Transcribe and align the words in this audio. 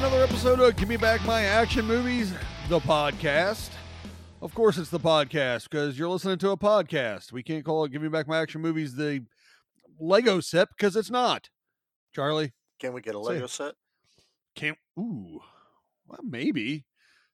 everyone. 0.00 0.20
Welcome 0.20 0.36
to 0.38 0.42
another 0.48 0.58
episode 0.58 0.60
of 0.60 0.76
Give 0.76 0.88
Me 0.88 0.96
Back 0.96 1.24
My 1.24 1.42
Action 1.42 1.84
Movies, 1.84 2.32
the 2.68 2.78
podcast. 2.80 3.70
Of 4.40 4.54
course, 4.54 4.78
it's 4.78 4.90
the 4.90 5.00
podcast 5.00 5.64
because 5.64 5.98
you're 5.98 6.08
listening 6.08 6.38
to 6.38 6.50
a 6.50 6.56
podcast. 6.56 7.32
We 7.32 7.42
can't 7.42 7.64
call 7.64 7.84
it 7.84 7.92
Give 7.92 8.02
Me 8.02 8.08
Back 8.08 8.28
My 8.28 8.40
Action 8.40 8.60
Movies 8.60 8.94
the 8.94 9.24
Lego 9.98 10.40
set 10.40 10.68
because 10.76 10.94
it's 10.94 11.10
not. 11.10 11.48
Charlie, 12.14 12.52
Can 12.78 12.92
we 12.92 13.00
get 13.00 13.14
a 13.14 13.18
Lego 13.18 13.46
set? 13.46 13.74
can't. 14.54 14.78
Ooh, 14.98 15.40
well, 16.06 16.20
maybe. 16.22 16.84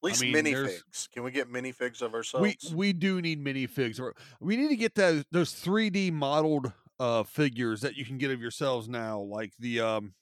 At 0.03 0.07
least 0.09 0.23
mean, 0.23 0.35
minifigs. 0.35 1.11
Can 1.13 1.23
we 1.23 1.31
get 1.31 1.51
minifigs 1.53 2.03
of 2.03 2.15
ourselves? 2.15 2.43
we 2.43 2.75
we 2.75 2.93
do 2.93 3.21
need 3.21 3.45
minifigs. 3.45 4.01
We 4.41 4.57
need 4.57 4.69
to 4.69 4.77
get 4.77 4.95
those 4.95 5.25
those 5.31 5.53
3D 5.53 6.13
modeled 6.13 6.73
uh 6.99 7.25
figures 7.25 7.81
that 7.83 7.97
you 7.97 8.05
can 8.05 8.19
get 8.19 8.31
of 8.31 8.41
yourselves 8.41 8.89
now, 8.89 9.21
like 9.21 9.53
the 9.59 9.81
um 9.81 10.15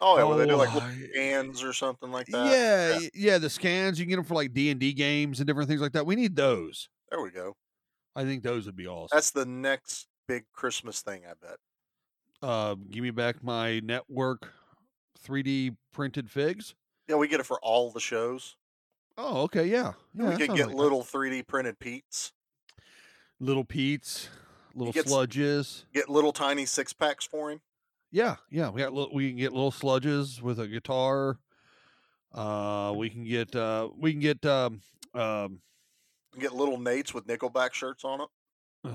oh 0.00 0.16
yeah, 0.18 0.24
well, 0.24 0.36
they 0.38 0.46
do 0.46 0.56
like 0.56 0.70
oh, 0.72 0.74
little 0.78 1.08
scans 1.12 1.62
or 1.62 1.72
something 1.72 2.10
like 2.10 2.26
that. 2.28 2.46
yeah, 2.46 2.98
y- 2.98 3.10
yeah, 3.14 3.38
the 3.38 3.50
scans 3.50 3.98
you 3.98 4.04
can 4.06 4.10
get 4.10 4.16
them 4.16 4.24
for 4.24 4.34
like 4.34 4.52
D 4.52 4.70
and 4.70 4.78
D 4.80 4.92
games 4.92 5.40
and 5.40 5.46
different 5.46 5.68
things 5.68 5.80
like 5.80 5.92
that. 5.92 6.06
We 6.06 6.16
need 6.16 6.36
those. 6.36 6.88
There 7.10 7.20
we 7.20 7.30
go. 7.30 7.56
I 8.16 8.24
think 8.24 8.42
those 8.42 8.66
would 8.66 8.76
be 8.76 8.86
awesome. 8.86 9.08
That's 9.16 9.30
the 9.30 9.46
next 9.46 10.06
big 10.28 10.44
Christmas 10.52 11.00
thing, 11.02 11.22
I 11.28 11.32
bet. 11.40 11.56
uh, 12.42 12.74
give 12.90 13.02
me 13.02 13.10
back 13.10 13.42
my 13.42 13.80
network 13.80 14.52
3D 15.26 15.76
printed 15.92 16.30
figs. 16.30 16.74
Yeah, 17.08 17.16
we 17.16 17.28
get 17.28 17.40
it 17.40 17.46
for 17.46 17.58
all 17.62 17.90
the 17.90 18.00
shows. 18.00 18.56
Oh, 19.18 19.42
okay, 19.42 19.66
yeah, 19.66 19.92
yeah. 20.14 20.24
we 20.24 20.30
that 20.30 20.38
could 20.38 20.56
get 20.56 20.66
like- 20.68 20.76
little 20.76 21.02
3D 21.02 21.46
printed 21.46 21.78
Pete's. 21.78 22.32
little 23.38 23.64
Pete's, 23.64 24.28
little 24.74 24.92
gets- 24.92 25.12
sludges. 25.12 25.84
Get 25.92 26.08
little 26.08 26.32
tiny 26.32 26.64
six 26.66 26.92
packs 26.92 27.24
for 27.26 27.50
him. 27.50 27.60
Yeah, 28.10 28.36
yeah. 28.50 28.70
We 28.70 28.82
got 28.82 28.92
little, 28.92 29.14
we 29.14 29.28
can 29.28 29.38
get 29.38 29.52
little 29.52 29.72
sludges 29.72 30.42
with 30.42 30.58
a 30.58 30.66
guitar. 30.66 31.38
Uh, 32.32 32.92
we 32.96 33.10
can 33.10 33.24
get 33.24 33.54
uh, 33.54 33.88
we 33.96 34.12
can 34.12 34.20
get 34.20 34.44
um, 34.46 34.80
um, 35.14 35.60
Get 36.38 36.54
little 36.54 36.78
Nates 36.78 37.12
with 37.12 37.26
Nickelback 37.26 37.72
shirts 37.72 38.04
on 38.04 38.20
it. 38.20 38.28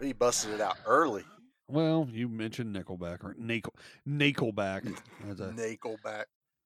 he 0.00 0.12
busted 0.14 0.54
it 0.54 0.60
out 0.60 0.78
early. 0.86 1.24
well, 1.68 2.08
you 2.10 2.28
mentioned 2.28 2.74
Nickelback 2.74 3.22
or 3.22 3.36
Nickel 3.38 3.74
Nickelback. 4.08 4.98
That's 5.24 5.40
a 5.40 5.52
Nickelback. 5.52 6.24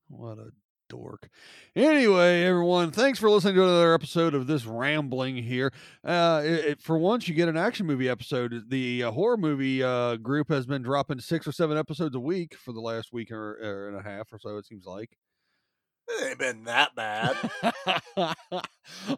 What 0.09 0.39
a 0.39 0.53
dork. 0.89 1.29
Anyway, 1.75 2.43
everyone, 2.45 2.91
thanks 2.91 3.19
for 3.19 3.31
listening 3.31 3.55
to 3.57 3.63
another 3.63 3.95
episode 3.95 4.35
of 4.35 4.47
this 4.47 4.65
rambling 4.67 5.37
here. 5.37 5.73
Uh, 6.05 6.43
it, 6.45 6.53
it- 6.65 6.81
for 6.83 6.99
once, 6.99 7.27
you 7.29 7.35
get 7.35 7.49
an 7.49 7.57
action 7.57 7.87
movie 7.87 8.09
episode. 8.09 8.69
The 8.69 9.05
uh, 9.05 9.11
horror 9.11 9.37
movie 9.37 9.83
uh, 9.83 10.17
group 10.17 10.49
has 10.51 10.67
been 10.67 10.83
dropping 10.83 11.21
six 11.21 11.47
or 11.47 11.53
seven 11.53 11.77
episodes 11.79 12.15
a 12.15 12.21
week 12.21 12.55
for 12.57 12.73
the 12.73 12.81
last 12.81 13.13
week 13.13 13.31
or, 13.31 13.55
or 13.63 13.89
and 13.89 13.97
a 13.99 14.03
half 14.03 14.33
or 14.33 14.39
so. 14.39 14.57
It 14.59 14.67
seems 14.67 14.87
like. 14.87 15.17
It 16.09 16.29
ain't 16.29 16.39
been 16.39 16.65
that 16.65 16.95
bad. 16.95 17.37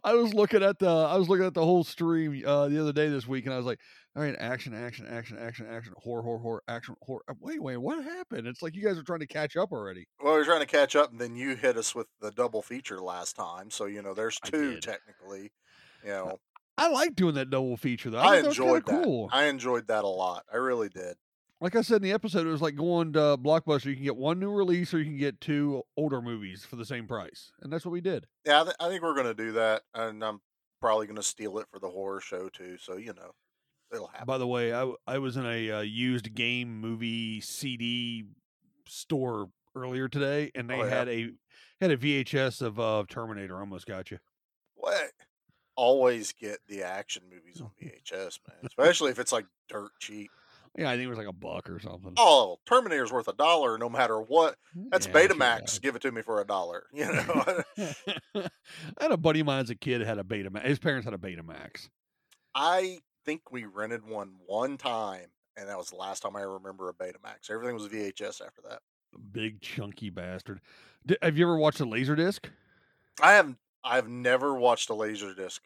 I 0.04 0.14
was 0.14 0.32
looking 0.34 0.62
at 0.62 0.78
the 0.78 0.88
I 0.88 1.16
was 1.16 1.28
looking 1.28 1.44
at 1.46 1.54
the 1.54 1.64
whole 1.64 1.84
stream 1.84 2.42
uh, 2.46 2.68
the 2.68 2.80
other 2.80 2.92
day 2.92 3.08
this 3.08 3.26
week, 3.26 3.44
and 3.44 3.54
I 3.54 3.56
was 3.56 3.66
like, 3.66 3.80
"All 4.14 4.22
right, 4.22 4.36
action, 4.38 4.72
action, 4.72 5.06
action, 5.08 5.36
action, 5.38 5.66
action, 5.68 5.94
horror, 5.96 6.22
horror, 6.22 6.38
horror, 6.38 6.62
action, 6.68 6.94
horror." 7.02 7.22
Wait, 7.40 7.60
wait, 7.60 7.76
what 7.76 8.02
happened? 8.04 8.46
It's 8.46 8.62
like 8.62 8.76
you 8.76 8.84
guys 8.84 8.98
are 8.98 9.02
trying 9.02 9.20
to 9.20 9.26
catch 9.26 9.56
up 9.56 9.72
already. 9.72 10.06
Well, 10.22 10.34
we're 10.34 10.44
trying 10.44 10.60
to 10.60 10.66
catch 10.66 10.94
up, 10.94 11.10
and 11.10 11.20
then 11.20 11.34
you 11.34 11.56
hit 11.56 11.76
us 11.76 11.94
with 11.94 12.06
the 12.20 12.30
double 12.30 12.62
feature 12.62 13.00
last 13.00 13.34
time. 13.34 13.70
So 13.70 13.86
you 13.86 14.02
know, 14.02 14.14
there's 14.14 14.38
two 14.38 14.78
technically. 14.78 15.52
You 16.04 16.10
know, 16.10 16.38
I 16.78 16.88
like 16.88 17.16
doing 17.16 17.34
that 17.34 17.50
double 17.50 17.76
feature 17.76 18.10
though. 18.10 18.20
I, 18.20 18.40
that 18.40 18.48
enjoyed 18.48 18.86
that. 18.86 19.02
Cool. 19.02 19.28
I 19.32 19.44
enjoyed 19.44 19.88
that 19.88 20.04
a 20.04 20.08
lot. 20.08 20.44
I 20.52 20.56
really 20.56 20.88
did. 20.88 21.16
Like 21.60 21.74
I 21.76 21.80
said 21.82 21.96
in 21.96 22.02
the 22.02 22.12
episode, 22.12 22.46
it 22.46 22.50
was 22.50 22.62
like 22.62 22.76
going 22.76 23.12
to 23.14 23.36
Blockbuster. 23.38 23.86
You 23.86 23.94
can 23.94 24.04
get 24.04 24.16
one 24.16 24.38
new 24.38 24.50
release, 24.50 24.92
or 24.92 24.98
you 24.98 25.04
can 25.06 25.16
get 25.18 25.40
two 25.40 25.82
older 25.96 26.20
movies 26.20 26.64
for 26.64 26.76
the 26.76 26.84
same 26.84 27.06
price, 27.06 27.52
and 27.62 27.72
that's 27.72 27.84
what 27.84 27.92
we 27.92 28.00
did. 28.00 28.26
Yeah, 28.44 28.60
I, 28.60 28.64
th- 28.64 28.76
I 28.80 28.88
think 28.88 29.02
we're 29.02 29.14
gonna 29.16 29.34
do 29.34 29.52
that, 29.52 29.82
and 29.94 30.22
I'm 30.24 30.40
probably 30.80 31.06
gonna 31.06 31.22
steal 31.22 31.58
it 31.58 31.66
for 31.72 31.78
the 31.78 31.88
horror 31.88 32.20
show 32.20 32.48
too. 32.48 32.76
So 32.78 32.96
you 32.96 33.12
know, 33.14 33.32
it'll 33.92 34.08
happen. 34.08 34.26
By 34.26 34.38
the 34.38 34.46
way, 34.46 34.72
I 34.72 34.80
w- 34.80 34.96
I 35.06 35.18
was 35.18 35.36
in 35.36 35.46
a 35.46 35.70
uh, 35.70 35.80
used 35.80 36.34
game 36.34 36.78
movie 36.80 37.40
CD 37.40 38.24
store 38.86 39.48
earlier 39.74 40.08
today, 40.08 40.50
and 40.54 40.68
they 40.68 40.80
Oh, 40.80 40.84
yeah? 40.84 40.90
had 40.90 41.08
a 41.08 41.30
had 41.80 41.90
a 41.90 41.96
VHS 41.96 42.62
of 42.62 42.78
uh, 42.78 43.04
Terminator. 43.08 43.58
Almost 43.58 43.86
got 43.86 44.10
you. 44.10 44.18
What? 44.74 45.10
Always 45.74 46.32
get 46.32 46.58
the 46.68 46.82
action 46.82 47.22
movies 47.30 47.60
on 47.60 47.70
VHS, 47.82 48.38
man. 48.48 48.58
Especially 48.64 49.10
if 49.10 49.18
it's 49.18 49.32
like 49.32 49.46
dirt 49.68 49.90
cheap. 50.00 50.30
Yeah, 50.78 50.90
I 50.90 50.94
think 50.94 51.04
it 51.04 51.08
was 51.08 51.18
like 51.18 51.26
a 51.26 51.32
buck 51.32 51.70
or 51.70 51.80
something. 51.80 52.12
Oh, 52.18 52.58
Terminator's 52.66 53.10
worth 53.12 53.28
a 53.28 53.32
dollar 53.32 53.78
no 53.78 53.88
matter 53.88 54.20
what. 54.20 54.56
That's 54.90 55.06
Yeah, 55.06 55.12
Betamax. 55.14 55.70
sure, 55.70 55.80
Give 55.80 55.96
it 55.96 56.02
to 56.02 56.12
me 56.12 56.22
for 56.22 56.40
a 56.40 56.44
dollar. 56.46 56.84
You 56.92 57.06
know. 57.06 57.62
I 58.36 59.02
had 59.02 59.12
a 59.12 59.16
buddy 59.16 59.40
of 59.40 59.46
mine 59.46 59.62
as 59.62 59.70
a 59.70 59.74
kid 59.74 60.00
had 60.02 60.18
a 60.18 60.22
Betamax. 60.24 60.64
His 60.66 60.78
parents 60.78 61.04
had 61.04 61.14
a 61.14 61.18
Betamax. 61.18 61.88
I 62.54 62.98
think 63.24 63.50
we 63.50 63.64
rented 63.64 64.06
one 64.06 64.34
one 64.46 64.76
time, 64.76 65.26
and 65.56 65.68
that 65.68 65.78
was 65.78 65.88
the 65.90 65.96
last 65.96 66.20
time 66.20 66.36
I 66.36 66.42
remember 66.42 66.88
a 66.88 66.94
Betamax. 66.94 67.50
Everything 67.50 67.74
was 67.74 67.88
VHS 67.88 68.40
after 68.44 68.62
that. 68.68 68.80
Big 69.32 69.60
chunky 69.62 70.10
bastard. 70.10 70.60
D- 71.06 71.16
have 71.22 71.38
you 71.38 71.46
ever 71.46 71.56
watched 71.56 71.80
a 71.80 71.86
Laserdisc? 71.86 72.46
I 73.22 73.32
have 73.32 73.54
I've 73.82 74.08
never 74.08 74.54
watched 74.54 74.90
a 74.90 74.94
laser 74.94 75.34
disc. 75.34 75.62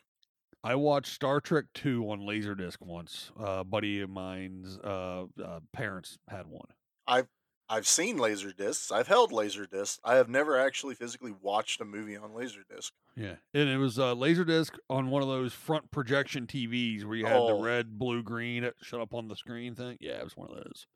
I 0.62 0.74
watched 0.74 1.12
Star 1.12 1.40
Trek 1.40 1.66
Two 1.74 2.10
on 2.10 2.20
Laserdisc 2.20 2.76
once. 2.80 3.32
Uh, 3.38 3.60
a 3.60 3.64
buddy 3.64 4.00
of 4.00 4.10
mine's 4.10 4.78
uh, 4.78 5.24
uh, 5.42 5.60
parents 5.72 6.18
had 6.28 6.46
one. 6.46 6.66
I've 7.06 7.28
I've 7.68 7.86
seen 7.86 8.16
laser 8.18 8.52
discs. 8.52 8.90
I've 8.90 9.06
held 9.06 9.32
laser 9.32 9.64
discs. 9.64 10.00
I 10.04 10.16
have 10.16 10.28
never 10.28 10.58
actually 10.58 10.96
physically 10.96 11.32
watched 11.40 11.80
a 11.80 11.84
movie 11.84 12.16
on 12.16 12.34
laser 12.34 12.60
disc. 12.68 12.92
Yeah, 13.16 13.36
and 13.54 13.68
it 13.68 13.78
was 13.78 13.98
uh, 13.98 14.14
Laserdisc 14.14 14.72
on 14.90 15.08
one 15.10 15.22
of 15.22 15.28
those 15.28 15.52
front 15.52 15.90
projection 15.90 16.46
TVs 16.46 17.04
where 17.04 17.16
you 17.16 17.26
had 17.26 17.36
the 17.36 17.54
Oh. 17.54 17.62
red, 17.62 17.98
blue, 17.98 18.22
green 18.22 18.64
it 18.64 18.74
shut 18.82 19.00
up 19.00 19.14
on 19.14 19.28
the 19.28 19.36
screen 19.36 19.74
thing. 19.74 19.96
Yeah, 20.00 20.18
it 20.18 20.24
was 20.24 20.36
one 20.36 20.50
of 20.50 20.56
those. 20.56 20.86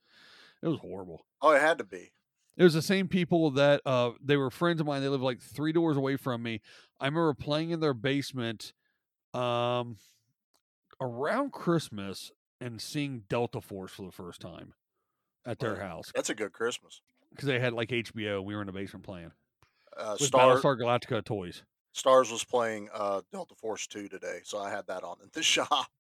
It 0.63 0.69
was 0.69 0.79
horrible. 0.81 1.25
Oh, 1.41 1.51
it 1.53 1.61
had 1.61 1.79
to 1.79 1.85
be. 1.85 2.13
It 2.57 2.63
was 2.65 2.75
the 2.75 2.83
same 2.83 3.09
people 3.09 3.51
that 3.53 3.81
uh, 3.85 4.13
they 4.23 4.37
were 4.37 4.51
friends 4.51 4.81
of 4.81 4.87
mine. 4.87 5.03
They 5.03 5.09
lived 5.09 5.25
like 5.25 5.41
three 5.41 5.73
doors 5.73 5.97
away 5.97 6.17
from 6.17 6.43
me. 6.43 6.61
I 7.01 7.07
remember 7.07 7.35
playing 7.35 7.71
in 7.71 7.81
their 7.81 7.95
basement 7.95 8.73
um, 9.35 9.97
around 11.01 11.53
Christmas 11.53 12.33
and 12.61 12.81
seeing 12.81 13.25
Delta 13.29 13.61
Force 13.61 13.93
for 13.93 14.03
the 14.07 14.13
first 14.13 14.41
time 14.41 14.75
at 15.45 15.59
their 15.59 15.75
Wow. 15.75 15.81
house 15.89 16.13
That's 16.15 16.31
a 16.31 16.35
good 16.35 16.53
Christmas. 16.53 17.01
because 17.31 17.47
they 17.47 17.59
had 17.59 17.73
like 17.73 17.91
HBO. 17.91 18.43
We 18.43 18.55
were 18.55 18.61
in 18.63 18.67
the 18.67 18.73
basement 18.73 19.05
playing 19.05 19.33
Uh, 19.97 20.17
with 20.19 20.29
Star 20.29 20.57
Battlestar 20.57 20.79
Galactica 20.81 21.25
toys. 21.25 21.63
Starz 21.95 22.33
was 22.33 22.43
playing 22.45 22.89
uh, 22.93 23.21
Delta 23.33 23.55
Force 23.55 23.87
two 23.87 24.09
today, 24.09 24.41
so 24.45 24.59
I 24.59 24.71
had 24.71 24.87
that 24.89 25.05
on 25.05 25.19
in 25.23 25.31
the 25.33 25.43
shop 25.55 25.91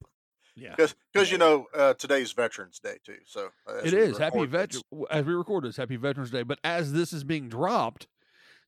Yeah, 0.56 0.70
because 0.70 0.94
because 1.12 1.30
you 1.30 1.38
know 1.38 1.66
uh, 1.74 1.94
today's 1.94 2.32
Veterans 2.32 2.78
Day 2.80 2.98
too. 3.04 3.18
So 3.26 3.50
uh, 3.68 3.76
it 3.84 3.92
is 3.94 4.18
happy 4.18 4.38
record 4.46 4.50
vet 4.50 4.76
as 5.10 5.24
we 5.24 5.34
record 5.34 5.64
this. 5.64 5.76
Happy 5.76 5.96
Veterans 5.96 6.30
Day. 6.30 6.42
But 6.42 6.58
as 6.64 6.92
this 6.92 7.12
is 7.12 7.22
being 7.24 7.48
dropped, 7.48 8.06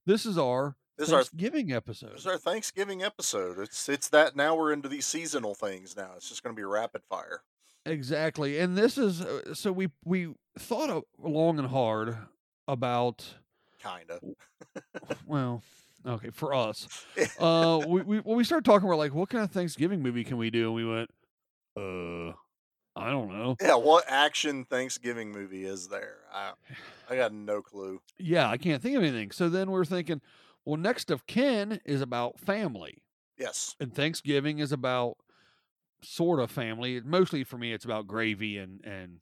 this 0.05 0.25
is 0.26 0.37
our 0.38 0.76
This 0.99 1.09
is 1.09 1.12
our 1.12 1.25
Thanksgiving 1.25 1.73
episode. 1.73 2.12
this 2.15 2.21
is 2.21 2.27
our 2.27 2.39
Thanksgiving 2.39 3.03
episode. 3.03 3.59
It's 3.59 3.89
it's 3.89 4.09
that 4.09 4.34
now 4.37 4.55
we're 4.57 4.73
into 4.73 4.89
these 4.89 5.06
seasonal 5.06 5.55
things 5.55 5.97
now. 5.97 6.11
It's 6.17 6.29
just 6.29 6.43
going 6.43 6.55
to 6.55 6.59
be 6.59 6.65
rapid 6.65 7.03
fire. 7.09 7.43
Exactly. 7.85 8.59
And 8.59 8.76
this 8.76 8.97
is 8.99 9.20
uh, 9.23 9.55
so 9.55 9.73
we 9.73 9.91
we 10.05 10.35
thought 10.59 11.05
long 11.19 11.59
and 11.59 11.69
hard 11.69 12.17
about 12.67 13.25
Kind 13.82 14.11
of. 14.11 14.20
well, 15.26 15.62
okay, 16.06 16.31
for 16.31 16.55
us. 16.55 16.88
Uh 17.38 17.81
we 17.87 18.03
we 18.03 18.19
when 18.20 18.37
we 18.38 18.44
started 18.44 18.65
talking 18.65 18.88
we're 18.88 18.97
like 18.97 19.15
what 19.15 19.29
kind 19.29 19.44
of 19.44 19.50
Thanksgiving 19.50 20.03
movie 20.03 20.25
can 20.25 20.38
we 20.38 20.50
do 20.50 20.67
and 20.67 20.75
we 20.75 20.85
went 20.85 21.11
uh 21.76 22.32
I 22.99 23.11
don't 23.11 23.29
know. 23.31 23.56
Yeah, 23.61 23.75
what 23.75 24.05
action 24.09 24.65
Thanksgiving 24.65 25.31
movie 25.31 25.67
is 25.67 25.88
there? 25.88 26.17
I 26.32 26.53
I 27.11 27.17
got 27.17 27.32
no 27.35 27.61
clue. 27.61 28.00
Yeah, 28.19 28.49
I 28.49 28.56
can't 28.56 28.82
think 28.82 28.97
of 28.97 29.03
anything. 29.03 29.31
So 29.31 29.50
then 29.50 29.70
we're 29.70 29.85
thinking 29.85 30.23
well 30.67 30.77
next 30.77 31.11
of 31.11 31.27
kin 31.27 31.81
is 31.87 32.03
about 32.03 32.39
family 32.39 33.03
Yes. 33.39 33.77
and 33.81 33.95
Thanksgiving 33.95 34.59
is 34.59 34.73
about 34.73 35.17
sort 36.03 36.41
of 36.41 36.51
family. 36.51 37.01
Mostly 37.01 37.45
for 37.45 37.59
me 37.59 37.73
it's 37.73 37.85
about 37.85 38.07
gravy 38.07 38.59
and 38.59 38.85
and 38.85 39.21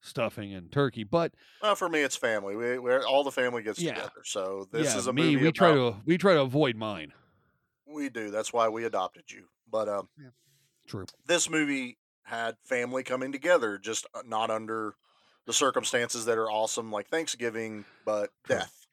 stuffing 0.00 0.54
and 0.54 0.72
turkey, 0.72 1.04
but 1.04 1.32
Well, 1.62 1.74
for 1.76 1.88
me, 1.88 2.00
it's 2.00 2.16
family. 2.16 2.56
We 2.56 2.78
we're, 2.78 3.04
all 3.04 3.22
the 3.24 3.32
family 3.32 3.62
gets 3.62 3.78
Yeah. 3.78 3.94
together. 3.94 4.22
So 4.24 4.66
this 4.72 4.86
yeah, 4.86 4.98
is 4.98 5.06
a 5.06 5.12
me 5.12 5.34
movie 5.34 5.46
we 5.46 5.52
try 5.52 5.72
to 5.72 5.96
we 6.06 6.18
try 6.18 6.34
to 6.34 6.42
avoid 6.42 6.76
mine. 6.76 7.12
We 7.86 8.08
do. 8.08 8.30
That's 8.30 8.52
why 8.52 8.68
we 8.68 8.84
adopted 8.84 9.30
you. 9.30 9.48
But 9.68 9.88
um, 9.88 10.08
True. 10.86 11.06
this 11.26 11.48
movie 11.50 11.98
had 12.24 12.56
family 12.64 13.02
coming 13.02 13.32
together, 13.32 13.78
just 13.78 14.06
uh, 14.14 14.22
not 14.24 14.50
under 14.50 14.94
the 15.46 15.52
circumstances 15.52 16.24
that 16.26 16.38
are 16.38 16.50
awesome, 16.50 16.92
like 16.92 17.08
Thanksgiving, 17.08 17.84
but 18.04 18.30
True. 18.44 18.56
death. 18.58 18.86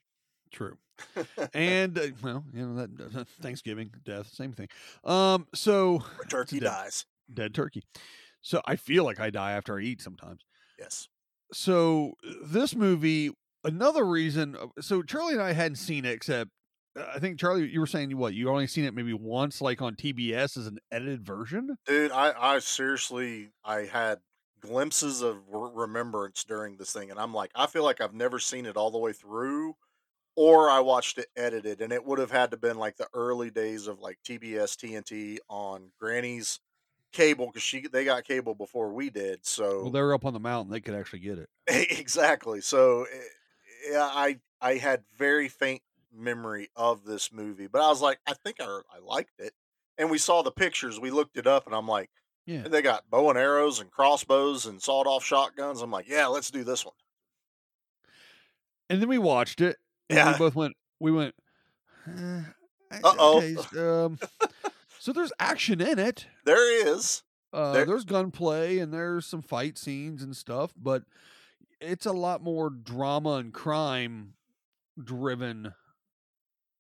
True. 0.52 0.78
and 1.54 1.98
uh, 1.98 2.08
well, 2.24 2.44
you 2.54 2.66
know 2.68 2.76
that 2.86 3.16
uh, 3.18 3.24
Thanksgiving, 3.42 3.92
death, 4.06 4.28
same 4.34 4.54
thing. 4.54 4.68
Um, 5.04 5.48
so 5.54 6.00
Where 6.16 6.26
turkey 6.28 6.60
dead. 6.60 6.66
dies. 6.68 7.06
dead 7.34 7.54
turkey. 7.54 7.84
So 8.42 8.62
I 8.66 8.76
feel 8.76 9.04
like 9.04 9.20
I 9.20 9.30
die 9.30 9.52
after 9.54 9.78
I 9.78 9.82
eat 9.82 10.02
sometimes. 10.02 10.42
Yes. 10.80 11.08
So 11.54 12.14
this 12.46 12.76
movie, 12.76 13.32
another 13.64 14.06
reason. 14.06 14.56
uh, 14.56 14.68
So 14.82 15.02
Charlie 15.04 15.34
and 15.34 15.42
I 15.42 15.54
hadn't 15.54 15.78
seen 15.78 16.06
it 16.06 16.12
except. 16.12 16.52
uh, 16.98 17.06
I 17.16 17.20
think 17.20 17.40
Charlie, 17.40 17.68
you 17.70 17.80
were 17.80 17.88
saying 17.88 18.16
what 18.18 18.34
you 18.34 18.50
only 18.50 18.68
seen 18.68 18.86
it 18.86 18.94
maybe 18.94 19.14
once, 19.14 19.62
like 19.62 19.82
on 19.82 19.96
TBS 19.96 20.58
as 20.58 20.68
an 20.68 20.78
edited 20.92 21.26
version. 21.26 21.78
Dude, 21.86 22.12
I, 22.12 22.34
I 22.56 22.60
seriously, 22.60 23.50
I 23.66 23.82
had 23.86 24.20
glimpses 24.62 25.22
of 25.22 25.38
re- 25.50 25.70
remembrance 25.74 26.44
during 26.44 26.78
this 26.78 26.92
thing, 26.92 27.12
and 27.12 27.20
I'm 27.20 27.34
like, 27.34 27.52
I 27.56 27.68
feel 27.68 27.84
like 27.84 28.02
I've 28.02 28.14
never 28.14 28.40
seen 28.40 28.66
it 28.66 28.76
all 28.78 28.92
the 28.92 28.98
way 28.98 29.14
through, 29.14 29.76
or 30.38 30.70
I 30.72 30.82
watched 30.82 31.20
it 31.20 31.30
edited, 31.38 31.82
and 31.82 31.94
it 31.94 32.06
would 32.06 32.20
have 32.20 32.32
had 32.32 32.52
to 32.52 32.58
been 32.58 32.78
like 32.80 32.98
the 32.98 33.10
early 33.14 33.52
days 33.52 33.88
of 33.88 34.00
like 34.00 34.20
TBS 34.24 34.78
TNT 34.78 35.40
on 35.50 35.92
Granny's 36.00 36.62
cable 37.14 37.48
because 37.48 37.64
she 37.64 37.88
they 37.88 38.06
got 38.06 38.26
cable 38.26 38.56
before 38.56 38.94
we 38.94 39.10
did. 39.10 39.46
So 39.46 39.82
Well, 39.84 39.92
they 39.92 40.02
were 40.02 40.14
up 40.14 40.26
on 40.26 40.34
the 40.34 40.40
mountain; 40.40 40.72
they 40.72 40.82
could 40.82 40.96
actually 40.96 41.20
get 41.20 41.38
it. 41.40 41.50
exactly. 41.68 42.62
So 42.62 43.04
eh, 43.06 43.22
yeah, 43.92 44.10
I 44.12 44.40
I 44.62 44.76
had 44.76 45.06
very 45.16 45.50
faint 45.50 45.82
memory 46.12 46.70
of 46.76 47.04
this 47.04 47.32
movie, 47.32 47.68
but 47.68 47.82
I 47.82 47.90
was 47.90 48.02
like, 48.02 48.20
I 48.26 48.34
think 48.34 48.58
I 48.60 48.82
I 48.92 49.00
liked 49.00 49.40
it. 49.40 49.54
And 49.98 50.12
we 50.12 50.18
saw 50.20 50.44
the 50.44 50.52
pictures. 50.52 51.00
We 51.00 51.12
looked 51.12 51.38
it 51.38 51.48
up, 51.48 51.66
and 51.66 51.76
I'm 51.76 51.88
like, 51.88 52.12
Yeah. 52.46 52.68
they 52.68 52.82
got 52.82 53.10
bow 53.10 53.30
and 53.30 53.38
arrows 53.38 53.80
and 53.80 53.92
crossbows 53.92 54.66
and 54.66 54.82
sawed 54.82 55.08
off 55.08 55.24
shotguns. 55.24 55.82
I'm 55.82 55.92
like, 55.92 56.08
yeah, 56.08 56.28
let's 56.28 56.52
do 56.52 56.64
this 56.64 56.86
one. 56.86 56.94
And 58.90 59.02
then 59.02 59.10
we 59.10 59.18
watched 59.18 59.62
it, 59.62 59.78
and 59.78 59.87
Yeah. 60.10 60.32
we 60.34 60.38
both 60.38 60.56
went. 60.56 60.76
We 61.00 61.12
went. 61.12 61.36
"Eh, 62.08 62.42
Uh-oh. 63.04 63.38
okay, 63.40 63.56
um, 63.80 64.20
so 65.00 65.12
there's 65.12 65.34
action 65.40 65.82
in 65.82 66.00
it. 66.00 66.28
There 66.46 66.88
is. 66.88 67.24
Uh, 67.54 67.74
There- 67.74 67.86
there's 67.86 68.06
gunplay 68.06 68.78
and 68.80 68.94
there's 68.94 69.26
some 69.26 69.42
fight 69.42 69.78
scenes 69.78 70.22
and 70.24 70.36
stuff, 70.36 70.74
but 70.78 71.04
it's 71.80 72.06
a 72.06 72.12
lot 72.14 72.42
more 72.42 72.70
drama 72.70 73.34
and 73.36 73.54
crime 73.54 74.34
driven 75.02 75.74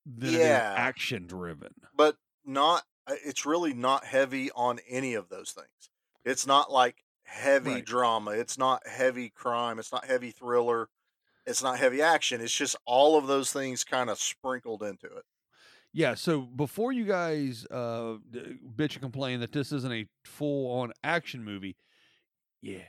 than 0.05 0.33
Yeah. 0.33 0.73
action 0.77 1.27
driven. 1.27 1.73
but 1.95 2.17
not 2.45 2.83
uh, 3.07 3.15
it's 3.25 3.45
really 3.45 3.73
not 3.73 4.05
heavy 4.05 4.49
on 4.51 4.79
any 4.87 5.13
of 5.13 5.27
those 5.29 5.51
things 5.51 5.89
it's 6.25 6.45
not 6.47 6.71
like 6.71 7.03
heavy 7.23 7.71
Right. 7.75 7.85
drama 7.85 8.31
it's 8.31 8.57
not 8.57 8.85
heavy 8.87 9.29
crime 9.29 9.79
it's 9.79 9.91
not 9.91 10.05
heavy 10.05 10.31
thriller 10.31 10.89
it's 11.47 11.63
not 11.63 11.79
heavy 11.79 12.01
action 12.01 12.41
it's 12.41 12.53
just 12.53 12.75
all 12.85 13.17
of 13.17 13.25
those 13.27 13.51
things 13.51 13.83
kind 13.83 14.09
of 14.09 14.19
sprinkled 14.19 14.83
into 14.83 15.07
it 15.07 15.23
Yeah. 15.93 16.13
So 16.15 16.41
before 16.41 16.91
you 16.91 17.05
guys 17.05 17.65
uh, 17.71 18.17
bitch 18.75 18.93
and 18.93 19.01
complain 19.01 19.39
that 19.39 19.51
this 19.51 19.71
isn't 19.71 19.91
a 19.91 20.05
full 20.25 20.79
on 20.79 20.91
action 21.03 21.43
movie, 21.43 21.75
yeah, 22.61 22.83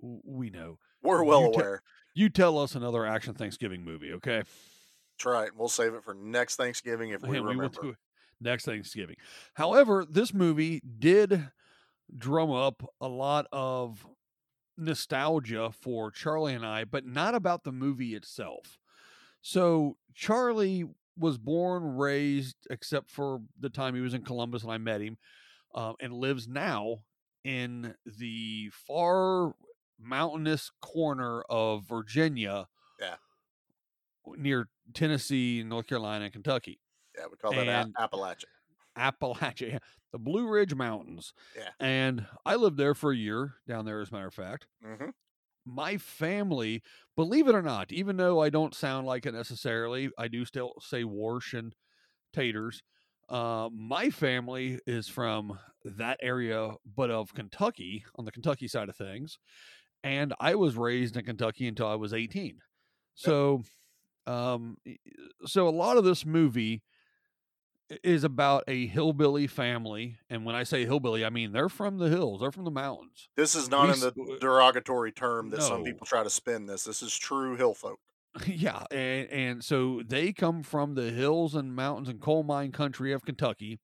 we 0.00 0.50
know. 0.50 0.78
we're 1.02 1.24
well 1.24 1.42
You 1.42 1.48
te- 1.48 1.54
aware 1.54 1.82
You 2.14 2.28
tell 2.28 2.58
us 2.58 2.74
another 2.74 3.06
action 3.06 3.34
Thanksgiving 3.34 3.84
movie, 3.84 4.12
okay? 4.14 4.42
that's 4.42 5.24
right 5.26 5.50
we'll 5.56 5.68
save 5.68 5.94
it 5.94 6.02
for 6.04 6.14
next 6.14 6.56
thanksgiving 6.56 7.10
if 7.10 7.22
we 7.22 7.36
Yeah, 7.36 7.42
remember 7.46 7.68
will 7.82 7.94
next 8.40 8.64
Thanksgiving. 8.64 9.16
However, 9.54 10.04
this 10.08 10.32
movie 10.34 10.80
did 10.98 11.50
drum 12.16 12.50
up 12.50 12.82
a 13.00 13.08
lot 13.08 13.46
of 13.52 14.06
nostalgia 14.80 15.70
for 15.72 16.10
Charlie 16.10 16.54
and 16.54 16.64
I, 16.66 16.84
but 16.84 17.04
not 17.06 17.34
about 17.34 17.64
the 17.64 17.72
movie 17.72 18.14
itself. 18.14 18.78
So 19.42 19.96
Charlie 20.14 20.84
was 21.16 21.38
born, 21.38 21.82
raised, 21.96 22.56
except 22.70 23.10
for 23.10 23.40
the 23.58 23.68
time 23.70 23.94
he 23.94 24.00
was 24.00 24.14
in 24.14 24.22
Columbus 24.22 24.62
and 24.62 24.72
I 24.72 24.78
met 24.78 25.00
him, 25.00 25.18
um, 25.74 25.94
and 26.00 26.12
lives 26.14 26.48
now 26.48 26.98
in 27.44 27.94
the 28.04 28.70
far 28.86 29.54
mountainous 29.98 30.70
corner 30.80 31.42
of 31.42 31.84
Virginia. 31.86 32.66
Yeah. 33.00 33.16
Near 34.36 34.68
Tennessee, 34.94 35.62
North 35.62 35.86
Carolina, 35.86 36.24
and 36.24 36.32
Kentucky. 36.32 36.80
yeah 37.18 37.24
we 37.30 37.36
call 37.36 37.52
that 37.52 37.66
And- 37.68 37.94
appalachia 37.96 38.44
Appalachia, 38.98 39.78
the 40.12 40.18
Blue 40.18 40.48
Ridge 40.48 40.74
Mountains. 40.74 41.32
Yeah. 41.54 41.70
And 41.78 42.26
I 42.44 42.56
lived 42.56 42.76
there 42.76 42.94
for 42.94 43.12
a 43.12 43.16
year 43.16 43.56
down 43.66 43.84
there, 43.84 44.00
as 44.00 44.10
a 44.10 44.12
matter 44.14 44.26
of 44.26 44.34
fact. 44.34 44.66
hmm 44.82 45.10
My 45.66 45.98
family, 45.98 46.82
believe 47.16 47.46
it 47.46 47.54
or 47.54 47.62
not, 47.62 47.92
even 47.92 48.16
though 48.16 48.40
I 48.40 48.48
don't 48.48 48.74
sound 48.74 49.06
like 49.06 49.26
it 49.26 49.32
necessarily, 49.34 50.10
I 50.18 50.26
do 50.28 50.44
still 50.44 50.74
say 50.80 51.04
warsh 51.04 51.56
and 51.56 51.74
taters. 52.32 52.82
Uh, 53.28 53.70
my 53.72 54.10
family 54.10 54.80
is 54.86 55.08
from 55.08 55.58
that 55.84 56.18
area, 56.22 56.72
but 56.84 57.10
of 57.10 57.34
Kentucky, 57.34 58.04
on 58.16 58.24
the 58.26 58.32
Kentucky 58.32 58.68
side 58.68 58.88
of 58.88 58.96
things. 58.96 59.38
And 60.02 60.34
I 60.40 60.54
was 60.56 60.76
raised 60.76 61.16
in 61.16 61.24
Kentucky 61.24 61.68
until 61.68 61.86
I 61.88 61.96
was 61.96 62.14
18. 62.14 62.60
So, 63.14 63.62
um, 64.26 64.78
so 65.46 65.68
a 65.68 65.70
lot 65.70 65.96
of 65.96 66.04
this 66.04 66.24
movie 66.26 66.82
is 68.04 68.24
about 68.24 68.64
a 68.68 68.86
hillbilly 68.86 69.46
family. 69.46 70.18
And 70.28 70.44
when 70.44 70.54
I 70.54 70.62
say 70.62 70.84
hillbilly, 70.84 71.24
I 71.24 71.30
mean 71.30 71.52
they're 71.52 71.68
from 71.68 71.98
the 71.98 72.08
hills, 72.08 72.40
they're 72.40 72.52
from 72.52 72.64
the 72.64 72.70
mountains. 72.70 73.28
this 73.36 73.54
is 73.54 73.68
not 73.68 73.88
We 73.88 73.94
in 73.94 74.00
the 74.00 74.38
derogatory 74.40 75.12
term 75.12 75.50
that 75.50 75.62
some 75.62 75.82
people 75.82 76.06
try 76.06 76.22
to 76.22 76.30
spin 76.30 76.66
this 76.66 76.84
this 76.84 77.02
is 77.02 77.16
true 77.16 77.56
hill 77.56 77.74
folk 77.74 78.00
yeah, 78.46 78.84
and, 78.92 79.28
and 79.30 79.64
so 79.64 80.02
they 80.06 80.32
come 80.32 80.62
from 80.62 80.94
the 80.94 81.10
hills 81.10 81.54
and 81.56 81.74
mountains 81.74 82.08
and 82.08 82.20
coal 82.20 82.44
mine 82.44 82.70
country 82.70 83.12
of 83.12 83.24
Kentucky, 83.24 83.80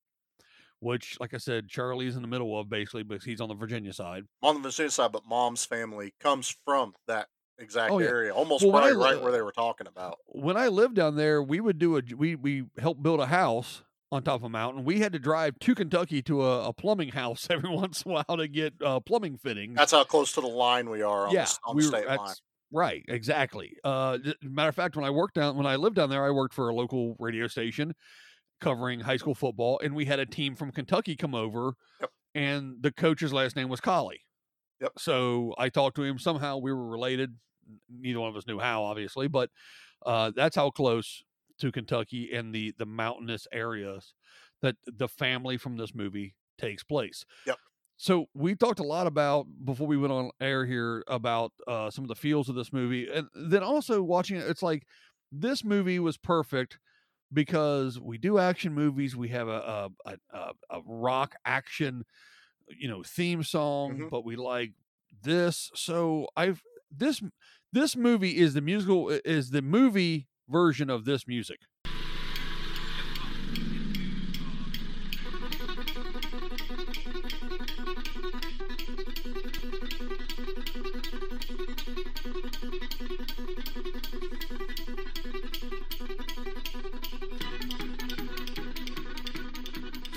which, 0.80 1.18
like 1.20 1.34
I 1.34 1.38
said, 1.38 1.68
Charlie's 1.68 2.16
in 2.16 2.22
the 2.22 2.28
middle 2.28 2.58
of 2.58 2.68
basically 2.68 3.02
because 3.02 3.24
he's 3.24 3.40
on 3.40 3.48
the 3.48 3.54
Virginia 3.56 3.92
side. 3.92 4.24
on 4.42 4.56
the 4.56 4.60
Virginia 4.60 4.90
side, 4.90 5.12
but 5.12 5.24
mom's 5.26 5.64
family 5.64 6.14
comes 6.20 6.56
from 6.64 6.94
that 7.08 7.28
exact 7.58 7.92
Oh, 7.92 7.98
yeah. 7.98 8.08
area, 8.08 8.32
almost 8.34 8.62
Well, 8.62 8.72
probably 8.72 8.92
li- 8.92 9.14
right 9.14 9.20
where 9.22 9.32
they 9.32 9.42
were 9.42 9.52
talking 9.52 9.86
about. 9.86 10.18
When 10.26 10.56
I 10.56 10.68
lived 10.68 10.94
down 10.94 11.16
there, 11.16 11.42
we 11.42 11.60
would 11.60 11.78
do 11.78 11.96
a 11.96 12.02
we 12.16 12.36
we 12.36 12.66
helped 12.78 13.02
build 13.02 13.20
a 13.20 13.26
house 13.26 13.82
on 14.12 14.22
top 14.22 14.36
of 14.36 14.44
a 14.44 14.48
mountain. 14.48 14.84
We 14.84 15.00
had 15.00 15.12
to 15.14 15.18
drive 15.18 15.58
to 15.60 15.74
Kentucky 15.74 16.22
to 16.22 16.42
a, 16.44 16.68
a 16.68 16.72
plumbing 16.72 17.08
house 17.10 17.46
every 17.50 17.70
once 17.70 18.02
in 18.02 18.10
a 18.12 18.14
while 18.14 18.36
to 18.36 18.46
get 18.48 18.74
uh, 18.84 19.00
plumbing 19.00 19.38
fittings. 19.38 19.74
That's 19.76 19.92
how 19.92 20.04
close 20.04 20.32
to 20.32 20.40
the 20.40 20.46
line 20.46 20.88
we 20.90 21.02
are 21.02 21.26
on, 21.26 21.32
yeah, 21.34 21.44
the, 21.44 21.58
on 21.66 21.76
we 21.76 21.82
were- 21.82 21.88
state 21.88 22.06
line. 22.06 22.34
right, 22.72 23.02
exactly. 23.08 23.76
Uh, 23.84 24.18
matter 24.42 24.68
of 24.68 24.74
fact, 24.76 24.96
when 24.96 25.04
I 25.04 25.10
worked 25.10 25.34
down, 25.34 25.56
when 25.56 25.66
I 25.66 25.76
lived 25.76 25.96
down 25.96 26.10
there, 26.10 26.24
I 26.24 26.30
worked 26.30 26.54
for 26.54 26.68
a 26.68 26.74
local 26.74 27.16
radio 27.18 27.46
station 27.48 27.94
covering 28.60 29.00
high 29.00 29.16
school 29.18 29.34
football, 29.34 29.80
and 29.82 29.94
we 29.94 30.04
had 30.06 30.18
a 30.18 30.26
team 30.26 30.54
from 30.54 30.70
Kentucky 30.72 31.14
come 31.16 31.34
over, 31.34 31.74
Yep. 32.00 32.10
and 32.34 32.76
the 32.80 32.90
coach's 32.92 33.32
last 33.32 33.54
name 33.56 33.68
was 33.68 33.80
Collie. 33.80 34.20
Yep. 34.80 34.92
So 34.98 35.54
I 35.58 35.68
talked 35.68 35.96
to 35.96 36.02
him. 36.04 36.18
Somehow 36.18 36.58
we 36.58 36.72
were 36.72 36.86
related. 36.88 37.34
Neither 37.90 38.20
one 38.20 38.28
of 38.30 38.36
us 38.36 38.46
knew 38.46 38.58
how, 38.58 38.84
obviously, 38.84 39.26
but 39.28 39.50
uh, 40.06 40.30
that's 40.36 40.54
how 40.54 40.70
close 40.70 41.24
to 41.58 41.72
Kentucky 41.72 42.32
and 42.32 42.54
the 42.54 42.74
the 42.78 42.86
mountainous 42.86 43.46
areas 43.52 44.14
that 44.62 44.76
the 44.86 45.08
family 45.08 45.56
from 45.56 45.76
this 45.76 45.94
movie 45.94 46.34
takes 46.58 46.82
place. 46.82 47.24
Yep. 47.46 47.56
So 47.98 48.26
we 48.34 48.54
talked 48.54 48.80
a 48.80 48.84
lot 48.84 49.06
about 49.06 49.46
before 49.64 49.86
we 49.86 49.96
went 49.96 50.12
on 50.12 50.30
air 50.40 50.66
here 50.66 51.02
about 51.06 51.52
uh, 51.66 51.90
some 51.90 52.04
of 52.04 52.08
the 52.08 52.14
feels 52.14 52.48
of 52.48 52.54
this 52.54 52.72
movie, 52.72 53.08
and 53.12 53.28
then 53.34 53.62
also 53.62 54.02
watching 54.02 54.36
it. 54.36 54.46
It's 54.48 54.62
like 54.62 54.86
this 55.32 55.64
movie 55.64 55.98
was 55.98 56.18
perfect 56.18 56.78
because 57.32 57.98
we 57.98 58.18
do 58.18 58.38
action 58.38 58.74
movies. 58.74 59.16
We 59.16 59.28
have 59.28 59.48
a 59.48 59.90
a, 60.04 60.16
a, 60.32 60.52
a, 60.70 60.80
rock 60.84 61.36
action, 61.46 62.04
you 62.68 62.88
know, 62.88 63.02
theme 63.02 63.42
song, 63.42 63.98
Mhm. 63.98 64.10
but 64.10 64.24
we 64.24 64.36
like 64.36 64.72
this. 65.22 65.70
So 65.74 66.28
I've 66.36 66.62
this 66.94 67.22
this 67.72 67.96
movie 67.96 68.36
is 68.36 68.54
the 68.54 68.60
musical 68.60 69.08
is 69.08 69.50
the 69.50 69.62
movie 69.62 70.28
version 70.48 70.90
of 70.90 71.04
this 71.04 71.26
music. 71.26 71.60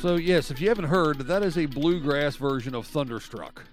So 0.01 0.15
yes, 0.15 0.49
if 0.49 0.61
you 0.61 0.69
haven't 0.69 0.85
heard, 0.85 1.19
that 1.27 1.43
is 1.43 1.57
a 1.57 1.65
bluegrass 1.65 2.37
version 2.37 2.73
of 2.73 2.87
Thunderstruck, 2.87 3.65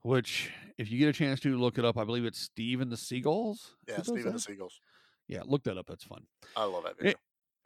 which 0.00 0.50
if 0.78 0.90
you 0.90 0.98
get 0.98 1.10
a 1.10 1.12
chance 1.12 1.40
to 1.40 1.58
look 1.58 1.76
it 1.76 1.84
up, 1.84 1.98
I 1.98 2.04
believe 2.04 2.24
it's 2.24 2.40
Steve 2.40 2.80
and 2.80 2.90
the 2.90 2.96
Seagulls. 2.96 3.74
Yeah, 3.86 4.00
Steve 4.00 4.24
and 4.24 4.34
the? 4.34 4.40
Seagulls. 4.40 4.80
Yeah, 5.28 5.42
look 5.44 5.64
that 5.64 5.76
up. 5.78 5.86
That's 5.86 6.04
fun. 6.04 6.26
I 6.56 6.64
love 6.64 6.84
that 6.84 6.94
Eh, 7.00 7.02
video. 7.02 7.14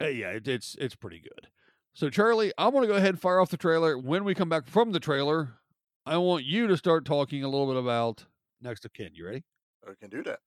Uh, 0.01 0.07
yeah, 0.07 0.29
it, 0.35 0.47
it's 0.47 0.75
it's 0.79 0.95
pretty 0.95 1.19
good. 1.19 1.47
So 1.93 2.09
Charlie, 2.09 2.51
I 2.57 2.67
want 2.69 2.83
to 2.83 2.87
go 2.87 2.95
ahead 2.95 3.09
and 3.09 3.19
fire 3.21 3.39
off 3.39 3.49
the 3.49 3.57
trailer. 3.57 3.97
When 3.97 4.23
we 4.23 4.33
come 4.33 4.49
back 4.49 4.65
from 4.67 4.91
the 4.91 4.99
trailer, 4.99 5.59
I 6.05 6.17
want 6.17 6.45
you 6.45 6.67
to 6.67 6.77
start 6.77 7.05
talking 7.05 7.43
a 7.43 7.49
little 7.49 7.67
bit 7.67 7.75
about 7.77 8.25
next 8.61 8.85
of 8.85 8.93
kin. 8.93 9.11
You 9.13 9.25
ready? 9.25 9.43
I 9.87 9.91
can 9.99 10.09
do 10.09 10.23
that. 10.23 10.39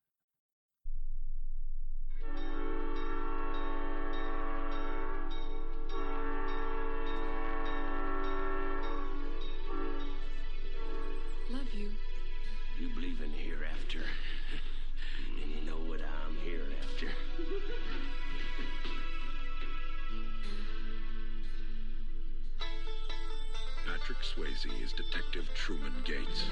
Swayze 24.35 24.83
is 24.83 24.91
Detective 24.91 25.47
Truman 25.55 25.93
Gates. 26.03 26.43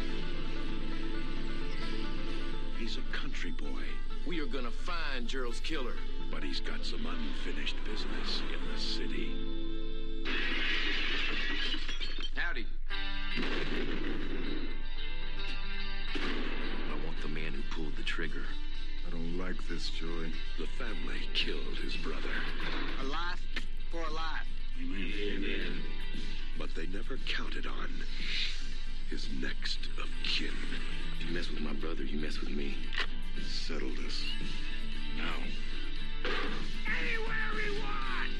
He's 2.79 2.97
a 2.97 3.01
country 3.17 3.51
boy, 3.51 3.83
We 4.25 4.39
are 4.39 4.45
gonna 4.45 4.71
find 4.71 5.27
Gerald's 5.27 5.59
killer. 5.59 5.95
but 6.31 6.43
he's 6.43 6.61
got 6.61 6.85
some 6.85 7.05
unfinished 7.05 7.75
business 7.83 8.41
in 8.51 8.73
the 8.73 8.79
city. 8.79 9.35
Howdy. 12.35 12.65
I 16.15 17.05
want 17.05 17.21
the 17.21 17.27
man 17.27 17.53
who 17.53 17.61
pulled 17.69 17.95
the 17.97 18.03
trigger. 18.03 18.45
I 19.05 19.11
don't 19.11 19.37
like 19.37 19.67
this, 19.67 19.89
Joey. 19.89 20.31
The 20.57 20.67
family 20.79 21.19
killed 21.33 21.77
his 21.83 21.95
brother. 21.97 22.31
A 23.01 23.03
life 23.03 23.41
for 23.91 24.01
a 24.01 24.13
life. 24.13 24.47
Amen. 24.81 25.83
But 26.57 26.75
they 26.75 26.87
never 26.87 27.17
counted 27.27 27.65
on 27.65 27.89
his 29.09 29.27
next 29.41 29.79
of 30.01 30.09
kin. 30.23 30.53
If 31.19 31.27
you 31.27 31.33
mess 31.35 31.49
with 31.49 31.61
my 31.61 31.73
brother, 31.73 32.03
you 32.03 32.19
mess 32.19 32.39
with 32.39 32.49
me. 32.51 32.75
Settle 33.47 33.89
this. 33.89 34.23
Now. 35.17 35.35
Anywhere 36.25 37.51
we 37.55 37.79
want! 37.79 38.31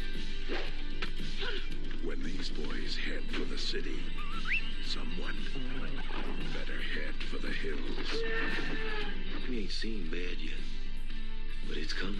When 2.03 2.23
these 2.23 2.49
boys 2.49 2.97
head 2.97 3.23
for 3.31 3.45
the 3.45 3.57
city, 3.57 3.99
someone 4.85 5.35
better 6.53 6.79
head 6.81 7.15
for 7.31 7.37
the 7.37 7.51
hills. 7.51 8.23
We 9.49 9.59
ain't 9.61 9.71
seen 9.71 10.09
bad 10.09 10.37
yet, 10.39 10.53
but 11.67 11.77
it's 11.77 11.93
coming. 11.93 12.19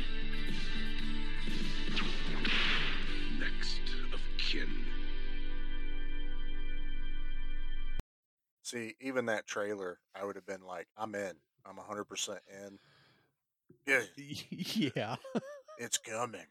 Next 3.39 3.81
of 4.13 4.19
kin. 4.37 4.85
See, 8.73 8.95
even 8.99 9.27
that 9.27 9.45
trailer, 9.45 9.99
I 10.15 10.25
would 10.25 10.35
have 10.35 10.47
been 10.47 10.63
like, 10.65 10.87
I'm 10.97 11.13
in. 11.13 11.33
I'm 11.63 11.75
100% 11.75 12.39
in. 12.65 12.79
Yeah, 13.85 14.01
yeah. 14.95 15.15
it's 15.77 15.99
coming. 15.99 16.41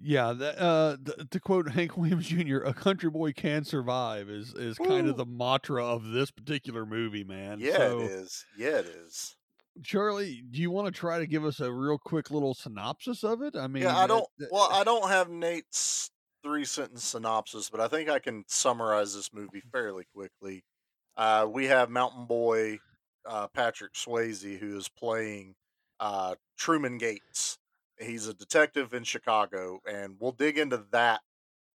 Yeah, 0.00 0.32
that, 0.32 0.58
uh, 0.58 0.96
th- 1.04 1.28
to 1.30 1.40
quote 1.40 1.68
Hank 1.72 1.98
Williams 1.98 2.26
Jr., 2.26 2.58
"A 2.58 2.72
country 2.72 3.10
boy 3.10 3.32
can 3.32 3.64
survive" 3.64 4.30
is 4.30 4.54
is 4.54 4.78
kind 4.78 5.08
of 5.08 5.18
the 5.18 5.26
mantra 5.26 5.84
of 5.84 6.06
this 6.08 6.30
particular 6.30 6.86
movie, 6.86 7.24
man. 7.24 7.58
Yeah, 7.60 7.76
so, 7.76 8.00
it 8.00 8.10
is. 8.10 8.44
Yeah, 8.56 8.78
it 8.78 8.86
is. 8.86 9.36
Charlie, 9.84 10.42
do 10.50 10.60
you 10.60 10.70
want 10.70 10.86
to 10.86 10.98
try 10.98 11.18
to 11.18 11.26
give 11.26 11.44
us 11.44 11.60
a 11.60 11.70
real 11.70 11.98
quick 11.98 12.30
little 12.30 12.54
synopsis 12.54 13.22
of 13.22 13.42
it? 13.42 13.54
I 13.54 13.66
mean, 13.66 13.82
yeah, 13.82 13.98
I 13.98 14.06
don't. 14.06 14.26
Well, 14.50 14.68
I 14.72 14.82
don't 14.82 15.08
have 15.08 15.28
Nate's 15.28 16.10
three 16.42 16.64
sentence 16.64 17.04
synopsis, 17.04 17.70
but 17.70 17.80
I 17.80 17.88
think 17.88 18.08
I 18.08 18.18
can 18.18 18.44
summarize 18.48 19.14
this 19.14 19.32
movie 19.32 19.62
fairly 19.72 20.04
quickly. 20.14 20.64
Uh, 21.16 21.46
we 21.50 21.66
have 21.66 21.90
Mountain 21.90 22.26
Boy 22.26 22.78
uh, 23.26 23.48
Patrick 23.48 23.94
Swayze 23.94 24.58
who 24.58 24.76
is 24.76 24.88
playing 24.88 25.54
uh, 26.00 26.34
Truman 26.56 26.98
Gates. 26.98 27.58
He's 27.98 28.26
a 28.26 28.34
detective 28.34 28.94
in 28.94 29.04
Chicago, 29.04 29.80
and 29.86 30.16
we'll 30.18 30.32
dig 30.32 30.58
into 30.58 30.84
that 30.90 31.20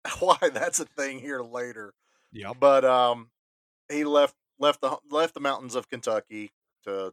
why 0.20 0.36
that's 0.52 0.80
a 0.80 0.84
thing 0.84 1.18
here 1.18 1.42
later. 1.42 1.94
Yeah, 2.32 2.52
But 2.58 2.84
um, 2.84 3.30
he 3.90 4.04
left 4.04 4.34
left 4.58 4.80
the 4.80 4.96
left 5.10 5.34
the 5.34 5.40
mountains 5.40 5.74
of 5.74 5.88
Kentucky 5.88 6.52
to 6.84 7.12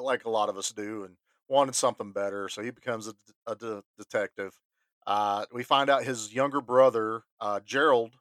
like 0.00 0.24
a 0.24 0.30
lot 0.30 0.48
of 0.48 0.56
us 0.56 0.72
do, 0.72 1.04
and 1.04 1.16
wanted 1.48 1.74
something 1.74 2.12
better. 2.12 2.48
So 2.48 2.62
he 2.62 2.70
becomes 2.70 3.08
a, 3.08 3.14
a 3.46 3.54
de- 3.54 3.84
detective. 3.98 4.52
Uh, 5.06 5.44
we 5.52 5.62
find 5.62 5.90
out 5.90 6.04
his 6.04 6.32
younger 6.34 6.60
brother 6.60 7.22
uh, 7.40 7.60
Gerald, 7.64 8.12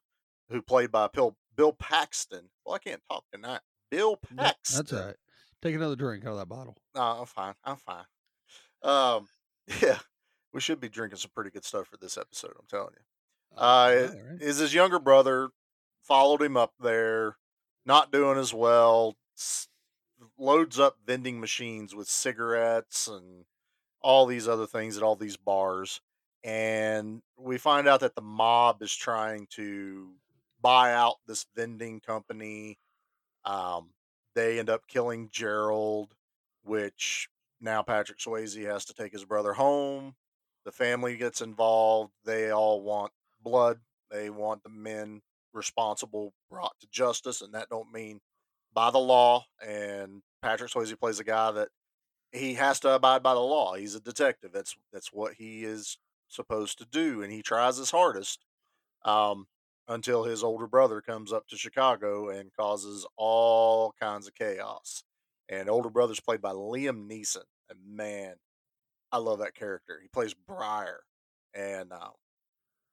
who 0.50 0.62
played 0.62 0.92
by 0.92 1.08
Bill 1.08 1.36
Bill 1.56 1.72
Paxton. 1.74 2.50
Well, 2.66 2.76
I 2.76 2.80
can't 2.80 3.02
talk 3.10 3.24
tonight. 3.32 3.62
Bill 3.90 4.18
Paxton. 4.18 4.78
that's 4.78 4.94
all 4.94 5.06
right. 5.08 5.16
Take 5.62 5.76
another 5.76 5.96
drink 5.96 6.26
out 6.26 6.32
of 6.32 6.38
that 6.40 6.50
bottle. 6.50 6.76
No, 6.96 7.02
I'm 7.02 7.26
fine. 7.26 7.54
I'm 7.64 7.78
fine. 7.78 8.04
Um, 8.82 9.28
yeah, 9.82 10.00
we 10.54 10.60
should 10.60 10.80
be 10.82 10.90
drinking 10.90 11.20
some 11.20 11.32
pretty 11.34 11.52
good 11.52 11.64
stuff 11.64 11.88
for 11.88 11.98
this 11.98 12.18
episode. 12.18 12.54
I'm 12.60 12.66
telling 12.70 12.94
you. 12.96 13.58
Uh, 13.58 13.92
yeah, 13.94 14.02
right. 14.32 14.42
is 14.42 14.58
his 14.58 14.74
younger 14.74 15.00
brother 15.00 15.50
followed 16.02 16.42
him 16.42 16.58
up 16.58 16.74
there, 16.82 17.38
not 17.86 18.12
doing 18.12 18.38
as 18.38 18.54
well. 18.54 19.16
s- 19.38 19.68
Loads 20.38 20.80
up 20.80 20.98
vending 21.06 21.40
machines 21.40 21.94
with 21.94 22.08
cigarettes 22.08 23.08
and 23.08 23.46
all 24.02 24.26
these 24.26 24.48
other 24.48 24.66
things 24.66 24.96
at 24.98 25.04
all 25.04 25.16
these 25.16 25.36
bars, 25.38 26.02
and 26.44 27.22
we 27.38 27.58
find 27.58 27.88
out 27.88 28.02
that 28.02 28.16
the 28.16 28.22
mob 28.22 28.82
is 28.82 28.94
trying 28.94 29.48
to 29.52 30.10
buy 30.62 30.94
out 30.94 31.16
this 31.28 31.46
vending 31.56 32.00
company. 32.00 32.78
Um, 33.46 33.90
they 34.36 34.60
end 34.60 34.70
up 34.70 34.88
killing 34.88 35.30
Gerald, 35.32 36.14
which 36.64 37.30
now 37.62 37.82
Patrick 37.82 38.20
Swayze 38.20 38.66
has 38.66 38.86
to 38.86 38.94
take 38.94 39.14
his 39.14 39.26
brother 39.26 39.54
home. 39.54 40.16
The 40.66 40.72
family 40.72 41.18
gets 41.18 41.42
involved. 41.42 42.12
They 42.26 42.52
all 42.52 42.82
want 42.82 43.12
blood. 43.42 43.80
They 44.10 44.30
want 44.30 44.64
the 44.64 44.70
men 44.70 45.22
responsible 45.54 46.34
brought 46.50 46.74
to 46.80 46.88
justice, 46.92 47.42
and 47.42 47.54
that 47.54 47.70
don't 47.70 47.92
mean 47.92 48.20
by 48.74 48.92
the 48.92 49.00
law. 49.00 49.46
And 49.66 50.22
Patrick 50.42 50.72
Swayze 50.72 51.00
plays 51.00 51.20
a 51.20 51.24
guy 51.24 51.52
that 51.52 51.70
he 52.32 52.56
has 52.56 52.80
to 52.82 52.96
abide 52.96 53.24
by 53.24 53.34
the 53.34 53.40
law. 53.40 53.76
He's 53.76 53.96
a 53.96 54.00
detective. 54.00 54.52
That's 54.54 54.76
that's 54.92 55.14
what 55.14 55.34
he 55.34 55.64
is 55.64 55.98
supposed 56.34 56.78
to 56.80 56.86
do, 56.86 57.22
and 57.22 57.32
he 57.32 57.42
tries 57.42 57.78
his 57.78 57.92
hardest. 57.92 58.46
Um, 59.06 59.48
until 59.88 60.24
his 60.24 60.44
older 60.44 60.68
brother 60.68 61.02
comes 61.02 61.34
up 61.34 61.48
to 61.48 61.58
Chicago 61.58 62.30
and 62.30 62.54
causes 62.54 63.06
all 63.18 63.94
kinds 64.00 64.28
of 64.28 64.36
chaos. 64.36 65.04
And 65.50 65.70
older 65.70 65.90
brother's 65.90 66.22
played 66.22 66.42
by 66.42 66.52
Liam 66.52 67.10
Neeson, 67.10 67.44
and 67.70 67.80
man, 67.86 68.36
I 69.12 69.18
love 69.18 69.40
that 69.40 69.56
character. 69.56 70.00
He 70.02 70.08
plays 70.08 70.34
Briar, 70.34 71.02
and 71.54 71.92
uh, 71.92 72.12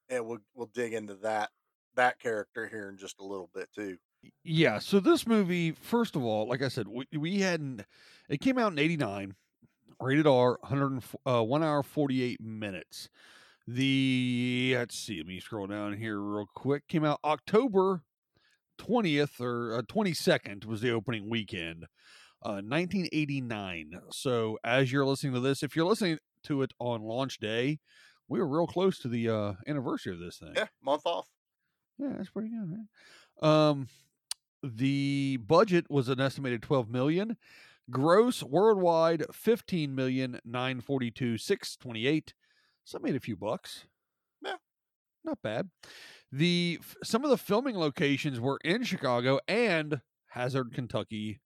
and 0.09 0.27
we'll 0.27 0.41
we'll 0.55 0.71
dig 0.75 0.93
into 0.93 1.15
that 1.17 1.51
that 1.95 2.19
character 2.19 2.67
here 2.67 2.89
in 2.89 2.99
just 2.99 3.21
a 3.21 3.25
little 3.25 3.49
bit 3.55 3.69
too. 3.75 3.97
Yeah. 4.45 4.81
So 4.81 4.99
this 4.99 5.27
movie, 5.27 5.71
first 5.71 6.17
of 6.17 6.25
all, 6.25 6.49
like 6.49 6.61
I 6.61 6.69
said, 6.69 6.89
we, 6.89 7.07
we 7.17 7.41
hadn't. 7.41 7.85
It 8.29 8.41
came 8.41 8.59
out 8.59 8.73
in 8.73 8.79
'89, 8.81 9.37
rated 10.01 10.27
R, 10.27 10.59
100 10.63 11.03
uh, 11.27 11.43
one 11.43 11.63
hour 11.63 11.83
48 11.83 12.41
minutes. 12.41 13.09
The 13.67 14.75
let's 14.77 14.99
see, 14.99 15.19
let 15.19 15.27
me 15.27 15.41
scroll 15.41 15.67
down 15.67 15.97
here 15.97 16.19
real 16.19 16.47
quick. 16.55 16.89
Came 16.89 17.05
out 17.05 17.21
October 17.25 18.03
20th 18.81 19.41
or 19.41 19.79
uh, 19.79 19.83
22nd 19.83 20.65
was 20.65 20.81
the 20.81 20.91
opening 20.91 21.29
weekend, 21.29 21.85
uh, 22.43 22.63
1989. 22.63 24.01
So 24.11 24.59
as 24.65 24.91
you're 24.91 25.07
listening 25.07 25.35
to 25.35 25.41
this, 25.41 25.63
if 25.63 25.77
you're 25.77 25.87
listening 25.87 26.19
to 26.45 26.63
it 26.63 26.73
on 26.79 27.03
launch 27.03 27.39
day, 27.39 27.79
we 28.29 28.39
were 28.39 28.49
real 28.49 28.67
close 28.67 28.99
to 29.01 29.09
the 29.09 29.29
uh, 29.29 29.53
anniversary 29.67 30.15
of 30.15 30.21
this 30.21 30.39
thing. 30.39 30.53
Yeah, 30.57 30.67
month 30.83 31.03
off. 31.05 31.29
Yeah, 31.99 32.15
that's 32.17 32.31
pretty 32.31 32.49
good. 32.49 32.77
Right? 33.43 33.69
Um, 33.71 33.89
the 34.63 35.39
budget 35.39 35.91
was 35.91 36.09
an 36.09 36.21
estimated 36.21 36.63
12 36.63 36.89
million. 36.89 37.37
Gross 37.89 38.43
worldwide 38.43 39.25
15 39.33 39.95
million 39.95 40.41
942 40.45 41.39
628. 41.39 42.35
So 42.85 42.97
it 42.97 43.03
made 43.03 43.17
a 43.17 43.21
few 43.21 43.37
bucks. 43.37 43.87
Yeah. 44.45 44.57
Not 45.25 45.39
bad. 45.43 45.71
The 46.33 46.79
some 47.03 47.25
of 47.25 47.31
the 47.31 47.39
filming 47.39 47.77
locations 47.77 48.41
were 48.41 48.59
in 48.65 48.85
Chicago 48.85 49.41
and 49.49 50.01
Hazard, 50.29 50.73
Kentucky, 50.73 51.41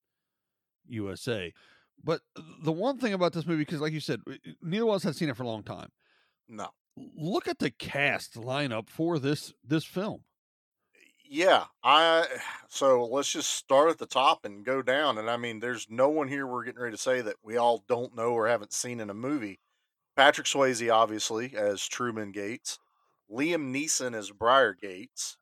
USA. 0.87 1.53
But 2.03 2.21
the 2.63 2.73
one 2.73 2.99
thing 2.99 3.15
about 3.15 3.33
this 3.33 3.47
movie, 3.47 3.63
because 3.63 3.81
like 3.81 3.93
you 3.93 4.01
said, 4.01 4.21
neither 4.61 4.85
of 4.85 4.91
us 4.91 5.05
had 5.05 5.17
seen 5.17 5.31
it 5.31 5.37
for 5.37 5.45
a 5.45 5.49
long 5.49 5.63
time. 5.63 5.89
No, 6.47 6.69
Look 6.97 7.49
at 7.49 7.59
the 7.59 7.71
cast 7.71 8.35
lineup 8.35 8.89
for 8.89 9.19
this 9.19 9.53
this 9.65 9.85
film. 9.85 10.23
Yeah, 11.25 11.65
I. 11.83 12.27
So 12.69 13.05
let's 13.05 13.31
just 13.31 13.51
start 13.51 13.91
at 13.91 13.99
the 13.99 14.07
top 14.07 14.45
and 14.45 14.65
go 14.65 14.83
down. 14.83 15.19
And 15.19 15.31
I 15.31 15.37
mean, 15.37 15.61
there's 15.61 15.87
no 15.89 16.09
one 16.09 16.27
here 16.27 16.45
we're 16.45 16.65
getting 16.65 16.81
ready 16.81 16.97
to 16.97 17.01
say 17.01 17.21
that 17.21 17.37
we 17.41 17.57
all 17.57 17.85
don't 17.87 18.17
know 18.17 18.33
or 18.33 18.49
haven't 18.49 18.73
seen 18.73 18.99
in 18.99 19.11
a 19.11 19.15
movie. 19.15 19.61
Patrick 20.17 20.49
Swayze, 20.49 20.93
obviously, 20.93 21.55
as 21.57 21.87
Truman 21.87 22.33
Gates. 22.33 22.81
Liam 23.31 23.73
Neeson 23.73 24.13
as 24.13 24.33
Briar 24.33 24.75
Gates. 24.75 25.37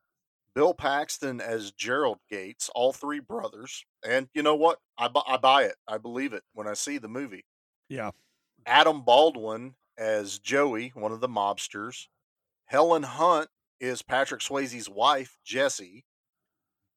Bill 0.55 0.75
Paxton 0.75 1.41
as 1.41 1.73
Gerald 1.73 2.19
Gates, 2.29 2.69
all 2.75 2.93
three 2.93 3.21
brothers. 3.21 3.83
And 4.07 4.29
you 4.35 4.43
know 4.43 4.57
what? 4.57 4.79
I, 4.99 5.09
bu- 5.09 5.21
I 5.27 5.39
buy 5.39 5.63
it. 5.63 5.77
I 5.89 5.97
believe 5.97 6.35
it 6.35 6.43
when 6.53 6.69
I 6.69 6.75
see 6.75 6.99
the 6.99 7.09
movie. 7.09 7.47
Yeah. 7.89 8.11
Adam 8.67 9.03
Baldwin 9.03 9.75
as 9.97 10.39
Joey, 10.39 10.93
one 10.95 11.13
of 11.13 11.21
the 11.21 11.29
mobsters. 11.29 12.09
Helen 12.67 13.03
Hunt 13.03 13.49
is 13.83 14.01
Patrick 14.01 14.41
Swayze's 14.41 14.89
wife, 14.89 15.37
Jessie. 15.45 16.07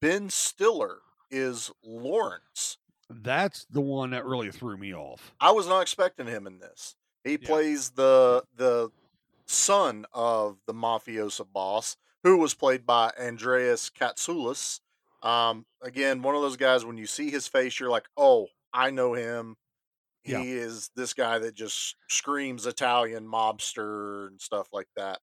Ben 0.00 0.30
Stiller 0.30 1.00
is 1.30 1.70
Lawrence. 1.82 2.78
That's 3.10 3.66
the 3.66 3.80
one 3.80 4.10
that 4.10 4.24
really 4.24 4.50
threw 4.50 4.76
me 4.76 4.94
off. 4.94 5.34
I 5.40 5.52
was 5.52 5.66
not 5.66 5.80
expecting 5.82 6.26
him 6.26 6.46
in 6.46 6.58
this. 6.58 6.96
He 7.24 7.38
Yeah. 7.38 7.48
plays 7.48 7.90
the 7.90 8.44
the 8.54 8.90
son 9.46 10.06
of 10.12 10.58
the 10.66 10.74
mafiosa 10.74 11.50
boss 11.50 11.96
who 12.22 12.36
was 12.36 12.54
played 12.54 12.86
by 12.86 13.12
Andreas 13.18 13.90
Katsulas. 13.90 14.80
Um, 15.22 15.66
again, 15.82 16.22
one 16.22 16.34
of 16.34 16.42
those 16.42 16.56
guys 16.56 16.84
when 16.84 16.98
you 16.98 17.06
see 17.06 17.30
his 17.30 17.48
face, 17.48 17.78
you're 17.80 17.90
like, 17.90 18.08
oh, 18.16 18.48
I 18.72 18.90
know 18.90 19.14
him. 19.14 19.56
He 20.24 20.32
Yeah. 20.32 20.42
is 20.42 20.90
this 20.96 21.14
guy 21.14 21.38
that 21.38 21.54
just 21.54 21.96
screams 22.08 22.66
Italian 22.66 23.26
mobster 23.26 24.26
and 24.28 24.40
stuff 24.40 24.68
like 24.72 24.88
that. 24.96 25.20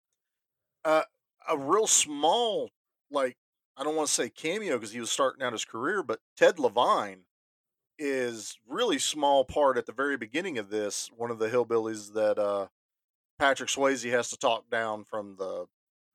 Uh, 0.86 1.04
a 1.50 1.58
real 1.58 1.88
small, 1.88 2.70
like, 3.12 3.38
I 3.78 3.84
don't 3.84 3.96
want 3.96 4.08
to 4.08 4.14
say 4.14 4.30
cameo 4.30 4.78
because 4.78 4.92
he 4.92 5.00
was 5.00 5.12
starting 5.12 5.44
out 5.44 5.54
his 5.54 5.66
career, 5.66 6.04
but 6.04 6.20
Ted 6.38 6.60
Levine 6.60 7.26
is 8.00 8.58
really 8.68 9.00
small 9.00 9.46
part 9.46 9.78
at 9.78 9.86
the 9.86 9.92
very 9.94 10.18
beginning 10.18 10.58
of 10.58 10.70
this. 10.70 11.10
One 11.16 11.32
of 11.32 11.40
the 11.40 11.50
hillbillies 11.50 12.14
that 12.14 12.38
uh, 12.40 12.68
Patrick 13.40 13.70
Swayze 13.70 14.10
has 14.12 14.30
to 14.30 14.38
talk 14.38 14.70
down 14.70 15.04
from 15.04 15.36
the 15.38 15.66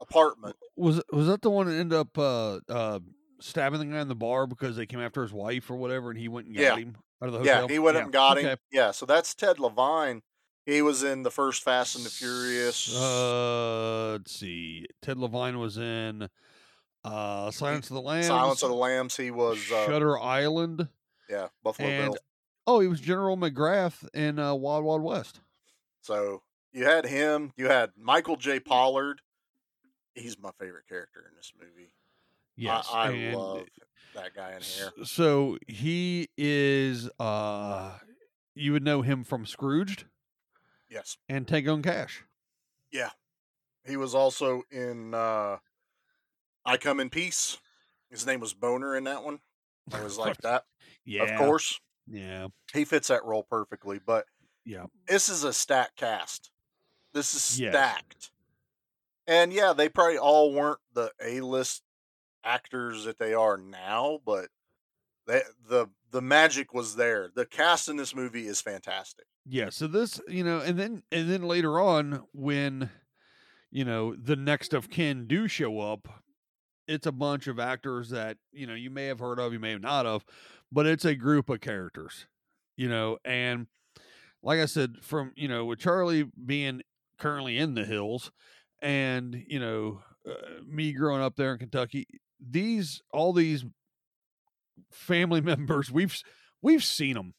apartment. 0.01 0.57
Was 0.77 1.03
was 1.13 1.27
that 1.27 1.43
the 1.43 1.51
one 1.51 1.67
that 1.67 1.75
ended 1.77 1.99
up 1.99 2.17
uh, 2.17 2.61
uh, 2.69 3.01
stabbing 3.41 3.81
the 3.81 3.87
guy 3.87 4.01
in 4.01 4.09
the 4.09 4.15
bar 4.15 4.47
because 4.47 4.77
they 4.77 4.87
came 4.87 5.01
after 5.01 5.23
his 5.23 5.33
wife 5.33 5.71
or 5.71 5.77
whatever, 5.77 6.11
and 6.11 6.19
he 6.19 6.29
went 6.29 6.47
and 6.47 6.57
got 6.57 6.63
Yeah. 6.63 6.77
him 6.77 6.97
out 7.23 7.27
of 7.27 7.33
the 7.33 7.39
hotel? 7.41 7.63
Yeah, 7.63 7.69
he 7.69 7.79
went 7.79 7.97
up 7.97 8.05
and 8.05 8.13
got 8.13 8.39
him. 8.39 8.59
Yeah, 8.71 8.91
so 8.93 9.07
that's 9.07 9.35
Ted 9.35 9.59
Levine. 9.59 10.23
He 10.69 10.83
was 10.83 11.03
in 11.03 11.23
the 11.23 11.31
first 11.31 11.63
Fast 11.63 11.97
and 11.97 12.05
the 12.05 12.11
Furious. 12.11 12.95
Uh, 12.95 14.11
let's 14.19 14.39
see. 14.39 14.85
Ted 15.01 15.17
Levine 15.17 15.59
was 15.59 15.79
in 15.79 16.29
uh, 17.03 17.51
Silence 17.51 17.89
of 17.89 17.95
the 17.95 18.03
Lambs. 18.03 18.27
Silence 18.27 18.63
of 18.63 18.69
the 18.69 18.75
Lambs. 18.75 19.17
He 19.17 19.31
was 19.31 19.57
uh, 19.73 19.87
Shutter 19.87 20.19
Island. 20.19 20.87
yeah 21.31 21.47
Buffalo 21.65 21.89
and 21.89 22.13
Bill. 22.13 22.19
oh, 22.67 22.81
he 22.81 22.87
was 22.87 23.01
General 23.01 23.39
McGrath 23.39 24.07
in 24.13 24.39
uh, 24.39 24.55
Wild 24.55 24.85
Wild 24.85 25.03
West. 25.03 25.41
So 26.03 26.43
you 26.75 26.85
had 26.85 27.07
him. 27.07 27.55
You 27.57 27.69
had 27.69 27.93
Michael 27.97 28.37
J. 28.37 28.61
Pollard. 28.61 29.23
He's 30.15 30.39
my 30.39 30.51
favorite 30.61 30.87
character 30.87 31.25
in 31.31 31.35
this 31.35 31.51
movie. 31.59 31.95
Yes, 32.57 32.87
I, 32.93 33.31
I 33.31 33.35
love 33.35 33.65
that 34.15 34.35
guy 34.37 34.53
in 34.53 34.61
here. 34.61 34.91
So 35.07 35.57
he 35.67 36.29
is. 36.37 37.09
uh 37.19 37.93
You 38.55 38.73
would 38.73 38.85
know 38.85 39.01
him 39.01 39.25
from 39.25 39.47
Scrooged 39.47 40.05
Yes, 40.91 41.17
and 41.29 41.47
Tango 41.47 41.77
Cash. 41.79 42.25
Yeah. 42.91 43.11
He 43.87 43.97
was 43.97 44.15
also 44.15 44.63
in 44.71 45.15
uh, 45.15 45.59
I 46.65 46.77
Come 46.77 47.01
in 47.01 47.11
Peace. 47.11 47.59
His 48.11 48.27
name 48.27 48.41
was 48.41 48.53
Boner 48.55 48.97
in 48.97 49.05
that 49.05 49.23
one. 49.25 49.41
I 49.93 50.03
was 50.05 50.19
like 50.19 50.37
that. 50.39 50.65
Yeah, 51.05 51.23
Of 51.25 51.39
course, 51.39 51.81
Yeah, 52.07 52.49
he 52.73 52.85
fits 52.85 53.09
that 53.09 53.25
role 53.25 53.43
perfectly. 53.49 53.99
But 54.05 54.27
yeah. 54.65 54.87
this 55.07 55.29
is 55.29 55.45
a 55.45 55.53
stacked 55.53 55.97
cast. 55.97 56.51
This 57.15 57.35
is 57.35 57.59
Yes. 57.61 57.73
stacked. 57.73 58.31
And 59.27 59.53
yeah, 59.53 59.73
they 59.75 59.89
probably 59.89 60.19
all 60.19 60.53
weren't 60.53 60.81
the 60.95 61.11
A 61.23 61.41
list 61.41 61.83
actors 62.45 63.05
that 63.05 63.19
they 63.19 63.35
are 63.35 63.57
now, 63.59 64.21
but 64.25 64.49
they, 65.27 65.43
the 65.69 65.89
the 66.11 66.23
magic 66.23 66.73
was 66.75 66.97
there. 66.97 67.31
The 67.35 67.47
cast 67.47 67.89
in 67.89 67.97
this 67.97 68.15
movie 68.15 68.47
is 68.47 68.61
fantastic. 68.61 69.27
Yeah, 69.47 69.71
so 69.71 69.87
this, 69.87 70.21
you 70.29 70.45
know, 70.45 70.61
and 70.61 70.79
then 70.79 71.03
and 71.13 71.31
then 71.31 71.43
later 71.43 71.81
on 71.81 72.25
when 72.33 72.91
you 73.71 73.85
know, 73.85 74.15
the 74.15 74.37
next 74.37 74.73
of 74.73 74.91
kin 74.91 75.27
do 75.27 75.49
show 75.49 75.81
up, 75.81 76.09
it's 76.87 77.07
a 77.07 77.13
bunch 77.13 77.47
of 77.47 77.59
actors 77.59 78.11
that, 78.11 78.39
you 78.53 78.67
know, 78.67 78.75
you 78.75 78.91
may 78.91 79.07
have 79.07 79.19
heard 79.19 79.39
of, 79.39 79.53
you 79.53 79.59
may 79.59 79.73
have 79.73 79.83
not 79.83 80.07
of, 80.07 80.25
but 80.73 80.87
it's 80.87 81.05
a 81.05 81.15
group 81.15 81.51
of 81.51 81.61
characters, 81.61 82.27
you 82.77 82.89
know, 82.89 83.19
and 83.25 83.67
like 84.43 84.61
I 84.61 84.67
said 84.67 84.97
from, 85.03 85.33
you 85.37 85.49
know, 85.49 85.65
with 85.65 85.81
Charlie 85.81 86.31
being 86.47 86.83
currently 87.19 87.59
in 87.59 87.75
the 87.75 87.85
hills 87.85 88.31
and, 88.81 89.45
you 89.47 89.61
know, 89.61 90.01
uh, 90.27 90.63
me 90.67 90.93
growing 90.93 91.23
up 91.23 91.37
there 91.37 91.53
in 91.53 91.59
Kentucky, 91.59 92.07
these 92.41 93.03
all 93.13 93.33
these 93.33 93.65
family 94.93 95.41
members, 95.53 95.91
we've 95.91 96.21
we've 96.63 96.85
seen 96.85 97.15
them. 97.15 97.35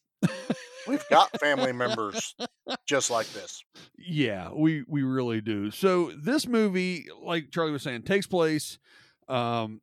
We've 0.88 1.08
got 1.10 1.40
family 1.40 1.72
members 1.74 2.36
just 2.86 3.10
like 3.12 3.28
this. 3.34 3.64
Yeah, 3.98 4.50
we 4.54 4.84
we 4.88 5.04
really 5.04 5.42
do. 5.42 5.72
So 5.72 6.12
this 6.12 6.48
movie, 6.48 7.08
like 7.22 7.52
Charlie 7.52 7.72
was 7.72 7.84
saying, 7.84 8.04
takes 8.04 8.28
place. 8.28 8.80
Um, 9.28 9.82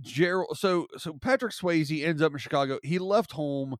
Gerald. 0.00 0.56
So 0.58 0.86
so 0.96 1.14
Patrick 1.14 1.52
Swayze 1.52 2.04
ends 2.04 2.22
up 2.22 2.32
in 2.32 2.38
Chicago. 2.38 2.78
He 2.82 2.98
left 2.98 3.32
home 3.32 3.76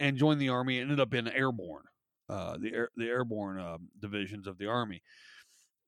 and 0.00 0.16
joined 0.16 0.40
the 0.40 0.48
army. 0.48 0.78
and 0.78 0.90
Ended 0.90 1.00
up 1.00 1.14
in 1.14 1.28
airborne, 1.28 1.84
uh, 2.28 2.56
the 2.58 2.72
air, 2.74 2.88
the 2.96 3.06
airborne 3.06 3.58
uh, 3.58 3.78
divisions 3.98 4.46
of 4.46 4.58
the 4.58 4.66
army. 4.66 5.02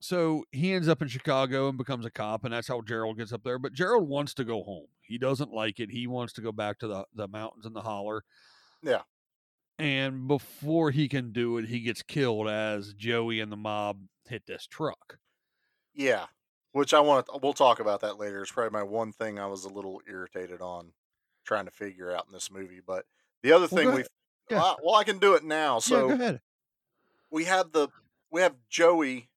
So 0.03 0.45
he 0.51 0.73
ends 0.73 0.89
up 0.89 1.03
in 1.03 1.09
Chicago 1.09 1.69
and 1.69 1.77
becomes 1.77 2.07
a 2.07 2.11
cop, 2.11 2.45
and 2.45 2.55
that's 2.55 2.69
how 2.69 2.81
Gerald 2.81 3.19
gets 3.19 3.33
up 3.33 3.43
there. 3.45 3.59
But 3.59 3.75
Gerald 3.75 4.09
wants 4.09 4.33
to 4.35 4.45
go 4.45 4.63
home. 4.63 4.87
He 5.03 5.19
doesn't 5.19 5.53
like 5.53 5.79
it. 5.79 5.91
He 5.91 6.07
wants 6.07 6.33
to 6.35 6.41
go 6.41 6.53
back 6.53 6.79
to 6.79 6.89
the 6.89 7.05
the 7.15 7.29
mountains 7.29 7.67
and 7.67 7.77
the 7.77 7.83
holler. 7.83 8.25
Yeah. 8.83 9.03
And 9.79 10.29
before 10.29 10.91
he 10.91 11.09
can 11.09 11.33
do 11.33 11.57
it, 11.59 11.67
he 11.67 11.81
gets 11.81 12.03
killed 12.03 12.49
as 12.49 12.93
Joey 12.93 13.41
and 13.41 13.51
the 13.51 13.57
mob 13.57 13.99
hit 14.29 14.45
this 14.47 14.67
truck. 14.67 15.19
Yeah. 15.95 16.27
Which 16.73 16.95
I 16.95 17.01
want 17.01 17.27
we'll 17.43 17.53
talk 17.53 17.81
about 17.81 18.01
that 18.01 18.19
later. 18.19 18.43
It's 18.43 18.53
probably 18.53 18.71
my 18.79 18.83
one 18.83 19.13
thing 19.13 19.39
I 19.39 19.47
was 19.47 19.65
a 19.65 19.69
little 19.71 20.01
irritated 20.09 20.61
on 20.61 20.93
trying 21.45 21.65
to 21.65 21.71
figure 21.71 22.15
out 22.15 22.27
in 22.27 22.33
this 22.33 22.51
movie. 22.51 22.81
But 22.87 23.07
the 23.43 23.53
other 23.53 23.67
thing 23.67 23.93
we. 23.93 24.05
Yeah. 24.51 24.59
well, 24.59 24.79
well, 24.85 24.95
I 24.97 25.05
can 25.05 25.19
do 25.19 25.35
it 25.35 25.45
now. 25.45 25.77
yeah, 25.77 25.81
So 25.81 26.11
ahead. 26.11 26.41
we 27.31 27.45
have 27.45 27.73
the 27.73 27.89
we 28.31 28.43
have 28.43 28.55
Joey 28.69 29.30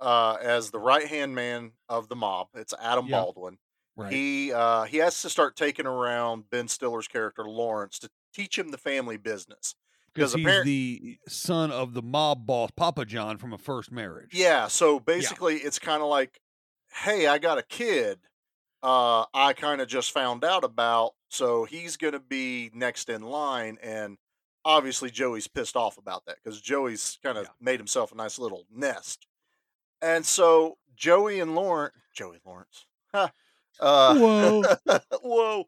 uh 0.00 0.36
as 0.42 0.70
the 0.70 0.78
right 0.78 1.06
hand 1.06 1.34
man 1.34 1.72
of 1.88 2.08
the 2.08 2.16
mob. 2.16 2.48
It's 2.54 2.74
Adam 2.80 3.06
Yeah. 3.06 3.20
Baldwin. 3.22 3.58
Right. 3.96 4.12
He 4.12 4.52
uh 4.52 4.84
he 4.84 4.98
has 4.98 5.20
to 5.22 5.30
start 5.30 5.56
taking 5.56 5.86
around 5.86 6.50
Ben 6.50 6.68
Stiller's 6.68 7.08
character 7.08 7.44
Lawrence 7.44 7.98
to 8.00 8.10
teach 8.32 8.58
him 8.58 8.70
the 8.70 8.78
family 8.78 9.16
business. 9.16 9.74
because 10.14 10.34
he's 10.34 10.44
apparent- 10.44 10.64
the 10.66 11.18
son 11.28 11.70
of 11.70 11.94
the 11.94 12.02
mob 12.02 12.46
boss, 12.46 12.70
Papa 12.76 13.04
John, 13.04 13.36
from 13.38 13.52
a 13.52 13.58
first 13.58 13.90
marriage. 13.92 14.30
Yeah, 14.32 14.66
so 14.68 14.98
basically 15.00 15.56
it's 15.58 15.78
kind 15.78 16.02
of 16.02 16.08
like 16.08 16.40
hey, 16.92 17.26
I 17.26 17.38
got 17.38 17.58
a 17.58 17.62
kid 17.62 18.20
uh 18.82 19.24
I 19.34 19.52
kind 19.52 19.80
of 19.80 19.88
just 19.88 20.12
found 20.12 20.44
out 20.44 20.62
about, 20.64 21.12
so 21.28 21.64
he's 21.64 21.96
going 21.96 22.12
to 22.14 22.20
be 22.20 22.70
next 22.72 23.08
in 23.08 23.22
line 23.22 23.78
and 23.82 24.16
obviously 24.64 25.10
Joey's 25.10 25.48
pissed 25.48 25.74
off 25.76 25.98
about 25.98 26.24
that 26.26 26.36
cuz 26.44 26.60
Joey's 26.60 27.18
kind 27.22 27.36
of 27.38 27.44
Yeah. 27.46 27.50
made 27.60 27.80
himself 27.80 28.12
a 28.12 28.14
nice 28.14 28.38
little 28.38 28.64
nest. 28.70 29.26
And 30.02 30.24
so 30.24 30.78
Joey 30.96 31.40
and 31.40 31.54
Lawrence, 31.54 31.94
Joey 32.14 32.38
Lawrence. 32.44 32.86
Huh. 33.12 33.28
Uh 33.80 34.16
Whoa. 34.18 34.62
whoa. 35.22 35.64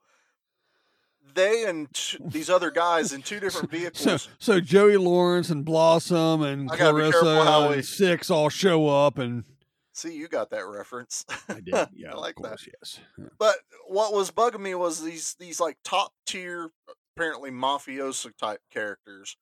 They 1.35 1.65
and 1.65 1.93
t- 1.95 2.19
these 2.25 2.51
other 2.51 2.71
guys 2.73 3.13
in 3.13 3.23
two 3.23 3.39
different 3.39 3.71
vehicles. 3.71 4.23
so 4.23 4.31
so 4.39 4.61
Joey 4.61 4.97
Lawrence 4.97 5.51
and 5.51 5.65
Blossom 5.65 6.43
and 6.43 6.71
I 6.71 6.77
gotta 6.77 6.97
be 6.97 7.03
careful 7.11 7.45
how 7.45 7.67
Clarissa 7.69 7.77
we- 7.77 7.83
Six 7.83 8.31
all 8.31 8.49
show 8.49 8.89
up, 8.89 9.19
and 9.19 9.45
See, 9.93 10.15
you 10.15 10.29
got 10.29 10.51
that 10.51 10.67
reference. 10.67 11.27
I 11.49 11.61
did. 11.61 11.75
Yeah, 11.95 12.13
I 12.13 12.17
like 12.17 12.37
of 12.39 12.43
that. 12.45 12.49
course, 12.51 12.69
yes. 12.81 13.01
Yeah. 13.19 13.27
But 13.39 13.57
what 13.87 14.15
was 14.15 14.31
bugging 14.31 14.61
me 14.61 14.75
was 14.75 15.03
these 15.03 15.35
these 15.35 15.61
like 15.61 15.77
top 15.85 16.13
tier, 16.27 16.71
apparently 17.17 17.51
mafioso 17.51 18.31
type 18.37 18.61
characters 18.73 19.37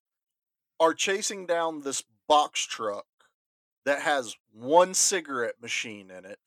are 0.80 0.94
chasing 0.94 1.46
down 1.46 1.82
this 1.82 2.02
box 2.28 2.60
truck 2.66 3.06
that 3.88 4.00
has 4.02 4.36
one 4.52 4.94
cigarette 4.94 5.54
machine 5.60 6.10
in 6.10 6.24
it, 6.24 6.38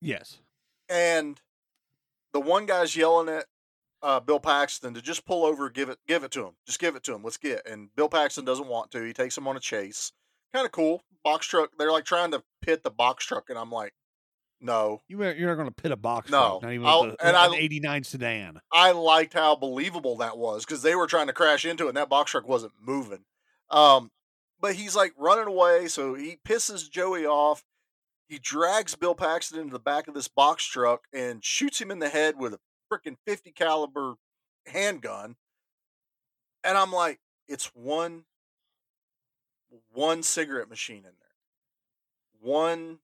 Yes. 0.00 0.38
and 0.88 1.40
the 2.32 2.40
one 2.40 2.66
guy's 2.66 2.94
yelling 2.96 3.28
at 3.28 3.46
uh, 4.02 4.20
Bill 4.20 4.38
Paxton 4.40 4.94
to 4.94 5.02
just 5.02 5.24
pull 5.26 5.44
over, 5.44 5.70
give 5.70 5.88
it, 5.88 5.98
give 6.06 6.22
it 6.22 6.30
to 6.32 6.44
him, 6.44 6.52
just 6.66 6.78
give 6.78 6.94
it 6.96 7.02
to 7.04 7.14
him, 7.14 7.22
let's 7.24 7.38
get. 7.38 7.66
And 7.66 7.88
Bill 7.96 8.08
Paxton 8.08 8.44
doesn't 8.44 8.68
want 8.68 8.90
to. 8.92 9.02
He 9.02 9.12
takes 9.12 9.36
him 9.36 9.48
on 9.48 9.56
a 9.56 9.60
chase. 9.60 10.12
Kind 10.52 10.66
of 10.66 10.72
cool. 10.72 11.02
Box 11.24 11.46
truck. 11.46 11.70
They're 11.78 11.90
like 11.90 12.04
trying 12.04 12.30
to 12.32 12.42
pit 12.62 12.82
the 12.84 12.90
box 12.90 13.24
truck, 13.24 13.48
and 13.48 13.58
I'm 13.58 13.72
like, 13.72 13.94
no, 14.60 15.02
You 15.08 15.22
are, 15.22 15.32
you're 15.32 15.48
not 15.48 15.56
going 15.56 15.68
to 15.68 15.74
pit 15.74 15.92
a 15.92 15.96
box 15.96 16.28
truck. 16.30 16.40
No, 16.40 16.48
truck, 16.60 16.62
not 16.62 16.72
even 16.72 16.86
I'll- 16.86 17.02
and 17.04 17.16
an 17.20 17.34
I- 17.34 17.56
'89 17.56 18.04
sedan. 18.04 18.60
I 18.72 18.92
liked 18.92 19.32
how 19.34 19.56
believable 19.56 20.16
that 20.18 20.36
was 20.38 20.64
because 20.64 20.82
they 20.82 20.94
were 20.94 21.06
trying 21.06 21.26
to 21.26 21.32
crash 21.32 21.64
into 21.64 21.86
it 21.86 21.88
and 21.88 21.96
that 21.96 22.08
box 22.08 22.30
truck 22.30 22.46
wasn't 22.46 22.72
moving. 22.80 23.24
Um, 23.70 24.10
but 24.60 24.74
he's 24.74 24.96
like 24.96 25.12
running 25.16 25.46
away, 25.46 25.88
so 25.88 26.14
he 26.14 26.38
pisses 26.46 26.90
Joey 26.90 27.26
off. 27.26 27.64
He 28.28 28.38
drags 28.38 28.96
Bill 28.96 29.14
Paxton 29.14 29.60
into 29.60 29.72
the 29.72 29.78
back 29.78 30.08
of 30.08 30.14
this 30.14 30.28
box 30.28 30.64
truck 30.64 31.04
and 31.12 31.44
shoots 31.44 31.80
him 31.80 31.90
in 31.90 32.00
the 32.00 32.08
head 32.08 32.36
with 32.36 32.54
a 32.54 32.58
freaking 32.92 33.16
50 33.26 33.52
caliber 33.52 34.14
handgun. 34.66 35.36
And 36.64 36.76
I'm 36.76 36.92
like, 36.92 37.20
it's 37.48 37.66
one 37.74 38.24
one 39.92 40.22
cigarette 40.22 40.68
machine 40.68 40.98
in 40.98 41.02
there. 41.04 41.12
One 42.40 42.98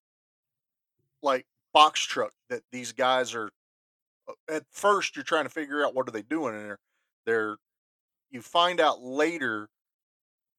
like 1.23 1.47
box 1.73 2.01
truck 2.01 2.33
that 2.49 2.63
these 2.71 2.93
guys 2.93 3.35
are 3.35 3.51
uh, 4.29 4.33
at 4.49 4.65
first 4.71 5.17
you're 5.17 5.25
trying 5.25 5.45
to 5.45 5.51
figure 5.51 5.85
out 5.85 5.95
what 5.95 6.09
are 6.09 6.13
they 6.13 6.23
doing 6.23 6.55
in 6.55 6.63
there. 6.63 6.79
They're 7.27 7.57
you 8.31 8.43
find 8.43 8.81
out 8.81 9.01
later 9.03 9.69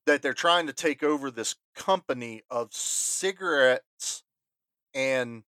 that 0.06 0.22
they're 0.22 0.34
trying 0.34 0.68
to 0.68 0.74
take 0.74 1.04
over 1.04 1.32
this 1.32 1.56
company 1.76 2.44
of 2.50 2.74
cigarettes 2.74 4.24
and 4.94 5.44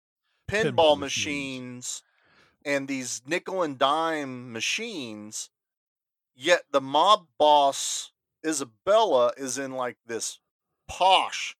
pinball, 0.49 0.63
Pinball 0.63 0.99
machines. 0.99 0.99
machines 0.99 2.03
and 2.65 2.87
these 2.87 3.21
nickel 3.25 3.63
and 3.63 3.77
dime 3.77 4.51
machines. 4.51 5.49
Yet 6.35 6.63
the 6.71 6.81
mob 6.81 7.27
boss 7.37 8.11
Isabella 8.45 9.31
is 9.37 9.57
in 9.57 9.73
like 9.73 9.97
this 10.05 10.39
posh 10.87 11.55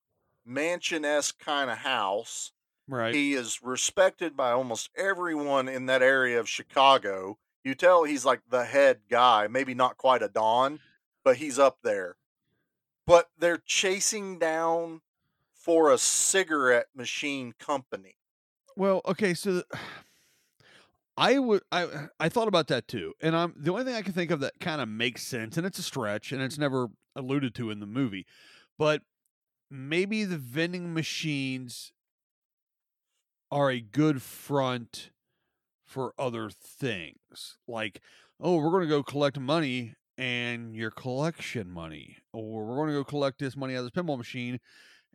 mansion 0.46 1.06
esque 1.06 1.40
kind 1.40 1.70
of 1.70 1.80
house. 1.80 2.52
Right. 2.88 3.14
He 3.14 3.34
is 3.34 3.62
respected 3.64 4.36
by 4.36 4.52
almost 4.52 4.90
everyone 4.96 5.70
in 5.70 5.86
that 5.86 6.02
area 6.02 6.40
of 6.40 6.50
Chicago. 6.50 7.38
You 7.64 7.76
tell 7.76 8.04
he's 8.04 8.26
like 8.26 8.42
the 8.50 8.66
head 8.66 9.00
guy, 9.10 9.48
maybe 9.48 9.74
not 9.74 9.98
quite 9.98 10.22
a 10.22 10.28
Don, 10.28 10.80
but 11.24 11.38
he's 11.38 11.58
up 11.58 11.78
there. 11.84 12.18
But 13.06 13.30
they're 13.38 13.62
chasing 13.66 14.40
down 14.40 15.02
for 15.54 15.92
a 15.92 15.98
cigarette 15.98 16.88
machine 16.96 17.54
company. 17.58 18.18
Well, 18.76 19.02
okay, 19.06 19.34
so 19.34 19.64
I 21.18 21.38
would 21.38 21.62
I 21.72 22.08
I 22.20 22.30
thought 22.30 22.48
about 22.48 22.68
that 22.68 22.88
too, 22.88 23.14
and 23.22 23.36
I'm 23.36 23.54
the 23.56 23.72
only 23.72 23.86
thing 23.86 23.96
I 23.96 24.02
can 24.02 24.14
think 24.14 24.32
of 24.32 24.40
that 24.40 24.60
kind 24.60 24.82
of 24.82 24.90
makes 24.90 25.24
sense, 25.24 25.58
and 25.58 25.66
it's 25.66 25.80
a 25.80 25.84
stretch, 25.84 26.32
and 26.32 26.42
it's 26.42 26.58
never 26.58 26.88
alluded 27.16 27.54
to 27.56 27.70
in 27.70 27.80
the 27.80 27.86
movie, 27.86 28.26
but 28.78 29.04
maybe 29.70 30.24
the 30.24 30.38
vending 30.38 30.94
machines 30.94 31.92
are 33.52 33.70
a 33.70 33.80
good 33.80 34.24
front 34.24 35.12
for 35.86 36.16
other 36.18 36.50
things, 36.50 37.58
like 37.68 38.02
oh, 38.40 38.58
we're 38.58 38.72
going 38.72 38.82
to 38.82 38.88
go 38.88 39.04
collect 39.04 39.40
money 39.40 39.96
and 40.18 40.76
your 40.76 40.92
collection 40.92 41.70
money, 41.72 42.18
or 42.34 42.66
we're 42.66 42.76
going 42.76 42.90
to 42.90 42.94
go 42.94 43.04
collect 43.04 43.40
this 43.40 43.56
money 43.58 43.76
out 43.76 43.80
of 43.84 43.92
this 43.94 44.04
pinball 44.04 44.18
machine 44.18 44.60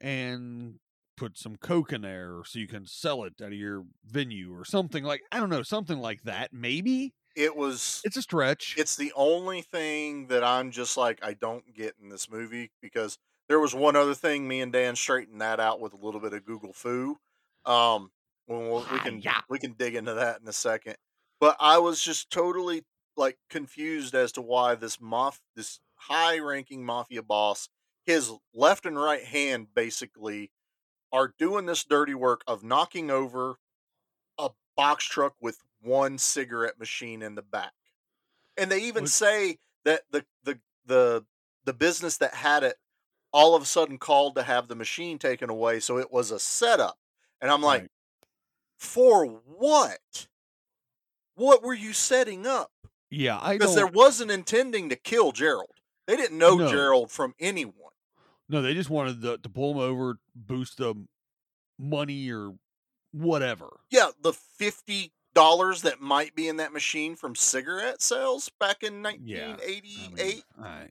and 0.01 0.75
put 1.17 1.37
some 1.37 1.57
coke 1.57 1.93
in 1.93 2.03
there 2.03 2.41
so 2.45 2.59
you 2.59 2.69
can 2.69 2.87
sell 2.87 3.25
it 3.25 3.35
out 3.43 3.49
of 3.49 3.53
your 3.55 3.85
venue 4.07 4.55
or 4.55 4.65
something 4.65 5.03
like 5.05 5.21
I 5.33 5.39
don't 5.41 5.51
know, 5.51 5.63
something 5.63 5.99
like 5.99 6.23
that. 6.23 6.53
Maybe 6.53 7.13
It 7.35 7.57
was 7.57 8.01
it's 8.05 8.17
a 8.17 8.23
stretch. 8.23 8.75
it's 8.79 8.97
the 8.97 9.13
only 9.17 9.63
thing 9.63 10.29
that 10.29 10.45
I'm 10.45 10.71
just 10.71 10.97
like 10.97 11.19
I 11.25 11.35
don't 11.35 11.75
get 11.75 11.95
in 12.01 12.09
this 12.09 12.31
movie 12.31 12.71
because 12.81 13.19
there 13.49 13.59
was 13.59 13.75
one 13.75 13.97
other 13.97 14.15
thing 14.15 14.47
me 14.47 14.61
and 14.61 14.73
Dan 14.73 14.95
straightened 14.95 15.41
that 15.41 15.59
out 15.59 15.81
with 15.81 15.93
a 15.93 15.97
little 15.97 16.21
bit 16.21 16.33
of 16.35 16.45
Google 16.45 16.73
fu. 16.73 17.17
Um, 17.65 18.11
when 18.47 18.69
we'll, 18.69 18.87
we 18.93 18.99
can 19.01 19.23
Hi-ya. 19.23 19.41
we 19.49 19.59
can 19.59 19.73
dig 19.73 19.95
into 19.97 20.15
that 20.15 20.41
in 20.41 20.47
a 20.49 20.53
second. 20.53 20.97
But 21.41 21.57
I 21.59 21.79
was 21.79 22.01
just 22.01 22.31
totally 22.31 22.85
like 23.19 23.39
confused 23.51 24.15
as 24.15 24.33
to 24.33 24.43
why 24.43 24.75
this 24.75 24.99
mof 24.99 25.41
this 25.57 25.81
high 25.97 26.39
ranking 26.39 26.85
mafia 26.85 27.23
boss, 27.23 27.69
his 28.05 28.33
left 28.55 28.87
and 28.87 28.99
right 28.99 29.25
hand 29.25 29.69
basically 29.75 30.53
are 31.13 31.35
doing 31.39 31.67
this 31.67 31.85
dirty 31.85 32.15
work 32.15 32.43
of 32.47 32.65
knocking 32.65 33.11
over 33.11 33.59
a 34.39 34.51
box 34.77 35.05
truck 35.05 35.35
with 35.41 35.63
one 35.81 36.19
cigarette 36.19 36.79
machine 36.79 37.23
in 37.23 37.35
the 37.35 37.43
back. 37.43 37.73
And 38.57 38.71
they 38.71 38.83
even 38.85 39.07
say 39.07 39.59
that 39.85 40.03
the 40.11 40.25
the 40.45 40.61
the 40.87 41.27
the 41.65 41.73
business 41.75 42.19
that 42.19 42.35
had 42.35 42.65
it 42.65 42.77
all 43.33 43.55
of 43.55 43.63
a 43.63 43.67
sudden 43.67 43.99
called 43.99 44.35
to 44.37 44.43
have 44.43 44.69
the 44.69 44.75
machine 44.75 45.19
taken 45.19 45.51
away, 45.51 45.81
so 45.81 45.99
it 45.99 46.11
was 46.13 46.31
a 46.31 46.39
setup. 46.39 46.99
And 47.41 47.51
I'm 47.51 47.63
like, 47.63 47.83
Right. 47.83 47.91
for 48.79 49.27
what? 49.27 50.29
What 51.35 51.63
were 51.63 51.75
you 51.75 51.93
setting 51.93 52.47
up? 52.47 52.73
Yeah, 53.11 53.39
I 53.41 53.55
Because 53.55 53.75
there 53.75 53.87
wasn't 53.87 54.31
intending 54.31 54.89
to 54.89 54.97
kill 54.97 55.33
Gerald. 55.33 55.71
They 56.07 56.17
didn't 56.17 56.39
know 56.39 56.57
No. 56.57 56.71
Gerald 56.71 57.11
from 57.11 57.35
anyone. 57.39 57.75
No, 58.49 58.63
they 58.63 58.75
just 58.75 58.91
wanted 58.91 59.21
the, 59.21 59.39
to 59.39 59.49
pull 59.49 59.73
him 59.73 59.79
over, 59.79 60.19
boost 60.35 60.79
the 60.79 60.95
money 61.79 62.31
or 62.31 62.55
whatever. 63.13 63.81
Yeah, 63.91 64.11
the 64.21 64.33
fifty 64.33 65.13
dollars 65.35 65.83
that 65.83 66.01
might 66.01 66.35
be 66.35 66.49
in 66.49 66.57
that 66.57 66.73
machine 66.73 67.15
from 67.15 67.35
cigarette 67.35 68.01
sales 68.01 68.51
back 68.59 68.83
in 68.83 69.03
nineteen 69.03 69.57
eighty 69.63 70.13
eight. 70.19 70.45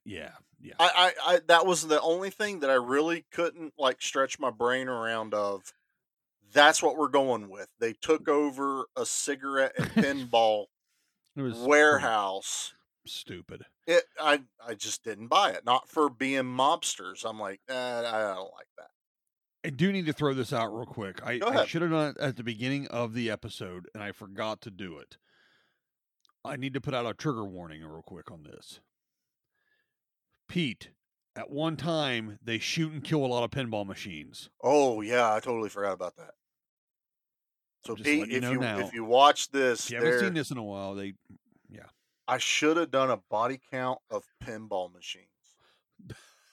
Yeah, 0.06 0.30
yeah. 0.62 0.74
I, 0.80 1.14
I, 1.26 1.34
I 1.34 1.40
that 1.48 1.66
was 1.66 1.88
the 1.88 2.00
only 2.02 2.30
thing 2.30 2.60
that 2.60 2.70
I 2.70 2.76
really 2.76 3.26
couldn't 3.32 3.74
like 3.78 4.02
stretch 4.02 4.40
my 4.40 4.52
brain 4.52 4.88
around 4.88 5.34
of. 5.34 5.74
That's 6.54 6.82
what 6.82 6.96
we're 6.96 7.10
going 7.10 7.50
with. 7.50 7.68
They 7.80 7.92
took 7.92 8.30
over 8.30 8.86
a 8.96 9.06
cigarette 9.06 9.74
and 9.78 9.90
pinball 10.32 10.68
it 11.38 11.42
was 11.42 11.58
warehouse. 11.60 12.74
stupid. 13.06 13.64
It 13.86 14.04
I 14.20 14.42
I 14.66 14.74
just 14.74 15.04
didn't 15.04 15.28
buy 15.28 15.52
it. 15.52 15.66
Not 15.66 15.88
for 15.90 16.10
being 16.10 16.44
mobsters. 16.44 17.24
I'm 17.24 17.40
like, 17.40 17.62
eh, 17.70 17.74
I 17.74 18.34
don't 18.34 18.54
like 18.54 18.68
that. 18.78 18.90
I 19.64 19.70
do 19.70 19.92
need 19.92 20.06
to 20.06 20.14
throw 20.14 20.34
this 20.34 20.54
out 20.54 20.74
real 20.74 20.86
quick. 20.86 21.20
I, 21.26 21.40
I 21.46 21.66
should 21.66 21.82
have 21.82 21.92
done 21.92 22.10
it 22.12 22.22
at 22.22 22.38
the 22.38 22.44
beginning 22.44 22.88
of 22.88 23.14
the 23.14 23.30
episode, 23.30 23.88
and 23.94 24.02
I 24.02 24.12
forgot 24.12 24.62
to 24.62 24.72
do 24.72 24.98
it. 24.98 25.18
I 26.46 26.56
need 26.56 26.74
to 26.74 26.82
put 26.82 26.94
out 26.94 27.06
a 27.06 27.14
trigger 27.14 27.44
warning 27.44 27.84
real 27.84 28.02
quick 28.02 28.32
on 28.32 28.44
this. 28.44 28.80
Pete, 30.48 30.92
at 31.36 31.50
one 31.50 31.76
time, 31.76 32.40
they 32.42 32.60
shoot 32.60 32.94
and 32.94 33.04
kill 33.04 33.26
a 33.26 33.28
lot 33.28 33.44
of 33.44 33.52
pinball 33.52 33.86
machines. 33.86 34.50
Oh 34.64 35.02
yeah, 35.02 35.34
I 35.34 35.40
totally 35.40 35.70
forgot 35.70 35.94
about 35.94 36.16
that. 36.18 36.32
So 37.88 37.96
Pete, 37.96 38.28
you 38.28 38.38
if 38.38 38.42
know 38.42 38.52
you 38.52 38.60
now. 38.60 38.80
if 38.80 38.94
you 38.94 39.06
watch 39.06 39.50
this, 39.52 39.86
If 39.86 39.92
you 39.92 39.98
haven't 39.98 40.20
seen 40.20 40.34
this 40.34 40.52
in 40.52 40.58
a 40.58 40.64
while, 40.64 40.94
they 40.96 41.14
yeah. 41.70 41.86
I 42.28 42.38
should 42.38 42.78
have 42.78 42.92
done 42.92 43.10
a 43.10 43.18
body 43.30 43.60
count 43.72 44.00
of 44.12 44.24
pinball 44.44 44.94
machines. 44.94 45.28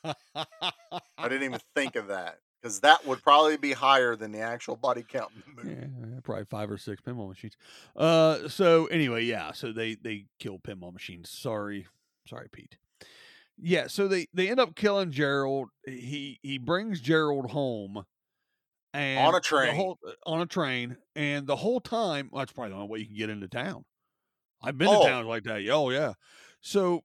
I 0.05 1.29
didn't 1.29 1.43
even 1.43 1.61
think 1.75 1.97
of 1.97 2.09
that 2.09 2.39
because 2.63 2.81
that 2.81 3.07
would 3.07 3.23
probably 3.23 3.57
be 3.57 3.73
higher 3.73 4.17
than 4.17 4.33
the 4.33 4.41
actual 4.41 4.77
body 4.77 5.05
count 5.07 5.31
in 5.35 5.43
the 5.57 5.63
movie. 5.63 5.81
Yeah, 5.81 6.21
probably 6.23 6.45
five 6.45 6.71
or 6.71 6.79
six 6.79 7.03
pinball 7.03 7.29
machines. 7.29 7.57
Uh, 7.97 8.49
so 8.49 8.87
anyway, 8.87 9.25
yeah, 9.25 9.53
so 9.53 9.73
they 9.73 9.97
they 9.97 10.27
kill 10.39 10.59
pinball 10.59 10.93
machines. 10.93 11.31
Sorry, 11.31 11.87
sorry, 12.29 12.49
Pete. 12.53 12.77
Yeah, 13.61 13.87
so 13.87 14.09
they 14.09 14.29
they 14.33 14.49
end 14.49 14.61
up 14.61 14.75
killing 14.75 15.11
Gerald. 15.11 15.69
He 15.87 16.39
he 16.43 16.59
brings 16.59 17.01
Gerald 17.01 17.51
home, 17.51 18.05
and 18.95 19.29
a 19.29 19.33
the 19.33 19.41
train. 19.41 19.75
whole- 19.75 19.99
on 20.27 20.41
a 20.41 20.47
train, 20.47 20.97
and 21.17 21.47
the 21.47 21.57
whole 21.57 21.81
time, 21.81 22.29
well, 22.33 22.41
that's 22.41 22.53
probably 22.53 22.71
the 22.71 22.77
only 22.77 22.89
way 22.89 22.99
you 23.01 23.07
can 23.07 23.17
get 23.17 23.31
into 23.31 23.49
town. 23.49 23.85
I've 24.63 24.79
been 24.79 24.89
Oh. 24.89 25.03
to 25.03 25.09
towns 25.09 25.27
like 25.27 25.43
that. 25.45 25.69
Oh 25.69 25.91
yeah, 25.91 26.15
so 26.61 27.03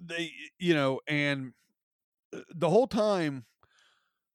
they 0.00 0.32
you 0.58 0.72
know, 0.74 1.00
and 1.06 1.52
uh, 2.34 2.40
the 2.54 2.70
whole 2.70 2.86
time, 2.86 3.44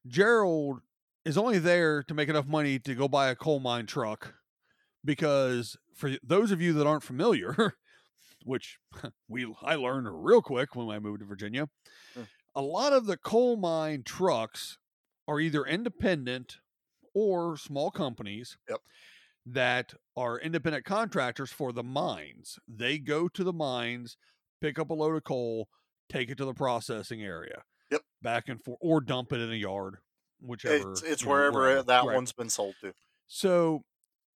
Gerald 0.08 0.82
is 1.25 1.38
only 1.38 1.60
there 1.60 2.04
to 2.04 2.13
make 2.13 2.30
enough 2.30 2.47
money 2.47 2.80
to 2.80 2.95
go 2.95 3.08
buy 3.08 3.30
a 3.30 3.36
coal 3.36 3.60
mine 3.60 3.86
truck 3.86 4.36
because 5.06 5.77
for 5.93 6.12
those 6.23 6.51
of 6.51 6.62
you 6.62 6.73
that 6.73 6.88
aren't 6.88 7.04
familiar 7.04 7.73
which 8.43 8.80
we 9.27 9.51
I 9.62 9.75
learned 9.75 10.08
real 10.12 10.41
quick 10.41 10.75
when 10.75 10.89
I 10.89 10.99
moved 10.99 11.19
to 11.19 11.25
Virginia 11.25 11.69
Hmm. 12.15 12.23
a 12.56 12.62
lot 12.62 12.91
of 12.93 13.06
the 13.06 13.17
coal 13.17 13.56
mine 13.56 14.04
trucks 14.04 14.77
are 15.27 15.39
either 15.39 15.63
independent 15.65 16.58
or 17.13 17.58
small 17.58 17.91
companies 17.91 18.58
Yep. 18.69 18.82
that 19.45 19.93
are 20.15 20.39
independent 20.39 20.86
contractors 20.86 21.52
for 21.52 21.71
the 21.74 21.84
mines 21.84 22.60
they 22.67 23.00
go 23.00 23.28
to 23.28 23.43
the 23.43 23.54
mines 23.54 24.17
pick 24.62 24.78
up 24.78 24.89
a 24.89 24.93
load 24.93 25.15
of 25.15 25.24
coal 25.24 25.67
take 26.10 26.30
it 26.30 26.38
to 26.38 26.45
the 26.45 26.54
processing 26.54 27.24
area 27.24 27.63
Yep. 27.91 28.02
back 28.21 28.50
and 28.50 28.63
forth 28.63 28.80
or 28.82 29.02
dump 29.02 29.34
it 29.34 29.39
in 29.41 29.52
a 29.52 29.56
yard 29.56 29.97
whichever 30.41 31.02
It's 31.02 31.04
it's 31.04 31.24
you 31.24 31.43
know, 31.43 31.43
wherever 31.43 31.84
that 31.84 32.10
Right. 32.10 32.10
one's 32.10 32.32
been 32.32 32.50
sold 32.50 32.80
to. 32.80 32.95
So, 33.28 33.86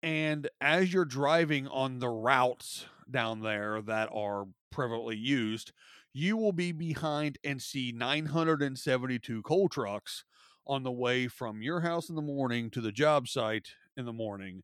and 0.04 0.50
as 0.62 0.94
you're 0.94 1.06
driving 1.06 1.68
on 1.68 2.00
the 2.00 2.10
routes 2.10 2.88
down 3.10 3.42
there 3.42 3.82
that 3.84 4.10
are 4.14 4.48
prevalently 4.74 5.20
used, 5.20 5.74
you 6.14 6.38
will 6.38 6.54
be 6.54 6.72
behind 6.72 7.40
and 7.44 7.62
see 7.62 7.92
972 7.94 9.44
coal 9.44 9.70
trucks 9.70 10.26
on 10.66 10.84
the 10.84 10.92
way 10.92 11.28
from 11.28 11.62
your 11.62 11.82
house 11.82 12.10
in 12.10 12.16
the 12.16 12.22
morning 12.22 12.70
to 12.72 12.82
the 12.82 12.92
job 12.92 13.28
site 13.28 13.70
in 13.98 14.06
the 14.06 14.14
morning. 14.14 14.64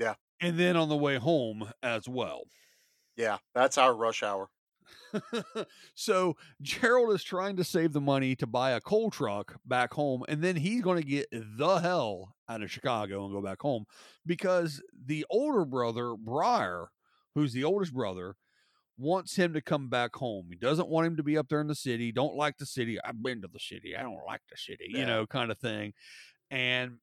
Yeah. 0.00 0.14
And 0.40 0.58
then 0.58 0.76
on 0.76 0.88
the 0.88 0.96
way 0.96 1.16
home 1.16 1.70
as 1.82 2.08
well. 2.08 2.42
Yeah, 3.16 3.38
that's 3.54 3.78
our 3.78 3.94
rush 3.94 4.22
hour. 4.22 4.48
so 5.94 6.36
Gerald 6.60 7.14
is 7.14 7.22
trying 7.22 7.56
to 7.56 7.64
save 7.64 7.92
the 7.92 8.00
money 8.00 8.34
to 8.36 8.46
buy 8.46 8.72
a 8.72 8.80
coal 8.80 9.10
truck 9.10 9.56
back 9.64 9.92
home, 9.94 10.24
and 10.28 10.42
then 10.42 10.56
he's 10.56 10.82
going 10.82 11.00
to 11.00 11.06
get 11.06 11.26
the 11.32 11.78
hell 11.78 12.34
out 12.48 12.62
of 12.62 12.70
Chicago 12.70 13.24
and 13.24 13.32
go 13.32 13.40
back 13.40 13.62
home 13.62 13.84
because 14.26 14.82
the 15.06 15.24
older 15.30 15.64
brother, 15.64 16.14
Briar, 16.16 16.88
who's 17.34 17.52
the 17.52 17.64
oldest 17.64 17.94
brother, 17.94 18.36
wants 18.96 19.36
him 19.36 19.54
to 19.54 19.60
come 19.60 19.88
back 19.88 20.14
home. 20.14 20.46
He 20.50 20.56
doesn't 20.56 20.88
want 20.88 21.06
him 21.06 21.16
to 21.16 21.22
be 21.22 21.36
up 21.36 21.48
there 21.48 21.60
in 21.60 21.66
the 21.66 21.74
city. 21.74 22.12
Don't 22.12 22.36
like 22.36 22.58
the 22.58 22.66
city. 22.66 22.98
I've 23.04 23.22
been 23.22 23.42
to 23.42 23.48
the 23.48 23.58
city. 23.58 23.96
I 23.96 24.02
don't 24.02 24.24
like 24.26 24.42
the 24.50 24.56
city. 24.56 24.86
You 24.88 25.04
know, 25.06 25.26
kind 25.26 25.50
of 25.50 25.58
thing, 25.58 25.92
and 26.50 26.98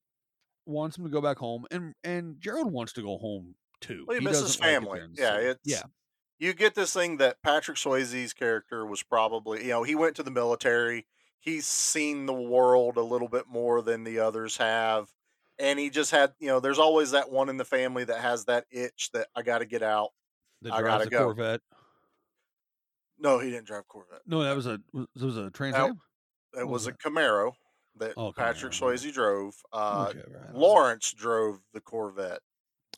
wants 0.64 0.96
him 0.96 1.04
to 1.04 1.10
go 1.10 1.20
back 1.20 1.38
home. 1.38 1.66
And 1.70 1.94
and 2.04 2.36
Gerald 2.40 2.72
wants 2.72 2.92
to 2.94 3.02
go 3.02 3.18
home 3.18 3.54
too. 3.80 4.04
Well, 4.06 4.18
he 4.18 4.24
misses 4.24 4.56
doesn't 4.56 4.60
like 4.60 4.70
it 4.70 4.74
family. 4.74 4.98
there 4.98 5.04
in 5.04 5.12
the 5.14 5.22
yeah, 5.22 5.36
city. 5.36 5.46
it's 5.46 5.60
yeah. 5.64 5.82
you 6.38 6.54
get 6.54 6.74
this 6.74 6.92
thing 6.94 7.18
that 7.18 7.42
Patrick 7.42 7.76
Swayze's 7.76 8.32
character 8.32 8.86
was 8.86 9.02
probably, 9.02 9.64
you 9.64 9.70
know, 9.70 9.82
he 9.82 9.94
went 9.94 10.16
to 10.16 10.22
the 10.22 10.30
military. 10.30 11.06
He's 11.40 11.66
seen 11.66 12.26
the 12.26 12.32
world 12.32 12.96
a 12.96 13.02
little 13.02 13.28
bit 13.28 13.46
more 13.48 13.82
than 13.82 14.04
the 14.04 14.20
others 14.20 14.56
have. 14.58 15.08
and 15.58 15.78
he 15.78 15.90
just 15.90 16.10
had 16.10 16.32
you 16.38 16.48
know 16.48 16.60
there's 16.60 16.78
always 16.78 17.10
that 17.12 17.30
one 17.30 17.48
in 17.48 17.56
the 17.56 17.64
family 17.64 18.04
that 18.04 18.20
has 18.20 18.44
that 18.46 18.64
itch 18.70 19.10
that 19.12 19.28
I 19.34 19.42
got 19.42 19.58
to 19.58 19.66
get 19.66 19.82
out. 19.82 20.10
I 20.70 20.82
gotta 20.82 21.08
go. 21.08 21.24
Corvette. 21.24 21.60
No, 23.22 23.38
he 23.38 23.50
didn't 23.50 23.66
drive 23.66 23.86
Corvette. 23.88 24.20
No, 24.26 24.42
that 24.42 24.54
was 24.56 24.66
a 24.66 24.80
was, 24.92 25.06
it 25.16 25.22
was 25.24 25.36
a 25.36 25.50
Trans 25.50 25.76
Am. 25.76 26.00
It 26.54 26.58
What 26.58 26.68
was 26.68 26.86
was 26.86 26.86
a 26.88 26.92
Camaro 26.92 27.52
that 27.98 28.14
Oh, 28.16 28.32
Patrick 28.32 28.72
Camaro. 28.72 28.92
Swayze 28.94 29.12
drove. 29.12 29.54
Uh, 29.72 30.06
Okay, 30.10 30.22
right. 30.28 30.54
Lawrence 30.54 31.12
drove 31.12 31.60
the 31.72 31.80
Corvette. 31.80 32.40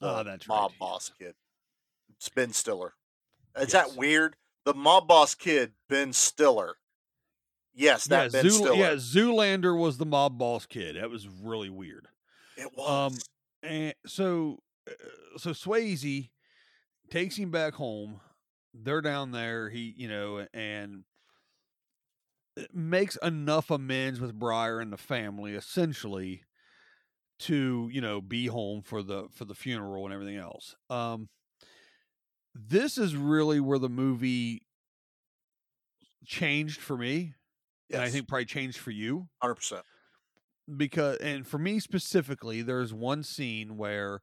The 0.01 0.23
that's 0.25 0.49
mob 0.49 0.71
yes. 0.73 0.79
boss 0.81 1.13
kid. 1.19 1.35
It's 2.17 2.29
Ben 2.31 2.53
Stiller. 2.53 2.95
Is 3.57 3.73
Yes. 3.73 3.73
that 3.73 3.97
weird? 3.97 4.37
The 4.65 4.75
mob 4.75 5.07
boss 5.07 5.35
kid, 5.35 5.73
Ben 5.89 6.13
Stiller. 6.13 6.77
Yes, 7.75 8.07
that 8.07 8.33
yeah, 8.33 8.43
Ben 8.43 8.51
Zool- 8.51 8.57
Stiller. 8.57 8.75
yeah, 8.77 8.93
Zoolander 8.95 9.79
was 9.79 9.99
the 9.99 10.07
mob 10.07 10.39
boss 10.39 10.65
kid. 10.67 10.97
That 10.97 11.11
was 11.11 11.29
really 11.29 11.71
weird. 11.71 12.09
It 12.57 12.67
Um, 12.79 13.13
was. 13.13 13.29
and 13.63 13.95
so 14.07 14.63
uh, 14.89 14.93
so 15.39 15.51
Swayze 15.51 16.31
takes 17.11 17.37
him 17.37 17.51
back 17.51 17.75
home. 17.75 18.21
They're 18.75 19.01
down 19.01 19.31
there. 19.31 19.71
He, 19.71 19.95
you 19.97 20.09
know, 20.09 20.47
and 20.53 21.05
makes 22.73 23.17
enough 23.23 23.71
amends 23.71 24.21
with 24.21 24.39
Briar 24.39 24.81
and 24.81 24.93
the 24.93 24.97
family, 24.97 25.55
essentially, 25.55 26.43
to 27.41 27.89
you 27.93 28.01
know 28.01 28.21
be 28.21 28.47
home 28.47 28.83
for 28.83 29.03
the 29.03 29.29
for 29.33 29.45
the 29.45 29.55
funeral 29.55 30.05
and 30.05 30.15
everything 30.15 30.37
else. 30.37 30.77
Um, 30.91 31.29
this 32.55 32.99
is 32.99 33.17
really 33.17 33.61
where 33.61 33.79
the 33.79 33.89
movie 33.89 34.63
changed 36.27 36.81
for 36.81 36.97
me, 36.97 37.35
and 37.93 38.03
I 38.03 38.11
think 38.11 38.29
probably 38.29 38.47
changed 38.47 38.79
for 38.79 38.91
you 38.91 39.29
hundred 39.41 39.57
percent. 39.57 39.85
because 40.77 41.19
and 41.19 41.47
for 41.47 41.59
me 41.59 41.79
specifically 41.79 42.63
there's 42.63 42.93
one 42.93 43.23
scene 43.23 43.77
where 43.77 44.21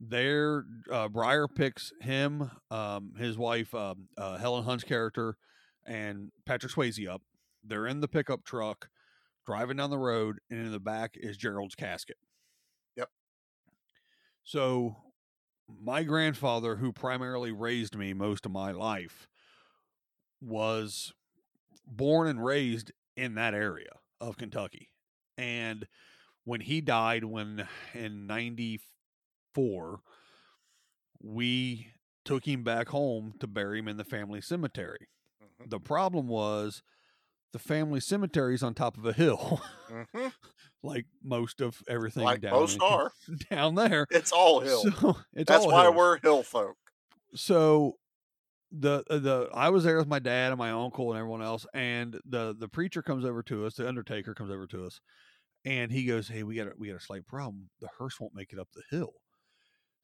there 0.00 0.64
uh 0.90 1.08
Briar 1.08 1.48
picks 1.48 1.92
him 2.00 2.50
um 2.70 3.12
his 3.18 3.36
wife 3.36 3.74
um 3.74 4.08
uh, 4.16 4.36
Helen 4.38 4.64
Hunt's 4.64 4.84
character 4.84 5.36
and 5.86 6.30
Patrick 6.46 6.72
Swayze 6.72 7.08
up. 7.08 7.22
They're 7.64 7.86
in 7.86 8.00
the 8.00 8.08
pickup 8.08 8.44
truck 8.44 8.88
driving 9.46 9.78
down 9.78 9.90
the 9.90 9.98
road 9.98 10.38
and 10.50 10.60
in 10.60 10.70
the 10.70 10.80
back 10.80 11.12
is 11.14 11.36
Gerald's 11.36 11.74
casket. 11.74 12.16
Yep. 12.96 13.08
so 14.44 14.96
my 15.82 16.02
grandfather 16.02 16.76
who 16.76 16.92
primarily 16.92 17.52
raised 17.52 17.96
me 17.96 18.14
most 18.14 18.46
of 18.46 18.52
my 18.52 18.72
life 18.72 19.28
was 20.40 21.12
born 21.86 22.28
and 22.28 22.44
raised 22.44 22.92
in 23.16 23.34
that 23.34 23.54
area 23.54 23.90
of 24.20 24.36
Kentucky. 24.36 24.90
And 25.36 25.86
when 26.44 26.60
he 26.60 26.80
died 26.80 27.24
when 27.24 27.66
in 27.94 28.26
94 29.58 30.00
we 31.20 31.88
took 32.24 32.46
him 32.46 32.62
back 32.64 32.88
home 32.88 33.34
to 33.40 33.46
bury 33.46 33.78
him 33.78 33.88
in 33.88 33.96
the 33.96 34.04
family 34.04 34.40
cemetery 34.40 35.08
Mhm, 35.40 35.66
the 35.66 35.80
problem 35.80 36.28
was 36.28 36.82
the 37.52 37.58
family 37.60 38.00
cemetery 38.00 38.54
is 38.54 38.62
on 38.62 38.74
top 38.74 38.98
of 38.98 39.06
a 39.06 39.12
hill 39.14 39.60
mhm. 39.88 40.32
like 40.82 41.06
most 41.22 41.60
of 41.60 41.82
everything 41.88 42.24
Like 42.24 42.40
down 42.40 42.50
most 42.50 42.78
are. 42.80 43.12
down 43.50 43.74
there 43.74 44.06
It's 44.10 44.32
all 44.32 44.60
hill. 44.60 44.90
so 44.90 45.16
it's 45.34 45.50
That's 45.50 45.52
all 45.52 45.70
why 45.70 45.88
hills. 45.88 45.96
we're 45.96 46.18
hill 46.20 46.42
folk. 46.42 46.78
so 47.34 47.98
the 48.72 49.04
uh, 49.10 49.18
the 49.18 49.50
I 49.54 49.70
was 49.70 49.84
there 49.84 49.98
with 49.98 50.08
my 50.08 50.18
dad 50.20 50.52
and 50.52 50.58
my 50.58 50.70
uncle 50.72 51.10
and 51.12 51.18
everyone 51.18 51.42
else, 51.42 51.66
and 51.74 52.20
the 52.26 52.54
the 52.58 52.68
preacher 52.68 53.02
comes 53.02 53.24
over 53.24 53.42
to 53.44 53.66
us, 53.66 53.76
the 53.76 53.88
undertaker 53.88 54.34
comes 54.34 54.50
over 54.52 54.66
to 54.68 54.86
us, 54.86 55.00
and 55.64 55.92
he 55.92 56.04
goes, 56.06 56.28
"Hey, 56.28 56.42
we 56.44 56.56
got 56.56 56.68
a, 56.68 56.72
we 56.78 56.88
got 56.88 56.96
a 56.98 57.00
slight 57.00 57.26
problem. 57.26 57.70
The 57.80 57.90
hearse 57.98 58.20
won't 58.20 58.34
make 58.34 58.52
it 58.52 58.58
up 58.60 58.70
the 58.74 58.84
hill." 58.90 59.14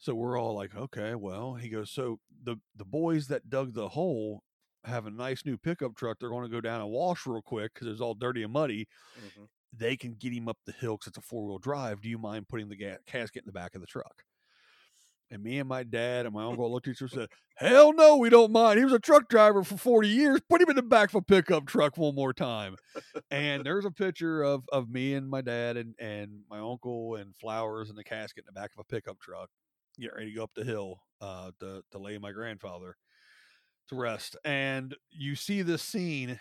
So 0.04 0.14
we're 0.14 0.38
all 0.38 0.54
like, 0.54 0.74
"Okay, 0.76 1.14
well," 1.14 1.54
he 1.54 1.70
goes, 1.70 1.90
"So 1.90 2.20
the 2.42 2.56
the 2.76 2.84
boys 2.84 3.28
that 3.28 3.48
dug 3.48 3.72
the 3.72 3.88
hole 3.88 4.42
have 4.84 5.06
a 5.06 5.10
nice 5.10 5.46
new 5.46 5.56
pickup 5.56 5.96
truck. 5.96 6.18
They're 6.20 6.28
going 6.28 6.42
to 6.44 6.50
go 6.50 6.60
down 6.60 6.82
and 6.82 6.90
wash 6.90 7.26
real 7.26 7.40
quick 7.40 7.72
because 7.72 7.86
it's 7.88 8.02
all 8.02 8.12
dirty 8.14 8.42
and 8.42 8.52
muddy. 8.52 8.86
Mhm. 9.18 9.48
They 9.72 9.96
can 9.96 10.12
get 10.14 10.34
him 10.34 10.46
up 10.46 10.58
the 10.66 10.72
hill 10.72 10.98
because 10.98 11.08
it's 11.08 11.16
a 11.18 11.22
four 11.22 11.46
wheel 11.46 11.58
drive. 11.58 12.02
Do 12.02 12.10
you 12.10 12.18
mind 12.18 12.48
putting 12.48 12.68
the 12.68 12.76
ga- 12.76 12.98
casket 13.06 13.44
in 13.44 13.46
the 13.46 13.52
back 13.52 13.74
of 13.74 13.80
the 13.80 13.86
truck?" 13.86 14.24
And 15.30 15.42
me 15.42 15.58
and 15.58 15.68
my 15.68 15.82
dad 15.84 16.26
and 16.26 16.34
my 16.34 16.44
uncle 16.44 16.70
looked 16.70 16.86
at 16.86 16.92
each 16.92 17.02
other 17.02 17.06
and 17.06 17.12
said, 17.12 17.28
Hell 17.56 17.92
no, 17.94 18.16
we 18.18 18.28
don't 18.28 18.52
mind. 18.52 18.78
He 18.78 18.84
was 18.84 18.92
a 18.92 18.98
truck 18.98 19.28
driver 19.28 19.64
for 19.64 19.76
40 19.78 20.08
years. 20.08 20.40
Put 20.50 20.60
him 20.60 20.68
in 20.68 20.76
the 20.76 20.82
back 20.82 21.08
of 21.08 21.14
a 21.16 21.22
pickup 21.22 21.66
truck 21.66 21.96
one 21.96 22.14
more 22.14 22.32
time. 22.34 22.76
and 23.30 23.64
there's 23.64 23.86
a 23.86 23.90
picture 23.90 24.42
of, 24.42 24.64
of 24.70 24.90
me 24.90 25.14
and 25.14 25.28
my 25.28 25.40
dad 25.40 25.76
and, 25.78 25.94
and 25.98 26.42
my 26.50 26.58
uncle 26.58 27.14
and 27.16 27.34
flowers 27.34 27.88
and 27.88 27.96
the 27.98 28.04
casket 28.04 28.44
in 28.44 28.46
the 28.54 28.60
back 28.60 28.72
of 28.74 28.80
a 28.80 28.84
pickup 28.84 29.18
truck, 29.18 29.48
get 30.00 30.14
ready 30.14 30.30
to 30.30 30.36
go 30.36 30.44
up 30.44 30.54
the 30.54 30.64
hill 30.64 31.00
uh, 31.20 31.50
to, 31.60 31.82
to 31.92 31.98
lay 31.98 32.18
my 32.18 32.32
grandfather 32.32 32.96
to 33.88 33.96
rest. 33.96 34.36
And 34.44 34.94
you 35.10 35.36
see 35.36 35.62
this 35.62 35.82
scene. 35.82 36.40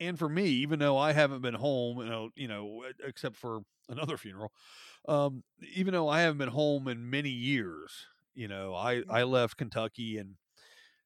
And 0.00 0.18
for 0.18 0.28
me, 0.28 0.46
even 0.46 0.78
though 0.78 0.98
I 0.98 1.12
haven't 1.12 1.42
been 1.42 1.54
home, 1.54 1.98
you 1.98 2.06
know, 2.06 2.30
you 2.34 2.48
know, 2.48 2.82
except 3.04 3.36
for 3.36 3.60
another 3.88 4.16
funeral, 4.16 4.52
um, 5.08 5.44
even 5.74 5.94
though 5.94 6.08
I 6.08 6.22
haven't 6.22 6.38
been 6.38 6.48
home 6.48 6.88
in 6.88 7.08
many 7.08 7.30
years, 7.30 8.06
you 8.34 8.48
know, 8.48 8.74
I 8.74 9.02
I 9.08 9.22
left 9.24 9.56
Kentucky 9.58 10.18
and 10.18 10.34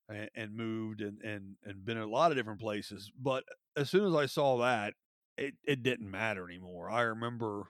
and, 0.09 0.31
and 0.35 0.57
moved 0.57 1.01
and 1.01 1.21
and 1.23 1.57
and 1.65 1.85
been 1.85 1.97
in 1.97 2.03
a 2.03 2.09
lot 2.09 2.31
of 2.31 2.37
different 2.37 2.61
places. 2.61 3.11
But 3.21 3.45
as 3.77 3.91
soon 3.91 4.07
as 4.07 4.15
I 4.15 4.27
saw 4.27 4.59
that, 4.59 4.95
it 5.37 5.55
it 5.65 5.83
didn't 5.83 6.11
matter 6.11 6.47
anymore. 6.49 6.91
I 6.91 7.03
remember, 7.03 7.65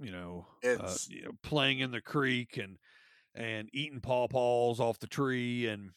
you 0.00 0.12
know, 0.12 0.46
uh, 0.78 0.96
you 1.08 1.24
know, 1.24 1.32
playing 1.42 1.80
in 1.80 1.90
the 1.90 2.00
creek 2.02 2.56
and 2.56 2.78
and 3.34 3.68
eating 3.72 4.00
pawpaws 4.00 4.80
off 4.80 4.98
the 5.00 5.06
tree. 5.08 5.68
And 5.68 5.90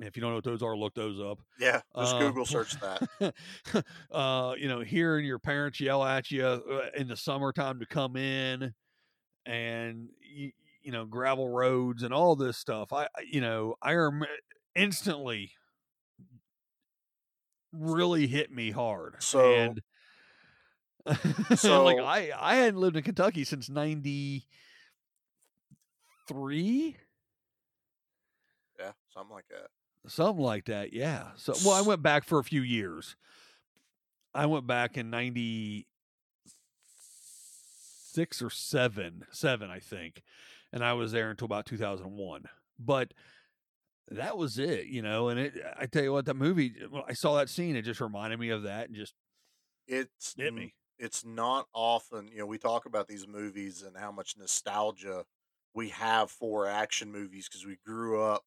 if 0.00 0.16
you 0.16 0.20
don't 0.22 0.30
know 0.32 0.36
what 0.36 0.44
those 0.44 0.62
are, 0.62 0.76
look 0.76 0.94
those 0.94 1.20
up 1.20 1.40
Yeah, 1.58 1.82
just 1.98 2.16
uh, 2.16 2.18
Google 2.18 2.46
search 2.46 2.78
that. 2.80 3.02
uh, 4.10 4.54
you 4.58 4.68
know, 4.68 4.80
hearing 4.80 5.24
your 5.26 5.38
parents 5.38 5.80
yell 5.80 6.04
at 6.04 6.30
you 6.30 6.44
uh, 6.44 6.90
in 6.96 7.08
the 7.08 7.16
summertime 7.16 7.80
to 7.80 7.86
come 7.86 8.16
in, 8.16 8.74
and 9.46 10.10
you, 10.22 10.52
you 10.82 10.92
know, 10.92 11.06
gravel 11.06 11.48
roads 11.48 12.02
and 12.02 12.14
all 12.14 12.36
this 12.36 12.58
stuff. 12.58 12.92
I, 12.92 13.04
I- 13.04 13.08
you 13.30 13.40
know, 13.40 13.76
I 13.82 13.94
rem- 13.94 14.24
instantly 14.74 15.52
really 17.72 18.26
hit 18.26 18.50
me 18.50 18.70
hard. 18.70 19.22
So- 19.22 19.54
and 19.54 19.82
so- 21.56 21.84
like 21.84 21.98
I, 21.98 22.30
I 22.38 22.56
hadn't 22.56 22.80
lived 22.80 22.96
in 22.96 23.02
Kentucky 23.02 23.44
since 23.44 23.68
ninety 23.68 24.46
three. 26.26 26.96
Yeah, 28.78 28.92
something 29.12 29.34
like 29.34 29.48
that. 29.48 29.68
Something 30.10 30.44
like 30.44 30.66
that, 30.66 30.92
yeah. 30.92 31.28
So, 31.36 31.52
well, 31.64 31.74
I 31.74 31.80
went 31.82 32.02
back 32.02 32.24
for 32.24 32.38
a 32.38 32.44
few 32.44 32.62
years. 32.62 33.16
I 34.34 34.46
went 34.46 34.66
back 34.66 34.96
in 34.96 35.10
'96 35.10 35.84
or 38.42 38.50
seven, 38.50 39.24
seven, 39.30 39.70
I 39.70 39.80
think, 39.80 40.22
and 40.72 40.84
I 40.84 40.92
was 40.92 41.12
there 41.12 41.30
until 41.30 41.46
about 41.46 41.66
2001. 41.66 42.44
But 42.78 43.12
that 44.10 44.38
was 44.38 44.58
it, 44.58 44.86
you 44.86 45.02
know. 45.02 45.28
And 45.28 45.40
it, 45.40 45.54
I 45.78 45.86
tell 45.86 46.02
you 46.04 46.12
what, 46.12 46.26
that 46.26 46.36
movie, 46.36 46.74
I 47.06 47.12
saw 47.14 47.36
that 47.36 47.48
scene, 47.50 47.74
it 47.76 47.82
just 47.82 48.00
reminded 48.00 48.38
me 48.38 48.50
of 48.50 48.62
that 48.62 48.86
and 48.88 48.96
just 48.96 49.14
It's 49.86 50.34
hit 50.38 50.54
me. 50.54 50.74
It's 50.98 51.24
not 51.24 51.68
often, 51.72 52.28
you 52.28 52.38
know, 52.38 52.46
we 52.46 52.58
talk 52.58 52.86
about 52.86 53.08
these 53.08 53.26
movies 53.26 53.82
and 53.82 53.96
how 53.96 54.10
much 54.12 54.36
nostalgia 54.36 55.26
we 55.74 55.90
have 55.90 56.30
for 56.30 56.66
action 56.66 57.12
movies 57.12 57.48
because 57.48 57.64
we 57.66 57.76
grew 57.76 58.20
up 58.22 58.44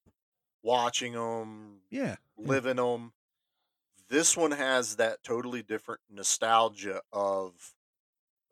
watching 0.63 1.13
them, 1.13 1.83
Yeah, 1.89 2.17
living 2.37 2.77
them. 2.77 3.13
This 4.09 4.35
one 4.37 4.51
has 4.51 4.97
that 4.97 5.23
totally 5.23 5.63
different 5.63 6.01
nostalgia 6.09 7.01
of 7.13 7.75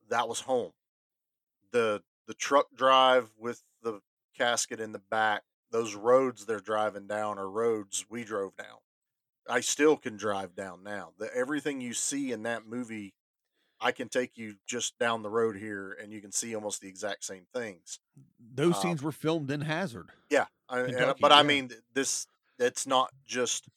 that 0.09 0.27
was 0.29 0.41
home. 0.41 0.73
The 1.71 2.03
the 2.25 2.33
truck 2.33 2.73
drive 2.75 3.35
with 3.37 3.63
the 3.81 4.01
casket 4.35 4.79
in 4.79 4.91
the 4.91 4.99
back, 4.99 5.43
those 5.71 5.95
roads 5.95 6.45
they're 6.45 6.59
driving 6.59 7.07
down 7.07 7.39
are 7.39 7.49
roads 7.49 8.05
we 8.09 8.23
drove 8.23 8.55
down. 8.55 8.79
I 9.49 9.61
still 9.61 9.97
can 9.97 10.17
drive 10.17 10.55
down 10.55 10.83
now. 10.83 11.13
The 11.17 11.33
everything 11.35 11.81
you 11.81 11.93
see 11.93 12.31
in 12.31 12.43
that 12.43 12.65
movie, 12.67 13.15
I 13.81 13.91
can 13.91 14.09
take 14.09 14.37
you 14.37 14.55
just 14.67 14.97
down 14.99 15.21
the 15.23 15.29
road 15.29 15.55
here 15.55 15.97
and 16.01 16.11
you 16.11 16.21
can 16.21 16.31
see 16.31 16.53
almost 16.55 16.81
the 16.81 16.87
exact 16.89 17.23
same 17.23 17.45
things. 17.53 17.99
those 18.53 18.75
Um, 18.75 18.81
scenes 18.81 19.03
were 19.03 19.11
filmed 19.11 19.49
in 19.51 19.61
Hazard. 19.61 20.09
Yeah, 20.29 20.45
I, 20.67 20.79
and- 20.81 20.89
Kentucky, 20.89 21.19
but 21.21 21.31
I 21.31 21.43
mean 21.43 21.71
this. 21.93 22.27
It's 22.57 22.85
not 22.85 23.11
just 23.25 23.69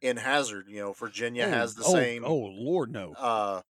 in 0.00 0.16
Hazard. 0.16 0.66
You 0.68 0.80
know, 0.80 0.92
Virginia 0.92 1.46
oh, 1.46 1.50
has 1.50 1.74
the 1.74 1.82
oh, 1.84 1.92
same 1.92 2.24
Oh 2.24 2.36
Lord, 2.36 2.92
no. 2.92 3.14
uh, 3.14 3.62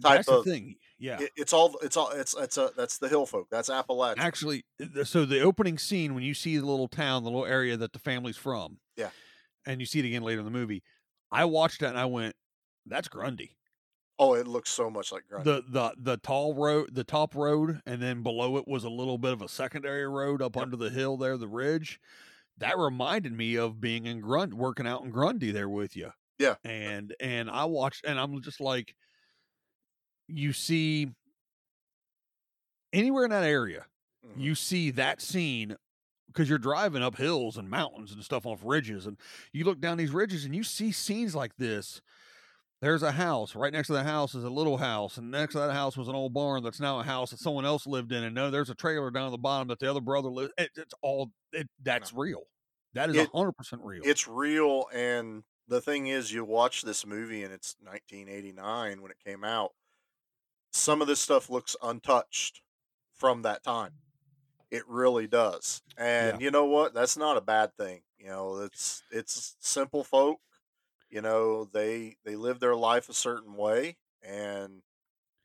type 0.00 0.18
That's 0.18 0.28
of. 0.28 0.44
thing. 0.44 0.76
Yeah. 0.98 1.20
it- 1.20 1.32
it's 1.34 1.52
all. 1.52 1.76
It's 1.82 1.96
all. 1.96 2.10
It's 2.10 2.36
it's 2.36 2.56
a. 2.56 2.70
That's 2.76 2.98
the 2.98 3.08
hill 3.08 3.26
folk. 3.26 3.48
That's 3.50 3.68
Appalachia. 3.68 4.18
Actually, 4.18 4.64
so 5.02 5.24
the 5.24 5.40
opening 5.40 5.76
scene 5.78 6.14
when 6.14 6.22
you 6.22 6.34
see 6.34 6.56
the 6.56 6.66
little 6.66 6.86
town, 6.88 7.24
the 7.24 7.30
little 7.30 7.46
area 7.46 7.76
that 7.76 7.92
the 7.92 7.98
family's 7.98 8.36
from, 8.36 8.78
Yeah. 8.96 9.10
and 9.66 9.80
you 9.80 9.86
see 9.86 9.98
it 9.98 10.04
again 10.04 10.22
later 10.22 10.38
in 10.38 10.44
the 10.44 10.52
movie. 10.52 10.84
I 11.32 11.46
watched 11.46 11.80
that 11.80 11.88
and 11.88 11.98
I 11.98 12.04
went, 12.04 12.36
"That's 12.86 13.08
Grundy." 13.08 13.56
Oh, 14.18 14.34
it 14.34 14.46
looks 14.46 14.70
so 14.70 14.90
much 14.90 15.12
like 15.12 15.26
Grundy. 15.26 15.50
the 15.50 15.62
the 15.66 15.94
the 15.98 16.16
tall 16.18 16.54
road 16.54 16.94
the 16.94 17.04
top 17.04 17.34
road 17.34 17.80
and 17.86 18.00
then 18.02 18.22
below 18.22 18.56
it 18.58 18.68
was 18.68 18.84
a 18.84 18.90
little 18.90 19.18
bit 19.18 19.32
of 19.32 19.40
a 19.42 19.48
secondary 19.48 20.06
road 20.06 20.42
up 20.42 20.56
Yep. 20.56 20.62
under 20.62 20.76
the 20.76 20.90
hill 20.90 21.16
there 21.16 21.36
the 21.38 21.48
ridge 21.48 21.98
that 22.58 22.78
reminded 22.78 23.32
me 23.32 23.56
of 23.56 23.80
being 23.80 24.06
in 24.06 24.20
grunt 24.20 24.54
working 24.54 24.86
out 24.86 25.02
in 25.04 25.10
grundy 25.10 25.50
there 25.52 25.68
with 25.68 25.96
you 25.96 26.12
Yeah. 26.38 26.56
and 26.64 27.14
and 27.20 27.50
i 27.50 27.64
watched 27.64 28.04
and 28.06 28.20
i'm 28.20 28.40
just 28.42 28.60
like 28.60 28.94
you 30.28 30.52
see 30.52 31.12
anywhere 32.92 33.24
in 33.24 33.30
that 33.30 33.44
area 33.44 33.86
Mhm. 34.24 34.42
you 34.42 34.54
see 34.54 34.90
that 34.90 35.20
scene 35.20 35.76
because 36.28 36.48
you're 36.48 36.58
driving 36.58 37.02
up 37.02 37.16
hills 37.16 37.56
and 37.58 37.70
mountains 37.70 38.12
and 38.12 38.24
stuff 38.24 38.46
off 38.46 38.60
ridges 38.64 39.06
and 39.06 39.18
you 39.52 39.64
look 39.64 39.80
down 39.80 39.98
these 39.98 40.12
ridges 40.12 40.44
and 40.44 40.56
you 40.56 40.64
see 40.64 40.92
scenes 40.92 41.34
like 41.34 41.56
this 41.56 42.02
there's 42.82 43.02
a 43.02 43.12
house 43.12 43.54
right 43.56 43.72
next 43.72 43.86
to 43.86 43.94
the 43.94 44.02
house 44.04 44.34
is 44.34 44.44
a 44.44 44.50
little 44.50 44.76
house 44.76 45.16
and 45.16 45.30
next 45.30 45.54
to 45.54 45.60
that 45.60 45.72
house 45.72 45.96
was 45.96 46.08
an 46.08 46.14
old 46.14 46.34
barn 46.34 46.62
that's 46.62 46.80
now 46.80 47.00
a 47.00 47.02
house 47.04 47.30
that 47.30 47.38
someone 47.38 47.64
else 47.64 47.86
lived 47.86 48.12
in 48.12 48.24
and 48.24 48.34
no 48.34 48.50
there's 48.50 48.68
a 48.70 48.74
trailer 48.74 49.10
down 49.10 49.26
at 49.26 49.30
the 49.30 49.38
bottom 49.38 49.68
that 49.68 49.78
the 49.78 49.88
other 49.90 50.00
brother 50.00 50.28
lived 50.28 50.52
it, 50.58 50.70
it's 50.76 50.92
all 51.00 51.30
it, 51.52 51.68
that's 51.82 52.12
real 52.12 52.42
that 52.92 53.08
is 53.08 53.16
a 53.16 53.22
It- 53.22 53.30
100% 53.32 53.80
real 53.82 54.02
It's 54.04 54.28
real, 54.28 54.86
and 54.92 55.44
the 55.66 55.80
thing 55.80 56.08
is, 56.08 56.30
you 56.30 56.44
watch 56.44 56.82
this 56.82 57.06
movie, 57.06 57.42
and 57.42 57.54
it's 57.54 57.74
1989 57.80 59.00
when 59.00 59.10
it 59.10 59.16
came 59.24 59.44
out. 59.44 59.72
Some 60.72 61.02
of 61.02 61.08
this 61.08 61.20
stuff 61.20 61.50
looks 61.50 61.76
untouched 61.82 62.62
from 63.14 63.42
that 63.42 63.62
time. 63.62 63.92
It 64.70 64.88
really 64.88 65.26
does, 65.26 65.82
and 65.98 66.40
you 66.40 66.50
know 66.50 66.64
what? 66.64 66.94
That's 66.94 67.16
not 67.16 67.36
a 67.36 67.42
bad 67.42 67.76
thing. 67.76 68.02
You 68.18 68.28
know, 68.28 68.60
it's 68.60 69.02
it's 69.10 69.56
simple 69.60 70.04
folk. 70.04 70.40
You 71.12 71.20
know, 71.20 71.66
they 71.66 72.16
they 72.24 72.34
live 72.34 72.58
their 72.58 72.74
life 72.74 73.08
a 73.08 73.14
certain 73.14 73.54
way, 73.54 73.98
and 74.22 74.82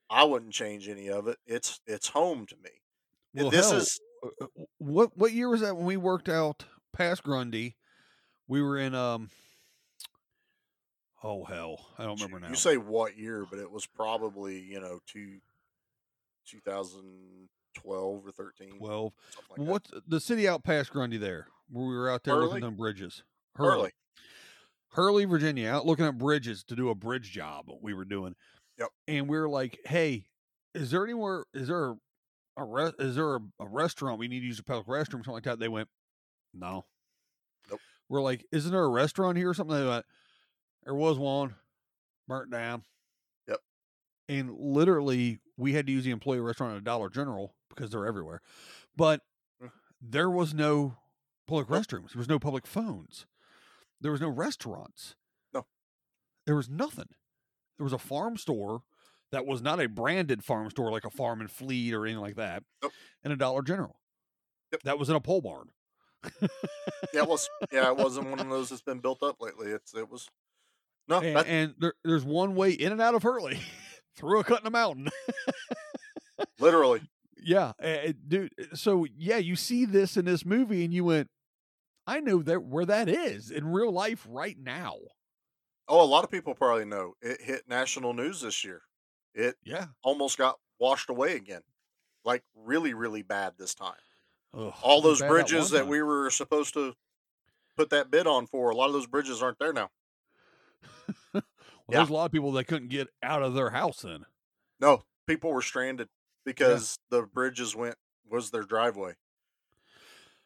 I 0.09 0.23
wouldn't 0.23 0.53
change 0.53 0.87
any 0.87 1.09
of 1.09 1.27
it. 1.27 1.37
It's 1.45 1.81
it's 1.85 2.07
home 2.07 2.47
to 2.47 2.55
me. 2.55 2.71
Well, 3.35 3.51
this 3.51 3.69
hell, 3.69 3.79
is 3.79 3.99
uh, 4.23 4.45
uh, 4.45 4.63
what 4.77 5.17
what 5.17 5.33
year 5.33 5.49
was 5.49 5.61
that 5.61 5.75
when 5.75 5.85
we 5.85 5.97
worked 5.97 6.29
out 6.29 6.65
past 6.93 7.21
grundy 7.21 7.75
we 8.47 8.61
were 8.61 8.77
in 8.77 8.95
um 8.95 9.29
oh 11.23 11.43
hell 11.43 11.89
i 11.99 12.03
don't 12.03 12.19
remember 12.19 12.39
now 12.39 12.49
You 12.49 12.55
say 12.55 12.77
what 12.77 13.17
year, 13.17 13.45
but 13.49 13.59
it 13.59 13.69
was 13.69 13.85
probably 13.85 14.59
you 14.59 14.79
know 14.79 14.99
two, 15.05 15.37
2012 16.49 18.25
or 18.25 18.31
13. 18.31 18.79
12 18.79 19.13
something 19.29 19.57
like. 19.57 19.69
What's 19.69 19.91
the 20.07 20.19
city 20.19 20.47
out 20.47 20.63
past 20.63 20.91
Grundy 20.91 21.17
there, 21.17 21.47
where 21.69 21.85
we 21.85 21.95
were 21.95 22.09
out 22.09 22.23
there 22.23 22.35
Hurley? 22.35 22.47
looking 22.47 22.65
at 22.65 22.77
bridges? 22.77 23.23
Hurley. 23.55 23.71
Hurley, 23.71 23.91
Virginia, 24.97 25.69
out 25.69 25.85
looking 25.85 26.05
at 26.05 26.17
bridges 26.17 26.63
to 26.65 26.75
do 26.75 26.89
a 26.89 26.95
bridge 26.95 27.31
job. 27.31 27.69
We 27.81 27.93
were 27.93 28.05
doing. 28.05 28.35
Yep. 28.79 28.89
And 29.07 29.27
we 29.27 29.37
were 29.37 29.49
like, 29.49 29.79
"Hey, 29.85 30.25
is 30.73 30.91
there 30.91 31.03
anywhere? 31.03 31.45
Is 31.53 31.67
there 31.67 31.95
a, 32.57 32.63
re- 32.63 32.93
is 32.99 33.15
there 33.15 33.35
a, 33.35 33.39
a 33.59 33.67
restaurant 33.67 34.19
we 34.19 34.27
need 34.27 34.41
to 34.41 34.45
use 34.45 34.59
a 34.59 34.63
public 34.63 34.87
restroom, 34.87 35.21
or 35.21 35.23
something 35.23 35.33
like 35.33 35.43
that?" 35.43 35.59
They 35.59 35.67
went, 35.67 35.89
"No." 36.53 36.85
Nope. 37.69 37.79
We're 38.09 38.21
like, 38.21 38.45
"Isn't 38.51 38.71
there 38.71 38.83
a 38.83 38.89
restaurant 38.89 39.37
here 39.37 39.49
or 39.49 39.53
something?" 39.53 39.77
They 39.77 39.87
went, 39.87 40.05
"There 40.83 40.95
was 40.95 41.17
one, 41.17 41.55
burnt 42.27 42.51
down." 42.51 42.83
Yep. 43.47 43.59
And 44.29 44.55
literally, 44.57 45.39
we 45.57 45.73
had 45.73 45.85
to 45.87 45.91
use 45.93 46.03
the 46.05 46.11
employee 46.11 46.39
restaurant 46.39 46.73
at 46.73 46.79
a 46.79 46.83
Dollar 46.83 47.09
General 47.09 47.55
because 47.69 47.91
they're 47.91 48.05
everywhere. 48.07 48.41
But 48.95 49.21
Mm. 49.61 49.71
there 50.01 50.29
was 50.29 50.53
no 50.53 50.97
public 51.47 51.67
restrooms. 51.67 52.13
There 52.13 52.19
was 52.19 52.29
no 52.29 52.37
public 52.39 52.67
phones. 52.67 53.25
There 54.01 54.11
was 54.11 54.21
no 54.21 54.29
restaurants. 54.29 55.15
No. 55.53 55.65
There 56.45 56.55
was 56.55 56.69
nothing. 56.69 57.09
There 57.77 57.83
was 57.83 57.93
a 57.93 57.97
farm 57.97 58.37
store 58.37 58.83
that 59.31 59.45
was 59.45 59.61
not 59.61 59.79
a 59.79 59.87
branded 59.87 60.43
farm 60.43 60.69
store 60.69 60.91
like 60.91 61.05
a 61.05 61.09
farm 61.09 61.41
and 61.41 61.51
fleet 61.51 61.93
or 61.93 62.05
anything 62.05 62.21
like 62.21 62.35
that. 62.35 62.63
Nope. 62.81 62.91
And 63.23 63.33
a 63.33 63.35
Dollar 63.35 63.61
General. 63.61 63.99
Yep. 64.71 64.83
That 64.83 64.99
was 64.99 65.09
in 65.09 65.15
a 65.15 65.19
pole 65.19 65.41
barn. 65.41 65.69
Yeah, 67.13 67.23
it 67.23 67.27
was. 67.27 67.49
Yeah, 67.71 67.89
it 67.89 67.97
wasn't 67.97 68.29
one 68.29 68.39
of 68.39 68.49
those 68.49 68.69
that's 68.69 68.81
been 68.81 68.99
built 68.99 69.23
up 69.23 69.37
lately. 69.39 69.71
It's 69.71 69.93
it 69.93 70.09
was. 70.09 70.29
No, 71.07 71.19
and, 71.19 71.47
and 71.47 71.75
there, 71.79 71.93
there's 72.03 72.25
one 72.25 72.55
way 72.55 72.71
in 72.71 72.91
and 72.91 73.01
out 73.01 73.15
of 73.15 73.23
Hurley 73.23 73.59
through 74.17 74.39
a 74.39 74.43
cut 74.43 74.61
in 74.61 74.67
a 74.67 74.71
mountain. 74.71 75.09
literally. 76.59 77.01
Yeah, 77.39 77.73
eh, 77.79 78.11
dude. 78.27 78.51
So 78.73 79.05
yeah, 79.15 79.37
you 79.37 79.55
see 79.55 79.85
this 79.85 80.17
in 80.17 80.25
this 80.25 80.43
movie, 80.43 80.83
and 80.83 80.93
you 80.93 81.05
went, 81.05 81.29
"I 82.07 82.19
know 82.21 82.41
that 82.43 82.63
where 82.63 82.85
that 82.87 83.09
is 83.09 83.51
in 83.51 83.67
real 83.67 83.91
life 83.91 84.25
right 84.29 84.57
now." 84.57 84.97
Oh, 85.87 86.03
a 86.03 86.05
lot 86.05 86.23
of 86.23 86.31
people 86.31 86.53
probably 86.53 86.85
know 86.85 87.15
it 87.21 87.41
hit 87.41 87.67
national 87.67 88.13
news 88.13 88.41
this 88.41 88.63
year. 88.63 88.83
It 89.33 89.57
Yeah. 89.63 89.87
almost 90.03 90.37
got 90.37 90.59
washed 90.79 91.09
away 91.09 91.35
again, 91.35 91.63
like 92.25 92.43
really, 92.55 92.93
really 92.93 93.21
bad 93.23 93.57
this 93.57 93.75
time. 93.75 93.99
Ugh, 94.53 94.73
All 94.81 95.01
those 95.01 95.21
bridges 95.21 95.69
one 95.69 95.71
that 95.71 95.87
we 95.87 96.01
were 96.01 96.29
supposed 96.31 96.73
to 96.75 96.95
put 97.77 97.89
that 97.91 98.11
bid 98.11 98.27
on 98.27 98.47
for, 98.47 98.69
a 98.71 98.75
lot 98.75 98.87
of 98.87 98.93
those 98.93 99.07
bridges 99.07 99.43
aren't 99.43 99.59
there 99.59 99.73
now. 99.73 99.91
Well, 101.33 101.43
yeah. 101.89 101.99
There's 101.99 102.09
a 102.09 102.13
lot 102.13 102.25
of 102.25 102.31
people 102.33 102.51
that 102.53 102.65
couldn't 102.65 102.89
get 102.89 103.07
out 103.23 103.43
of 103.43 103.53
their 103.53 103.69
house 103.69 104.01
then. 104.01 104.25
No, 104.79 105.03
people 105.25 105.51
were 105.53 105.61
stranded 105.61 106.09
because 106.45 106.99
the 107.09 107.23
bridges 107.23 107.75
went 107.75 107.97
was 108.25 108.51
their 108.51 108.63
driveway. 108.63 109.15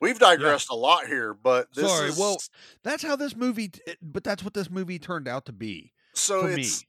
We've 0.02 0.18
digressed 0.20 0.70
a 0.72 0.76
lot 0.76 1.06
here, 1.08 1.34
but 1.34 1.74
this 1.76 1.90
Sorry, 1.90 2.10
is 2.10 2.18
well, 2.18 2.38
That's 2.84 3.04
how 3.04 3.16
this 3.16 3.36
movie. 3.36 3.72
Eh, 3.88 3.94
but 4.02 4.24
that's 4.24 4.44
what 4.44 4.54
this 4.56 4.70
movie 4.70 5.00
turned 5.00 5.28
out 5.28 5.46
to 5.46 5.54
be 5.54 5.94
so 6.14 6.46
it's 6.48 6.82
me. 6.82 6.88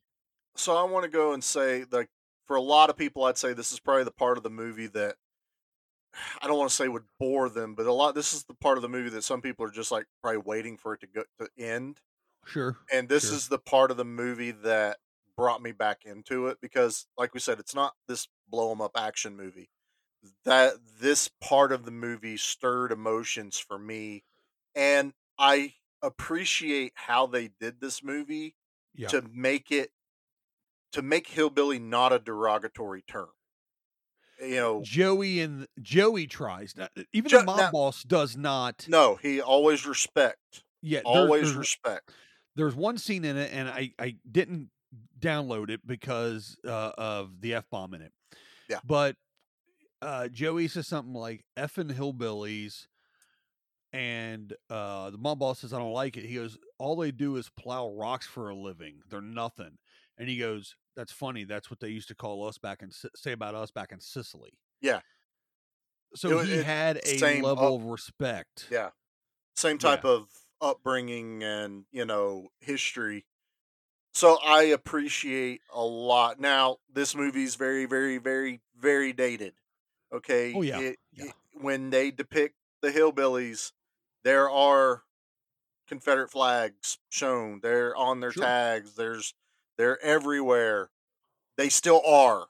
so 0.57 0.77
I 0.77 0.83
want 0.85 1.05
to 1.05 1.11
go 1.11 1.33
and 1.35 1.45
say 1.45 1.85
like 1.91 2.09
for 2.47 2.57
a 2.57 2.61
lot 2.63 2.91
of 2.91 2.97
people, 2.97 3.25
I'd 3.25 3.39
say 3.39 3.53
this 3.53 3.73
is 3.73 3.79
probably 3.81 4.05
the 4.05 4.11
part 4.11 4.37
of 4.37 4.43
the 4.43 4.51
movie 4.51 4.89
that 4.89 5.17
I 6.43 6.47
don't 6.47 6.59
want 6.59 6.71
to 6.71 6.77
say 6.77 6.89
would 6.89 7.05
bore 7.21 7.49
them, 7.49 7.75
but 7.75 7.87
a 7.87 7.93
lot. 7.93 8.15
This 8.15 8.33
is 8.33 8.45
the 8.45 8.55
part 8.55 8.79
of 8.79 8.83
the 8.83 8.89
movie 8.89 9.11
that 9.11 9.25
some 9.25 9.41
people 9.43 9.65
are 9.67 9.71
just 9.71 9.91
like 9.93 10.07
probably 10.23 10.39
waiting 10.39 10.77
for 10.77 10.95
it 10.95 11.01
to 11.01 11.07
go 11.07 11.23
to 11.41 11.49
end, 11.59 12.01
Sure. 12.47 12.79
and 12.93 13.09
this 13.09 13.27
Sure. 13.27 13.35
is 13.35 13.49
the 13.49 13.59
part 13.59 13.91
of 13.91 13.97
the 13.97 14.05
movie 14.05 14.51
that 14.53 14.99
brought 15.37 15.63
me 15.63 15.73
back 15.73 16.05
into 16.05 16.49
it 16.49 16.59
because, 16.61 17.07
like 17.17 17.33
we 17.35 17.41
said, 17.41 17.59
it's 17.59 17.75
not 17.75 17.95
this 18.09 18.29
blow 18.49 18.71
'em 18.73 18.81
up 18.83 18.93
action 18.97 19.37
movie. 19.37 19.71
That 20.45 20.75
this 21.01 21.29
part 21.41 21.73
of 21.73 21.85
the 21.85 21.91
movie 21.91 22.37
stirred 22.37 22.93
emotions 22.93 23.59
for 23.59 23.79
me, 23.79 24.25
and 24.75 25.13
I 25.39 25.75
appreciate 26.03 26.93
how 26.95 27.27
they 27.27 27.49
did 27.61 27.81
this 27.81 28.03
movie 28.03 28.55
Yeah. 28.95 29.09
to 29.09 29.23
make 29.33 29.71
it 29.71 29.91
to 30.93 31.03
make 31.03 31.27
hillbilly 31.27 31.79
not 31.79 32.13
a 32.13 32.19
derogatory 32.19 33.03
term. 33.03 33.31
You 34.41 34.57
know, 34.57 34.83
Joey 34.83 35.41
and 35.41 35.67
Joey 35.81 36.27
tries. 36.27 36.77
Not, 36.77 36.91
even 37.13 37.29
Jo- 37.31 37.39
the 37.39 37.45
mob 37.45 37.57
now- 37.59 37.71
boss 37.71 38.03
does 38.03 38.37
not. 38.37 38.87
no, 38.89 39.17
he 39.17 39.41
always 39.41 39.87
respect, 39.87 40.65
Yeah. 40.83 40.99
there- 41.05 41.07
always 41.07 41.45
there's, 41.45 41.57
respect. 41.57 42.11
there's 42.57 42.75
one 42.75 42.99
scene 42.99 43.25
in 43.25 43.37
it, 43.37 43.53
and 43.53 43.69
I 43.69 43.93
I 43.99 44.17
didn't 44.31 44.71
download 45.19 45.71
it 45.71 45.87
because 45.87 46.57
uh, 46.67 46.93
of 46.99 47.41
the 47.41 47.55
f 47.55 47.71
bomb 47.71 47.95
in 47.95 48.03
it. 48.03 48.13
Yeah. 48.69 48.81
But 48.85 49.17
uh, 50.03 50.29
Joey 50.29 50.69
says 50.69 50.87
something 50.87 51.15
like 51.15 51.45
"effing 51.57 51.93
hillbillies," 51.95 52.87
and 53.93 54.53
uh, 54.71 55.11
the 55.11 55.19
mob 55.19 55.39
boss 55.39 55.61
says, 55.61 55.73
"I 55.73 55.79
don't 55.79 55.93
like 55.93 56.17
it." 56.17 56.25
He 56.25 56.35
goes, 56.35 56.59
"All 56.79 56.97
they 56.97 57.11
do 57.11 57.37
is 57.37 57.49
plow 57.51 57.91
rocks 57.95 58.27
for 58.27 58.49
a 58.51 58.55
living. 58.57 59.01
They're 59.09 59.21
nothing." 59.21 59.79
And 60.19 60.29
he 60.29 60.39
goes, 60.39 60.77
"That's 60.97 61.13
funny. 61.13 61.45
That's 61.45 61.71
what 61.71 61.81
they 61.81 61.89
used 61.89 62.09
to 62.09 62.15
call 62.15 62.47
us 62.47 62.59
back 62.59 62.83
in 62.83 62.91
Si- 62.91 63.09
say 63.17 63.33
about 63.33 63.55
us 63.55 63.71
back 63.71 63.93
in 63.93 64.01
Sicily." 64.01 64.53
Yeah. 64.81 65.01
So 66.15 66.41
It- 66.41 66.47
he 66.49 66.53
it- 66.55 66.67
had 66.67 66.97
a 66.99 67.19
same 67.19 67.43
level 67.43 67.77
up- 67.77 67.81
of 67.81 67.85
respect. 67.85 68.69
Yeah, 68.71 68.91
same 69.57 69.77
Yeah. 69.77 69.79
type 69.97 70.05
of 70.05 70.29
upbringing 70.61 71.43
and 71.43 71.87
you 71.91 72.05
know 72.05 72.49
history. 72.61 73.25
So 74.15 74.37
I 74.43 74.65
appreciate 74.65 75.63
a 75.73 75.83
lot. 75.83 76.39
Now 76.39 76.79
this 76.93 77.15
movie's 77.15 77.55
very, 77.55 77.87
very, 77.87 78.19
very, 78.19 78.61
very 78.77 79.13
dated. 79.15 79.55
Okay. 80.13 80.53
Oh, 80.55 80.63
yeah, 80.63 80.81
It- 80.81 80.99
yeah. 81.13 81.25
it- 81.27 81.35
when 81.55 81.91
they 81.91 82.11
depict 82.11 82.57
the 82.81 82.91
hillbillies, 82.91 83.73
there 84.25 84.49
are 84.51 85.05
Confederate 85.87 86.31
flags 86.31 86.99
shown. 87.11 87.61
They're 87.61 87.95
on 87.97 88.21
their 88.21 88.33
Sure. 88.33 88.43
tags. 88.45 88.95
There's 88.95 89.35
they're 89.79 90.01
everywhere. 90.03 90.91
They 91.57 91.69
still 91.69 92.03
are, 92.07 92.49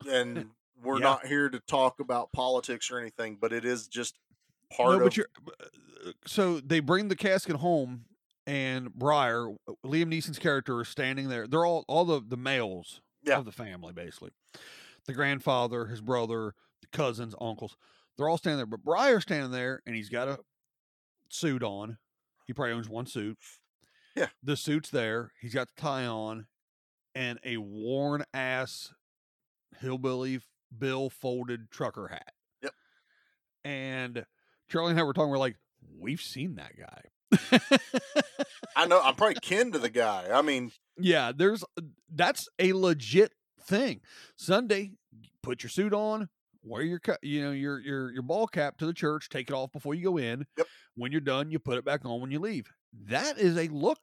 and 0.08 0.50
we're 0.82 0.96
Yeah. 0.98 1.04
not 1.04 1.26
here 1.26 1.48
to 1.48 1.60
talk 1.60 2.00
about 2.00 2.32
politics 2.32 2.90
or 2.90 2.98
anything, 2.98 3.36
but 3.36 3.52
it 3.52 3.64
is 3.64 3.86
just 3.88 4.18
part 4.70 4.90
no, 4.92 4.96
of 4.98 5.02
but 5.04 5.16
you're 5.16 5.28
uh, 6.06 6.12
so 6.26 6.60
they 6.60 6.80
bring 6.80 7.08
the 7.08 7.16
casket 7.16 7.56
home, 7.56 8.04
and 8.46 8.92
Briar, 8.94 9.54
Liam 9.84 10.08
Neeson's 10.08 10.38
character, 10.38 10.80
is 10.82 10.88
standing 10.88 11.28
there. 11.28 11.46
They're 11.46 11.64
all 11.64 11.84
all 11.88 12.04
the 12.04 12.20
the 12.20 12.36
males 12.36 13.00
Yeah. 13.22 13.38
of 13.38 13.44
the 13.46 13.52
family, 13.52 13.92
basically. 13.92 14.32
The 15.06 15.12
grandfather, 15.14 15.86
his 15.86 16.00
brother, 16.00 16.54
the 16.73 16.73
cousins, 16.92 17.34
uncles. 17.40 17.76
They're 18.16 18.28
all 18.28 18.38
standing 18.38 18.58
there, 18.58 18.66
but 18.66 18.84
Briar's 18.84 19.22
standing 19.22 19.50
there, 19.50 19.82
and 19.86 19.96
he's 19.96 20.08
got 20.08 20.28
a 20.28 20.38
suit 21.28 21.62
on. 21.62 21.98
He 22.46 22.52
probably 22.52 22.74
owns 22.74 22.88
one 22.88 23.06
suit. 23.06 23.38
Yeah. 24.14 24.28
the 24.42 24.56
suit's 24.56 24.90
there. 24.90 25.32
He's 25.40 25.54
got 25.54 25.68
the 25.74 25.80
tie 25.80 26.06
on, 26.06 26.46
and 27.14 27.40
a 27.44 27.56
worn 27.56 28.24
ass 28.32 28.94
hillbilly 29.80 30.40
bill 30.76 31.10
folded 31.10 31.70
trucker 31.70 32.08
hat. 32.08 32.32
Yep. 32.62 32.72
And 33.64 34.26
Charlie 34.68 34.92
and 34.92 35.00
I 35.00 35.02
were 35.02 35.12
talking, 35.12 35.30
we're 35.30 35.38
like, 35.38 35.56
we've 35.98 36.20
seen 36.20 36.56
that 36.56 36.72
guy. 36.78 37.02
I 38.76 38.86
know. 38.86 39.00
I'm 39.02 39.14
probably 39.14 39.34
kin 39.42 39.72
to 39.72 39.78
the 39.78 39.88
guy. 39.88 40.28
I 40.32 40.42
mean, 40.42 40.70
yeah, 40.98 41.32
there's 41.34 41.64
uh, 41.76 41.82
that's 42.12 42.48
a 42.58 42.72
legit 42.72 43.32
thing. 43.60 44.00
Sunday, 44.36 44.92
put 45.42 45.62
your 45.62 45.70
suit 45.70 45.92
on, 45.92 46.28
wear 46.64 46.82
your 46.82 47.00
you 47.22 47.42
know 47.42 47.52
your 47.52 47.78
your 47.80 48.12
your 48.12 48.22
ball 48.22 48.46
cap 48.46 48.78
to 48.78 48.86
the 48.86 48.92
church, 48.92 49.28
take 49.28 49.50
it 49.50 49.54
off 49.54 49.72
before 49.72 49.94
you 49.94 50.04
go 50.04 50.16
in. 50.16 50.46
Yep. 50.56 50.66
When 50.96 51.12
you're 51.12 51.20
done, 51.20 51.50
you 51.50 51.58
put 51.58 51.78
it 51.78 51.84
back 51.84 52.04
on 52.04 52.20
when 52.20 52.30
you 52.30 52.40
leave. 52.40 52.72
That 53.06 53.38
is 53.38 53.56
a 53.56 53.68
look 53.68 53.98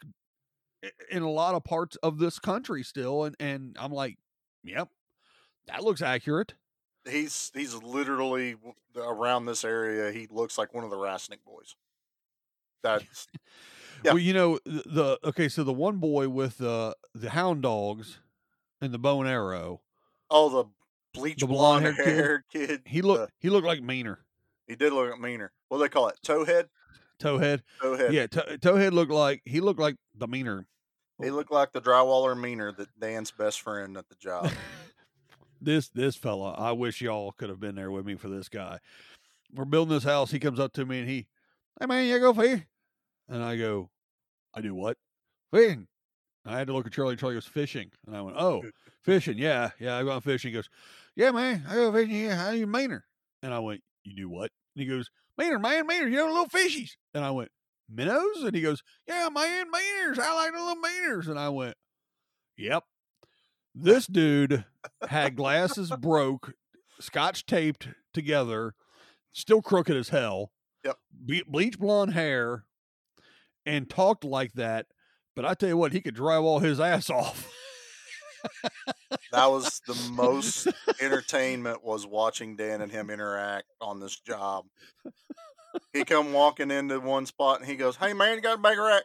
in 1.09 1.23
a 1.23 1.29
lot 1.29 1.55
of 1.55 1.63
parts 1.63 1.95
of 1.97 2.17
this 2.17 2.39
country 2.39 2.83
still, 2.83 3.23
and 3.23 3.35
and 3.39 3.75
I'm 3.79 3.91
like, 3.91 4.17
yep, 4.63 4.89
that 5.67 5.83
looks 5.83 6.01
accurate. 6.01 6.53
he's 7.09 7.51
he's 7.53 7.75
literally 7.75 8.55
around 8.95 9.45
this 9.45 9.63
area. 9.63 10.11
He 10.11 10.27
looks 10.29 10.57
like 10.57 10.73
one 10.73 10.83
of 10.83 10.89
the 10.89 10.97
Rasnick 10.97 11.43
boys. 11.45 11.75
That's 12.83 13.27
Yeah. 14.03 14.13
Well, 14.13 14.19
you 14.19 14.33
know 14.33 14.59
the, 14.65 14.83
the 14.85 15.19
okay, 15.25 15.47
so 15.47 15.63
the 15.63 15.73
one 15.73 15.97
boy 15.97 16.29
with 16.29 16.57
the 16.57 16.95
the 17.13 17.29
hound 17.29 17.61
dogs 17.61 18.19
and 18.81 18.91
the 18.91 18.99
bow 18.99 19.21
and 19.21 19.29
arrow, 19.29 19.81
oh 20.29 20.49
the 20.49 20.65
bleach 21.13 21.39
The 21.39 21.47
blonde 21.47 21.83
blonde-haired 21.83 22.43
kid? 22.51 22.67
kid. 22.67 22.81
he 22.85 23.01
looked 23.01 23.23
uh 23.23 23.27
he 23.39 23.49
looked 23.49 23.67
like 23.67 23.81
meaner 23.81 24.19
He 24.67 24.75
did 24.75 24.93
look 24.93 25.19
meaner. 25.19 25.51
What 25.69 25.77
do 25.77 25.83
they 25.83 25.89
call 25.89 26.07
it? 26.07 26.19
Towhead. 26.25 26.65
towhead. 27.19 27.61
Towhead. 27.81 28.11
Yeah, 28.11 28.27
to- 28.27 28.57
towhead 28.59 28.91
looked 28.93 29.11
like 29.11 29.41
he 29.45 29.59
looked 29.59 29.79
like 29.79 29.95
the 30.15 30.27
meaner. 30.27 30.67
He 31.21 31.29
looked 31.29 31.51
like 31.51 31.71
the 31.71 31.81
drywaller 31.81 32.39
meaner 32.39 32.71
that 32.71 32.87
Dan's 32.99 33.31
best 33.31 33.61
friend 33.61 33.95
at 33.95 34.09
the 34.09 34.15
job. 34.15 34.51
this 35.61 35.89
this 35.89 36.15
fella, 36.15 36.53
I 36.53 36.71
wish 36.71 37.01
y'all 37.01 37.31
could 37.33 37.49
have 37.49 37.59
been 37.59 37.75
there 37.75 37.91
with 37.91 38.05
me 38.05 38.15
for 38.15 38.27
this 38.27 38.49
guy. 38.49 38.79
We're 39.53 39.65
building 39.65 39.93
this 39.93 40.03
house. 40.03 40.31
He 40.31 40.39
comes 40.39 40.59
up 40.59 40.73
to 40.73 40.85
me 40.85 40.99
and 40.99 41.09
he, 41.09 41.27
hey 41.79 41.85
man, 41.85 42.07
you 42.07 42.19
go 42.19 42.33
fish? 42.33 42.61
And 43.29 43.43
I 43.43 43.57
go, 43.57 43.89
I 44.53 44.61
do 44.61 44.73
what? 44.73 44.97
Fishing. 45.53 45.87
I 46.45 46.57
had 46.57 46.67
to 46.67 46.73
look 46.73 46.87
at 46.87 46.91
Charlie. 46.93 47.15
Charlie 47.15 47.35
goes 47.35 47.45
fishing, 47.45 47.91
and 48.07 48.15
I 48.15 48.21
went, 48.21 48.37
oh, 48.37 48.63
fishing. 49.03 49.37
Yeah, 49.37 49.71
yeah, 49.79 49.97
I 49.97 50.03
go 50.03 50.19
fishing. 50.19 50.49
He 50.49 50.55
goes, 50.55 50.69
yeah, 51.15 51.31
man, 51.31 51.63
I 51.69 51.75
go 51.75 51.91
fishing. 51.91 52.15
Yeah, 52.15 52.35
how 52.35 52.51
you 52.51 52.67
meaner? 52.67 53.05
And 53.43 53.53
I 53.53 53.59
went, 53.59 53.81
you 54.03 54.15
do 54.15 54.29
what? 54.29 54.51
And 54.75 54.83
he 54.83 54.89
goes, 54.89 55.09
meaner, 55.37 55.59
man, 55.59 55.87
meaner. 55.87 56.07
You 56.07 56.17
know, 56.17 56.27
little 56.27 56.47
fishies. 56.47 56.91
And 57.13 57.25
I 57.25 57.31
went, 57.31 57.49
minnows? 57.89 58.43
And 58.43 58.55
he 58.55 58.61
goes, 58.61 58.81
yeah, 59.07 59.29
man, 59.29 59.67
meaners. 59.67 60.19
I 60.19 60.33
like 60.35 60.53
the 60.53 60.59
little 60.59 60.81
meaners. 60.81 61.27
And 61.27 61.39
I 61.39 61.49
went, 61.49 61.75
yep. 62.57 62.83
This 63.73 64.05
dude 64.07 64.65
had 65.07 65.35
glasses 65.35 65.91
broke, 65.99 66.53
scotch 66.99 67.45
taped 67.45 67.87
together, 68.13 68.73
still 69.31 69.61
crooked 69.61 69.95
as 69.95 70.09
hell. 70.09 70.51
Yep. 70.83 70.97
Be- 71.25 71.43
bleach 71.47 71.79
blonde 71.79 72.13
hair, 72.13 72.65
and 73.65 73.89
talked 73.89 74.23
like 74.23 74.53
that. 74.53 74.87
But 75.35 75.45
I 75.45 75.53
tell 75.53 75.69
you 75.69 75.77
what, 75.77 75.93
he 75.93 76.01
could 76.01 76.15
drive 76.15 76.43
all 76.43 76.59
his 76.59 76.79
ass 76.79 77.09
off. 77.09 77.49
that 79.31 79.49
was 79.49 79.81
the 79.87 79.95
most 80.11 80.67
entertainment 81.01 81.83
was 81.83 82.05
watching 82.05 82.55
Dan 82.55 82.81
and 82.81 82.91
him 82.91 83.09
interact 83.09 83.67
on 83.79 83.99
this 83.99 84.19
job. 84.19 84.65
He 85.93 86.03
come 86.03 86.33
walking 86.33 86.71
into 86.71 86.99
one 86.99 87.25
spot 87.25 87.59
and 87.59 87.69
he 87.69 87.75
goes, 87.75 87.95
"Hey 87.95 88.13
man, 88.13 88.35
you 88.35 88.41
got 88.41 88.59
a 88.59 88.61
baker 88.61 88.83
rack?" 88.83 89.03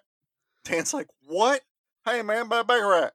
Dan's 0.64 0.92
like, 0.94 1.08
"What? 1.26 1.60
Hey 2.04 2.22
man, 2.22 2.48
buy 2.48 2.60
a 2.60 2.64
baker 2.64 2.88
rack." 2.88 3.12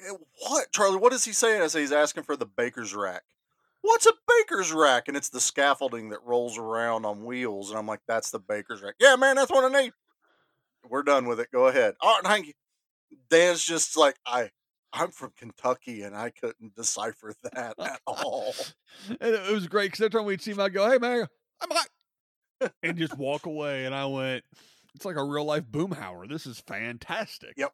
"Eh, 0.00 0.12
What, 0.48 0.72
Charlie? 0.72 0.98
What 0.98 1.12
is 1.12 1.24
he 1.24 1.32
saying? 1.32 1.62
I 1.62 1.66
say 1.68 1.80
he's 1.80 1.92
asking 1.92 2.24
for 2.24 2.36
the 2.36 2.46
baker's 2.46 2.94
rack. 2.94 3.22
What's 3.82 4.06
a 4.06 4.12
baker's 4.28 4.72
rack? 4.72 5.08
And 5.08 5.16
it's 5.16 5.28
the 5.28 5.40
scaffolding 5.40 6.08
that 6.10 6.22
rolls 6.24 6.58
around 6.58 7.04
on 7.04 7.24
wheels. 7.24 7.70
And 7.70 7.78
I'm 7.78 7.86
like, 7.86 8.00
that's 8.08 8.30
the 8.30 8.40
baker's 8.40 8.82
rack. 8.82 8.94
Yeah, 8.98 9.14
man, 9.16 9.36
that's 9.36 9.50
what 9.50 9.64
I 9.72 9.80
need. 9.82 9.92
We're 10.88 11.02
done 11.04 11.26
with 11.26 11.38
it. 11.40 11.52
Go 11.52 11.68
ahead. 11.68 11.94
All 12.00 12.14
right, 12.16 12.24
thank 12.24 12.46
you. 12.48 12.52
Dan's 13.30 13.62
just 13.64 13.96
like, 13.96 14.16
I 14.26 14.50
I'm 14.92 15.10
from 15.10 15.32
Kentucky 15.36 16.02
and 16.02 16.16
I 16.16 16.30
couldn't 16.30 16.74
decipher 16.74 17.34
that 17.52 17.74
at 17.80 18.00
all. 18.06 18.54
and 19.08 19.34
it 19.34 19.52
was 19.52 19.66
great 19.66 19.86
because 19.92 20.00
every 20.00 20.18
time 20.18 20.26
we'd 20.26 20.40
see 20.42 20.52
him, 20.52 20.60
I'd 20.60 20.72
go, 20.74 20.90
"Hey 20.90 20.98
man, 20.98 21.26
I'm 21.60 21.68
back," 21.68 22.72
and 22.82 22.96
just 22.96 23.16
walk 23.18 23.46
away. 23.46 23.84
And 23.84 23.94
I 23.94 24.06
went, 24.06 24.44
"It's 24.94 25.04
like 25.04 25.16
a 25.16 25.24
real 25.24 25.44
life 25.44 25.64
boomhauer. 25.70 26.28
This 26.28 26.46
is 26.46 26.60
fantastic." 26.66 27.54
Yep. 27.56 27.72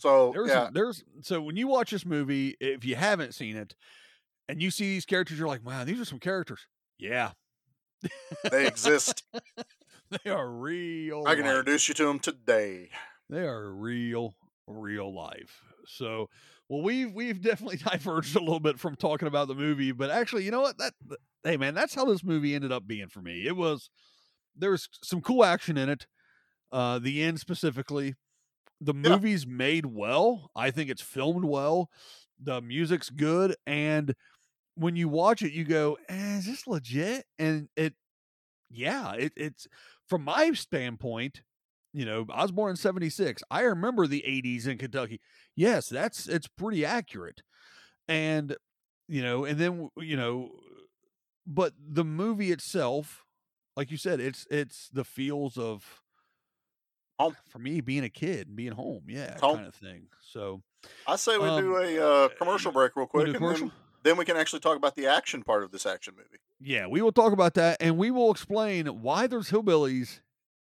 So 0.00 0.30
There's 0.32 0.48
yeah, 0.48 0.70
there's 0.72 1.02
so 1.22 1.40
when 1.42 1.56
you 1.56 1.66
watch 1.66 1.90
this 1.90 2.06
movie, 2.06 2.56
if 2.60 2.84
you 2.84 2.94
haven't 2.94 3.34
seen 3.34 3.56
it, 3.56 3.74
and 4.48 4.62
you 4.62 4.70
see 4.70 4.84
these 4.84 5.04
characters, 5.04 5.40
you're 5.40 5.48
like, 5.48 5.66
"Wow, 5.66 5.82
these 5.82 6.00
are 6.00 6.04
some 6.04 6.20
characters." 6.20 6.60
Yeah, 7.00 7.32
they 8.48 8.68
exist. 8.68 9.24
they 10.24 10.30
are 10.30 10.48
real. 10.48 11.24
I 11.26 11.34
can 11.34 11.44
life. 11.46 11.50
introduce 11.50 11.88
you 11.88 11.94
to 11.94 12.04
them 12.04 12.20
today. 12.20 12.90
They 13.28 13.40
are 13.40 13.72
real, 13.72 14.36
real 14.68 15.12
life. 15.12 15.64
So, 15.88 16.28
well, 16.68 16.82
we've 16.82 17.12
we've 17.12 17.40
definitely 17.40 17.76
diverged 17.90 18.36
a 18.36 18.40
little 18.40 18.60
bit 18.60 18.78
from 18.78 18.96
talking 18.96 19.28
about 19.28 19.48
the 19.48 19.54
movie, 19.54 19.92
but 19.92 20.10
actually, 20.10 20.44
you 20.44 20.50
know 20.50 20.60
what? 20.60 20.78
That 20.78 20.94
hey, 21.44 21.56
man, 21.56 21.74
that's 21.74 21.94
how 21.94 22.04
this 22.04 22.24
movie 22.24 22.54
ended 22.54 22.72
up 22.72 22.86
being 22.86 23.08
for 23.08 23.22
me. 23.22 23.46
It 23.46 23.56
was 23.56 23.90
there 24.56 24.70
was 24.72 24.88
some 25.04 25.22
cool 25.22 25.44
action 25.44 25.76
in 25.78 25.88
it. 25.88 26.06
Uh, 26.72 26.98
the 26.98 27.22
end 27.22 27.40
specifically, 27.40 28.14
the 28.80 28.94
Yeah. 29.02 29.18
movie's 29.18 29.46
made 29.46 29.86
well. 29.86 30.50
I 30.56 30.70
think 30.70 30.90
it's 30.90 31.02
filmed 31.02 31.44
well. 31.44 31.90
The 32.40 32.62
music's 32.62 33.10
good, 33.10 33.56
and 33.66 34.14
when 34.76 34.96
you 34.96 35.08
watch 35.08 35.42
it, 35.42 35.52
you 35.52 35.64
go, 35.64 35.98
eh, 36.08 36.38
"Is 36.38 36.46
this 36.46 36.66
legit?" 36.66 37.26
And 37.38 37.68
it, 37.76 37.94
yeah, 38.70 39.14
it, 39.14 39.32
it's 39.36 39.66
from 40.08 40.24
my 40.24 40.52
standpoint 40.52 41.42
you 41.98 42.04
know, 42.04 42.26
I 42.32 42.42
was 42.42 42.52
born 42.52 42.70
in 42.70 42.76
76. 42.76 43.42
I 43.50 43.62
remember 43.62 44.06
the 44.06 44.24
80s 44.26 44.68
in 44.68 44.78
Kentucky. 44.78 45.20
Yes, 45.56 45.88
that's 45.88 46.28
it's 46.28 46.46
pretty 46.46 46.84
accurate. 46.84 47.42
And 48.06 48.56
you 49.08 49.22
know, 49.22 49.44
and 49.44 49.58
then 49.58 49.90
you 49.96 50.16
know, 50.16 50.50
but 51.46 51.72
the 51.78 52.04
movie 52.04 52.52
itself, 52.52 53.24
like 53.76 53.90
you 53.90 53.96
said, 53.96 54.20
it's 54.20 54.46
it's 54.50 54.88
the 54.92 55.04
feels 55.04 55.58
of 55.58 56.02
Home. 57.18 57.36
for 57.48 57.58
me 57.58 57.80
being 57.80 58.04
a 58.04 58.08
kid 58.08 58.46
and 58.46 58.56
being 58.56 58.72
home, 58.72 59.02
yeah, 59.08 59.36
Home. 59.40 59.56
kind 59.56 59.66
of 59.66 59.74
thing. 59.74 60.06
So, 60.20 60.62
I 61.06 61.16
say 61.16 61.36
we 61.36 61.48
Um, 61.48 61.60
do 61.64 61.76
a 61.78 61.98
uh, 62.26 62.28
commercial 62.38 62.70
break 62.70 62.94
real 62.94 63.06
quick, 63.08 63.40
wanna 63.40 63.48
and 63.54 63.62
then, 63.62 63.72
then 64.04 64.16
we 64.16 64.24
can 64.24 64.36
actually 64.36 64.60
talk 64.60 64.76
about 64.76 64.94
the 64.94 65.06
action 65.08 65.42
part 65.42 65.64
of 65.64 65.72
this 65.72 65.84
action 65.84 66.14
movie. 66.16 66.38
yeah, 66.60 66.86
we 66.86 67.02
will 67.02 67.10
talk 67.12 67.32
about 67.32 67.54
that 67.54 67.78
and 67.80 67.98
we 67.98 68.12
will 68.12 68.30
explain 68.30 68.86
why 69.02 69.26
there's 69.26 69.50
hillbillies 69.50 70.20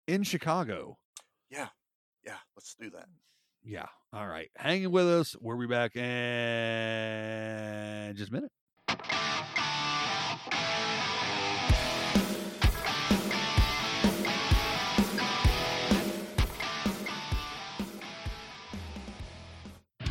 in 0.07 0.21
Chicago. 0.21 0.99
Yeah, 1.53 1.67
yeah, 2.25 2.37
let's 2.55 2.73
do 2.73 2.89
that. 2.89 3.05
Yeah. 3.63 3.85
All 4.11 4.27
right. 4.27 4.49
Hanging 4.55 4.89
with 4.89 5.07
us. 5.07 5.35
We'll 5.39 5.59
be 5.59 5.67
back 5.67 5.95
in 5.95 6.01
just 8.15 8.31
a 8.31 8.33
minute. 8.33 8.49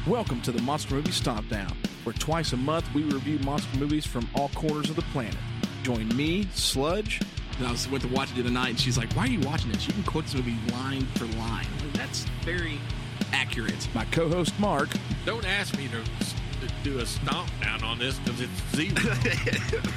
Welcome 0.06 0.42
to 0.42 0.52
the 0.52 0.62
Monster 0.62 0.94
Movie 0.94 1.10
Stomp 1.10 1.48
Down, 1.48 1.76
where 2.04 2.12
twice 2.12 2.52
a 2.52 2.56
month 2.56 2.86
we 2.94 3.02
review 3.02 3.40
monster 3.40 3.76
movies 3.80 4.06
from 4.06 4.28
all 4.36 4.50
corners 4.50 4.90
of 4.90 4.96
the 4.96 5.02
planet. 5.10 5.34
Join 5.82 6.06
me, 6.16 6.46
Sludge, 6.54 7.20
And 7.58 7.66
I 7.66 7.70
was 7.70 7.88
went 7.88 8.02
to 8.02 8.08
watch 8.08 8.30
it 8.30 8.34
the 8.34 8.40
other 8.42 8.50
night, 8.50 8.70
and 8.70 8.80
she's 8.80 8.96
like, 8.98 9.12
"Why 9.12 9.24
are 9.24 9.28
you 9.28 9.40
watching 9.40 9.70
this? 9.72 9.86
You 9.86 9.92
can 9.92 10.02
quote 10.04 10.24
this 10.24 10.34
movie 10.34 10.56
line 10.72 11.06
for 11.16 11.26
line. 11.38 11.66
Like, 11.82 11.92
That's 11.94 12.24
very 12.44 12.78
accurate." 13.32 13.88
my 13.94 14.04
co 14.06 14.28
host 14.28 14.52
Mark, 14.58 14.88
Don't 15.26 15.46
ask 15.46 15.76
me 15.76 15.88
to, 15.88 16.02
to 16.66 16.72
do 16.82 16.98
a 17.00 17.06
stomp 17.06 17.48
down 17.60 17.82
on 17.84 17.98
this 17.98 18.18
because 18.20 18.40
it's 18.40 18.74
zero. 18.74 19.12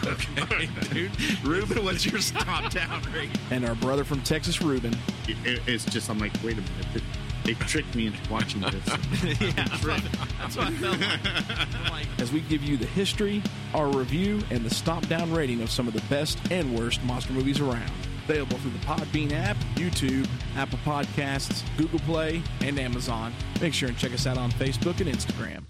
okay, 0.44 0.70
dude. 0.94 1.12
Ruben, 1.44 1.84
what's 1.86 2.06
your 2.06 2.20
stomp 2.22 2.72
down 2.72 3.02
rate? 3.14 3.30
and 3.52 3.66
our 3.66 3.76
brother 3.76 4.04
from 4.04 4.22
Texas, 4.22 4.62
Ruben. 4.62 4.96
it, 5.28 5.38
it- 5.46 5.62
it's 5.68 5.86
just 5.86 6.10
I'm 6.10 6.20
like, 6.20 6.34
wait 6.44 6.58
a 6.58 6.62
minute, 6.62 7.04
they, 7.46 7.54
tricked 7.54 7.96
me 7.96 8.08
into 8.08 8.32
watching 8.32 8.62
this. 8.62 8.74
yeah, 9.42 9.52
that's 9.52 9.86
what, 9.86 10.04
that's 10.38 10.58
what 10.58 10.68
I 10.68 10.72
felt 10.72 11.00
like. 11.00 11.92
Like. 11.92 12.08
as 12.20 12.32
we 12.32 12.42
give 12.42 12.64
you 12.64 12.78
the 12.78 12.86
history, 12.86 13.42
our 13.74 13.88
review, 13.88 14.42
and 14.50 14.66
the 14.66 14.70
stomp 14.70 15.08
down 15.08 15.32
rating 15.32 15.62
of 15.62 15.70
some 15.70 15.88
of 15.88 15.94
the 15.94 16.04
best 16.10 16.40
and 16.52 16.78
worst 16.78 17.04
monster 17.04 17.34
movies 17.34 17.60
around. 17.60 17.92
Available 18.26 18.58
through 18.58 18.72
the 18.72 18.80
Podbean 18.80 19.32
app, 19.32 19.58
YouTube, 19.76 20.28
Apple 20.56 20.80
Podcasts, 20.80 21.64
Google 21.78 22.00
Play, 22.00 22.42
and 22.62 22.80
Amazon. 22.80 23.34
Make 23.62 23.74
sure 23.74 23.90
and 23.90 23.98
check 23.98 24.14
us 24.14 24.26
out 24.26 24.38
on 24.38 24.52
Facebook 24.52 25.00
and 25.00 25.10
Instagram. 25.10 25.64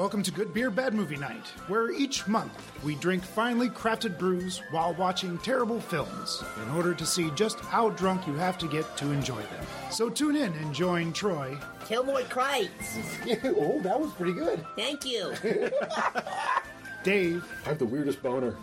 Welcome 0.00 0.22
to 0.22 0.30
Good 0.30 0.54
Beer 0.54 0.70
Bad 0.70 0.94
Movie 0.94 1.18
Night, 1.18 1.46
where 1.68 1.90
each 1.90 2.26
month 2.26 2.72
we 2.82 2.94
drink 2.94 3.22
finely 3.22 3.68
crafted 3.68 4.18
brews 4.18 4.62
while 4.70 4.94
watching 4.94 5.36
terrible 5.36 5.78
films 5.78 6.42
in 6.64 6.70
order 6.74 6.94
to 6.94 7.04
see 7.04 7.30
just 7.32 7.60
how 7.60 7.90
drunk 7.90 8.26
you 8.26 8.32
have 8.32 8.56
to 8.60 8.66
get 8.66 8.96
to 8.96 9.12
enjoy 9.12 9.42
them. 9.42 9.66
So 9.90 10.08
tune 10.08 10.36
in 10.36 10.54
and 10.54 10.74
join 10.74 11.12
Troy, 11.12 11.58
Kilmore 11.84 12.22
Crites. 12.30 12.96
oh, 13.44 13.78
that 13.82 14.00
was 14.00 14.10
pretty 14.12 14.32
good. 14.32 14.64
Thank 14.74 15.04
you. 15.04 15.34
Dave, 17.04 17.44
I 17.66 17.68
have 17.68 17.78
the 17.78 17.84
weirdest 17.84 18.22
boner. 18.22 18.56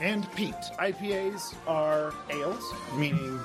and 0.00 0.28
Pete. 0.34 0.52
IPAs 0.80 1.54
are 1.68 2.12
ales, 2.28 2.74
meaning 2.96 3.38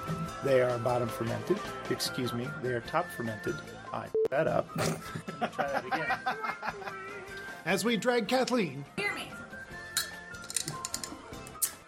they 0.43 0.63
are 0.63 0.75
bottom 0.79 1.07
fermented. 1.07 1.59
Excuse 1.91 2.33
me, 2.33 2.47
they 2.63 2.69
are 2.69 2.81
top 2.81 3.11
fermented. 3.11 3.57
I 3.93 4.05
f- 4.05 4.11
that 4.29 4.47
up. 4.47 4.67
Try 5.53 5.67
that 5.71 5.85
again. 5.85 6.11
As 7.65 7.83
we 7.85 7.97
drag 7.97 8.27
Kathleen, 8.27 8.83
Hear 8.97 9.13
me. 9.13 9.29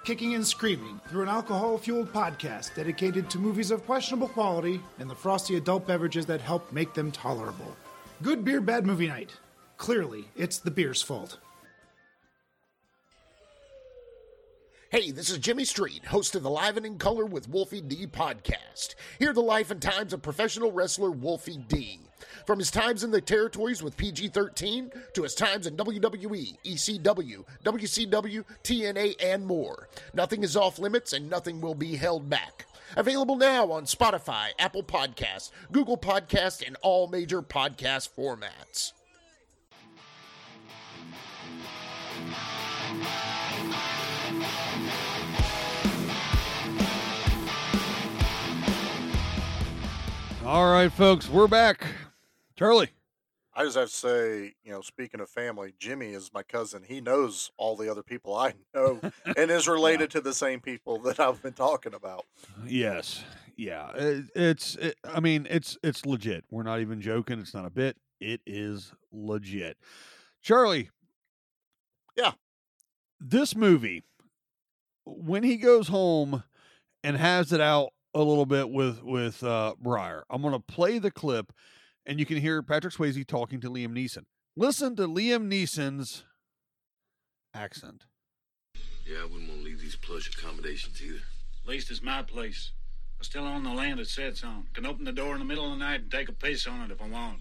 kicking 0.04 0.36
and 0.36 0.46
screaming 0.46 1.00
through 1.10 1.24
an 1.24 1.30
alcohol 1.30 1.78
fueled 1.78 2.12
podcast 2.14 2.76
dedicated 2.76 3.30
to 3.30 3.40
movies 3.40 3.72
of 3.72 3.86
questionable 3.86 4.28
quality 4.28 4.82
and 5.00 5.10
the 5.10 5.16
frosty 5.16 5.56
adult 5.56 5.88
beverages 5.88 6.26
that 6.28 6.42
help 6.42 6.72
make 6.72 6.94
them 6.94 7.12
tolerable. 7.12 7.76
Good 8.22 8.44
Beer 8.46 8.62
Bad 8.62 8.86
Movie 8.86 9.08
Night. 9.08 9.34
Clearly, 9.78 10.26
it's 10.36 10.60
the 10.60 10.72
beer's 10.72 11.02
fault. 11.02 11.38
Hey, 14.94 15.10
this 15.10 15.32
is 15.32 15.40
Jimmy 15.40 15.66
Street, 15.66 16.06
host 16.06 16.36
of 16.36 16.44
the 16.44 16.52
Live 16.52 16.78
and 16.78 16.86
in 16.86 17.00
Color 17.00 17.26
with 17.26 17.50
Wolfie 17.50 17.82
D 17.82 18.06
podcast. 18.06 18.94
Hear 19.18 19.34
the 19.34 19.42
life 19.42 19.72
and 19.72 19.82
times 19.82 20.14
of 20.14 20.22
professional 20.22 20.72
wrestler 20.72 21.10
Wolfie 21.10 21.58
D. 21.68 22.02
From 22.46 22.60
his 22.60 22.70
times 22.70 23.04
in 23.04 23.10
the 23.10 23.20
territories 23.20 23.82
with 23.82 23.98
PG 23.98 24.28
13 24.28 24.92
to 25.16 25.24
his 25.24 25.34
times 25.34 25.66
in 25.66 25.76
WWE, 25.78 26.58
ECW, 26.64 27.44
WCW, 27.66 28.44
TNA, 28.64 29.16
and 29.20 29.48
more. 29.48 29.90
Nothing 30.14 30.44
is 30.44 30.56
off 30.56 30.78
limits 30.78 31.12
and 31.12 31.28
nothing 31.28 31.60
will 31.60 31.74
be 31.74 31.96
held 31.96 32.30
back. 32.30 32.68
Available 32.96 33.36
now 33.36 33.72
on 33.72 33.86
Spotify, 33.86 34.50
Apple 34.60 34.84
Podcasts, 34.84 35.50
Google 35.72 35.98
Podcasts, 35.98 36.64
and 36.64 36.78
all 36.84 37.08
major 37.08 37.42
podcast 37.42 38.10
formats. 38.16 38.92
All 50.46 50.70
right, 50.70 50.92
folks, 50.92 51.30
we're 51.30 51.48
back. 51.48 51.86
Charlie. 52.58 52.90
I 53.56 53.64
just 53.64 53.78
have 53.78 53.88
to 53.88 53.96
say, 53.96 54.54
you 54.64 54.72
know, 54.74 54.82
speaking 54.82 55.22
of 55.22 55.30
family, 55.30 55.74
Jimmy 55.80 56.10
is 56.10 56.32
my 56.34 56.44
cousin. 56.44 56.84
He 56.86 57.00
knows 57.00 57.50
all 57.56 57.78
the 57.78 57.90
other 57.90 58.04
people 58.04 58.36
I 58.36 58.54
know 58.76 59.00
and 59.38 59.50
is 59.50 59.70
related 59.70 60.12
to 60.12 60.22
the 60.22 60.34
same 60.34 60.60
people 60.60 61.00
that 61.04 61.20
I've 61.20 61.42
been 61.42 61.54
talking 61.54 61.94
about. 61.94 62.26
Yes. 62.66 63.24
Yeah. 63.56 63.92
It, 63.96 64.26
it's 64.36 64.76
it, 64.76 64.96
I 65.06 65.22
mean, 65.22 65.48
it's 65.50 65.78
it's 65.82 66.06
legit. 66.06 66.44
We're 66.52 66.64
not 66.64 66.82
even 66.82 67.00
joking. 67.00 67.40
It's 67.40 67.54
not 67.54 67.66
a 67.66 67.70
bit. 67.70 67.96
It 68.20 68.42
is 68.46 68.92
legit. 69.14 69.78
Charlie. 70.42 70.90
Yeah. 72.18 72.34
This 73.18 73.56
movie 73.56 74.04
when 75.06 75.44
he 75.44 75.56
goes 75.56 75.88
home 75.88 76.44
and 77.02 77.16
has 77.16 77.54
it 77.54 77.62
out 77.62 77.94
a 78.14 78.20
little 78.22 78.46
bit 78.46 78.70
with 78.70 79.02
with 79.04 79.44
uh 79.44 79.76
Briar. 79.80 80.24
I'm 80.30 80.42
going 80.42 80.54
to 80.54 80.60
play 80.60 81.00
the 81.00 81.12
clip 81.12 81.52
and 82.06 82.20
you 82.20 82.26
can 82.26 82.38
hear 82.38 82.62
Patrick 82.62 82.94
Swayze 82.94 83.26
talking 83.28 83.60
to 83.62 83.70
Liam 83.70 83.90
Neeson. 83.94 84.24
Listen 84.56 84.96
to 84.98 85.08
Liam 85.08 85.48
Neeson's 85.52 86.26
accent. 87.54 88.06
Yeah, 89.06 89.20
I 89.22 89.24
wouldn't 89.26 89.50
want 89.50 89.62
to 89.62 89.66
leave 89.66 89.82
these 89.82 89.96
plush 89.96 90.30
accommodations 90.36 91.02
either. 91.02 91.20
Least 91.66 91.92
it's 91.92 92.02
my 92.02 92.22
place. 92.22 92.72
I 93.20 93.24
still 93.24 93.46
own 93.46 93.64
the 93.64 93.72
land 93.74 94.00
it 94.00 94.08
sits 94.08 94.44
on. 94.44 94.68
Can 94.74 94.86
open 94.86 95.06
the 95.06 95.12
door 95.12 95.34
in 95.34 95.40
the 95.40 95.46
middle 95.46 95.66
of 95.66 95.72
the 95.72 95.84
night 95.86 96.02
and 96.02 96.12
take 96.12 96.30
a 96.30 96.34
piss 96.34 96.68
on 96.68 96.82
it 96.82 96.92
if 96.92 97.02
I 97.02 97.08
want. 97.08 97.40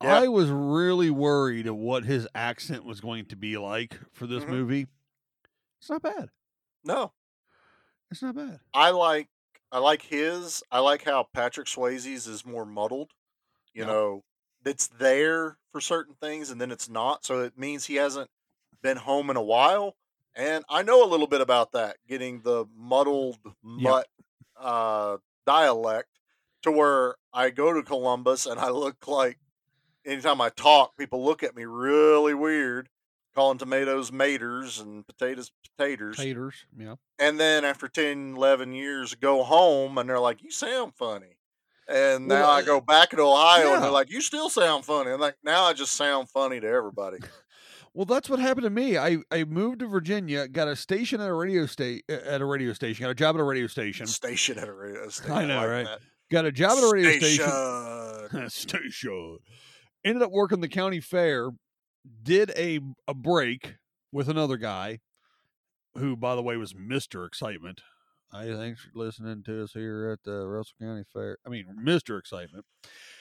I 0.00 0.28
was 0.28 0.48
really 0.48 1.10
worried 1.10 1.66
of 1.66 1.76
what 1.76 2.04
his 2.04 2.28
accent 2.34 2.84
was 2.84 3.00
going 3.00 3.26
to 3.26 3.36
be 3.36 3.58
like 3.58 3.98
for 4.12 4.26
this 4.28 4.44
Mhm. 4.44 4.48
movie. 4.50 4.86
It's 5.80 5.90
not 5.90 6.02
bad. 6.02 6.30
No, 6.84 7.12
It's 8.10 8.22
not 8.22 8.36
bad. 8.36 8.60
I 8.72 8.90
like 8.90 9.28
I 9.70 9.78
like 9.78 10.02
his. 10.02 10.62
I 10.70 10.80
like 10.80 11.04
how 11.04 11.26
Patrick 11.34 11.66
Swayze's 11.66 12.26
is 12.26 12.46
more 12.46 12.64
muddled. 12.64 13.10
You 13.74 13.84
know, 13.84 14.24
it's 14.64 14.88
there 14.88 15.58
for 15.70 15.80
certain 15.80 16.14
things 16.20 16.50
and 16.50 16.60
then 16.60 16.70
it's 16.70 16.88
not. 16.88 17.24
So 17.24 17.40
it 17.40 17.58
means 17.58 17.84
he 17.86 17.96
hasn't 17.96 18.30
been 18.82 18.96
home 18.96 19.30
in 19.30 19.36
a 19.36 19.42
while. 19.42 19.94
And 20.34 20.64
I 20.68 20.82
know 20.82 21.04
a 21.04 21.08
little 21.08 21.26
bit 21.26 21.40
about 21.40 21.72
that, 21.72 21.96
getting 22.08 22.40
the 22.40 22.66
muddled 22.76 23.38
mutt 23.62 24.08
uh, 24.58 25.18
dialect 25.46 26.08
to 26.62 26.70
where 26.70 27.16
I 27.32 27.50
go 27.50 27.72
to 27.72 27.82
Columbus 27.82 28.46
and 28.46 28.58
I 28.58 28.70
look 28.70 29.06
like 29.06 29.38
anytime 30.04 30.40
I 30.40 30.48
talk, 30.50 30.96
people 30.96 31.24
look 31.24 31.42
at 31.42 31.54
me 31.56 31.64
really 31.64 32.34
weird, 32.34 32.88
calling 33.38 33.56
tomatoes 33.56 34.10
maters 34.10 34.82
and 34.82 35.06
potatoes 35.06 35.52
potatoes. 35.76 36.16
Taters, 36.16 36.66
yeah. 36.76 36.96
And 37.20 37.38
then 37.38 37.64
after 37.64 37.86
10, 37.86 38.34
11 38.36 38.72
years, 38.72 39.14
go 39.14 39.44
home 39.44 39.96
and 39.96 40.08
they're 40.10 40.18
like, 40.18 40.42
you 40.42 40.50
sound 40.50 40.94
funny. 40.96 41.36
And 41.88 42.26
now 42.26 42.42
Well, 42.42 42.50
I 42.50 42.62
go 42.62 42.80
back 42.80 43.10
to 43.10 43.20
Ohio 43.20 43.74
and 43.74 43.82
they're 43.84 43.92
like, 43.92 44.10
you 44.10 44.20
still 44.20 44.50
sound 44.50 44.84
funny. 44.84 45.12
And 45.12 45.20
like, 45.20 45.36
now 45.44 45.62
I 45.64 45.72
just 45.72 45.92
sound 45.92 46.28
funny 46.30 46.58
to 46.60 46.66
everybody. 46.66 47.18
Well, 47.94 48.04
that's 48.04 48.30
what 48.30 48.38
happened 48.38 48.62
to 48.64 48.70
me. 48.70 48.96
I, 48.96 49.16
I 49.32 49.42
moved 49.42 49.80
to 49.80 49.88
Virginia, 49.88 50.46
got 50.46 50.68
a 50.68 50.76
station 50.76 51.20
at 51.20 51.28
a 51.28 51.32
radio 51.34 51.66
state 51.66 52.04
at 52.08 52.40
a 52.40 52.44
radio 52.44 52.72
station, 52.72 53.02
got 53.02 53.10
a 53.10 53.14
job 53.14 53.34
at 53.34 53.40
a 53.40 53.44
radio 53.44 53.66
station. 53.66 54.06
Station 54.06 54.56
at 54.56 54.68
a 54.68 54.72
radio 54.72 55.08
station. 55.08 55.32
I 55.32 55.44
know, 55.46 55.56
like 55.56 55.68
right? 55.68 55.84
that. 55.86 55.98
Got 56.30 56.44
a 56.44 56.52
job 56.52 56.78
at 56.78 56.84
a 56.84 56.90
radio 56.92 57.18
Station. 57.18 57.44
station. 57.48 58.50
station. 58.50 59.38
Ended 60.04 60.22
up 60.22 60.30
working 60.30 60.60
the 60.60 60.68
county 60.68 61.00
fair. 61.00 61.50
Did 62.22 62.50
a 62.56 62.80
a 63.06 63.14
break 63.14 63.74
with 64.12 64.28
another 64.28 64.56
guy, 64.56 65.00
who, 65.94 66.16
by 66.16 66.34
the 66.34 66.42
way, 66.42 66.56
was 66.56 66.74
Mister 66.74 67.24
Excitement. 67.24 67.82
I 68.32 68.46
thanks 68.52 68.82
for 68.82 68.90
listening 68.94 69.42
to 69.44 69.64
us 69.64 69.72
here 69.72 70.10
at 70.10 70.22
the 70.22 70.46
Russell 70.46 70.74
County 70.80 71.04
Fair. 71.12 71.38
I 71.46 71.48
mean, 71.48 71.66
Mister 71.82 72.18
Excitement. 72.18 72.64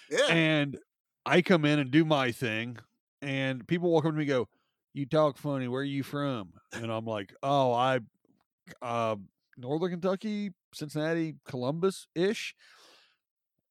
Yeah. 0.09 0.27
And 0.29 0.77
I 1.25 1.41
come 1.41 1.65
in 1.65 1.79
and 1.79 1.91
do 1.91 2.05
my 2.05 2.31
thing, 2.31 2.77
and 3.21 3.67
people 3.67 3.89
walk 3.89 4.05
up 4.05 4.11
to 4.11 4.17
me 4.17 4.23
and 4.23 4.29
go, 4.29 4.47
"You 4.93 5.05
talk 5.05 5.37
funny. 5.37 5.67
Where 5.67 5.81
are 5.81 5.85
you 5.85 6.03
from?" 6.03 6.53
And 6.71 6.91
I'm 6.91 7.05
like, 7.05 7.33
"Oh, 7.43 7.73
I, 7.73 7.99
uh, 8.81 9.15
Northern 9.57 9.91
Kentucky, 9.91 10.51
Cincinnati, 10.73 11.35
Columbus 11.45 12.07
ish." 12.15 12.55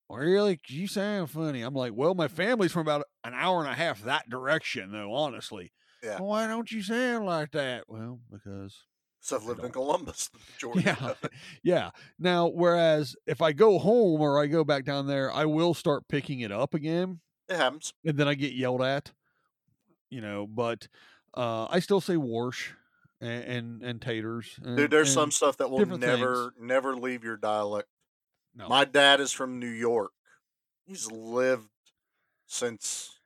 Really? 0.09 0.61
You 0.68 0.86
sound 0.86 1.30
funny. 1.30 1.62
I'm 1.62 1.74
like, 1.74 1.92
well, 1.94 2.14
my 2.14 2.28
family's 2.28 2.72
from 2.72 2.82
about 2.82 3.04
an 3.24 3.34
hour 3.34 3.61
and 3.61 3.68
a 3.68 3.74
half 3.74 4.02
that 4.04 4.28
direction, 4.30 4.92
though. 4.92 5.12
Honestly, 5.12 5.72
Yeah. 6.02 6.18
"Well, 6.20 6.26
why 6.28 6.46
don't 6.46 6.70
you 6.70 6.82
sound 6.82 7.26
like 7.26 7.50
that? 7.52 7.84
Well, 7.88 8.20
because 8.30 8.84
So 9.20 9.36
I've 9.36 9.44
lived 9.44 9.64
in 9.64 9.72
Columbus. 9.72 10.30
majority 10.52 10.82
yeah, 10.84 11.14
yeah. 11.64 11.90
Now, 12.18 12.46
whereas 12.46 13.16
if 13.26 13.42
I 13.42 13.52
go 13.52 13.78
home 13.78 14.20
or 14.20 14.40
I 14.40 14.46
go 14.46 14.62
back 14.62 14.84
down 14.84 15.07
there, 15.09 15.32
I 15.32 15.44
will 15.44 15.74
start 15.74 16.07
picking 16.09 16.40
it 16.40 16.52
up 16.52 16.74
again, 16.74 17.20
It 17.48 17.57
happens. 17.57 17.92
and 18.04 18.16
then 18.16 18.28
I 18.28 18.34
get 18.34 18.52
yelled 18.52 18.82
at. 18.82 19.12
You 20.11 20.20
know, 20.20 20.46
but 20.46 20.86
uh, 21.36 21.66
I 21.68 21.80
still 21.80 22.00
say 22.00 22.14
warsh 22.14 22.72
and 23.20 23.44
and, 23.44 23.82
and 23.82 24.00
taters. 24.02 24.59
And, 24.62 24.76
Dude, 24.76 24.90
there's 24.92 25.09
and 25.09 25.14
some 25.14 25.30
stuff 25.32 25.57
that 25.57 25.68
will 25.70 25.84
never, 25.84 26.52
things. 26.52 26.57
never 26.61 26.96
leave 26.96 27.24
your 27.24 27.36
dialect. 27.36 27.88
No. 28.57 28.68
My 28.68 28.84
dad 28.84 29.20
is 29.20 29.32
from 29.32 29.61
New 29.61 29.68
York. 29.68 30.12
He's 30.86 31.11
lived 31.11 31.68
since 32.46 33.18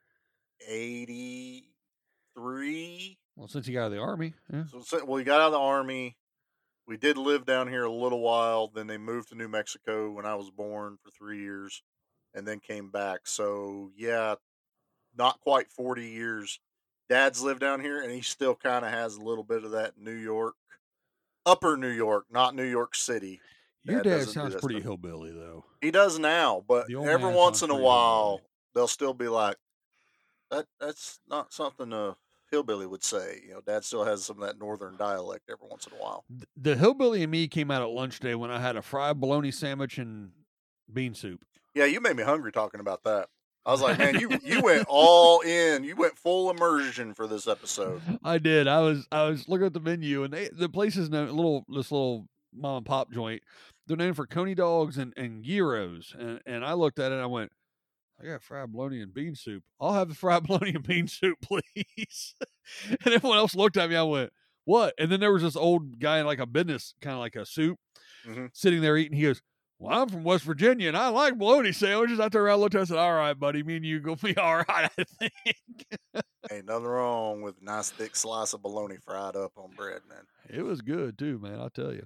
83. 0.66 3.18
Well, 3.36 3.48
since 3.48 3.66
he 3.66 3.72
got 3.72 3.82
out 3.82 3.86
of 3.86 3.92
the 3.92 3.98
army, 3.98 4.34
yeah. 4.52 4.64
So, 4.84 5.04
well, 5.04 5.18
he 5.18 5.24
got 5.24 5.40
out 5.40 5.46
of 5.46 5.52
the 5.52 5.58
army. 5.58 6.16
We 6.86 6.96
did 6.96 7.16
live 7.16 7.46
down 7.46 7.68
here 7.68 7.84
a 7.84 7.92
little 7.92 8.20
while. 8.20 8.68
Then 8.68 8.88
they 8.88 8.98
moved 8.98 9.28
to 9.28 9.36
New 9.36 9.48
Mexico 9.48 10.10
when 10.10 10.26
I 10.26 10.34
was 10.34 10.50
born 10.50 10.98
for 11.02 11.10
three 11.10 11.40
years 11.40 11.82
and 12.34 12.46
then 12.46 12.58
came 12.58 12.90
back. 12.90 13.20
So, 13.24 13.90
yeah, 13.96 14.34
not 15.16 15.40
quite 15.40 15.70
40 15.70 16.08
years. 16.08 16.58
Dad's 17.08 17.42
lived 17.42 17.60
down 17.60 17.80
here 17.80 18.02
and 18.02 18.10
he 18.10 18.22
still 18.22 18.54
kind 18.54 18.84
of 18.84 18.90
has 18.90 19.16
a 19.16 19.22
little 19.22 19.44
bit 19.44 19.64
of 19.64 19.72
that 19.72 19.98
New 19.98 20.14
York, 20.14 20.54
upper 21.46 21.76
New 21.76 21.88
York, 21.88 22.26
not 22.30 22.54
New 22.54 22.64
York 22.64 22.94
City. 22.94 23.40
Your 23.84 24.02
Dad 24.02 24.28
sounds 24.28 24.54
pretty 24.56 24.76
stuff. 24.76 24.84
hillbilly, 24.84 25.32
though. 25.32 25.64
He 25.80 25.90
does 25.90 26.18
now, 26.18 26.62
but 26.66 26.92
every 26.92 27.32
once 27.32 27.62
in 27.62 27.70
a 27.70 27.76
while, 27.76 28.40
they'll 28.74 28.88
still 28.88 29.14
be 29.14 29.28
like, 29.28 29.56
"That 30.50 30.66
that's 30.78 31.18
not 31.28 31.52
something 31.52 31.92
a 31.92 32.16
hillbilly 32.50 32.86
would 32.86 33.02
say." 33.02 33.40
You 33.46 33.54
know, 33.54 33.60
Dad 33.60 33.84
still 33.84 34.04
has 34.04 34.24
some 34.24 34.42
of 34.42 34.46
that 34.46 34.58
northern 34.58 34.96
dialect 34.96 35.50
every 35.50 35.66
once 35.68 35.86
in 35.86 35.94
a 35.94 36.02
while. 36.02 36.24
The 36.56 36.76
hillbilly 36.76 37.22
and 37.22 37.30
me 37.30 37.48
came 37.48 37.70
out 37.70 37.82
at 37.82 37.88
lunch 37.88 38.20
day 38.20 38.34
when 38.34 38.50
I 38.50 38.60
had 38.60 38.76
a 38.76 38.82
fried 38.82 39.20
bologna 39.20 39.50
sandwich 39.50 39.96
and 39.98 40.32
bean 40.92 41.14
soup. 41.14 41.44
Yeah, 41.74 41.86
you 41.86 42.00
made 42.00 42.16
me 42.16 42.22
hungry 42.22 42.52
talking 42.52 42.80
about 42.80 43.04
that. 43.04 43.28
I 43.64 43.72
was 43.72 43.82
like, 43.82 43.98
man, 43.98 44.18
you 44.18 44.30
you 44.42 44.60
went 44.62 44.86
all 44.88 45.40
in. 45.40 45.84
You 45.84 45.96
went 45.96 46.18
full 46.18 46.50
immersion 46.50 47.14
for 47.14 47.26
this 47.26 47.46
episode. 47.46 48.02
I 48.24 48.38
did. 48.38 48.66
I 48.68 48.80
was 48.80 49.06
I 49.12 49.24
was 49.24 49.48
looking 49.48 49.66
at 49.66 49.72
the 49.72 49.80
menu 49.80 50.24
and 50.24 50.32
they 50.32 50.48
the 50.52 50.68
place 50.68 50.96
is 50.96 51.10
known 51.10 51.28
little 51.28 51.64
this 51.68 51.92
little 51.92 52.26
mom 52.52 52.78
and 52.78 52.86
pop 52.86 53.12
joint. 53.12 53.42
They're 53.86 53.96
known 53.96 54.14
for 54.14 54.26
coney 54.26 54.54
dogs 54.54 54.98
and, 54.98 55.12
and 55.16 55.42
gyros. 55.44 56.14
And 56.18 56.40
and 56.46 56.64
I 56.64 56.74
looked 56.74 56.98
at 56.98 57.10
it 57.12 57.14
and 57.14 57.22
I 57.22 57.26
went, 57.26 57.52
I 58.20 58.26
got 58.26 58.42
fried 58.42 58.72
bologna 58.72 59.00
and 59.00 59.12
bean 59.14 59.34
soup. 59.34 59.64
I'll 59.80 59.94
have 59.94 60.08
the 60.08 60.14
fried 60.16 60.44
bologna 60.44 60.70
and 60.74 60.86
bean 60.86 61.08
soup, 61.08 61.38
please. 61.42 62.34
and 63.04 63.14
everyone 63.14 63.38
else 63.38 63.54
looked 63.54 63.76
at 63.76 63.90
me. 63.90 63.96
I 63.96 64.02
went, 64.02 64.32
What? 64.64 64.94
And 64.98 65.10
then 65.10 65.20
there 65.20 65.32
was 65.32 65.42
this 65.42 65.56
old 65.56 65.98
guy 65.98 66.18
in 66.20 66.26
like 66.26 66.38
a 66.40 66.46
business, 66.46 66.94
kind 67.00 67.14
of 67.14 67.20
like 67.20 67.36
a 67.36 67.46
soup, 67.46 67.78
Mhm. 68.26 68.50
sitting 68.52 68.80
there 68.82 68.96
eating. 68.96 69.16
He 69.16 69.24
goes, 69.24 69.40
Well, 69.80 70.02
I'm 70.02 70.08
from 70.10 70.24
West 70.24 70.44
Virginia 70.44 70.88
and 70.88 70.96
I 70.96 71.08
like 71.08 71.38
bologna 71.38 71.72
sandwiches. 71.72 72.20
I 72.20 72.28
turned 72.28 72.44
around, 72.44 72.60
looked 72.60 72.74
at, 72.74 72.80
it, 72.80 72.82
I 72.82 72.84
said, 72.84 72.98
All 72.98 73.14
right, 73.14 73.32
buddy, 73.32 73.62
me 73.62 73.76
and 73.76 73.84
you 73.84 73.98
go 73.98 74.14
be 74.14 74.36
all 74.38 74.56
right, 74.58 74.66
I 74.68 75.04
think. 75.18 75.32
Ain't 76.52 76.66
nothing 76.66 76.84
wrong 76.84 77.40
with 77.42 77.56
a 77.60 77.64
nice 77.64 77.88
thick 77.90 78.14
slice 78.14 78.52
of 78.52 78.62
bologna 78.62 78.96
fried 79.04 79.36
up 79.36 79.52
on 79.56 79.70
bread, 79.76 80.00
man. 80.08 80.18
It 80.50 80.62
was 80.62 80.82
good 80.82 81.16
too, 81.16 81.38
man. 81.38 81.58
I'll 81.60 81.70
tell 81.70 81.94
you. 81.94 82.02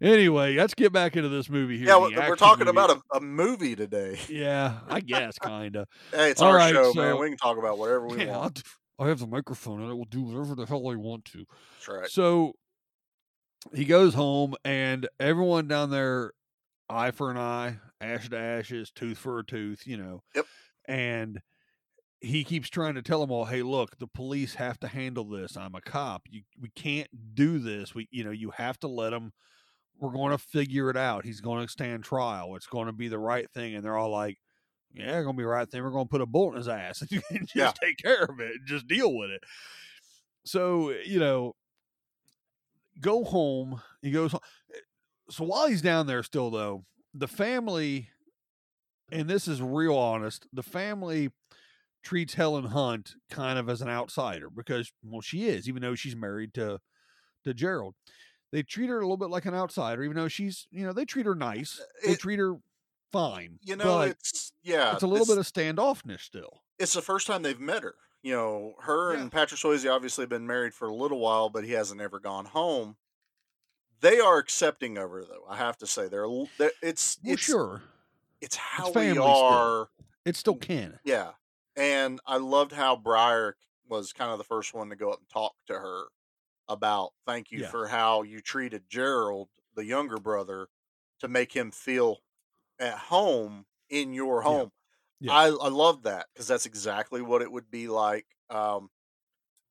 Anyway, 0.00 0.56
let's 0.56 0.74
get 0.74 0.92
back 0.92 1.16
into 1.16 1.28
this 1.28 1.48
movie 1.48 1.78
here. 1.78 1.86
Yeah, 1.88 2.28
we're 2.28 2.34
talking 2.36 2.64
movie. 2.66 2.76
about 2.78 2.90
a, 3.12 3.16
a 3.16 3.20
movie 3.20 3.76
today. 3.76 4.18
Yeah, 4.28 4.80
I 4.88 4.98
guess 5.00 5.38
kind 5.38 5.76
of. 5.76 5.86
Hey, 6.10 6.30
it's 6.30 6.42
All 6.42 6.48
our 6.48 6.56
right, 6.56 6.72
show, 6.74 6.92
so- 6.92 7.00
man. 7.00 7.20
We 7.20 7.28
can 7.28 7.38
talk 7.38 7.58
about 7.58 7.78
whatever 7.78 8.08
we 8.08 8.24
Yeah, 8.24 8.36
want. 8.38 8.62
I 8.98 9.06
have 9.08 9.20
the 9.20 9.26
microphone 9.28 9.80
and 9.82 9.90
I 9.90 9.94
will 9.94 10.04
do 10.04 10.22
whatever 10.22 10.54
the 10.56 10.66
hell 10.66 10.88
I 10.90 10.96
want 10.96 11.24
to. 11.26 11.44
That's 11.78 11.88
right. 11.88 12.08
So 12.08 12.54
he 13.72 13.84
goes 13.84 14.14
home 14.14 14.54
and 14.64 15.08
everyone 15.20 15.68
down 15.68 15.90
there, 15.90 16.32
eye 16.88 17.10
for 17.10 17.30
an 17.30 17.38
eye, 17.38 17.78
ash 18.00 18.28
to 18.30 18.38
ashes, 18.38 18.90
tooth 18.90 19.18
for 19.18 19.38
a 19.38 19.44
tooth, 19.44 19.86
you 19.86 19.96
know. 19.96 20.22
Yep. 20.34 20.46
And 20.88 21.40
he 22.20 22.44
keeps 22.44 22.70
trying 22.70 22.94
to 22.94 23.02
tell 23.02 23.20
them 23.20 23.30
all, 23.30 23.46
"Hey, 23.46 23.62
look, 23.62 23.98
the 23.98 24.06
police 24.08 24.54
have 24.56 24.80
to 24.80 24.88
handle 24.88 25.24
this. 25.28 25.56
I'm 25.56 25.74
a 25.74 25.80
cop. 25.82 26.22
You, 26.30 26.42
we 26.60 26.70
can't 26.70 27.34
do 27.34 27.58
this. 27.58 27.94
We, 27.94 28.08
you 28.10 28.24
know, 28.24 28.30
you 28.30 28.50
have 28.52 28.78
to 28.80 28.88
let 28.88 29.10
them. 29.10 29.32
We're 29.98 30.12
going 30.12 30.32
to 30.32 30.38
figure 30.38 30.90
it 30.90 30.96
out. 30.96 31.24
He's 31.24 31.40
going 31.42 31.66
to 31.66 31.72
stand 31.72 32.04
trial. 32.04 32.56
It's 32.56 32.66
going 32.66 32.86
to 32.86 32.92
be 32.92 33.08
the 33.08 33.18
right 33.18 33.50
thing." 33.52 33.74
And 33.76 33.84
they're 33.84 33.96
all 33.98 34.10
like, 34.10 34.38
"Yeah, 34.92 35.18
it's 35.18 35.24
going 35.24 35.36
to 35.36 35.38
be 35.38 35.44
the 35.44 35.48
right 35.48 35.70
thing. 35.70 35.82
We're 35.84 35.90
going 35.90 36.06
to 36.06 36.10
put 36.10 36.20
a 36.22 36.26
bullet 36.26 36.52
in 36.52 36.58
his 36.58 36.68
ass 36.68 37.02
and 37.30 37.48
just 37.48 37.54
Yeah. 37.54 37.72
take 37.82 37.98
care 37.98 38.24
of 38.24 38.40
it. 38.40 38.56
and 38.56 38.66
Just 38.66 38.88
deal 38.88 39.14
with 39.16 39.30
it." 39.30 39.42
So 40.44 40.90
you 40.90 41.18
know, 41.18 41.54
go 43.00 43.24
home. 43.24 43.80
He 44.02 44.10
goes 44.10 44.32
home. 44.32 44.40
So 45.30 45.44
while 45.44 45.66
he's 45.68 45.82
down 45.82 46.06
there 46.06 46.22
still 46.22 46.50
though, 46.50 46.84
the 47.14 47.28
family 47.28 48.08
and 49.12 49.28
this 49.28 49.46
is 49.48 49.60
real 49.62 49.96
honest, 49.96 50.46
the 50.52 50.62
family 50.62 51.30
treats 52.02 52.34
Helen 52.34 52.66
Hunt 52.66 53.14
kind 53.30 53.58
of 53.58 53.68
as 53.68 53.80
an 53.80 53.88
outsider 53.88 54.48
because 54.50 54.92
well 55.02 55.20
she 55.20 55.46
is, 55.46 55.68
even 55.68 55.82
though 55.82 55.94
she's 55.94 56.16
married 56.16 56.54
to 56.54 56.80
to 57.44 57.54
Gerald. 57.54 57.94
They 58.52 58.62
treat 58.62 58.88
her 58.88 58.98
a 58.98 59.02
little 59.02 59.16
bit 59.16 59.30
like 59.30 59.46
an 59.46 59.54
outsider, 59.54 60.04
even 60.04 60.16
though 60.16 60.28
she's 60.28 60.66
you 60.70 60.84
know, 60.86 60.92
they 60.92 61.04
treat 61.04 61.26
her 61.26 61.34
nice. 61.34 61.80
Uh, 61.80 61.84
they 62.06 62.12
It- 62.12 62.20
treat 62.20 62.38
her 62.38 62.56
fine. 63.12 63.58
You 63.62 63.76
know, 63.76 64.00
it's 64.02 64.52
yeah, 64.62 64.94
it's 64.94 65.02
a 65.02 65.06
little 65.06 65.26
bit 65.26 65.38
of 65.38 65.46
standoffness 65.46 66.20
still. 66.20 66.62
it's 66.78 66.94
the 66.94 67.02
first 67.02 67.26
time 67.26 67.42
they've 67.42 67.60
met 67.60 67.82
her. 67.82 67.94
You 68.22 68.32
know, 68.32 68.74
her 68.80 69.12
and 69.12 69.30
Patrick 69.30 69.60
Swayze 69.60 69.90
obviously 69.90 70.22
have 70.22 70.30
been 70.30 70.46
married 70.46 70.72
for 70.72 70.88
a 70.88 70.94
little 70.94 71.18
while, 71.20 71.50
but 71.50 71.64
he 71.64 71.72
hasn't 71.72 72.00
ever 72.00 72.18
gone 72.18 72.46
home. 72.46 72.96
They 74.04 74.20
are 74.20 74.36
accepting 74.36 74.98
of 74.98 75.10
her, 75.10 75.24
though. 75.24 75.44
I 75.48 75.56
have 75.56 75.78
to 75.78 75.86
say, 75.86 76.08
they're, 76.08 76.26
they're 76.58 76.72
it's 76.82 77.18
Well, 77.24 77.32
it's 77.32 77.42
sure. 77.42 77.82
it's 78.42 78.56
how 78.56 78.90
family 78.92 79.08
we 79.08 79.12
still. 79.14 79.24
are. 79.24 79.88
It's 80.26 80.38
still 80.38 80.56
can. 80.56 80.98
Yeah, 81.04 81.30
and 81.74 82.20
I 82.26 82.36
loved 82.36 82.72
how 82.72 82.96
Briar 82.96 83.56
was 83.88 84.12
kind 84.12 84.30
of 84.30 84.36
the 84.36 84.44
first 84.44 84.74
one 84.74 84.90
to 84.90 84.96
go 84.96 85.10
up 85.10 85.20
and 85.20 85.28
talk 85.30 85.54
to 85.68 85.72
her 85.74 86.04
about 86.68 87.12
thank 87.26 87.50
you 87.50 87.60
Yeah. 87.60 87.68
for 87.70 87.86
how 87.88 88.22
you 88.22 88.40
treated 88.42 88.82
Gerald, 88.90 89.48
the 89.74 89.86
younger 89.86 90.18
brother, 90.18 90.68
to 91.20 91.28
make 91.28 91.52
him 91.52 91.70
feel 91.70 92.18
at 92.78 92.98
home 92.98 93.64
in 93.88 94.12
your 94.12 94.42
home. 94.42 94.70
Yeah. 95.20 95.32
I 95.32 95.44
I 95.46 95.68
love 95.68 96.02
that 96.02 96.26
because 96.34 96.46
that's 96.46 96.66
exactly 96.66 97.22
what 97.22 97.40
it 97.40 97.50
would 97.50 97.70
be 97.70 97.88
like. 97.88 98.26
Um, 98.50 98.90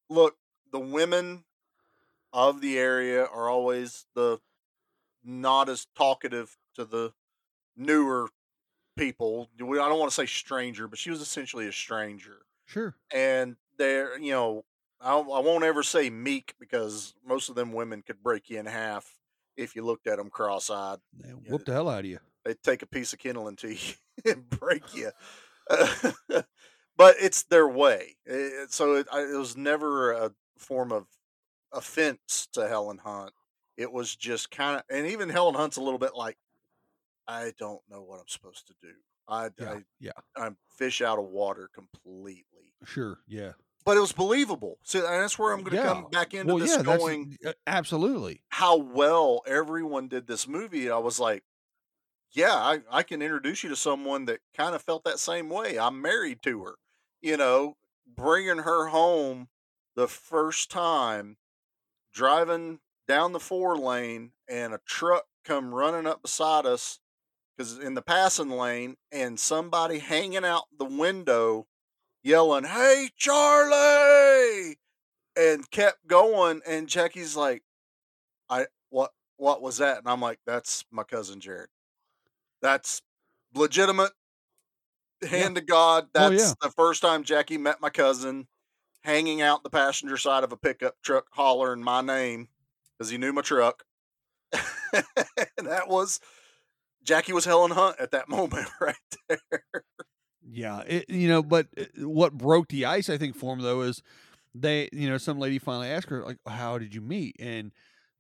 look, 0.09 0.37
the 0.71 0.79
women 0.79 1.43
of 2.33 2.61
the 2.61 2.77
area 2.79 3.23
are 3.25 3.47
always 3.49 4.05
the 4.15 4.39
not 5.23 5.69
as 5.69 5.87
talkative 5.95 6.57
to 6.75 6.83
the 6.85 7.13
newer 7.77 8.29
people. 8.97 9.49
I 9.59 9.63
don't 9.65 9.99
want 9.99 10.11
to 10.11 10.15
say 10.15 10.25
stranger, 10.25 10.87
but 10.87 10.99
she 10.99 11.09
was 11.09 11.21
essentially 11.21 11.67
a 11.67 11.71
stranger 11.71 12.45
Sure. 12.65 12.95
and 13.13 13.57
they're 13.77 14.17
you 14.19 14.31
know 14.31 14.63
I, 15.01 15.13
I 15.15 15.39
won't 15.39 15.63
ever 15.65 15.83
say 15.83 16.09
meek 16.09 16.55
because 16.59 17.13
most 17.25 17.49
of 17.49 17.55
them 17.55 17.73
women 17.73 18.01
could 18.03 18.23
break 18.23 18.49
you 18.49 18.59
in 18.59 18.65
half 18.65 19.17
if 19.57 19.75
you 19.75 19.83
looked 19.83 20.07
at 20.07 20.17
them 20.17 20.29
cross-eyed 20.29 20.99
They 21.13 21.29
whoop 21.31 21.65
the 21.65 21.73
hell 21.73 21.89
out 21.89 21.99
of 21.99 22.05
you. 22.05 22.19
they'd 22.45 22.61
take 22.63 22.81
a 22.81 22.87
piece 22.87 23.11
of 23.13 23.19
kindling 23.19 23.57
to 23.57 23.73
you 23.75 23.93
and 24.25 24.49
break 24.49 24.95
you 24.95 25.11
but 26.97 27.15
it's 27.19 27.43
their 27.43 27.67
way 27.67 28.15
It- 28.25 28.71
so 28.71 28.95
it, 28.95 29.07
I, 29.11 29.21
it 29.23 29.37
was 29.37 29.57
never 29.57 30.11
a 30.13 30.31
form 30.57 30.91
of 30.91 31.07
offense 31.73 32.47
to 32.53 32.67
helen 32.67 32.97
hunt 32.99 33.31
it 33.77 33.91
was 33.91 34.15
just 34.15 34.51
kind 34.51 34.77
of 34.77 34.83
and 34.95 35.07
even 35.07 35.29
helen 35.29 35.55
hunt's 35.55 35.77
a 35.77 35.81
little 35.81 35.99
bit 35.99 36.15
like 36.15 36.37
i 37.27 37.53
don't 37.57 37.81
know 37.89 38.01
what 38.01 38.19
i'm 38.19 38.27
supposed 38.27 38.67
to 38.67 38.73
do 38.81 38.93
i, 39.27 39.49
Yeah. 39.57 39.71
I 39.73 39.83
Yeah. 39.99 40.11
i'm 40.37 40.57
fish 40.77 41.01
out 41.01 41.19
of 41.19 41.25
water 41.25 41.69
completely 41.73 42.73
Sure. 42.85 43.19
Yeah. 43.27 43.53
but 43.85 43.95
it 43.95 44.01
was 44.01 44.11
believable. 44.11 44.77
So 44.83 44.99
and 44.99 45.23
that's 45.23 45.39
where 45.39 45.53
I'm 45.53 45.61
going 45.63 45.71
to 45.77 45.77
Yeah. 45.77 45.87
come 45.93 46.09
back 46.11 46.33
into 46.33 46.53
Well, 46.53 46.59
this 46.65 46.75
yeah, 46.75 46.83
going 46.83 47.37
uh, 47.45 47.53
absolutely. 47.65 48.43
how 48.49 48.75
well 48.77 49.41
everyone 49.47 50.09
did 50.09 50.27
this 50.27 50.47
movie. 50.49 50.89
I 50.89 50.97
was 50.97 51.17
like, 51.19 51.43
yeah, 52.31 52.53
I, 52.55 52.81
I 52.91 53.03
can 53.03 53.21
introduce 53.21 53.63
you 53.63 53.69
to 53.69 53.75
someone 53.77 54.25
that 54.25 54.41
kind 54.53 54.75
of 54.75 54.81
felt 54.81 55.03
that 55.05 55.19
same 55.19 55.49
way. 55.49 55.79
I'm 55.79 56.01
married 56.01 56.41
to 56.43 56.63
her, 56.65 56.75
you 57.21 57.37
know, 57.37 57.77
bringing 58.07 58.59
her 58.59 58.87
home 58.87 59.49
the 59.95 60.07
first 60.09 60.69
time, 60.71 61.37
driving 62.13 62.79
down 63.07 63.33
the 63.33 63.39
four 63.39 63.77
lane, 63.77 64.33
and 64.49 64.73
a 64.73 64.79
truck 64.85 65.25
come 65.43 65.73
running 65.73 66.07
up 66.07 66.21
beside 66.21 66.65
us 66.65 66.99
because 67.57 67.79
in 67.79 67.93
the 67.95 68.01
passing 68.01 68.49
lane, 68.49 68.97
and 69.11 69.39
somebody 69.39 69.99
hanging 69.99 70.45
out 70.45 70.65
the 70.77 70.85
window 70.85 71.67
yelling, 72.23 72.65
"Hey, 72.65 73.09
Charlie!" 73.17 74.77
and 75.35 75.69
kept 75.71 76.07
going. 76.07 76.61
And 76.65 76.87
Jackie's 76.87 77.35
like, 77.35 77.63
"I 78.49 78.67
what 78.89 79.13
what 79.37 79.61
was 79.61 79.77
that?" 79.77 79.99
And 79.99 80.09
I'm 80.09 80.21
like, 80.21 80.39
"That's 80.45 80.85
my 80.91 81.03
cousin 81.03 81.39
Jared. 81.41 81.69
That's 82.61 83.01
legitimate. 83.53 84.13
Hand 85.27 85.55
to 85.55 85.61
God. 85.61 86.09
Oh, 86.15 86.29
That's 86.29 86.49
yeah. 86.49 86.53
the 86.61 86.71
first 86.71 87.01
time 87.01 87.23
Jackie 87.23 87.57
met 87.57 87.79
my 87.79 87.89
cousin, 87.89 88.47
hanging 89.03 89.41
out 89.41 89.63
the 89.63 89.69
passenger 89.69 90.17
side 90.17 90.43
of 90.43 90.51
a 90.51 90.57
pickup 90.57 90.95
truck, 91.03 91.27
hollering 91.31 91.83
my 91.83 92.01
name 92.01 92.47
because 92.97 93.09
he 93.09 93.17
knew 93.17 93.33
my 93.33 93.41
truck. 93.41 93.83
and 94.53 95.03
that 95.67 95.87
was 95.87 96.19
Jackie 97.03 97.33
was 97.33 97.45
Helen 97.45 97.71
Hunt 97.71 97.97
at 97.99 98.11
that 98.11 98.29
moment 98.29 98.67
right 98.79 98.95
there. 99.27 99.83
Yeah, 100.45 100.81
it, 100.81 101.09
you 101.09 101.27
know, 101.27 101.41
but 101.41 101.67
uh, 101.77 102.07
what 102.07 102.33
broke 102.33 102.67
the 102.69 102.85
ice, 102.85 103.09
I 103.09 103.17
think, 103.17 103.35
for 103.35 103.53
him 103.53 103.61
though, 103.61 103.81
is 103.81 104.01
they, 104.53 104.89
you 104.91 105.09
know, 105.09 105.17
some 105.17 105.39
lady 105.39 105.57
finally 105.57 105.87
asked 105.87 106.09
her, 106.09 106.23
like, 106.23 106.37
"How 106.47 106.77
did 106.77 106.93
you 106.93 107.01
meet?" 107.01 107.35
And 107.39 107.71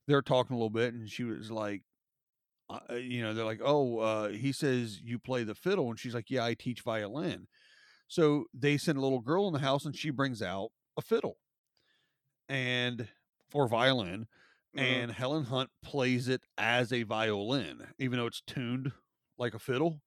they're 0.07 0.21
talking 0.21 0.55
a 0.55 0.57
little 0.57 0.69
bit, 0.69 0.93
and 0.93 1.09
she 1.09 1.23
was 1.23 1.51
like, 1.51 1.81
uh, 2.69 2.79
uh, 2.89 2.95
you 2.95 3.21
know, 3.21 3.33
they're 3.33 3.45
like, 3.45 3.61
"Oh, 3.63 3.99
uh, 3.99 4.29
he 4.29 4.51
says 4.51 4.99
you 5.03 5.19
play 5.19 5.43
the 5.43 5.55
fiddle," 5.55 5.89
and 5.89 5.99
she's 5.99 6.15
like, 6.15 6.29
"Yeah, 6.29 6.45
I 6.45 6.53
teach 6.53 6.81
violin." 6.81 7.47
So 8.07 8.45
they 8.53 8.77
send 8.77 8.97
a 8.97 9.01
little 9.01 9.21
girl 9.21 9.47
in 9.47 9.53
the 9.53 9.59
house, 9.59 9.85
and 9.85 9.95
she 9.95 10.09
brings 10.11 10.41
out 10.41 10.69
a 10.97 11.01
fiddle, 11.01 11.37
and 12.49 13.07
or 13.53 13.67
violin, 13.67 14.27
Mhm. 14.75 14.79
and 14.81 15.11
Helen 15.11 15.45
Hunt 15.45 15.69
plays 15.83 16.27
it 16.27 16.41
as 16.57 16.91
a 16.91 17.03
violin, 17.03 17.93
even 17.99 18.17
though 18.19 18.27
it's 18.27 18.41
tuned 18.41 18.91
like 19.37 19.53
a 19.53 19.59
fiddle. 19.59 20.01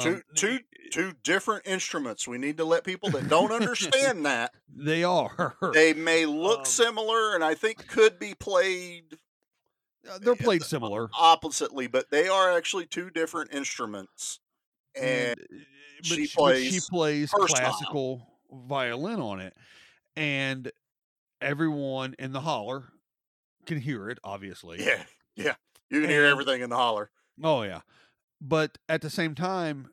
two 0.00 0.14
Um, 0.16 0.22
two 0.34 0.60
two 0.92 1.12
different 1.24 1.66
instruments. 1.66 2.26
We 2.28 2.38
need 2.38 2.56
to 2.58 2.64
let 2.64 2.84
people 2.84 3.10
that 3.10 3.28
don't 3.28 3.52
understand 3.52 4.24
that 4.26 4.54
They 4.68 5.02
are. 5.04 5.56
they 5.74 5.92
may 5.94 6.24
Um 6.24 6.36
look 6.36 6.66
similar 6.66 7.34
and 7.34 7.42
I 7.44 7.54
think 7.54 7.86
could 7.88 8.18
be 8.18 8.34
played 8.34 9.18
Uh, 10.08 10.18
They're 10.18 10.34
played 10.36 10.62
similar. 10.62 11.10
oppositely, 11.12 11.86
but 11.86 12.10
they 12.10 12.26
are 12.28 12.50
actually 12.56 12.86
two 12.86 13.10
different 13.10 13.52
instruments. 13.52 14.40
And 14.94 15.34
eh, 15.52 15.56
eh, 15.56 16.00
but 16.06 16.20
she 16.20 16.26
sh- 16.26 16.38
but 16.42 16.56
she 16.56 16.80
plays 16.80 16.80
plays 16.80 17.32
her 17.32 17.48
style. 17.48 17.96
classical 17.96 18.40
violin 18.50 19.20
on 19.20 19.40
it, 19.40 19.56
and 20.16 20.70
everyone 21.40 22.14
in 22.18 22.32
the 22.32 22.42
holler 22.42 22.92
can 23.66 23.80
hear 23.80 24.10
it. 24.10 24.18
Obviously, 24.24 24.84
Yeah, 24.84 25.04
yeah. 25.36 25.56
You 25.90 26.00
can 26.00 26.10
hear 26.10 26.24
everything 26.24 26.60
in 26.62 26.70
the 26.70 26.76
holler. 26.76 27.10
Oh 27.42 27.62
yeah, 27.62 27.82
but 28.40 28.78
at 28.88 29.02
the 29.02 29.10
same 29.10 29.34
time, 29.34 29.90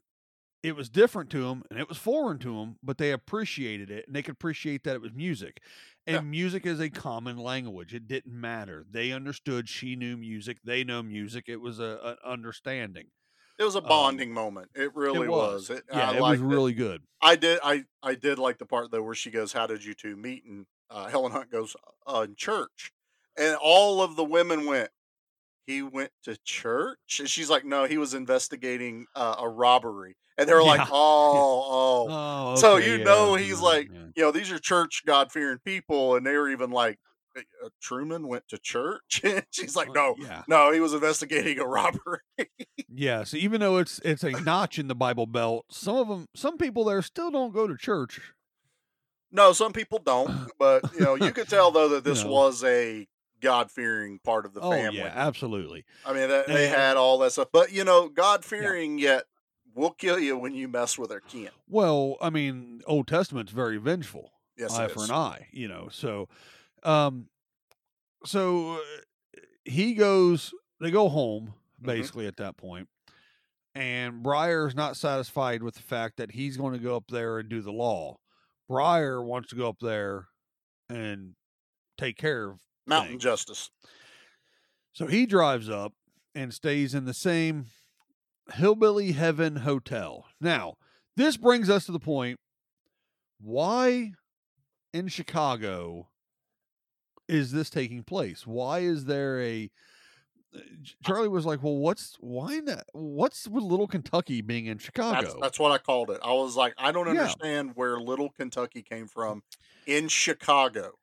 it 0.63 0.75
was 0.75 0.89
different 0.89 1.29
to 1.31 1.43
them 1.47 1.63
and 1.69 1.79
it 1.79 1.89
was 1.89 1.97
foreign 1.97 2.39
to 2.39 2.55
them, 2.59 2.77
but 2.83 2.97
they 2.99 3.11
appreciated 3.11 3.91
it 3.91 4.07
and 4.07 4.15
they 4.15 4.23
could 4.23 4.33
appreciate 4.33 4.83
that 4.85 4.95
it 4.95 5.01
was 5.01 5.13
music. 5.13 5.61
And 6.07 6.15
Yeah. 6.15 6.21
music 6.31 6.65
is 6.65 6.79
a 6.81 6.89
common 6.89 7.37
language. 7.37 7.93
It 7.95 8.07
didn't 8.07 8.33
matter. 8.39 8.85
They 8.89 9.11
understood 9.13 9.69
she 9.69 9.95
knew 9.95 10.17
music. 10.17 10.59
They 10.63 10.83
know 10.83 11.03
music. 11.03 11.45
It 11.47 11.57
was 11.61 11.79
a, 11.79 11.99
an 12.03 12.17
understanding. 12.25 13.09
It 13.57 13.63
was 13.63 13.75
a 13.75 13.81
bonding 13.81 14.33
moment. 14.33 14.71
It 14.75 14.95
really 14.95 15.29
was. 15.29 15.69
was. 15.69 15.69
It, 15.69 15.83
Yeah, 15.91 16.11
I 16.11 16.17
it 16.17 16.23
was 16.23 16.39
really 16.39 16.73
good. 16.73 17.03
I 17.21 17.35
did. 17.35 17.59
I 17.63 17.85
I 18.03 18.15
did 18.15 18.39
like 18.39 18.57
the 18.59 18.65
part 18.65 18.91
though 18.91 19.01
where 19.03 19.15
she 19.15 19.31
goes, 19.31 19.53
"How 19.53 19.67
did 19.67 19.83
you 19.83 19.93
two 19.93 20.15
meet?" 20.15 20.45
And 20.45 20.67
uh, 20.89 21.07
Helen 21.07 21.31
Hunt 21.31 21.51
goes, 21.51 21.75
uh, 22.07 22.25
"In 22.27 22.35
church," 22.35 22.91
and 23.37 23.57
all 23.61 24.01
of 24.01 24.15
the 24.15 24.23
women 24.23 24.65
went. 24.65 24.91
He 25.67 25.81
went 25.83 26.11
to 26.23 26.37
church, 26.45 27.19
and 27.19 27.29
she's 27.29 27.49
like, 27.49 27.65
"No, 27.65 27.85
he 27.85 27.97
was 27.97 28.13
investigating 28.13 29.07
uh, 29.15 29.35
a 29.39 29.49
robbery." 29.49 30.17
And 30.37 30.47
they're 30.49 30.63
like, 30.63 30.83
Yeah. 30.83 30.87
"Oh, 30.91 31.63
oh." 32.09 32.09
Oh, 32.09 32.53
so 32.53 32.77
you 32.77 32.97
yeah, 32.97 33.05
know 33.05 33.35
he's 33.35 33.61
like, 33.61 33.91
you 34.15 34.23
know, 34.23 34.31
these 34.31 34.51
are 34.51 34.59
church 34.59 35.03
God 35.05 35.31
fearing 35.31 35.59
people, 35.59 36.15
and 36.15 36.25
they 36.25 36.35
were 36.37 36.49
even 36.49 36.71
like, 36.71 36.99
"Uh, 36.99 37.01
uh, 37.01 37.16
Uh, 37.37 37.65
uh, 37.65 37.69
Truman 37.81 38.27
went 38.27 38.47
to 38.49 38.57
church. 38.57 39.21
She's 39.51 39.75
like, 39.75 39.93
no, 39.93 40.15
yeah. 40.19 40.43
no, 40.47 40.71
he 40.71 40.79
was 40.79 40.93
investigating 40.93 41.59
a 41.59 41.65
robbery. 41.65 42.19
Yeah, 42.89 43.25
so 43.25 43.37
even 43.37 43.61
though 43.61 43.77
it's 43.77 43.99
it's 44.03 44.23
a 44.23 44.31
notch 44.41 44.79
in 44.79 44.87
the 44.87 44.95
Bible 44.95 45.27
Belt, 45.27 45.65
some 45.69 45.97
of 45.97 46.07
them, 46.07 46.27
some 46.35 46.57
people 46.57 46.83
there 46.85 47.01
still 47.03 47.29
don't 47.29 47.53
go 47.53 47.67
to 47.67 47.77
church. 47.77 48.19
no, 49.31 49.53
some 49.53 49.71
people 49.71 49.99
don't, 49.99 50.49
but 50.59 50.81
you 50.93 51.01
know, 51.01 51.13
you 51.15 51.31
could 51.31 51.47
tell 51.47 51.69
though 51.69 51.89
that 51.89 52.03
this 52.03 52.23
know. 52.23 52.31
was 52.31 52.63
a 52.63 53.07
God 53.39 53.69
fearing 53.69 54.19
part 54.23 54.45
of 54.47 54.53
the 54.55 54.61
oh 54.61 54.71
family. 54.71 54.97
yeah, 54.99 55.11
absolutely. 55.13 55.85
I 56.05 56.13
mean, 56.13 56.27
that, 56.29 56.47
they 56.47 56.65
And- 56.67 56.75
had 56.75 56.97
all 56.97 57.19
that 57.19 57.33
stuff, 57.33 57.49
but 57.51 57.71
you 57.71 57.83
know, 57.83 58.09
God 58.09 58.43
fearing 58.43 58.97
yet 58.97 59.25
will 59.75 59.91
kill 59.91 60.17
you 60.17 60.35
when 60.37 60.55
you 60.55 60.67
mess 60.67 60.97
with 60.97 61.11
our 61.11 61.19
kin. 61.19 61.49
Well, 61.69 62.15
I 62.19 62.31
mean, 62.31 62.81
Old 62.87 63.07
Testament's 63.07 63.51
very 63.51 63.77
vengeful. 63.77 64.31
Yes, 64.57 64.75
eye 64.75 64.87
for 64.87 65.03
is. 65.03 65.09
an 65.09 65.15
eye, 65.15 65.47
you 65.51 65.67
know. 65.67 65.89
So, 65.91 66.29
um, 66.87 67.27
so 68.25 68.73
uh, 68.75 69.39
he 69.65 69.93
goes. 69.93 70.53
They 70.79 70.91
go 70.91 71.09
home 71.09 71.53
Mm-hmm. 71.79 71.91
basically 71.91 72.25
at 72.25 72.37
that 72.37 72.57
point, 72.57 72.87
and 73.75 74.23
Briar's 74.23 74.73
not 74.73 74.97
satisfied 74.97 75.61
with 75.61 75.75
the 75.75 75.83
fact 75.83 76.17
that 76.17 76.31
he's 76.31 76.57
going 76.57 76.73
to 76.73 76.79
go 76.79 76.95
up 76.95 77.03
there 77.09 77.37
and 77.37 77.47
do 77.47 77.61
the 77.61 77.71
law. 77.71 78.17
Briar 78.67 79.21
wants 79.21 79.49
to 79.49 79.55
go 79.55 79.69
up 79.69 79.77
there 79.79 80.25
and 80.89 81.35
take 81.99 82.17
care 82.17 82.49
of 82.49 82.57
Mountain 82.87 83.11
things. 83.11 83.23
justice. 83.23 83.69
So 84.93 85.05
he 85.05 85.27
drives 85.27 85.69
up 85.69 85.93
and 86.33 86.51
stays 86.51 86.95
in 86.95 87.05
the 87.05 87.13
same 87.13 87.67
Hillbilly 88.53 89.11
Heaven 89.11 89.57
Hotel. 89.57 90.25
Now, 90.41 90.77
this 91.15 91.37
brings 91.37 91.69
us 91.69 91.85
to 91.85 91.91
the 91.91 91.99
point 91.99 92.39
why 93.39 94.13
in 94.93 95.09
Chicago 95.09 96.07
is 97.27 97.51
this 97.51 97.69
taking 97.69 98.03
place? 98.03 98.45
Why 98.47 98.79
is 98.79 99.05
there 99.05 99.41
a 99.41 99.69
uh, 100.55 100.59
Charlie 101.05 101.27
was 101.27 101.45
like, 101.45 101.61
"Well, 101.61 101.75
what's 101.75 102.15
why 102.19 102.55
in 102.55 102.65
that? 102.65 102.87
What's 102.93 103.47
with 103.47 103.63
Little 103.63 103.87
Kentucky 103.87 104.41
being 104.41 104.65
in 104.65 104.77
Chicago?" 104.77 105.21
That's, 105.21 105.35
that's 105.41 105.59
what 105.59 105.71
I 105.71 105.77
called 105.77 106.09
it. 106.09 106.19
I 106.23 106.31
was 106.31 106.55
like, 106.55 106.73
I 106.77 106.91
don't 106.91 107.07
Yeah. 107.07 107.21
understand 107.21 107.71
where 107.75 107.99
Little 107.99 108.29
Kentucky 108.29 108.81
came 108.81 109.07
from 109.07 109.43
in 109.85 110.07
Chicago. 110.07 110.93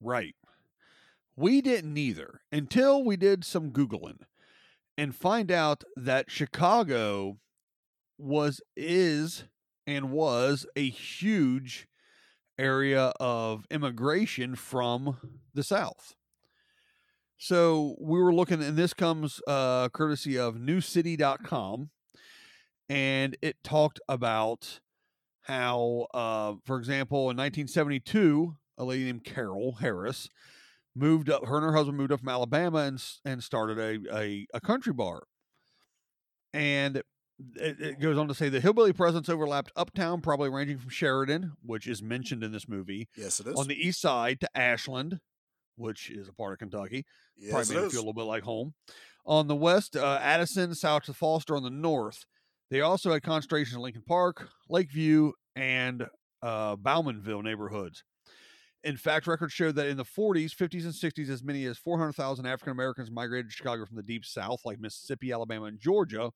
Right. 0.00 0.34
We 1.36 1.60
didn't 1.60 1.96
either 1.96 2.42
until 2.50 3.04
we 3.04 3.16
did 3.16 3.44
some 3.44 3.70
Googling 3.70 4.18
and 4.98 5.14
find 5.14 5.50
out 5.50 5.84
that 5.96 6.30
Chicago 6.30 7.38
was, 8.18 8.60
is, 8.76 9.44
and 9.86 10.10
was 10.10 10.66
a 10.76 10.90
huge 10.90 11.86
area 12.60 13.12
of 13.18 13.64
immigration 13.70 14.54
from 14.54 15.16
the 15.54 15.64
South. 15.64 16.14
So 17.38 17.96
we 17.98 18.20
were 18.20 18.34
looking, 18.34 18.62
and 18.62 18.76
this 18.76 18.92
comes 18.92 19.40
uh, 19.48 19.88
courtesy 19.88 20.38
of 20.38 20.56
newcity.com. 20.56 21.90
And 22.90 23.36
it 23.40 23.56
talked 23.64 24.00
about 24.08 24.80
how, 25.42 26.06
uh, 26.12 26.54
for 26.66 26.76
example, 26.76 27.30
in 27.30 27.36
1972, 27.36 28.56
a 28.76 28.84
lady 28.84 29.04
named 29.04 29.24
Carol 29.24 29.76
Harris 29.80 30.28
moved 30.94 31.30
up. 31.30 31.46
Her 31.46 31.56
and 31.56 31.64
her 31.64 31.74
husband 31.74 31.96
moved 31.96 32.12
up 32.12 32.20
from 32.20 32.28
Alabama 32.28 32.78
and 32.78 33.02
and 33.24 33.42
started 33.42 33.78
a 33.78 34.16
a, 34.16 34.46
a 34.52 34.60
country 34.60 34.92
bar. 34.92 35.22
And 36.52 37.02
it, 37.56 37.80
it 37.80 38.00
goes 38.00 38.18
on 38.18 38.28
to 38.28 38.34
say 38.34 38.48
the 38.48 38.60
hillbilly 38.60 38.92
presence 38.92 39.28
overlapped 39.28 39.72
uptown, 39.76 40.20
probably 40.20 40.48
ranging 40.48 40.78
from 40.78 40.90
Sheridan, 40.90 41.52
which 41.62 41.86
is 41.86 42.02
mentioned 42.02 42.42
in 42.44 42.52
this 42.52 42.68
movie, 42.68 43.08
Yes, 43.16 43.40
it 43.40 43.46
is. 43.46 43.54
on 43.56 43.68
the 43.68 43.74
east 43.76 44.00
side 44.00 44.40
to 44.40 44.48
Ashland, 44.56 45.18
which 45.76 46.10
is 46.10 46.28
a 46.28 46.32
part 46.32 46.52
of 46.52 46.58
Kentucky. 46.58 47.04
Yes, 47.36 47.52
probably 47.52 47.74
made 47.76 47.84
it 47.84 47.90
feel 47.92 48.00
a 48.00 48.02
little 48.02 48.12
bit 48.14 48.24
like 48.24 48.42
home. 48.42 48.74
On 49.26 49.46
the 49.46 49.56
west, 49.56 49.96
uh, 49.96 50.18
Addison, 50.22 50.74
south 50.74 51.04
to 51.04 51.14
Foster. 51.14 51.54
On 51.56 51.62
the 51.62 51.70
north, 51.70 52.24
they 52.70 52.80
also 52.80 53.12
had 53.12 53.22
concentrations 53.22 53.74
in 53.76 53.80
Lincoln 53.82 54.02
Park, 54.06 54.48
Lakeview, 54.68 55.32
and 55.56 56.06
uh, 56.42 56.76
Bowmanville 56.76 57.42
neighborhoods. 57.42 58.02
In 58.82 58.96
fact, 58.96 59.26
records 59.26 59.52
show 59.52 59.72
that 59.72 59.88
in 59.88 59.98
the 59.98 60.04
40s, 60.06 60.54
50s, 60.56 60.84
and 60.84 60.94
60s, 60.94 61.28
as 61.28 61.42
many 61.42 61.66
as 61.66 61.76
400,000 61.76 62.46
African 62.46 62.70
Americans 62.72 63.10
migrated 63.10 63.50
to 63.50 63.52
Chicago 63.56 63.84
from 63.84 63.96
the 63.96 64.02
deep 64.02 64.24
south, 64.24 64.60
like 64.64 64.80
Mississippi, 64.80 65.32
Alabama, 65.32 65.66
and 65.66 65.78
Georgia. 65.78 66.30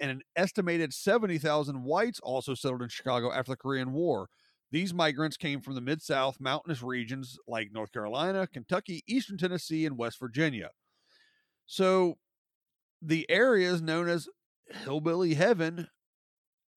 And 0.00 0.10
an 0.10 0.22
estimated 0.36 0.92
70,000 0.92 1.84
whites 1.84 2.18
also 2.20 2.54
settled 2.54 2.82
in 2.82 2.88
Chicago 2.88 3.32
after 3.32 3.52
the 3.52 3.56
Korean 3.56 3.92
War. 3.92 4.28
These 4.72 4.92
migrants 4.92 5.36
came 5.36 5.60
from 5.60 5.74
the 5.76 5.80
Mid 5.80 6.02
South 6.02 6.40
mountainous 6.40 6.82
regions 6.82 7.38
like 7.46 7.70
North 7.72 7.92
Carolina, 7.92 8.46
Kentucky, 8.48 9.02
Eastern 9.06 9.38
Tennessee, 9.38 9.86
and 9.86 9.96
West 9.96 10.18
Virginia. 10.18 10.70
So 11.66 12.18
the 13.00 13.24
areas 13.30 13.80
known 13.80 14.08
as 14.08 14.28
Hillbilly 14.68 15.34
Heaven, 15.34 15.88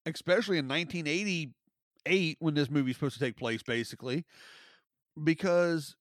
especially 0.06 0.58
in 0.58 0.68
1988 0.68 2.36
when 2.38 2.54
this 2.54 2.70
movie's 2.70 2.94
supposed 2.96 3.14
to 3.18 3.20
take 3.24 3.36
place, 3.36 3.62
basically, 3.64 4.24
because 5.22 5.96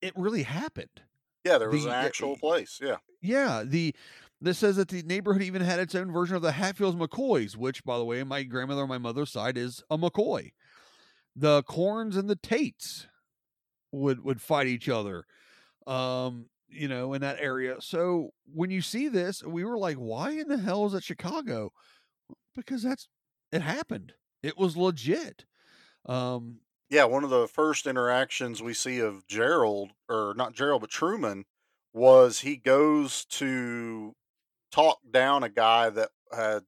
it 0.00 0.12
really 0.16 0.44
happened. 0.44 1.02
Yeah, 1.44 1.58
there 1.58 1.70
was 1.70 1.82
The- 1.84 1.90
an 1.90 1.94
actual 2.06 2.36
place. 2.36 2.78
Yeah. 2.80 2.98
Yeah, 3.20 3.64
the 3.66 3.94
this 4.44 4.58
says 4.58 4.76
that 4.76 4.88
the 4.88 5.02
neighborhood 5.02 5.42
even 5.42 5.62
had 5.62 5.80
its 5.80 5.94
own 5.94 6.12
version 6.12 6.36
of 6.36 6.42
the 6.42 6.52
Hatfields 6.52 6.96
McCoys, 6.96 7.56
which, 7.56 7.84
by 7.84 7.98
the 7.98 8.04
way, 8.04 8.22
my 8.24 8.42
grandmother 8.42 8.82
on 8.82 8.88
my 8.88 8.98
mother's 8.98 9.30
side 9.32 9.56
is 9.56 9.82
a 9.90 9.98
McCoy. 9.98 10.52
The 11.36 11.62
Corns 11.64 12.16
and 12.16 12.28
the 12.30 12.36
Tates 12.36 13.08
would 13.92 14.24
would 14.24 14.42
fight 14.42 14.66
each 14.66 14.88
other, 14.88 15.26
um, 15.86 16.50
you 16.68 16.88
know, 16.88 17.14
in 17.14 17.22
that 17.22 17.40
area. 17.40 17.80
So 17.80 18.30
when 18.46 18.70
you 18.70 18.82
see 18.82 19.08
this, 19.08 19.42
we 19.44 19.64
were 19.64 19.78
like, 19.78 19.96
"Why 19.96 20.32
in 20.32 20.48
the 20.48 20.58
hell 20.58 20.86
is 20.86 20.94
it 20.94 21.04
Chicago?" 21.04 21.72
Because 22.54 22.82
that's 22.82 23.08
it 23.52 23.62
happened. 23.62 24.14
It 24.42 24.58
was 24.58 24.76
legit. 24.76 25.46
Um, 26.06 26.60
Yeah, 26.90 27.04
one 27.04 27.24
of 27.24 27.30
the 27.30 27.48
first 27.48 27.86
interactions 27.86 28.62
we 28.62 28.74
see 28.74 28.98
of 29.00 29.26
Gerald, 29.26 29.92
or 30.08 30.34
not 30.36 30.54
Gerald, 30.54 30.82
but 30.82 30.90
Truman, 30.90 31.44
was 31.92 32.40
he 32.40 32.56
goes 32.56 33.24
to 33.26 34.14
talk 34.74 34.98
down 35.08 35.44
a 35.44 35.48
guy 35.48 35.88
that 35.90 36.08
had 36.34 36.64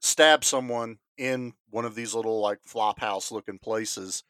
stabbed 0.00 0.44
someone 0.44 0.98
in 1.16 1.54
one 1.70 1.86
of 1.86 1.94
these 1.94 2.14
little 2.14 2.40
like 2.40 2.58
flop 2.64 3.00
house 3.00 3.32
looking 3.32 3.58
places. 3.58 4.24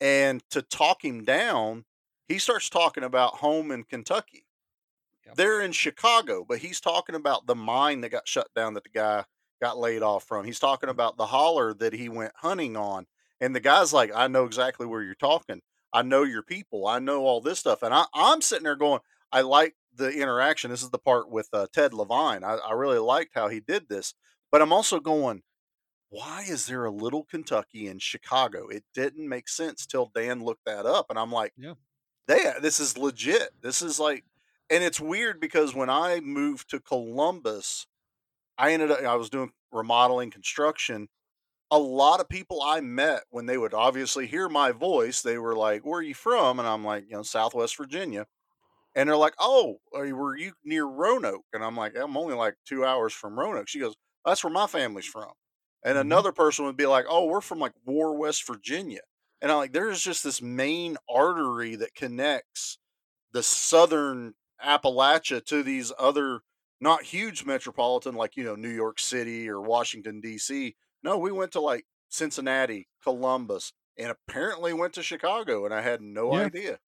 And 0.00 0.42
to 0.50 0.62
talk 0.62 1.04
him 1.04 1.24
down, 1.24 1.84
he 2.28 2.38
starts 2.38 2.70
talking 2.70 3.04
about 3.04 3.36
home 3.36 3.70
in 3.70 3.84
Kentucky. 3.84 4.46
They're 5.34 5.60
in 5.60 5.72
Chicago, 5.72 6.44
but 6.48 6.58
he's 6.58 6.80
talking 6.80 7.16
about 7.16 7.46
the 7.46 7.56
mine 7.56 8.00
that 8.02 8.10
got 8.10 8.28
shut 8.28 8.48
down 8.54 8.74
that 8.74 8.84
the 8.84 8.90
guy 8.90 9.24
got 9.60 9.76
laid 9.76 10.02
off 10.02 10.24
from. 10.24 10.44
He's 10.44 10.60
talking 10.60 10.88
mm. 10.88 10.92
about 10.92 11.16
the 11.16 11.26
holler 11.26 11.74
that 11.74 11.92
he 11.92 12.08
went 12.08 12.32
hunting 12.36 12.76
on. 12.76 13.06
And 13.40 13.54
the 13.54 13.60
guy's 13.60 13.92
like, 13.92 14.12
I 14.14 14.28
know 14.28 14.44
exactly 14.44 14.86
where 14.86 15.02
you're 15.02 15.14
talking. 15.14 15.60
I 15.92 16.02
know 16.02 16.22
your 16.22 16.42
people. 16.42 16.86
I 16.86 17.00
know 17.00 17.22
all 17.22 17.40
this 17.40 17.58
stuff. 17.58 17.82
And 17.82 17.92
I, 17.92 18.04
I'm 18.14 18.40
sitting 18.40 18.64
there 18.64 18.76
going, 18.76 19.00
I 19.32 19.40
like 19.40 19.74
the 19.96 20.10
interaction. 20.10 20.70
This 20.70 20.82
is 20.82 20.90
the 20.90 20.98
part 20.98 21.30
with 21.30 21.48
uh, 21.52 21.66
Ted 21.72 21.92
Levine. 21.92 22.44
I, 22.44 22.56
I 22.56 22.72
really 22.72 22.98
liked 22.98 23.34
how 23.34 23.48
he 23.48 23.60
did 23.60 23.88
this. 23.88 24.14
But 24.52 24.62
I'm 24.62 24.72
also 24.72 25.00
going, 25.00 25.42
why 26.08 26.44
is 26.48 26.66
there 26.66 26.84
a 26.84 26.90
little 26.90 27.24
Kentucky 27.24 27.88
in 27.88 27.98
Chicago? 27.98 28.68
It 28.68 28.84
didn't 28.94 29.28
make 29.28 29.48
sense 29.48 29.86
till 29.86 30.10
Dan 30.14 30.44
looked 30.44 30.64
that 30.66 30.86
up. 30.86 31.06
And 31.10 31.18
I'm 31.18 31.32
like, 31.32 31.52
yeah. 31.56 31.74
they, 32.28 32.52
this 32.62 32.80
is 32.80 32.96
legit. 32.96 33.50
This 33.60 33.82
is 33.82 33.98
like, 33.98 34.24
and 34.70 34.82
it's 34.82 35.00
weird 35.00 35.40
because 35.40 35.74
when 35.74 35.90
I 35.90 36.20
moved 36.20 36.70
to 36.70 36.80
Columbus, 36.80 37.86
I 38.58 38.72
ended 38.72 38.90
up, 38.90 39.02
I 39.02 39.16
was 39.16 39.30
doing 39.30 39.50
remodeling 39.72 40.30
construction. 40.30 41.08
A 41.70 41.78
lot 41.78 42.20
of 42.20 42.28
people 42.28 42.62
I 42.62 42.80
met 42.80 43.24
when 43.30 43.46
they 43.46 43.58
would 43.58 43.74
obviously 43.74 44.26
hear 44.26 44.48
my 44.48 44.70
voice, 44.72 45.22
they 45.22 45.38
were 45.38 45.56
like, 45.56 45.84
Where 45.84 45.98
are 45.98 46.02
you 46.02 46.14
from? 46.14 46.58
And 46.58 46.68
I'm 46.68 46.84
like, 46.84 47.04
You 47.08 47.16
know, 47.16 47.22
Southwest 47.22 47.76
Virginia. 47.76 48.26
And 48.96 49.08
they're 49.08 49.16
like, 49.16 49.34
Oh, 49.38 49.76
uh, 49.94 50.00
are 50.00 50.16
were 50.16 50.36
you 50.36 50.54
near 50.64 50.86
Roanoke? 50.86 51.44
And 51.52 51.62
I'm 51.64 51.76
like, 51.76 51.94
I'm 51.96 52.16
only 52.16 52.34
like 52.34 52.56
two 52.66 52.84
hours 52.84 53.12
from 53.12 53.38
Roanoke. 53.38 53.68
She 53.68 53.78
goes, 53.80 53.94
That's 54.24 54.42
where 54.44 54.52
my 54.52 54.66
family's 54.66 55.06
mm-hmm. 55.06 55.20
from. 55.20 55.32
and 55.84 55.94
mm-hmm. 55.96 56.00
another 56.08 56.32
person 56.32 56.64
would 56.66 56.76
be 56.76 56.86
like, 56.86 57.06
"Oh, 57.08 57.26
we're 57.26 57.40
from 57.42 57.60
like 57.60 57.74
War, 57.86 58.16
West 58.16 58.46
Virginia," 58.46 59.02
and 59.42 59.52
I'm 59.52 59.58
like, 59.58 59.72
"There's 59.72 60.02
just 60.02 60.24
this 60.24 60.42
main 60.42 60.96
artery 61.08 61.76
that 61.76 61.94
connects 61.94 62.78
the 63.32 63.42
southern 63.42 64.34
Appalachia 64.64 65.44
to 65.46 65.62
these 65.62 65.92
other 65.98 66.40
not 66.80 67.02
huge 67.04 67.44
metropolitan 67.44 68.14
like 68.16 68.36
you 68.36 68.44
know 68.44 68.56
New 68.56 68.70
York 68.70 68.98
City 69.00 69.48
or 69.48 69.60
Washington 69.62 70.20
D.C. 70.20 70.76
No, 71.02 71.18
we 71.18 71.32
went 71.32 71.52
to 71.52 71.60
like 71.60 71.86
Cincinnati, 72.08 72.88
Columbus, 73.02 73.72
and 73.98 74.10
apparently 74.10 74.72
went 74.72 74.94
to 74.94 75.02
Chicago, 75.02 75.64
and 75.66 75.74
I 75.74 75.82
had 75.82 76.00
no 76.02 76.34
Yeah. 76.34 76.46
idea. 76.46 76.78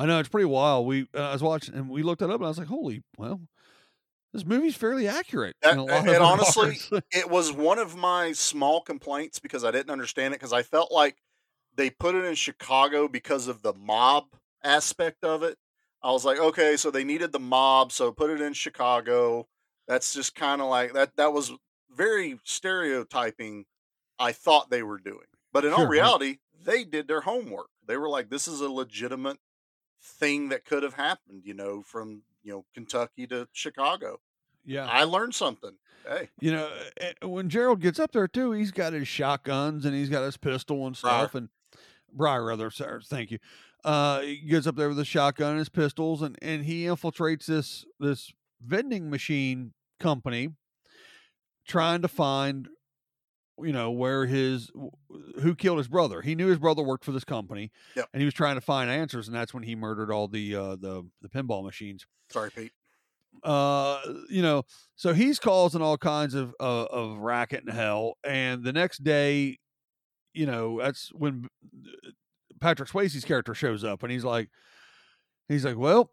I 0.00 0.06
know 0.06 0.18
it's 0.18 0.28
pretty 0.30 0.46
wild. 0.46 0.86
We 0.86 1.06
uh, 1.14 1.18
I 1.20 1.32
was 1.32 1.42
watching 1.42 1.74
and 1.74 1.90
we 1.90 2.02
looked 2.02 2.22
it 2.22 2.30
up 2.30 2.36
and 2.36 2.44
I 2.44 2.48
was 2.48 2.58
like, 2.58 2.68
holy, 2.68 3.02
well, 3.18 3.40
this 4.32 4.46
movie's 4.46 4.76
fairly 4.76 5.06
accurate. 5.06 5.56
That- 5.60 5.74
in 5.74 5.78
a 5.78 5.84
lot 5.84 6.08
and 6.08 6.16
honestly, 6.22 6.78
it 7.12 7.28
was 7.28 7.52
one 7.52 7.78
of 7.78 7.96
my 7.96 8.32
small 8.32 8.80
complaints 8.80 9.38
because 9.38 9.62
I 9.64 9.70
didn't 9.70 9.90
understand 9.90 10.32
it 10.32 10.38
because 10.40 10.52
I 10.54 10.62
felt 10.62 10.90
like 10.90 11.18
they 11.76 11.90
put 11.90 12.14
it 12.14 12.24
in 12.24 12.34
Chicago 12.34 13.08
because 13.08 13.46
of 13.46 13.62
the 13.62 13.74
mob 13.74 14.24
aspect 14.64 15.22
of 15.22 15.42
it. 15.42 15.58
I 16.02 16.12
was 16.12 16.24
like, 16.24 16.38
okay, 16.38 16.78
so 16.78 16.90
they 16.90 17.04
needed 17.04 17.32
the 17.32 17.38
mob, 17.38 17.92
so 17.92 18.10
put 18.10 18.30
it 18.30 18.40
in 18.40 18.54
Chicago. 18.54 19.48
That's 19.86 20.14
just 20.14 20.34
kind 20.34 20.62
of 20.62 20.68
like 20.68 20.94
that. 20.94 21.16
That 21.16 21.34
was 21.34 21.52
very 21.90 22.38
stereotyping. 22.44 23.66
I 24.18 24.32
thought 24.32 24.70
they 24.70 24.82
were 24.82 24.98
doing, 24.98 25.26
but 25.52 25.64
in 25.64 25.72
all 25.72 25.86
Sure, 25.86 25.94
yeah. 25.94 26.02
reality, 26.02 26.38
they 26.58 26.84
did 26.84 27.08
their 27.08 27.22
homework. 27.22 27.68
They 27.86 27.96
were 27.98 28.08
like, 28.08 28.30
this 28.30 28.46
is 28.48 28.60
a 28.60 28.70
legitimate 28.70 29.38
thing 30.00 30.48
that 30.50 30.64
could 30.64 30.82
have 30.82 30.94
happened. 30.94 31.42
You 31.44 31.54
know, 31.54 31.82
from 31.82 32.22
you 32.42 32.52
know 32.52 32.64
Kentucky 32.74 33.26
to 33.28 33.48
Chicago. 33.52 34.20
yeah. 34.64 34.86
I 34.86 35.04
learned 35.04 35.34
something. 35.34 35.76
Hey. 36.08 36.30
you 36.40 36.50
know, 36.52 36.70
eh, 36.98 37.12
when 37.22 37.50
Gerald 37.50 37.80
gets 37.80 37.98
up 37.98 38.12
there 38.12 38.26
too, 38.26 38.52
he's 38.52 38.70
got 38.70 38.94
his 38.94 39.06
shotguns 39.06 39.84
and 39.84 39.94
he's 39.94 40.08
got 40.08 40.22
his 40.22 40.38
pistol 40.38 40.86
and 40.86 40.98
Briar. 40.98 41.18
stuff. 41.24 41.34
And 41.34 41.50
Briar, 42.10 42.44
rather, 42.46 42.70
sir, 42.70 43.02
thank 43.04 43.30
you. 43.30 43.38
Uh, 43.84 44.20
he 44.20 44.36
gets 44.36 44.66
up 44.66 44.76
there 44.76 44.88
with 44.88 44.96
his 44.98 45.06
shotgun 45.06 45.50
and 45.50 45.58
his 45.58 45.68
pistols, 45.68 46.22
and 46.22 46.38
and 46.40 46.64
he 46.64 46.84
infiltrates 46.84 47.46
this 47.46 47.84
this 47.98 48.32
vending 48.64 49.10
machine 49.10 49.72
company, 49.98 50.50
trying 51.66 52.02
to 52.02 52.08
find, 52.08 52.68
you 53.64 53.72
know, 53.72 53.90
where 53.90 54.26
his 54.26 54.70
who 55.40 55.54
killed 55.54 55.78
his 55.78 55.88
brother. 55.88 56.20
He 56.22 56.34
knew 56.34 56.46
his 56.48 56.58
brother 56.58 56.82
worked 56.82 57.04
for 57.04 57.12
this 57.12 57.24
company, 57.24 57.70
Yep. 57.96 58.08
and 58.12 58.20
he 58.20 58.24
was 58.24 58.34
trying 58.34 58.56
to 58.56 58.60
find 58.60 58.90
answers, 58.90 59.26
and 59.28 59.34
that's 59.36 59.52
when 59.54 59.62
he 59.62 59.74
murdered 59.74 60.10
all 60.10 60.28
the 60.28 60.54
uh, 60.54 60.76
the 60.76 61.04
the 61.22 61.28
pinball 61.28 61.64
machines 61.64 62.06
Sorry, 62.30 62.50
Pete. 62.50 62.72
uh 63.44 64.00
you 64.28 64.42
know 64.42 64.62
so 64.96 65.12
he's 65.14 65.38
causing 65.38 65.80
all 65.82 65.96
kinds 65.96 66.34
of 66.34 66.54
uh, 66.60 66.84
of 66.84 67.18
racket 67.18 67.64
and 67.64 67.72
hell 67.72 68.14
and 68.24 68.64
the 68.64 68.72
next 68.72 69.02
day 69.04 69.58
you 70.34 70.46
know 70.46 70.80
that's 70.80 71.10
when 71.14 71.46
uh, 71.74 72.10
patrick 72.60 72.88
swayze's 72.88 73.24
character 73.24 73.54
shows 73.54 73.82
up 73.84 74.02
and 74.02 74.12
he's 74.12 74.24
like 74.24 74.50
he's 75.50 75.64
like 75.64 75.76
well 75.76 76.10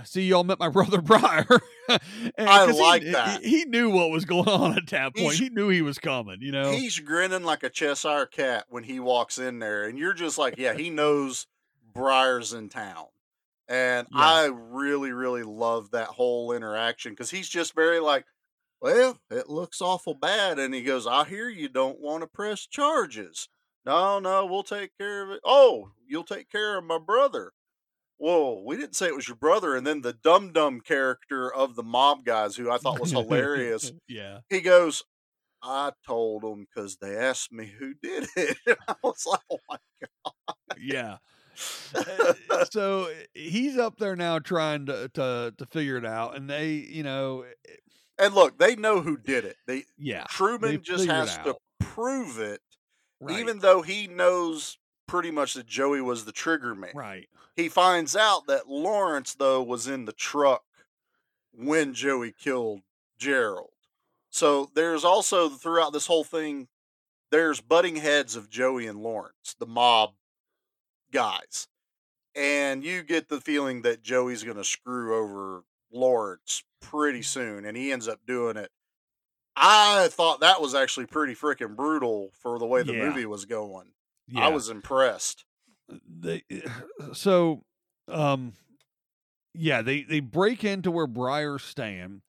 i 0.00 0.04
see 0.04 0.22
y'all 0.22 0.44
met 0.44 0.58
my 0.58 0.68
brother 0.70 1.00
briar 1.02 1.46
And- 1.88 2.00
I 2.48 2.70
he- 2.72 2.80
like 2.80 3.02
he- 3.02 3.10
that. 3.12 3.44
he, 3.44 3.64
knew 3.64 3.90
what 3.90 4.10
was 4.10 4.24
going 4.24 4.48
on 4.48 4.76
at 4.76 4.86
that 4.88 5.14
point 5.14 5.34
He's- 5.34 5.38
he 5.38 5.48
knew 5.50 5.68
he 5.68 5.82
was 5.82 5.98
coming 5.98 6.38
you 6.40 6.52
know 6.52 6.70
He's 6.70 6.98
grinning 6.98 7.44
like 7.44 7.62
a 7.62 7.70
Cheshire 7.70 8.26
cat 8.26 8.64
when 8.68 8.84
he 8.84 9.00
walks 9.00 9.38
in 9.38 9.58
there, 9.58 9.84
and 9.84 9.98
you're 9.98 10.12
just 10.14 10.38
like, 10.38 10.56
yeah, 10.58 10.74
he 10.74 10.90
knows 10.90 11.46
Briar's 11.94 12.52
in 12.52 12.68
town. 12.68 13.06
And 13.68 14.06
Yeah. 14.12 14.18
I 14.20 14.50
really, 14.52 15.12
really 15.12 15.42
love 15.42 15.90
that 15.90 16.08
whole 16.08 16.52
interaction 16.52 17.12
because 17.12 17.30
he's 17.30 17.48
just 17.48 17.74
very 17.74 18.00
like, 18.00 18.24
well, 18.80 19.18
it 19.30 19.48
looks 19.48 19.80
awful 19.82 20.14
bad. 20.14 20.58
And 20.58 20.72
he 20.74 20.82
goes, 20.82 21.06
I 21.06 21.24
hear 21.24 21.48
you 21.48 21.68
don't 21.68 22.00
want 22.00 22.22
to 22.22 22.26
press 22.28 22.66
charges. 22.66 23.48
No, 23.84 24.18
no, 24.20 24.46
we'll 24.46 24.62
take 24.62 24.96
care 24.98 25.22
of 25.24 25.30
it. 25.30 25.40
Oh, 25.44 25.90
you'll 26.06 26.24
take 26.24 26.50
care 26.50 26.76
of 26.78 26.84
my 26.84 26.98
brother. 26.98 27.52
Whoa, 28.18 28.62
we 28.66 28.76
didn't 28.76 28.96
say 28.96 29.06
it 29.06 29.14
was 29.14 29.28
your 29.28 29.36
brother. 29.36 29.76
And 29.76 29.86
then 29.86 30.02
the 30.02 30.12
dum 30.12 30.52
dum 30.52 30.80
character 30.80 31.52
of 31.52 31.76
the 31.76 31.82
mob 31.84 32.24
guys, 32.24 32.56
who 32.56 32.70
I 32.70 32.78
thought 32.78 33.00
was 33.00 33.12
hilarious, 33.12 33.92
yeah 34.08 34.40
he 34.50 34.60
goes, 34.60 35.04
I 35.62 35.92
told 36.06 36.42
them 36.42 36.66
because 36.66 36.98
they 36.98 37.16
asked 37.16 37.52
me 37.52 37.66
who 37.66 37.94
did 38.02 38.28
it. 38.36 38.58
I 38.88 38.94
was 39.02 39.24
like, 39.26 39.40
oh 39.50 39.58
my 39.68 39.76
eh, 39.76 40.06
God. 40.26 40.34
yeah 40.76 41.18
so 42.70 43.06
eh, 43.06 43.24
he's 43.34 43.76
up 43.78 43.98
there 43.98 44.16
now 44.16 44.38
trying 44.38 44.86
to 44.86 45.08
to 45.14 45.54
to 45.56 45.66
figure 45.66 45.96
it 45.96 46.06
out 46.06 46.36
and 46.36 46.48
they 46.48 46.72
you 46.74 47.02
know 47.02 47.42
eh, 47.42 47.74
And 48.18 48.34
look, 48.34 48.58
they 48.58 48.76
know 48.76 49.00
who 49.00 49.16
did 49.16 49.44
it. 49.44 49.56
They 49.66 49.84
yeah 49.96 50.26
Truman 50.28 50.82
just 50.82 51.06
has 51.06 51.38
to 51.38 51.56
prove 51.80 52.38
it, 52.38 52.60
Right. 53.20 53.38
even 53.38 53.58
though 53.60 53.82
he 53.82 54.06
knows 54.06 54.78
pretty 55.08 55.32
much 55.32 55.54
that 55.54 55.66
Joey 55.66 56.00
was 56.00 56.24
the 56.24 56.30
trigger 56.32 56.74
man. 56.76 56.92
right 56.94 57.28
He 57.56 57.68
finds 57.68 58.14
out 58.14 58.46
that 58.46 58.68
Lawrence 58.68 59.34
though 59.34 59.60
was 59.62 59.88
in 59.88 60.04
the 60.04 60.12
truck 60.12 60.62
when 61.52 61.92
Joey 61.94 62.30
killed 62.32 62.82
Gerald. 63.18 63.70
So 64.30 64.70
there's 64.74 65.04
also 65.04 65.48
throughout 65.48 65.92
this 65.92 66.06
whole 66.06 66.22
thing, 66.22 66.68
there's 67.32 67.60
butting 67.60 67.96
heads 67.96 68.36
of 68.36 68.48
Joey 68.48 68.86
and 68.86 69.02
Lawrence, 69.02 69.56
the 69.58 69.66
mob 69.66 70.12
guys. 71.10 71.66
And 72.36 72.84
you 72.84 73.02
get 73.02 73.28
the 73.28 73.40
feeling 73.40 73.82
that 73.82 74.02
Joey's 74.02 74.44
going 74.44 74.56
to 74.58 74.64
screw 74.64 75.16
over 75.18 75.64
Lawrence 75.90 76.62
pretty 76.80 77.22
soon, 77.22 77.64
and 77.64 77.76
he 77.76 77.90
ends 77.90 78.06
up 78.06 78.20
doing 78.26 78.56
it. 78.56 78.70
I 79.56 80.08
thought 80.12 80.40
that 80.40 80.60
was 80.60 80.74
actually 80.74 81.06
pretty 81.06 81.34
freaking 81.34 81.74
brutal 81.74 82.30
for 82.40 82.58
the 82.60 82.66
way 82.66 82.82
the 82.84 82.92
Yeah. 82.92 83.08
movie 83.08 83.26
was 83.26 83.44
going. 83.44 83.90
Yeah 84.28 84.46
I 84.46 84.48
was 84.48 84.68
impressed. 84.68 85.44
they 86.06 86.42
so 87.12 87.62
um 88.08 88.52
yeah 89.54 89.82
they 89.82 90.02
they 90.02 90.20
break 90.20 90.64
into 90.64 90.90
where 90.90 91.06
briar's 91.06 91.62
staying 91.64 92.22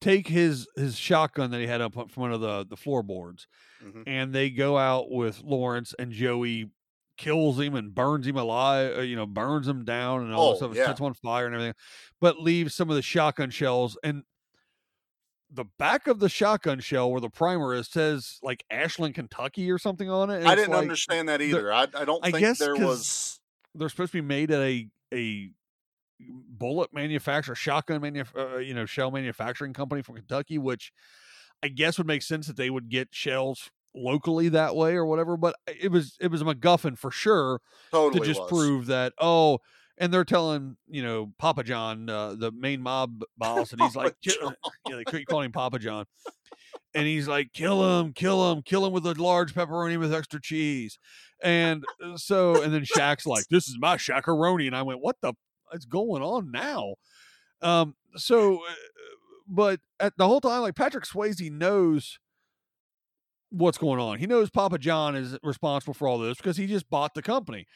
take 0.00 0.26
his 0.28 0.66
his 0.76 0.96
shotgun 0.98 1.50
that 1.50 1.60
he 1.60 1.66
had 1.66 1.80
up 1.80 1.94
from 1.94 2.08
one 2.22 2.32
of 2.32 2.40
the 2.40 2.66
the 2.68 2.76
floorboards 2.76 3.46
Mhm. 3.82 4.02
and 4.06 4.32
they 4.34 4.50
go 4.50 4.76
out 4.76 5.10
with 5.10 5.42
lawrence 5.42 5.94
and 5.98 6.12
joey 6.12 6.70
kills 7.16 7.58
him 7.60 7.74
and 7.74 7.94
burns 7.94 8.26
him 8.26 8.36
alive 8.36 8.98
uh, 8.98 9.00
you 9.02 9.14
know 9.16 9.26
burns 9.26 9.68
him 9.68 9.84
down 9.84 10.22
and 10.24 10.34
all 10.34 10.48
Oh, 10.48 10.50
this 10.52 10.58
stuff 10.58 10.74
yeah. 10.76 10.86
sets 10.86 11.00
him 11.00 11.06
on 11.06 11.14
fire 11.14 11.46
and 11.46 11.54
everything 11.54 11.74
but 12.20 12.38
leaves 12.40 12.74
some 12.74 12.90
of 12.90 12.96
the 12.96 13.02
shotgun 13.02 13.50
shells 13.50 13.96
and 14.02 14.22
the 15.52 15.64
back 15.78 16.06
of 16.06 16.20
the 16.20 16.28
shotgun 16.28 16.78
shell 16.80 17.10
where 17.10 17.20
the 17.20 17.28
primer 17.30 17.74
is 17.74 17.88
says 17.88 18.38
like 18.42 18.64
ashland 18.70 19.14
kentucky 19.14 19.70
or 19.70 19.78
something 19.78 20.08
on 20.08 20.30
it 20.30 20.38
and 20.38 20.48
I 20.48 20.54
didn't 20.54 20.70
like- 20.70 20.82
understand 20.82 21.28
that 21.28 21.40
either. 21.42 21.72
I, 21.72 21.82
I 21.94 22.04
don't 22.04 22.24
I 22.24 22.30
think 22.30 22.40
guess 22.40 22.58
there 22.58 22.76
was. 22.76 23.40
they're 23.74 23.88
supposed 23.88 24.12
to 24.12 24.18
be 24.22 24.26
made 24.26 24.50
at 24.50 24.60
a 24.60 24.88
a 25.12 25.50
bullet 26.20 26.92
manufacturer, 26.92 27.54
shotgun 27.54 28.00
manuf- 28.00 28.36
uh, 28.36 28.58
you 28.58 28.74
know, 28.74 28.84
shell 28.86 29.10
manufacturing 29.10 29.72
company 29.72 30.02
from 30.02 30.16
Kentucky, 30.16 30.58
which 30.58 30.92
I 31.62 31.68
guess 31.68 31.98
would 31.98 32.06
make 32.06 32.22
sense 32.22 32.46
that 32.46 32.56
they 32.56 32.70
would 32.70 32.88
get 32.88 33.08
shells 33.10 33.70
locally 33.94 34.48
that 34.50 34.76
way 34.76 34.94
or 34.94 35.04
whatever. 35.04 35.36
But 35.36 35.56
it 35.66 35.90
was 35.90 36.16
it 36.20 36.30
was 36.30 36.42
a 36.42 36.44
MacGuffin 36.44 36.96
for 36.98 37.10
sure 37.10 37.60
Totally 37.90 38.20
to 38.20 38.26
just 38.26 38.40
was. 38.40 38.48
prove 38.50 38.86
that 38.86 39.14
oh. 39.18 39.58
And 40.00 40.12
they're 40.12 40.24
telling, 40.24 40.76
you 40.88 41.02
know, 41.02 41.32
Papa 41.38 41.62
John, 41.62 42.08
uh, 42.08 42.34
the 42.34 42.50
main 42.50 42.80
mob 42.80 43.22
boss, 43.38 43.72
and 43.72 43.80
he's 43.80 43.94
like, 43.94 44.16
Papa 44.24 44.56
"Ki- 44.64 44.70
yeah, 44.88 44.96
they 44.96 45.04
keep 45.04 45.28
calling 45.28 45.46
him 45.46 45.52
Papa 45.52 45.78
John. 45.78 46.06
And 46.94 47.06
he's 47.06 47.28
like, 47.28 47.52
kill 47.52 48.00
him, 48.00 48.12
kill 48.12 48.50
him, 48.50 48.62
kill 48.62 48.84
him 48.84 48.92
with 48.92 49.06
a 49.06 49.14
large 49.14 49.54
pepperoni 49.54 49.98
with 49.98 50.12
extra 50.12 50.40
cheese. 50.40 50.98
And 51.42 51.84
uh, 52.04 52.16
so, 52.16 52.60
and 52.62 52.74
then 52.74 52.82
Shaq's 52.82 53.26
like, 53.26 53.44
this 53.48 53.68
is 53.68 53.76
my 53.78 53.96
shakaroni. 53.96 54.66
And 54.66 54.74
I 54.74 54.82
went, 54.82 55.00
what 55.00 55.16
the 55.22 55.34
is 55.72 55.84
going 55.84 56.22
on 56.22 56.50
now? 56.50 56.94
Um, 57.62 57.94
so, 58.16 58.56
uh, 58.56 58.72
but 59.46 59.80
at 60.00 60.14
the 60.16 60.26
whole 60.26 60.40
time, 60.40 60.62
like 60.62 60.74
Patrick 60.74 61.04
Swayze 61.04 61.50
knows 61.50 62.18
what's 63.50 63.78
going 63.78 64.00
on. 64.00 64.18
He 64.18 64.26
knows 64.26 64.50
Papa 64.50 64.78
John 64.78 65.16
is 65.16 65.36
responsible 65.42 65.94
for 65.94 66.08
all 66.08 66.18
this 66.18 66.36
because 66.36 66.56
he 66.56 66.66
just 66.66 66.88
bought 66.88 67.14
the 67.14 67.22
company. 67.22 67.66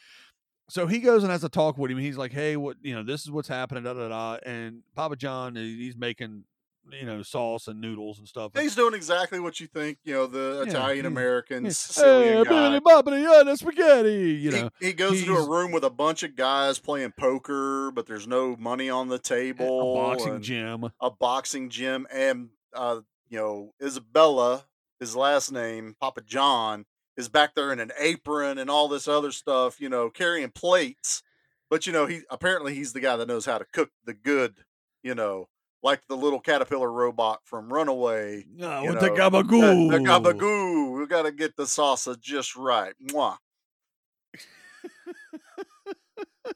So 0.67 0.87
he 0.87 0.99
goes 0.99 1.23
and 1.23 1.31
has 1.31 1.43
a 1.43 1.49
talk 1.49 1.77
with 1.77 1.91
him. 1.91 1.97
He's 1.97 2.17
like, 2.17 2.31
"Hey, 2.31 2.55
what 2.57 2.77
you 2.81 2.95
know? 2.95 3.03
This 3.03 3.21
is 3.23 3.31
what's 3.31 3.47
happening." 3.47 3.83
Da 3.83 3.93
da 3.93 4.09
da. 4.09 4.37
And 4.45 4.81
Papa 4.95 5.15
John, 5.15 5.55
he's 5.55 5.95
making 5.95 6.45
you 6.91 7.05
know 7.05 7.21
sauce 7.23 7.67
and 7.67 7.81
noodles 7.81 8.19
and 8.19 8.27
stuff. 8.27 8.51
He's 8.55 8.75
doing 8.75 8.93
exactly 8.93 9.39
what 9.39 9.59
you 9.59 9.65
think, 9.67 9.97
you 10.03 10.13
know, 10.13 10.27
the 10.27 10.63
Yeah, 10.63 10.69
Italian 10.71 11.05
American 11.07 11.65
yeah. 11.65 11.71
Sicilian 11.71 12.37
Hey, 12.37 12.43
guy. 12.43 12.51
bibbidi 12.51 12.79
bobbidi, 12.81 13.23
yeah, 13.23 13.43
the 13.43 13.55
spaghetti. 13.57 14.33
You 14.39 14.51
know, 14.51 14.69
he 14.79 14.93
goes 14.93 15.19
into 15.19 15.33
a 15.35 15.49
room 15.49 15.71
with 15.71 15.83
a 15.83 15.89
bunch 15.89 16.21
of 16.23 16.35
guys 16.35 16.77
playing 16.79 17.13
poker, 17.17 17.91
but 17.91 18.05
there's 18.05 18.27
no 18.27 18.55
money 18.55 18.87
on 18.89 19.07
the 19.07 19.17
table. 19.19 19.91
a 19.91 19.93
boxing 19.95 20.41
gym. 20.41 20.89
A 21.01 21.09
boxing 21.09 21.69
gym, 21.69 22.05
and 22.11 22.49
uh, 22.73 23.01
you 23.29 23.37
know 23.39 23.73
Isabella, 23.81 24.65
his 24.99 25.15
last 25.15 25.51
name, 25.51 25.95
Papa 25.99 26.21
John, 26.21 26.85
is 27.17 27.29
back 27.29 27.55
there 27.55 27.71
in 27.71 27.79
an 27.79 27.91
apron 27.99 28.57
and 28.57 28.69
all 28.69 28.87
this 28.87 29.07
other 29.07 29.31
stuff. 29.31 29.79
You 29.79 29.89
know, 29.89 30.09
carrying 30.09 30.51
plates. 30.51 31.23
But 31.69 31.87
you 31.87 31.93
know, 31.93 32.05
he 32.05 32.21
apparently 32.29 32.75
he's 32.75 32.93
the 32.93 32.99
guy 32.99 33.15
that 33.15 33.27
knows 33.27 33.45
how 33.45 33.57
to 33.57 33.65
cook 33.73 33.89
the 34.05 34.13
good. 34.13 34.55
You 35.03 35.15
know, 35.15 35.49
like 35.83 36.01
the 36.07 36.17
little 36.17 36.39
caterpillar 36.39 36.91
robot 36.91 37.41
from 37.45 37.71
Runaway. 37.71 38.45
Yeah, 38.55 38.81
with 38.81 38.99
the 38.99 39.07
know, 39.07 39.15
gabagoo. 39.15 39.91
The, 39.91 39.99
the 39.99 40.03
gabagoo. 40.03 40.99
We 40.99 41.07
got 41.07 41.23
to 41.23 41.31
get 41.31 41.55
the 41.55 41.63
salsa 41.63 42.19
just 42.19 42.55
right. 42.55 42.93
Mwah. 43.11 43.37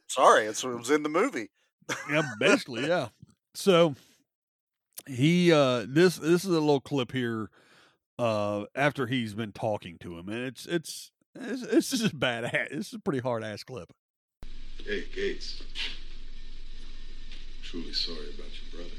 Sorry, 0.07 0.45
it's, 0.45 0.63
it 0.63 0.67
was 0.67 0.89
in 0.89 1.03
the 1.03 1.09
movie. 1.09 1.49
yeah, 2.09 2.23
basically, 2.39 2.87
yeah. 2.87 3.09
So 3.53 3.95
he 5.07 5.51
uh 5.51 5.85
this 5.87 6.17
this 6.17 6.45
is 6.45 6.51
a 6.51 6.59
little 6.59 6.79
clip 6.79 7.11
here 7.11 7.49
uh 8.19 8.65
after 8.75 9.07
he's 9.07 9.33
been 9.33 9.51
talking 9.53 9.97
to 9.99 10.17
him 10.17 10.27
and 10.29 10.39
it's 10.45 10.65
it's 10.65 11.11
it's, 11.35 11.61
it's 11.63 11.89
just 11.91 12.11
a 12.11 12.15
bad 12.15 12.43
ass. 12.45 12.67
This 12.71 12.87
is 12.87 12.93
a 12.95 12.99
pretty 12.99 13.19
hard 13.19 13.43
ass 13.43 13.63
clip. 13.63 13.91
Hey, 14.85 15.05
Gates. 15.15 15.61
Truly 17.63 17.93
sorry 17.93 18.29
about 18.33 18.49
your 18.49 18.71
brother. 18.81 18.95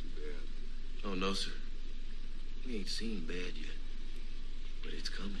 Too 0.00 0.08
bad. 0.16 1.10
Oh, 1.10 1.14
no, 1.14 1.34
sir. 1.34 1.50
We 2.66 2.76
ain't 2.76 2.88
seen 2.88 3.26
bad 3.26 3.36
yet. 3.54 3.76
But 4.82 4.94
it's 4.94 5.10
coming. 5.10 5.36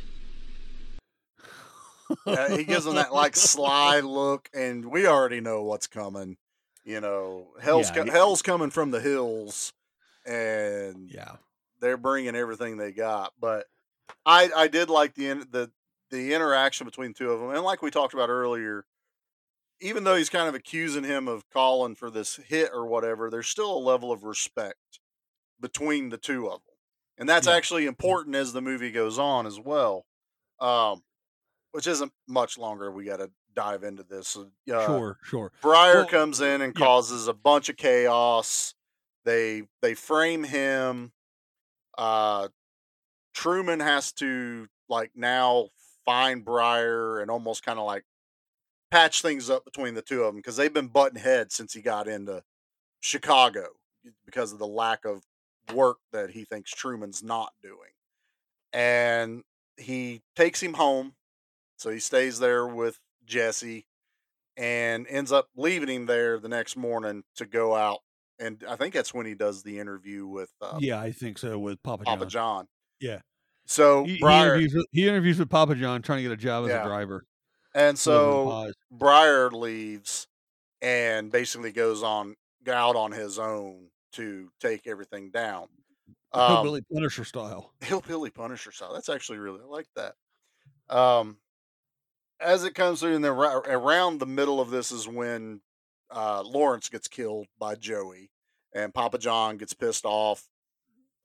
Yeah, 2.26 2.56
he 2.56 2.64
gives 2.64 2.86
him 2.86 2.94
that 2.96 3.12
like 3.14 3.34
sly 3.36 4.00
look, 4.00 4.48
and 4.54 4.84
we 4.86 5.06
already 5.06 5.40
know 5.40 5.62
what's 5.62 5.86
coming. 5.86 6.36
You 6.84 7.00
know, 7.00 7.48
hell's 7.60 7.88
Yeah, 7.88 7.94
co- 7.96 8.04
he- 8.04 8.10
hell's 8.10 8.42
coming 8.42 8.70
from 8.70 8.90
the 8.92 9.00
hills, 9.00 9.72
and 10.24 11.10
Yeah. 11.10 11.36
They're 11.80 11.96
bringing 11.96 12.36
everything 12.36 12.76
they 12.76 12.92
got. 12.92 13.32
But 13.40 13.66
I 14.24 14.50
I 14.54 14.68
did 14.68 14.88
like 14.90 15.14
the 15.14 15.46
the 15.50 15.70
the 16.10 16.34
interaction 16.34 16.84
between 16.84 17.10
the 17.12 17.18
two 17.18 17.30
of 17.30 17.40
them, 17.40 17.50
and 17.50 17.62
like 17.62 17.82
we 17.82 17.90
talked 17.90 18.14
about 18.14 18.28
earlier, 18.28 18.86
even 19.80 20.04
though 20.04 20.14
he's 20.16 20.30
kind 20.30 20.48
of 20.48 20.54
accusing 20.54 21.04
him 21.04 21.28
of 21.28 21.48
calling 21.50 21.94
for 21.94 22.10
this 22.10 22.36
hit 22.36 22.70
or 22.72 22.86
whatever, 22.86 23.28
there's 23.30 23.48
still 23.48 23.76
a 23.76 23.78
level 23.78 24.12
of 24.12 24.22
respect 24.24 25.00
between 25.60 26.10
the 26.10 26.18
two 26.18 26.46
of 26.46 26.60
them, 26.64 26.74
and 27.18 27.28
that's 27.28 27.46
Yeah. 27.46 27.54
actually 27.54 27.86
important 27.86 28.36
as 28.36 28.52
the 28.52 28.62
movie 28.62 28.90
goes 28.92 29.18
on 29.18 29.46
as 29.46 29.58
well. 29.58 30.06
Um, 30.60 31.02
which 31.72 31.86
isn't 31.86 32.12
much 32.26 32.56
longer. 32.56 32.90
We 32.90 33.04
got 33.04 33.18
to 33.18 33.30
dive 33.54 33.82
into 33.82 34.02
this. 34.02 34.34
Uh, 34.36 34.46
sure, 34.66 35.18
sure. 35.22 35.52
Briar 35.60 35.96
Well, 35.96 36.06
comes 36.06 36.40
in 36.40 36.62
and 36.62 36.72
yeah. 36.74 36.86
causes 36.86 37.28
a 37.28 37.34
bunch 37.34 37.68
of 37.68 37.76
chaos. 37.76 38.74
They 39.24 39.64
they 39.82 39.92
frame 39.94 40.44
him. 40.44 41.12
Uh, 41.96 42.48
Truman 43.34 43.80
has 43.80 44.12
to 44.14 44.66
like 44.88 45.10
now 45.14 45.68
find 46.04 46.44
Briar 46.44 47.20
and 47.20 47.30
almost 47.30 47.64
kind 47.64 47.78
of 47.78 47.84
like 47.84 48.04
patch 48.90 49.20
things 49.20 49.50
up 49.50 49.64
between 49.64 49.94
the 49.94 50.02
two 50.02 50.22
of 50.22 50.28
them 50.28 50.36
because 50.36 50.56
they've 50.56 50.72
been 50.72 50.88
butting 50.88 51.20
heads 51.20 51.54
since 51.54 51.72
he 51.72 51.82
got 51.82 52.08
into 52.08 52.42
Chicago 53.00 53.66
because 54.24 54.52
of 54.52 54.58
the 54.58 54.66
lack 54.66 55.04
of 55.04 55.22
work 55.74 55.98
that 56.12 56.30
he 56.30 56.44
thinks 56.44 56.70
Truman's 56.70 57.22
not 57.22 57.52
doing. 57.62 57.90
And 58.72 59.42
he 59.76 60.22
takes 60.36 60.62
him 60.62 60.74
home. 60.74 61.14
So 61.76 61.90
he 61.90 61.98
stays 61.98 62.38
there 62.38 62.66
with 62.66 62.98
Jesse 63.26 63.86
and 64.56 65.06
ends 65.08 65.32
up 65.32 65.48
leaving 65.56 65.88
him 65.88 66.06
there 66.06 66.38
the 66.38 66.48
next 66.48 66.76
morning 66.76 67.24
to 67.36 67.44
go 67.44 67.74
out. 67.74 67.98
And 68.38 68.62
I 68.68 68.76
think 68.76 68.92
that's 68.94 69.14
when 69.14 69.26
he 69.26 69.34
does 69.34 69.62
the 69.62 69.78
interview 69.78 70.26
with 70.26 70.50
uh, 70.60 70.78
yeah, 70.80 71.00
I 71.00 71.12
think 71.12 71.38
so 71.38 71.58
with 71.58 71.82
Papa 71.82 72.04
John. 72.04 72.18
Papa 72.18 72.30
John. 72.30 72.68
Yeah. 73.00 73.20
So 73.66 74.04
He, 74.04 74.16
he 74.16 74.24
interviews 74.24 74.74
with, 74.74 74.86
he 74.92 75.08
interviews 75.08 75.38
with 75.38 75.50
Papa 75.50 75.74
John 75.74 76.02
trying 76.02 76.18
to 76.18 76.22
get 76.22 76.32
a 76.32 76.36
job 76.36 76.64
as 76.64 76.70
Yeah. 76.70 76.82
a 76.82 76.86
driver. 76.86 77.24
and 77.74 77.98
so. 77.98 78.70
Briar 78.90 79.50
leaves 79.50 80.28
and 80.82 81.32
basically 81.32 81.72
goes 81.72 82.02
on 82.02 82.36
out 82.68 82.96
on 82.96 83.12
his 83.12 83.38
own 83.38 83.88
to 84.12 84.50
take 84.60 84.86
everything 84.86 85.30
down. 85.30 85.68
Um, 86.32 86.52
Hillbilly 86.52 86.82
Punisher 86.92 87.24
style. 87.24 87.72
hillbilly 87.80 88.30
Punisher 88.30 88.72
style. 88.72 88.92
That's 88.92 89.08
actually 89.08 89.38
really 89.38 89.60
I 89.62 89.66
like 89.66 89.86
that. 89.96 90.14
Um, 90.88 91.38
as 92.40 92.64
it 92.64 92.74
comes 92.74 93.00
through, 93.00 93.14
and 93.16 93.24
then 93.24 93.32
around 93.32 94.18
the 94.20 94.26
middle 94.26 94.60
of 94.60 94.70
this 94.70 94.92
is 94.92 95.08
when 95.08 95.60
uh, 96.10 96.42
Lawrence 96.42 96.88
gets 96.88 97.08
killed 97.08 97.46
by 97.58 97.74
Joey, 97.74 98.30
and 98.74 98.92
Papa 98.94 99.18
John 99.18 99.56
gets 99.56 99.72
pissed 99.74 100.04
off. 100.04 100.48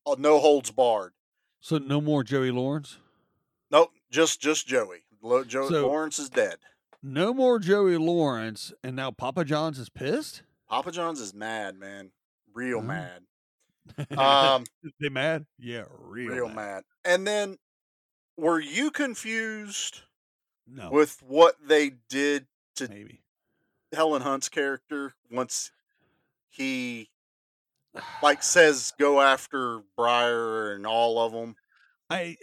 Oh, 0.06 0.16
no 0.18 0.40
holds 0.40 0.72
barred. 0.72 1.14
So 1.60 1.78
no 1.78 2.02
more 2.02 2.24
Joey 2.24 2.52
Lawrence. 2.52 2.98
Nope, 3.70 3.92
just 4.10 4.42
just 4.42 4.68
Joey. 4.68 5.04
Lo- 5.22 5.44
Joe 5.44 5.70
So- 5.70 5.88
Lawrence 5.88 6.18
is 6.20 6.30
dead. 6.30 6.58
No 7.04 7.34
more 7.34 7.58
Joey 7.60 7.98
Lawrence, 7.98 8.72
and 8.84 8.96
now 8.96 9.10
Papa 9.12 9.44
John's 9.46 9.80
is 9.80 9.90
pissed. 9.90 10.44
Papa 10.70 10.92
John's 10.92 11.20
is 11.20 11.34
mad, 11.34 11.76
man, 11.76 12.12
real 12.54 12.80
Oh. 12.80 12.82
mad. 12.82 13.24
Um, 14.18 14.64
they 15.00 15.10
mad? 15.10 15.46
Yeah, 15.58 15.86
real, 16.00 16.30
real 16.32 16.48
mad. 16.48 16.56
mad. 16.56 16.84
And 17.04 17.26
then, 17.28 17.58
were 18.38 18.60
you 18.60 18.92
confused 18.92 20.02
No, 20.68 20.92
with 20.92 21.22
what 21.24 21.56
they 21.68 21.90
did 22.08 22.46
to 22.76 22.88
maybe. 22.88 23.21
Helen 23.94 24.22
Hunt's 24.22 24.50
character 24.50 25.16
once 25.32 25.72
he 26.50 27.10
like 28.22 28.44
says 28.44 28.94
go 29.00 29.22
after 29.22 29.82
Briar 29.96 30.74
and 30.74 30.86
all 30.86 31.20
of 31.20 31.32
them 31.34 31.56
I 32.10 32.38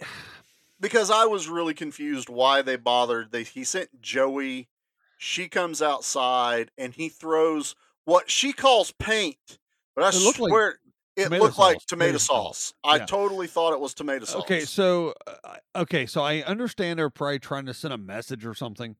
because 0.79 1.11
I 1.11 1.25
was 1.25 1.47
really 1.49 1.73
confused 1.73 2.29
why 2.29 2.61
they 2.61 2.75
bothered. 2.75 3.31
They 3.31 3.43
he 3.43 3.63
sent 3.63 4.01
Joey. 4.01 4.69
She 5.17 5.49
comes 5.49 5.81
outside 5.81 6.71
and 6.77 6.93
he 6.93 7.09
throws 7.09 7.75
what 8.05 8.29
she 8.29 8.53
calls 8.53 8.91
paint, 8.93 9.59
but 9.95 10.03
I 10.05 10.11
It 10.11 10.19
looked 10.19 10.39
like 10.39 10.51
swear 10.51 10.79
it 11.15 11.33
looked 11.33 11.57
like 11.57 11.85
tomato 11.87 12.17
tomato 12.17 12.17
sauce. 12.17 12.57
sauce. 12.57 12.73
I 12.83 12.99
Yeah. 12.99 13.05
totally 13.05 13.47
thought 13.47 13.73
it 13.73 13.79
was 13.81 13.93
tomato 13.93 14.25
sauce. 14.25 14.41
Okay, 14.41 14.59
so 14.65 15.13
uh, 15.27 15.57
okay, 15.75 16.05
so 16.05 16.21
I 16.21 16.41
understand 16.43 16.99
they're 16.99 17.09
probably 17.09 17.39
trying 17.39 17.65
to 17.65 17.73
send 17.73 17.93
a 17.93 17.97
message 17.97 18.45
or 18.45 18.53
something, 18.53 18.95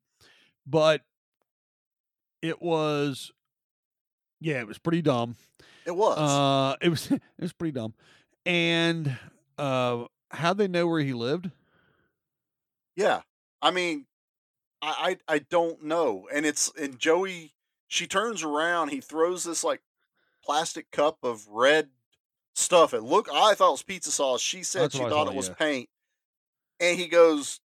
but 0.66 1.04
it 2.42 2.62
was, 2.62 3.32
yeah, 4.40 4.60
it 4.60 4.68
was 4.68 4.78
pretty 4.78 5.02
dumb. 5.02 5.36
it 5.86 5.96
was. 5.96 6.18
Uh, 6.18 6.76
it 6.82 6.90
was 6.90 7.12
it 7.12 7.22
was 7.40 7.54
pretty 7.54 7.74
dumb, 7.74 7.94
and 8.46 9.18
uh, 9.58 10.06
how 10.32 10.54
they 10.54 10.68
know 10.68 10.88
where 10.88 11.02
he 11.02 11.14
lived? 11.14 11.52
Yeah. 12.96 13.22
I 13.62 13.72
mean, 13.72 14.06
I, 14.82 15.18
I 15.28 15.36
I 15.36 15.40
don't 15.40 15.84
know. 15.84 16.28
And 16.34 16.46
it's 16.46 16.72
and 16.80 16.98
Joey 16.98 17.54
she 17.88 18.08
turns 18.08 18.44
around, 18.44 18.90
he 18.90 19.02
throws 19.02 19.44
this 19.44 19.64
like 19.64 19.82
plastic 20.44 20.92
cup 20.92 21.18
of 21.24 21.48
red 21.48 21.90
stuff. 22.56 22.94
It 22.94 23.04
look 23.04 23.28
I 23.32 23.54
thought 23.54 23.70
it 23.70 23.72
was 23.72 23.84
pizza 23.84 24.12
sauce. 24.12 24.42
She 24.42 24.64
said 24.64 24.84
That's 24.84 24.96
she 24.96 25.02
thought 25.02 25.10
thought, 25.10 25.28
it 25.28 25.36
was 25.36 25.50
yeah. 25.50 25.56
paint. 25.56 25.90
And 26.80 26.98
he 26.98 27.08
goes 27.08 27.60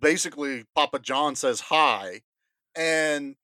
basically 0.00 0.64
Papa 0.74 0.98
John 0.98 1.36
says 1.36 1.60
hi. 1.60 2.20
And 2.76 3.36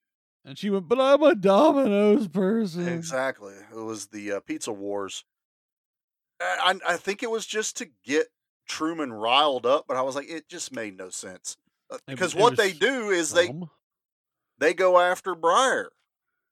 And 0.47 0.57
she 0.57 0.70
went, 0.70 0.88
but 0.88 1.01
I'm 1.01 1.22
a 1.24 1.34
Domino's 1.34 2.28
person. 2.28 2.86
exactly. 2.88 3.55
It 3.72 3.76
was 3.82 4.07
the 4.07 4.32
uh, 4.32 4.40
pizza 4.40 4.72
wars. 4.72 5.24
I, 6.40 6.78
I 6.86 6.97
think 6.99 7.22
it 7.24 7.30
was 7.30 7.44
just 7.47 7.76
to 7.78 7.88
get 8.05 8.28
Truman 8.68 9.12
riled 9.12 9.66
up, 9.66 9.86
but 9.88 9.97
I 9.97 10.03
was 10.03 10.14
like, 10.14 10.30
it 10.30 10.49
just 10.49 10.72
made 10.72 10.97
no 10.97 11.09
sense. 11.09 11.57
Uh, 11.90 11.99
Because 12.07 12.34
was- 12.34 12.42
what 12.42 12.57
they 12.57 12.72
do 12.72 13.11
is 13.11 13.32
they 13.32 13.53
they 14.59 14.72
go 14.72 14.99
after 15.01 15.34
Briar. 15.34 15.90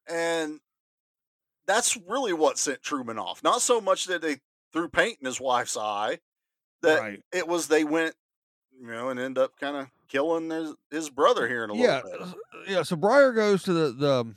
And 0.09 0.59
that's 1.66 1.97
really 2.09 2.32
what 2.34 2.59
sent 2.59 2.82
Truman 2.82 3.18
off. 3.18 3.42
Not 3.42 3.62
so 3.62 3.80
much 3.80 4.07
that 4.07 4.20
they 4.20 4.38
threw 4.72 4.88
paint 4.88 5.18
in 5.20 5.26
his 5.26 5.40
wife's 5.40 5.76
eye, 5.76 6.18
that 6.82 7.01
Right. 7.01 7.22
it 7.32 7.47
was 7.49 7.68
they 7.68 7.84
went, 7.84 8.14
you 8.80 8.86
know, 8.86 9.08
and 9.10 9.20
end 9.20 9.38
up 9.38 9.52
kind 9.58 9.76
of 9.76 9.88
killing 10.08 10.50
his, 10.50 10.74
his 10.90 11.10
brother 11.10 11.48
here 11.48 11.64
in 11.64 11.70
a 11.70 11.76
yeah, 11.76 12.02
little 12.04 12.26
bit. 12.26 12.28
uh, 12.28 12.32
yeah. 12.68 12.82
So 12.82 12.96
Briar 12.96 13.32
goes 13.32 13.62
to 13.64 13.72
the 13.72 13.92
the 13.92 14.34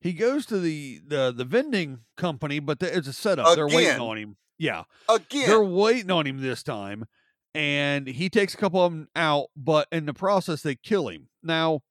he 0.00 0.12
goes 0.12 0.46
to 0.46 0.58
the 0.58 1.00
the 1.06 1.32
the 1.36 1.44
vending 1.44 2.00
company, 2.16 2.58
but 2.60 2.78
the, 2.80 2.96
it's 2.96 3.08
a 3.08 3.12
setup. 3.12 3.54
They're 3.54 3.66
waiting 3.66 4.00
on 4.00 4.16
him. 4.16 4.36
Yeah, 4.58 4.84
Again, 5.08 5.48
they're 5.48 5.62
waiting 5.62 6.10
on 6.10 6.26
him 6.26 6.40
this 6.40 6.64
time, 6.64 7.06
and 7.54 8.08
he 8.08 8.28
takes 8.28 8.54
a 8.54 8.56
couple 8.56 8.84
of 8.84 8.92
them 8.92 9.08
out, 9.14 9.46
but 9.56 9.86
in 9.92 10.06
the 10.06 10.14
process 10.14 10.62
they 10.62 10.74
kill 10.74 11.08
him. 11.08 11.28
Now, 11.44 11.82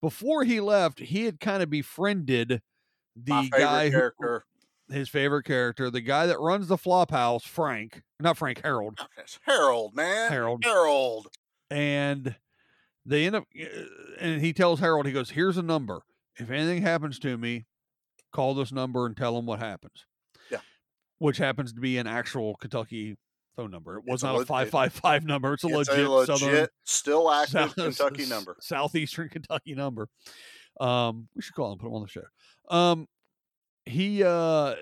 before 0.00 0.44
he 0.44 0.60
left, 0.60 1.00
he 1.00 1.24
had 1.24 1.40
kind 1.40 1.64
of 1.64 1.70
befriended 1.70 2.62
the 3.16 3.48
guy 3.50 3.86
who, 3.86 3.90
character. 3.98 4.44
his 4.88 5.08
favorite 5.08 5.44
character, 5.44 5.90
the 5.90 6.00
guy 6.00 6.26
that 6.26 6.38
runs 6.38 6.68
the 6.68 6.78
flop 6.78 7.10
house, 7.10 7.44
Frank, 7.44 8.02
not 8.20 8.36
Frank 8.36 8.60
Harold, 8.62 9.00
Harold, 9.42 9.96
man. 9.96 10.30
Harold. 10.30 10.64
Harold. 10.64 11.26
And 11.72 12.36
they 13.06 13.26
end 13.26 13.36
up 13.36 13.44
uh, 13.60 13.64
and 14.20 14.40
he 14.40 14.52
tells 14.52 14.78
harold 14.80 15.06
he 15.06 15.12
goes 15.12 15.30
here's 15.30 15.56
a 15.56 15.62
number. 15.62 16.02
If 16.38 16.50
anything 16.50 16.82
happens 16.82 17.18
to 17.20 17.36
me 17.36 17.66
call 18.32 18.54
this 18.54 18.72
number 18.72 19.04
and 19.06 19.16
tell 19.16 19.34
them 19.34 19.44
what 19.46 19.58
happens 19.58 20.06
Yeah. 20.50 20.60
which 21.18 21.36
happens 21.38 21.72
to 21.74 21.80
be 21.80 21.98
an 21.98 22.06
actual 22.06 22.54
kentucky 22.56 23.16
phone 23.56 23.70
number. 23.70 23.98
It 23.98 24.04
was 24.06 24.16
It's 24.16 24.22
not 24.22 24.34
a 24.34 24.38
leg- 24.38 24.46
555 24.46 25.24
number. 25.26 25.52
It's 25.54 25.64
a 25.64 25.66
It's 25.68 25.76
legit, 25.90 26.06
a 26.06 26.10
legit, 26.10 26.38
southern 26.38 26.66
still 26.84 27.30
active 27.30 27.50
South- 27.52 27.74
Kentucky 27.74 28.26
number. 28.26 28.56
southeastern 28.60 29.28
kentucky 29.30 29.74
number. 29.74 30.08
Um 30.80 31.28
we 31.34 31.42
should 31.42 31.54
call 31.54 31.72
him 31.72 31.78
put 31.78 31.88
him 31.88 31.94
on 31.94 32.02
the 32.02 32.08
show. 32.08 32.24
Um 32.70 33.06
he 33.84 34.22
uh 34.24 34.74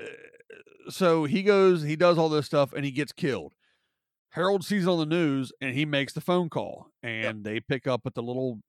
so 0.88 1.24
he 1.24 1.42
goes 1.42 1.82
he 1.82 1.96
does 1.96 2.18
all 2.18 2.28
this 2.28 2.46
stuff 2.46 2.72
and 2.72 2.84
he 2.84 2.90
gets 2.90 3.12
killed 3.12 3.54
harold 4.30 4.64
sees 4.64 4.86
on 4.86 4.98
the 4.98 5.06
news 5.06 5.52
and 5.60 5.74
he 5.74 5.84
makes 5.84 6.12
the 6.12 6.20
phone 6.20 6.48
call 6.48 6.88
and 7.02 7.44
they 7.44 7.60
pick 7.60 7.86
up 7.86 8.02
at 8.06 8.14
the 8.14 8.22
little 8.22 8.60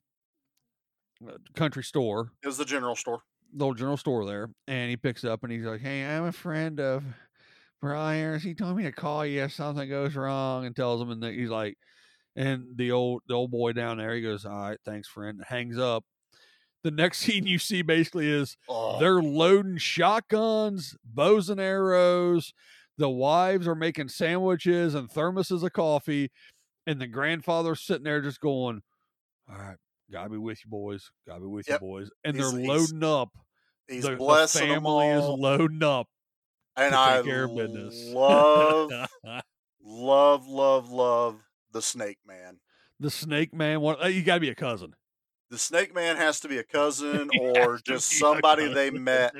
uh, 1.28 1.34
country 1.56 1.84
store 1.84 2.32
It 2.44 2.48
was 2.48 2.58
the 2.58 2.66
general 2.66 2.96
store. 2.96 3.22
little 3.54 3.74
general 3.74 3.98
store 3.98 4.26
there 4.26 4.50
and 4.68 4.90
he 4.90 4.98
picks 4.98 5.24
up 5.24 5.44
and 5.44 5.52
he's 5.52 5.64
like 5.66 5.82
hey 5.82 6.04
i'm 6.06 6.24
a 6.26 6.32
friend 6.32 6.80
of 6.80 7.04
briar's 7.82 8.44
he 8.44 8.54
told 8.54 8.76
me 8.78 8.84
to 8.84 8.92
call 8.92 9.26
you 9.26 9.44
if 9.44 9.54
something 9.54 9.90
goes 9.90 10.16
wrong 10.16 10.66
and 10.66 10.76
tells 10.76 11.02
him 11.02 11.10
and 11.12 11.24
he's 11.24 11.50
like 11.50 11.78
and 12.36 12.66
the 12.76 12.92
old 12.92 13.22
the 13.28 13.34
old 13.34 13.52
boy 13.52 13.72
down 13.74 13.98
there 13.98 14.16
he 14.16 14.22
goes 14.22 14.46
all 14.46 14.70
right 14.70 14.80
thanks 14.86 15.08
friend 15.08 15.42
hangs 15.48 15.78
up 15.78 16.04
the 16.84 16.92
next 16.92 17.20
scene 17.26 17.46
you 17.46 17.60
see 17.60 17.82
basically 17.84 18.30
is 18.30 18.56
Oh, 18.68 19.00
they're 19.00 19.22
loading 19.22 19.78
shotguns, 19.78 20.96
bows 21.06 21.48
and 21.52 21.60
arrows. 21.62 22.54
The 23.02 23.10
wives 23.10 23.68
are 23.68 23.74
making 23.74 24.10
sandwiches 24.10 24.94
and 24.94 25.10
thermoses 25.10 25.64
of 25.64 25.74
coffee, 25.74 26.30
and 26.86 27.02
the 27.02 27.08
grandfather's 27.08 27.82
sitting 27.82 28.04
there 28.04 28.22
just 28.22 28.40
going, 28.40 28.84
"All 29.50 29.58
right, 29.58 29.78
gotta 30.12 30.30
be 30.30 30.38
with 30.38 30.60
you, 30.64 30.70
boys. 30.70 31.10
Gotta 31.26 31.40
be 31.42 31.48
with 31.48 31.68
Yep. 31.68 31.82
you, 31.82 31.88
boys." 31.88 32.12
And 32.24 32.36
He's- 32.36 32.52
they're 32.52 32.62
loading 32.68 33.04
up. 33.04 33.30
he's 33.88 34.04
the, 34.04 34.12
the 34.12 34.16
blessing 34.18 34.70
'em 34.70 34.84
family 34.84 35.08
is 35.08 35.26
loading 35.26 35.82
up 35.82 36.08
and 36.76 36.94
I 36.94 37.24
care 37.24 37.46
of 37.46 37.56
business. 37.56 38.14
love, 38.14 38.92
love, 39.84 40.48
love, 40.48 40.92
love 40.92 41.42
the 41.72 41.82
Snake 41.82 42.20
Man. 42.24 42.60
the 43.00 43.10
Snake 43.10 43.52
Man. 43.52 43.82
One, 43.82 43.96
uh, 44.00 44.06
you 44.10 44.22
gotta 44.22 44.42
be 44.42 44.50
a 44.50 44.56
cousin. 44.56 44.94
The 45.50 45.58
Snake 45.58 45.94
Man 45.96 46.18
has 46.18 46.40
to 46.42 46.48
be 46.48 46.60
a 46.60 46.64
cousin 46.64 47.30
or 47.42 47.80
just 47.80 48.12
somebody 48.12 48.72
they 48.72 48.92
met. 48.92 49.34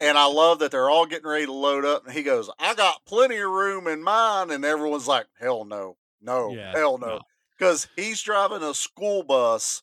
And 0.00 0.16
I 0.16 0.26
love 0.26 0.60
that 0.60 0.70
they're 0.70 0.88
all 0.90 1.06
getting 1.06 1.26
ready 1.28 1.46
to 1.46 1.52
load 1.52 1.84
up, 1.84 2.04
and 2.06 2.14
he 2.14 2.22
goes, 2.22 2.48
"I 2.58 2.74
got 2.74 3.04
plenty 3.04 3.36
of 3.38 3.50
room 3.50 3.88
in 3.88 4.02
mine," 4.02 4.50
and 4.50 4.64
everyone's 4.64 5.08
like, 5.08 5.26
"Hell 5.40 5.64
no, 5.64 5.96
no, 6.20 6.52
Yeah, 6.52 6.70
hell 6.72 6.98
no," 6.98 7.06
no. 7.06 7.20
because 7.58 7.88
he's 7.96 8.22
driving 8.22 8.62
a 8.62 8.74
school 8.74 9.24
bus 9.24 9.82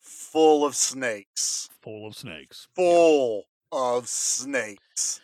full 0.00 0.64
of 0.64 0.76
snakes, 0.76 1.68
Full 1.82 2.06
of 2.06 2.16
snakes. 2.16 2.68
full 2.76 3.44
of 3.72 4.08
snakes. 4.08 5.20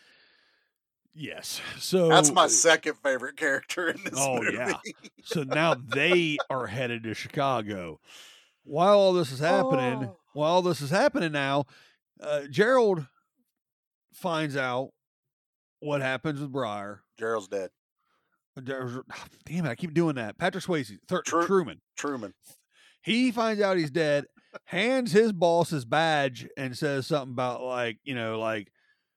Yes. 1.14 1.60
So 1.78 2.08
That's 2.08 2.32
my 2.32 2.46
second 2.48 2.94
favorite 2.94 3.36
character 3.36 3.90
in 3.90 4.02
this 4.02 4.14
Oh 4.16 4.38
movie. 4.40 4.56
yeah. 4.56 4.78
So 5.24 5.42
now 5.44 5.74
they 5.74 6.38
are 6.48 6.66
headed 6.66 7.02
to 7.04 7.14
Chicago. 7.14 8.00
While 8.64 8.98
all 8.98 9.12
this 9.12 9.30
is 9.30 9.38
happening, 9.40 10.04
Oh. 10.08 10.16
while 10.32 10.52
all 10.52 10.62
this 10.62 10.80
is 10.80 10.90
happening 10.90 11.32
now, 11.32 11.66
uh, 12.20 12.42
Gerald 12.50 13.06
finds 14.14 14.56
out 14.56 14.90
what 15.80 16.00
happens 16.00 16.40
with 16.40 16.52
Briar. 16.52 17.02
Gerald's 17.18 17.48
dead. 17.48 17.70
Uh, 18.56 18.60
there's- 18.64 18.98
Damn 19.46 19.66
it! 19.66 19.70
I 19.70 19.74
keep 19.74 19.94
doing 19.94 20.16
that. 20.16 20.38
Patrick 20.38 20.64
Swayze, 20.64 20.96
Thur- 21.08 21.22
Tru- 21.22 21.46
Truman. 21.46 21.80
Truman. 21.96 22.34
He 23.02 23.32
finds 23.32 23.60
out 23.60 23.76
he's 23.76 23.90
dead, 23.90 24.26
hands 24.66 25.10
his 25.12 25.32
boss 25.32 25.70
his 25.70 25.84
badge, 25.84 26.46
and 26.56 26.76
says 26.76 27.06
something 27.06 27.32
about 27.32 27.62
like 27.62 27.98
you 28.04 28.14
know, 28.14 28.38
like 28.38 28.68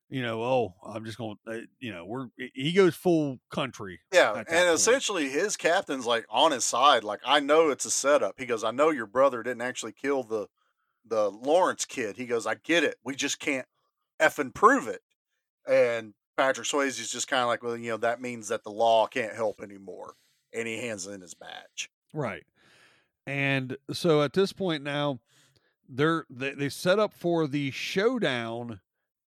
you 0.09 0.21
know, 0.21 0.41
oh, 0.43 0.73
I'm 0.87 1.03
just 1.05 1.17
going, 1.17 1.35
to 1.47 1.51
uh, 1.51 1.61
you 1.79 1.91
know, 1.93 2.05
we're. 2.05 2.27
He 2.53 2.71
goes 2.73 2.95
full 2.95 3.39
country. 3.51 3.99
Yeah, 4.13 4.33
and 4.37 4.47
point. 4.47 4.69
essentially 4.69 5.29
his 5.29 5.57
captain's 5.57 6.05
like 6.05 6.25
on 6.29 6.51
his 6.51 6.63
side. 6.65 7.03
Like 7.03 7.19
I 7.25 7.39
know 7.41 7.69
it's 7.69 7.85
a 7.85 7.91
setup. 7.91 8.35
He 8.39 8.45
goes, 8.45 8.63
I 8.63 8.71
know 8.71 8.89
your 8.91 9.07
brother 9.07 9.43
didn't 9.43 9.61
actually 9.61 9.93
kill 9.93 10.23
the 10.23 10.47
the 11.07 11.29
Lawrence 11.29 11.85
kid. 11.85 12.17
He 12.17 12.25
goes, 12.25 12.47
I 12.47 12.55
get 12.55 12.83
it. 12.83 12.95
We 13.03 13.15
just 13.15 13.39
can't 13.39 13.67
effing 14.19 14.53
prove 14.53 14.87
it. 14.87 15.01
And 15.67 16.13
Patrick 16.37 16.67
Swayze 16.67 16.99
is 16.99 17.11
just 17.11 17.27
kind 17.27 17.41
of 17.41 17.47
like, 17.47 17.63
well, 17.63 17.77
you 17.77 17.91
know, 17.91 17.97
that 17.97 18.21
means 18.21 18.49
that 18.49 18.63
the 18.63 18.71
law 18.71 19.07
can't 19.07 19.35
help 19.35 19.61
anymore. 19.61 20.15
And 20.53 20.67
he 20.67 20.77
hands 20.77 21.07
in 21.07 21.21
his 21.21 21.33
badge. 21.33 21.89
Right. 22.13 22.45
And 23.27 23.77
so 23.91 24.21
at 24.21 24.33
this 24.33 24.53
point 24.53 24.83
now, 24.83 25.19
they're 25.87 26.25
they, 26.29 26.53
they 26.53 26.69
set 26.69 26.99
up 26.99 27.13
for 27.13 27.47
the 27.47 27.71
showdown 27.71 28.79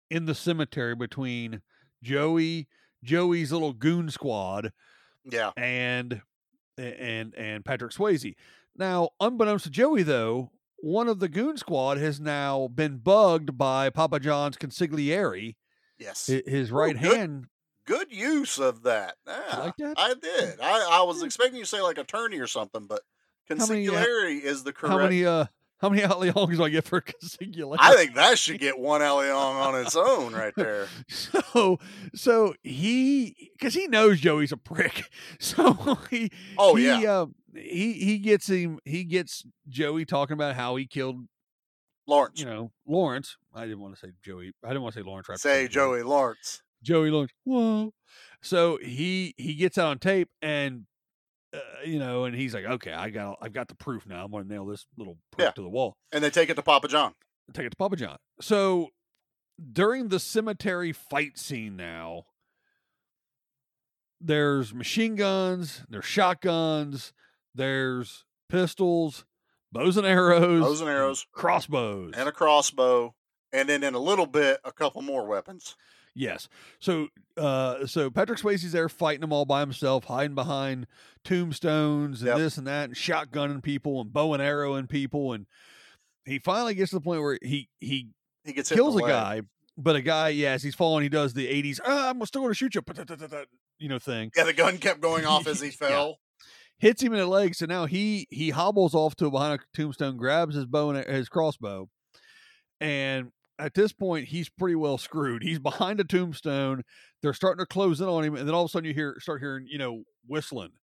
in 0.09 0.25
the 0.25 0.35
cemetery 0.35 0.95
between 0.95 1.61
Joey, 2.01 2.67
Joey's 3.03 3.51
little 3.51 3.73
goon 3.73 4.09
squad, 4.09 4.71
Yeah, 5.29 5.51
and 5.57 6.21
and 6.77 7.33
and 7.35 7.65
Patrick 7.65 7.91
Swayze. 7.91 8.35
Now, 8.75 9.09
unbeknownst 9.19 9.65
to 9.65 9.71
Joey, 9.71 10.03
though, 10.03 10.51
one 10.77 11.07
of 11.07 11.19
the 11.19 11.27
goon 11.29 11.57
squad 11.57 11.97
has 11.97 12.19
now 12.19 12.67
been 12.67 12.97
bugged 12.97 13.57
by 13.57 13.89
Papa 13.89 14.19
John's 14.19 14.57
consigliere, 14.57 15.55
yes. 15.97 16.27
his 16.27 16.71
right 16.71 16.99
good- 16.99 17.13
hand. 17.13 17.45
Good 17.85 18.11
use 18.11 18.59
of 18.59 18.83
that. 18.83 19.15
Yeah, 19.25 19.59
like 19.59 19.77
that? 19.77 19.93
I 19.97 20.13
did. 20.13 20.59
I, 20.61 20.89
I 20.99 21.03
was 21.03 21.23
expecting 21.23 21.55
you 21.55 21.63
to 21.63 21.69
say 21.69 21.81
like 21.81 21.97
attorney 21.97 22.37
or 22.39 22.45
something, 22.47 22.85
but 22.85 22.99
many, 23.49 23.87
uh, 23.87 23.93
consigliere 23.93 24.41
is 24.41 24.65
the 24.65 24.73
correct. 24.73 24.91
How 24.91 24.99
many 25.03 25.25
uh 25.25 25.45
how 25.79 25.87
many 25.89 26.03
Al 26.03 26.19
Leongs 26.19 26.57
do 26.57 26.63
I 26.65 26.69
get 26.69 26.83
for 26.83 26.99
consigliere? 27.23 27.77
I 27.79 27.95
think 27.95 28.15
that 28.15 28.37
should 28.37 28.59
get 28.59 28.77
one 28.77 29.01
Al 29.01 29.19
Leong 29.19 29.55
on 29.65 29.79
its 29.79 29.95
own 29.95 30.33
right 30.33 30.53
there. 30.57 30.87
So, 31.07 31.79
so 32.13 32.55
he, 32.61 33.51
because 33.57 33.73
he 33.73 33.87
knows 33.87 34.19
Joey's 34.19 34.51
a 34.51 34.57
prick, 34.57 35.09
so 35.39 35.97
he, 36.09 36.29
Oh, 36.57 36.75
he, 36.75 36.87
yeah. 36.87 37.21
uh, 37.21 37.25
he 37.57 37.93
he 37.93 38.17
gets 38.19 38.47
him, 38.49 38.79
he 38.85 39.03
gets 39.03 39.43
Joey 39.67 40.05
talking 40.05 40.33
about 40.33 40.55
how 40.55 40.75
he 40.75 40.85
killed, 40.87 41.27
Lawrence. 42.07 42.39
you 42.39 42.45
know, 42.45 42.71
Lawrence. 42.87 43.37
I 43.53 43.63
didn't 43.65 43.79
want 43.79 43.95
to 43.95 43.99
say 43.99 44.13
Joey. 44.23 44.53
I 44.63 44.69
didn't 44.69 44.83
want 44.83 44.95
to 44.95 45.01
say 45.01 45.05
Lawrence. 45.05 45.27
right 45.29 45.39
Say 45.39 45.67
Joey 45.67 46.03
Lawrence. 46.03 46.61
Joey 46.83 47.09
Lawrence. 47.09 47.31
Whoa. 47.43 47.91
So 48.41 48.77
he 48.81 49.33
he 49.37 49.55
gets 49.55 49.77
on 49.77 49.99
tape, 49.99 50.29
and 50.41 50.85
uh, 51.53 51.59
you 51.85 51.97
know, 51.99 52.25
and 52.25 52.35
he's 52.35 52.53
like, 52.53 52.65
okay, 52.65 52.93
I 52.93 53.09
got 53.09 53.37
I've 53.41 53.53
got 53.53 53.67
the 53.67 53.75
proof 53.75 54.05
now. 54.05 54.23
I'm 54.25 54.31
gonna 54.31 54.43
nail 54.45 54.65
this 54.65 54.85
little 54.97 55.17
prick 55.31 55.45
Yeah. 55.47 55.51
to 55.51 55.61
the 55.61 55.69
wall. 55.69 55.97
And 56.11 56.23
they 56.23 56.29
take 56.29 56.49
it 56.49 56.55
to 56.55 56.61
Papa 56.61 56.87
John. 56.87 57.13
take 57.53 57.65
it 57.65 57.69
to 57.71 57.77
Papa 57.77 57.95
John. 57.95 58.17
So 58.41 58.89
during 59.71 60.09
the 60.09 60.19
cemetery 60.19 60.91
fight 60.93 61.37
scene 61.39 61.75
now, 61.75 62.23
there's 64.19 64.73
machine 64.73 65.15
guns, 65.15 65.83
there's 65.89 66.05
shotguns, 66.05 67.13
there's 67.57 68.23
pistols, 68.49 69.25
bows 69.71 69.97
and 69.97 70.07
arrows, 70.07 70.61
Bows 70.61 70.81
and 70.81 70.89
arrows. 70.89 71.25
crossbows. 71.33 72.13
And 72.15 72.29
a 72.29 72.31
crossbow. 72.31 73.13
And 73.53 73.67
then 73.69 73.83
in 73.83 73.93
a 73.93 73.99
little 73.99 74.25
bit, 74.27 74.59
a 74.63 74.71
couple 74.71 75.01
more 75.01 75.25
weapons. 75.25 75.75
Yes. 76.15 76.49
So 76.79 77.09
uh 77.37 77.85
so 77.85 78.09
Patrick 78.09 78.39
Swayze's 78.39 78.71
there 78.71 78.89
fighting 78.89 79.21
them 79.21 79.31
all 79.31 79.45
by 79.45 79.59
himself, 79.59 80.05
hiding 80.05 80.33
behind 80.35 80.87
tombstones 81.23 82.21
and 82.21 82.27
Yep. 82.29 82.37
this 82.37 82.57
and 82.57 82.65
that, 82.67 82.85
and 82.85 82.95
shotgunning 82.95 83.61
people 83.61 84.01
and 84.01 84.11
bow 84.11 84.33
and 84.33 84.41
arrowing 84.41 84.87
people. 84.87 85.33
And 85.33 85.45
he 86.25 86.39
finally 86.39 86.73
gets 86.73 86.89
to 86.91 86.95
the 86.97 87.01
point 87.01 87.21
where 87.21 87.37
he 87.43 87.69
he 87.79 88.09
He 88.43 88.53
gets 88.53 88.69
kills 88.71 88.95
a 88.97 89.01
guy, 89.01 89.41
but 89.77 89.95
a 89.95 90.01
guy, 90.01 90.29
yeah, 90.29 90.53
as 90.53 90.63
he's 90.63 90.73
falling, 90.75 91.03
he 91.03 91.09
does 91.09 91.33
the 91.35 91.47
80s, 91.47 91.79
ah, 91.85 92.09
I'm 92.09 92.25
still 92.25 92.41
gonna 92.41 92.53
shoot 92.55 92.73
you, 92.75 92.81
you 93.77 93.87
know, 93.89 93.99
thing. 93.99 94.31
Yeah, 94.35 94.43
the 94.45 94.53
gun 94.53 94.77
kept 94.79 94.99
going 95.01 95.25
off 95.27 95.45
as 95.47 95.61
he 95.61 95.69
fell. 95.69 96.17
Hits 96.79 97.01
him 97.01 97.13
in 97.13 97.19
the 97.19 97.25
leg, 97.27 97.55
so 97.55 97.65
now 97.65 97.85
he 97.85 98.27
he 98.29 98.51
hobbles 98.51 98.93
off 98.93 99.15
to 99.15 99.31
behind 99.31 99.59
a 99.59 99.77
tombstone, 99.77 100.17
grabs 100.17 100.55
his 100.55 100.65
bow 100.65 100.91
and 100.91 101.05
his 101.07 101.27
crossbow, 101.29 101.89
and 102.79 103.31
at 103.59 103.73
this 103.73 103.91
point 103.93 104.27
he's 104.27 104.49
pretty 104.49 104.75
well 104.75 104.97
screwed. 104.99 105.41
He's 105.41 105.59
behind 105.59 105.99
a 105.99 106.03
tombstone. 106.03 106.83
They're 107.21 107.33
starting 107.33 107.59
to 107.63 107.65
close 107.65 107.99
in 107.99 108.07
on 108.07 108.23
him, 108.23 108.35
and 108.35 108.47
then 108.47 108.53
all 108.53 108.63
of 108.65 108.69
a 108.69 108.71
sudden 108.71 108.87
you 108.87 108.93
hear 108.93 109.15
start 109.19 109.41
hearing, 109.41 109.65
you 109.67 109.79
know, 109.79 110.03
whistling 110.27 110.73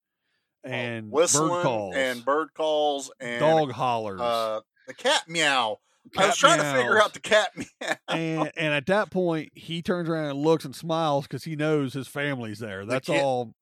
and 0.65 1.11
Whistling 1.11 1.49
bird 1.51 1.63
calls 1.63 1.95
and 1.95 2.25
bird 2.25 2.49
calls 2.57 3.13
and 3.21 3.39
dog 3.41 3.71
hollers. 3.73 4.21
uh, 4.21 4.61
the 4.87 4.95
cat 4.95 5.23
meow. 5.29 5.79
I 6.19 6.27
was 6.27 6.37
trying 6.37 6.59
to 6.59 6.73
figure 6.73 7.01
out 7.01 7.15
the 7.15 7.21
cat 7.21 7.51
meow. 7.57 7.95
and 8.09 8.51
and 8.57 8.75
at 8.75 8.87
that 8.87 9.11
point 9.11 9.53
he 9.55 9.81
turns 9.81 10.09
around 10.09 10.31
and 10.31 10.39
looks 10.39 10.65
and 10.65 10.75
smiles 10.75 11.27
because 11.27 11.45
he 11.45 11.55
knows 11.55 11.93
his 11.93 12.09
family's 12.09 12.59
there. 12.59 12.85
That's 12.85 13.07
kid- 13.07 13.21
all. 13.23 13.55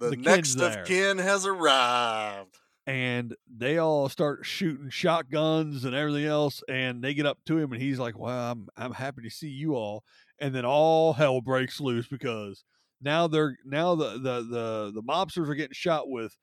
The, 0.00 0.10
the 0.10 0.16
next 0.16 0.58
of 0.60 0.84
kin 0.84 1.18
has 1.18 1.46
arrived. 1.46 2.56
and 2.86 3.36
they 3.54 3.78
all 3.78 4.08
start 4.08 4.44
shooting 4.44 4.90
shotguns 4.90 5.84
and 5.84 5.94
everything 5.94 6.24
else 6.24 6.62
and 6.68 7.04
they 7.04 7.14
get 7.14 7.26
up 7.26 7.38
to 7.46 7.58
him 7.58 7.72
and 7.72 7.80
he's 7.80 7.98
like 7.98 8.18
well 8.18 8.52
i'm 8.52 8.68
i'm 8.76 8.92
happy 8.92 9.22
to 9.22 9.30
see 9.30 9.48
you 9.48 9.74
all 9.74 10.02
and 10.40 10.54
then 10.54 10.64
all 10.64 11.12
hell 11.12 11.40
breaks 11.40 11.80
loose 11.80 12.08
because 12.08 12.64
now 13.02 13.26
they're 13.26 13.56
now 13.64 13.94
the 13.94 14.12
the 14.12 14.42
the, 14.42 14.92
the 14.94 15.02
mobsters 15.02 15.48
are 15.48 15.54
getting 15.54 15.74
shot 15.74 16.08
with 16.08 16.34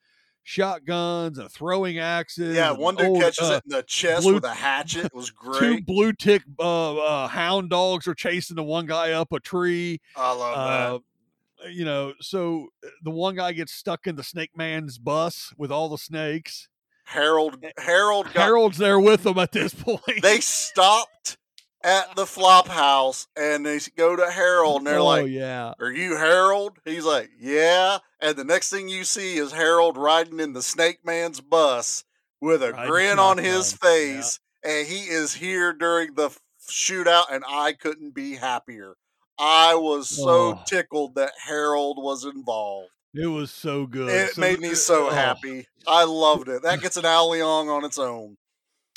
shotguns 0.43 1.37
and 1.39 1.51
throwing 1.51 1.99
axes 1.99 2.55
Yeah, 2.55 2.71
one 2.71 2.95
dude 2.95 3.07
old, 3.07 3.21
catches 3.21 3.49
uh, 3.49 3.53
it 3.55 3.63
in 3.69 3.77
the 3.77 3.83
chest 3.83 4.23
blue- 4.23 4.35
with 4.35 4.45
a 4.45 4.53
hatchet. 4.53 5.05
It 5.05 5.13
was 5.13 5.33
two 5.59 5.81
blue 5.81 6.13
tick 6.13 6.41
uh, 6.57 6.95
uh 6.95 7.27
hound 7.27 7.69
dogs 7.69 8.07
are 8.07 8.15
chasing 8.15 8.55
the 8.55 8.63
one 8.63 8.85
guy 8.85 9.11
up 9.11 9.33
a 9.33 9.41
tree 9.41 9.99
I 10.15 10.31
love 10.31 10.57
uh, 10.57 10.99
you 11.69 11.85
know 11.85 12.13
so 12.21 12.67
uh, 12.85 12.89
the 13.03 13.11
one 13.11 13.35
guy 13.35 13.51
gets 13.51 13.73
stuck 13.73 14.07
in 14.07 14.15
the 14.15 14.23
snake 14.23 14.51
man's 14.55 14.97
bus 14.97 15.53
with 15.57 15.71
all 15.71 15.89
the 15.89 15.97
snakes. 15.97 16.69
Harold 17.05 17.63
Harold 17.77 18.25
got 18.33 18.47
Harold's 18.47 18.77
there 18.77 18.99
with 18.99 19.23
them 19.23 19.37
at 19.37 19.51
this 19.51 19.73
point. 19.83 20.21
they 20.21 20.39
stopped 20.39 21.37
at 21.83 22.15
the 22.15 22.25
flop 22.25 22.67
house 22.67 23.27
and 23.37 23.65
they 23.65 23.79
go 23.95 24.15
to 24.15 24.29
Harold 24.29 24.79
and 24.79 24.87
they're 24.87 25.01
like, 25.01 25.21
oh 25.21 25.23
like, 25.23 25.31
yeah. 25.31 25.73
Are 25.79 25.91
you 25.91 26.17
Harold? 26.17 26.79
He's 26.85 27.05
like, 27.05 27.29
Yeah. 27.39 27.99
And 28.19 28.35
the 28.35 28.43
next 28.43 28.71
thing 28.71 28.89
you 28.89 29.03
see 29.03 29.37
is 29.37 29.51
Harold 29.51 29.97
riding 29.97 30.39
in 30.39 30.53
the 30.53 30.61
Snake 30.61 30.99
Man's 31.05 31.39
bus 31.39 32.03
with 32.41 32.63
a 32.63 32.73
grin 32.87 33.19
on 33.19 33.37
his 33.37 33.71
shotgun, 33.71 33.89
yeah. 33.91 34.15
face. 34.15 34.39
And 34.63 34.87
he 34.87 35.03
is 35.03 35.35
here 35.35 35.71
during 35.71 36.15
the 36.15 36.35
shootout, 36.69 37.25
and 37.31 37.43
I 37.47 37.73
couldn't 37.73 38.13
be 38.13 38.35
happier. 38.35 38.95
I 39.39 39.75
was 39.75 40.09
so 40.09 40.55
Oh. 40.55 40.63
tickled 40.65 41.15
that 41.15 41.33
Harold 41.45 41.97
was 42.01 42.25
involved. 42.25 42.89
It 43.13 43.27
was 43.27 43.51
so 43.51 43.85
good. 43.85 44.09
It 44.09 44.31
So 44.35 44.41
made 44.41 44.59
me 44.59 44.75
so 44.75 45.07
oh. 45.07 45.09
happy. 45.11 45.67
I 45.87 46.03
loved 46.03 46.49
it. 46.49 46.61
That 46.63 46.81
gets 46.81 46.97
an 46.97 47.05
Al 47.05 47.29
Leong 47.29 47.69
on 47.75 47.85
its 47.85 47.97
own. 47.97 48.37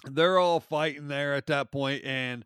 they're 0.04 0.38
all 0.38 0.60
fighting 0.60 1.08
there 1.08 1.34
at 1.34 1.46
that 1.46 1.70
point 1.70 2.02
and 2.04 2.44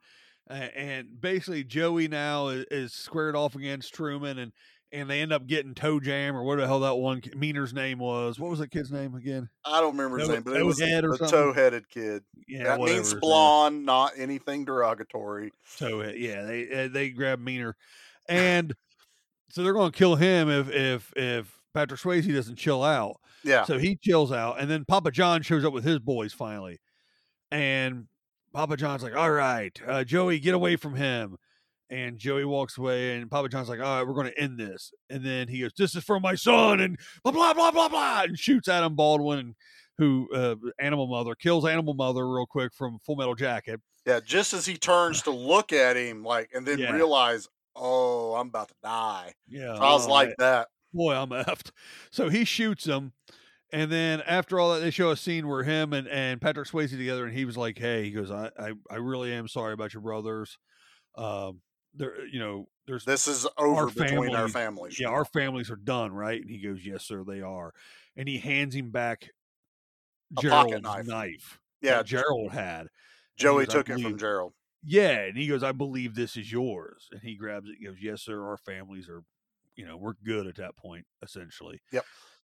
uh, 0.50 0.54
and 0.74 1.20
basically 1.20 1.62
joey 1.64 2.06
now 2.08 2.48
is, 2.48 2.64
is 2.70 2.92
squared 2.92 3.36
off 3.36 3.54
against 3.54 3.94
truman 3.94 4.38
and 4.38 4.52
and 4.94 5.10
they 5.10 5.20
end 5.20 5.32
up 5.32 5.46
getting 5.46 5.74
toe 5.74 6.00
jam 6.00 6.36
or 6.36 6.42
what 6.44 6.56
the 6.56 6.66
hell 6.66 6.80
that 6.80 6.94
one 6.96 7.20
meaner's 7.36 7.74
name 7.74 7.98
was 7.98 8.38
what 8.38 8.48
was 8.48 8.60
that 8.60 8.70
kid's 8.70 8.90
name 8.92 9.14
again 9.14 9.48
I 9.64 9.80
don't 9.80 9.96
remember 9.96 10.18
his 10.18 10.28
name, 10.28 10.42
but 10.42 10.56
it 10.56 10.64
was 10.64 10.78
the, 10.78 10.84
Toehead 10.84 11.02
or 11.02 11.10
the 11.10 11.18
something? 11.18 11.38
toe-headed 11.38 11.88
kid. 11.90 12.22
yeah 12.48 12.64
that 12.64 12.80
means 12.80 13.12
blonde, 13.14 13.84
not 13.84 14.12
anything 14.16 14.64
derogatory. 14.64 15.52
Toehead, 15.78 16.18
yeah 16.18 16.42
they 16.44 16.84
uh, 16.84 16.88
they 16.88 17.10
grab 17.10 17.40
meaner 17.40 17.76
and 18.28 18.74
so 19.50 19.62
they're 19.62 19.72
going 19.74 19.92
to 19.92 19.98
kill 19.98 20.14
him 20.16 20.48
if 20.48 20.70
if 20.70 21.12
if 21.16 21.60
patrick 21.74 22.00
swayze 22.00 22.32
doesn't 22.32 22.56
chill 22.56 22.82
out 22.82 23.16
Yeah. 23.42 23.64
So 23.64 23.76
he 23.78 23.96
chills 23.96 24.32
out, 24.32 24.58
and 24.60 24.70
then 24.70 24.84
Papa 24.86 25.10
John 25.10 25.42
shows 25.42 25.64
up 25.64 25.72
with 25.74 25.84
his 25.84 25.98
boys 25.98 26.32
finally, 26.32 26.80
and 27.50 28.06
Papa 28.54 28.76
John's 28.76 29.02
like, 29.02 29.14
"All 29.16 29.30
right, 29.30 29.78
uh, 29.86 30.02
Joey, 30.04 30.38
get 30.38 30.54
away 30.54 30.76
from 30.76 30.94
him." 30.94 31.36
And 31.94 32.18
Joey 32.18 32.44
walks 32.44 32.76
away, 32.76 33.16
and 33.16 33.30
Papa 33.30 33.48
John's 33.48 33.68
like, 33.68 33.78
"All 33.80 33.98
right, 33.98 34.06
we're 34.06 34.14
going 34.14 34.26
to 34.32 34.40
end 34.40 34.58
this." 34.58 34.92
And 35.10 35.24
then 35.24 35.46
he 35.48 35.60
goes, 35.60 35.70
"This 35.78 35.94
is 35.94 36.02
for 36.02 36.18
my 36.18 36.34
son," 36.34 36.80
and 36.80 36.98
blah 37.22 37.32
blah 37.32 37.54
blah 37.54 37.70
blah 37.70 37.88
blah, 37.88 38.22
and 38.22 38.38
shoots 38.38 38.66
Adam 38.68 38.96
Baldwin, 38.96 39.54
who 39.98 40.28
uh, 40.34 40.56
Animal 40.80 41.06
Mother 41.06 41.34
kills 41.34 41.64
Animal 41.64 41.94
Mother 41.94 42.28
real 42.28 42.46
quick 42.46 42.74
from 42.74 42.98
Full 43.06 43.16
Metal 43.16 43.34
Jacket. 43.36 43.80
Yeah, 44.06 44.20
just 44.20 44.52
as 44.52 44.66
he 44.66 44.76
turns 44.76 45.22
to 45.22 45.30
look 45.30 45.72
at 45.72 45.96
him, 45.96 46.24
like, 46.24 46.50
and 46.52 46.66
then 46.66 46.78
Yeah. 46.78 46.90
realize, 46.92 47.48
oh, 47.76 48.34
I'm 48.34 48.48
about 48.48 48.68
to 48.68 48.74
die. 48.82 49.32
Yeah, 49.48 49.76
So 49.76 49.82
I 49.82 49.92
was 49.92 50.06
like 50.08 50.28
man. 50.28 50.34
that. 50.40 50.68
boy, 50.92 51.14
I'm 51.14 51.28
effed. 51.30 51.70
So 52.10 52.28
he 52.28 52.44
shoots 52.44 52.84
him. 52.86 53.12
And 53.72 53.90
then 53.90 54.20
after 54.22 54.60
all 54.60 54.74
that, 54.74 54.80
they 54.80 54.90
show 54.90 55.10
a 55.10 55.16
scene 55.16 55.48
where 55.48 55.62
him 55.64 55.92
and, 55.92 56.06
and 56.08 56.40
Patrick 56.40 56.68
Swayze 56.68 56.90
together, 56.90 57.24
and 57.24 57.34
he 57.36 57.44
was 57.44 57.56
like, 57.56 57.78
"Hey, 57.78 58.04
he 58.04 58.10
goes, 58.10 58.30
I, 58.30 58.50
I, 58.58 58.72
I 58.90 58.96
really 58.96 59.32
am 59.32 59.48
sorry 59.48 59.72
about 59.72 59.94
your 59.94 60.02
brothers. 60.02 60.58
Um, 61.16 61.60
there, 61.94 62.24
you 62.26 62.38
know, 62.38 62.68
there's 62.86 63.04
This 63.04 63.26
is 63.28 63.46
over 63.58 63.86
between 63.90 64.34
our 64.34 64.48
families. 64.48 64.98
Yeah, 65.00 65.08
our 65.08 65.24
families 65.24 65.70
are 65.70 65.76
done, 65.76 66.12
right?" 66.12 66.40
And 66.40 66.50
he 66.50 66.60
goes, 66.60 66.84
"Yes, 66.84 67.04
sir, 67.04 67.24
they 67.24 67.40
are." 67.40 67.72
And 68.16 68.28
he 68.28 68.38
hands 68.38 68.74
him 68.74 68.90
back 68.90 69.30
A 70.36 70.40
Gerald's 70.42 70.82
knife. 70.82 71.06
knife. 71.06 71.60
Yeah, 71.80 72.02
Gerald 72.02 72.52
had. 72.52 72.88
Joey 73.36 73.64
goes, 73.66 73.74
took 73.74 73.90
it 73.90 74.00
from 74.00 74.16
Gerald. 74.18 74.54
yeah, 74.82 75.22
and 75.24 75.36
he 75.36 75.46
goes, 75.48 75.62
"I 75.62 75.72
believe 75.72 76.14
this 76.14 76.36
is 76.36 76.50
yours." 76.52 77.08
And 77.12 77.20
he 77.22 77.36
grabs 77.36 77.68
it. 77.68 77.76
He 77.78 77.86
goes, 77.86 78.00
"Yes, 78.00 78.22
sir. 78.22 78.42
Our 78.46 78.56
families 78.56 79.08
are, 79.08 79.22
you 79.76 79.86
know, 79.86 79.96
we're 79.96 80.14
good 80.24 80.46
at 80.46 80.56
that 80.56 80.76
point, 80.76 81.06
essentially." 81.22 81.80
Yep. 81.92 82.04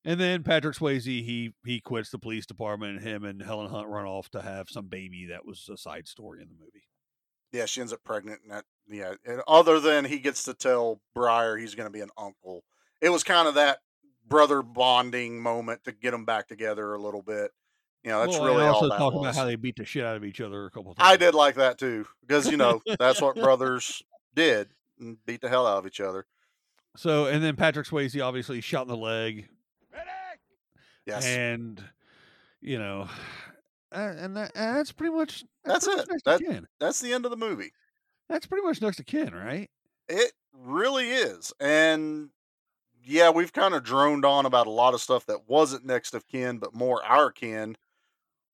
And 0.05 0.19
then 0.19 0.43
Patrick 0.43 0.75
Swayze, 0.75 1.03
he 1.05 1.53
he 1.65 1.79
quits 1.79 2.09
the 2.09 2.19
police 2.19 2.45
department, 2.45 2.97
and 2.97 3.05
him 3.07 3.23
and 3.23 3.41
Helen 3.41 3.69
Hunt 3.69 3.87
run 3.87 4.05
off 4.05 4.29
to 4.31 4.41
have 4.41 4.69
some 4.69 4.87
baby 4.87 5.27
that 5.27 5.45
was 5.45 5.69
a 5.69 5.77
side 5.77 6.07
story 6.07 6.41
in 6.41 6.49
the 6.49 6.55
movie. 6.55 6.87
Yeah, 7.53 7.65
she 7.65 7.79
ends 7.81 7.93
up 7.93 8.03
pregnant, 8.03 8.41
and 8.43 8.51
that 8.51 8.65
yeah. 8.89 9.13
And 9.25 9.41
other 9.47 9.79
than 9.79 10.03
he 10.05 10.19
gets 10.19 10.43
to 10.45 10.53
tell 10.53 10.99
Briar 11.15 11.55
he's 11.55 11.75
going 11.75 11.87
to 11.87 11.93
be 11.93 12.01
an 12.01 12.09
uncle, 12.17 12.63
it 12.99 13.09
was 13.09 13.23
kind 13.23 13.47
of 13.47 13.53
that 13.55 13.79
brother 14.27 14.61
bonding 14.61 15.39
moment 15.41 15.83
to 15.85 15.91
get 15.91 16.11
them 16.11 16.25
back 16.25 16.47
together 16.47 16.93
a 16.93 17.01
little 17.01 17.21
bit. 17.21 17.51
You 18.03 18.11
know, 18.11 18.19
that's 18.25 18.37
Well, 18.37 18.45
really 18.47 18.63
all 18.65 18.73
also 18.75 18.89
that 18.89 18.97
talk 18.97 19.13
was. 19.13 19.21
about 19.21 19.35
how 19.35 19.45
they 19.45 19.55
beat 19.55 19.77
the 19.77 19.85
shit 19.85 20.03
out 20.03 20.17
of 20.17 20.25
each 20.25 20.41
other 20.41 20.65
a 20.65 20.71
couple 20.71 20.93
times. 20.95 21.07
I 21.07 21.15
did 21.15 21.33
like 21.35 21.55
that 21.55 21.77
too 21.77 22.05
because 22.21 22.49
you 22.49 22.57
know 22.57 22.81
that's 22.99 23.21
what 23.21 23.35
brothers 23.41 24.01
did 24.35 24.69
beat 25.25 25.41
the 25.41 25.49
hell 25.49 25.67
out 25.67 25.77
of 25.77 25.85
each 25.87 26.01
other. 26.01 26.25
So, 26.95 27.25
and 27.27 27.43
then 27.43 27.55
Patrick 27.55 27.87
Swayze 27.87 28.21
obviously 28.23 28.61
shot 28.61 28.83
in 28.83 28.87
the 28.89 28.97
leg. 28.97 29.47
Yes. 31.05 31.25
And 31.25 31.83
you 32.61 32.79
know, 32.79 33.07
uh, 33.93 34.13
and 34.17 34.35
that, 34.37 34.51
and 34.55 34.77
that's 34.77 34.91
pretty 34.91 35.13
much 35.15 35.45
That's 35.65 35.87
pretty 35.87 36.03
it. 36.03 36.07
much 36.09 36.21
That, 36.25 36.41
that's 36.79 36.99
the 37.01 37.13
end 37.13 37.25
of 37.25 37.31
the 37.31 37.37
movie. 37.37 37.73
That's 38.27 38.45
pretty 38.45 38.65
much 38.65 38.81
next 38.81 38.97
to 38.97 39.03
kin, 39.05 39.33
right? 39.33 39.69
It 40.07 40.33
really 40.53 41.11
is. 41.11 41.53
And 41.59 42.31
yeah, 43.03 43.29
we've 43.31 43.53
kind 43.53 43.73
of 43.75 43.83
droned 43.83 44.25
on 44.25 44.45
about 44.45 44.67
a 44.67 44.71
lot 44.71 44.93
of 44.93 45.01
stuff 45.01 45.25
that 45.27 45.47
wasn't 45.49 45.85
next 45.85 46.13
of 46.13 46.27
kin, 46.27 46.59
but 46.59 46.73
more 46.73 47.03
our 47.05 47.31
kin. 47.31 47.77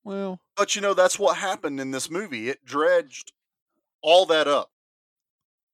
Well, 0.04 0.40
But 0.54 0.76
you 0.76 0.80
know, 0.80 0.94
that's 0.94 1.18
what 1.18 1.38
happened 1.38 1.80
in 1.80 1.90
this 1.90 2.08
movie. 2.08 2.48
It 2.48 2.64
dredged 2.64 3.32
all 4.02 4.26
that 4.26 4.48
up. 4.48 4.72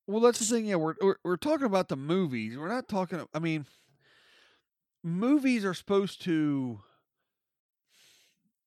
Well, 0.06 0.20
that's 0.20 0.38
the 0.38 0.44
thing. 0.44 0.66
Yeah, 0.66 0.76
we're, 0.76 0.94
we're 1.00 1.16
we're 1.24 1.36
talking 1.36 1.66
about 1.66 1.88
the 1.88 1.96
movies. 1.96 2.56
We're 2.56 2.68
not 2.68 2.88
talking. 2.88 3.26
I 3.34 3.38
mean, 3.38 3.66
movies 5.02 5.64
are 5.64 5.74
supposed 5.74 6.20
to 6.22 6.80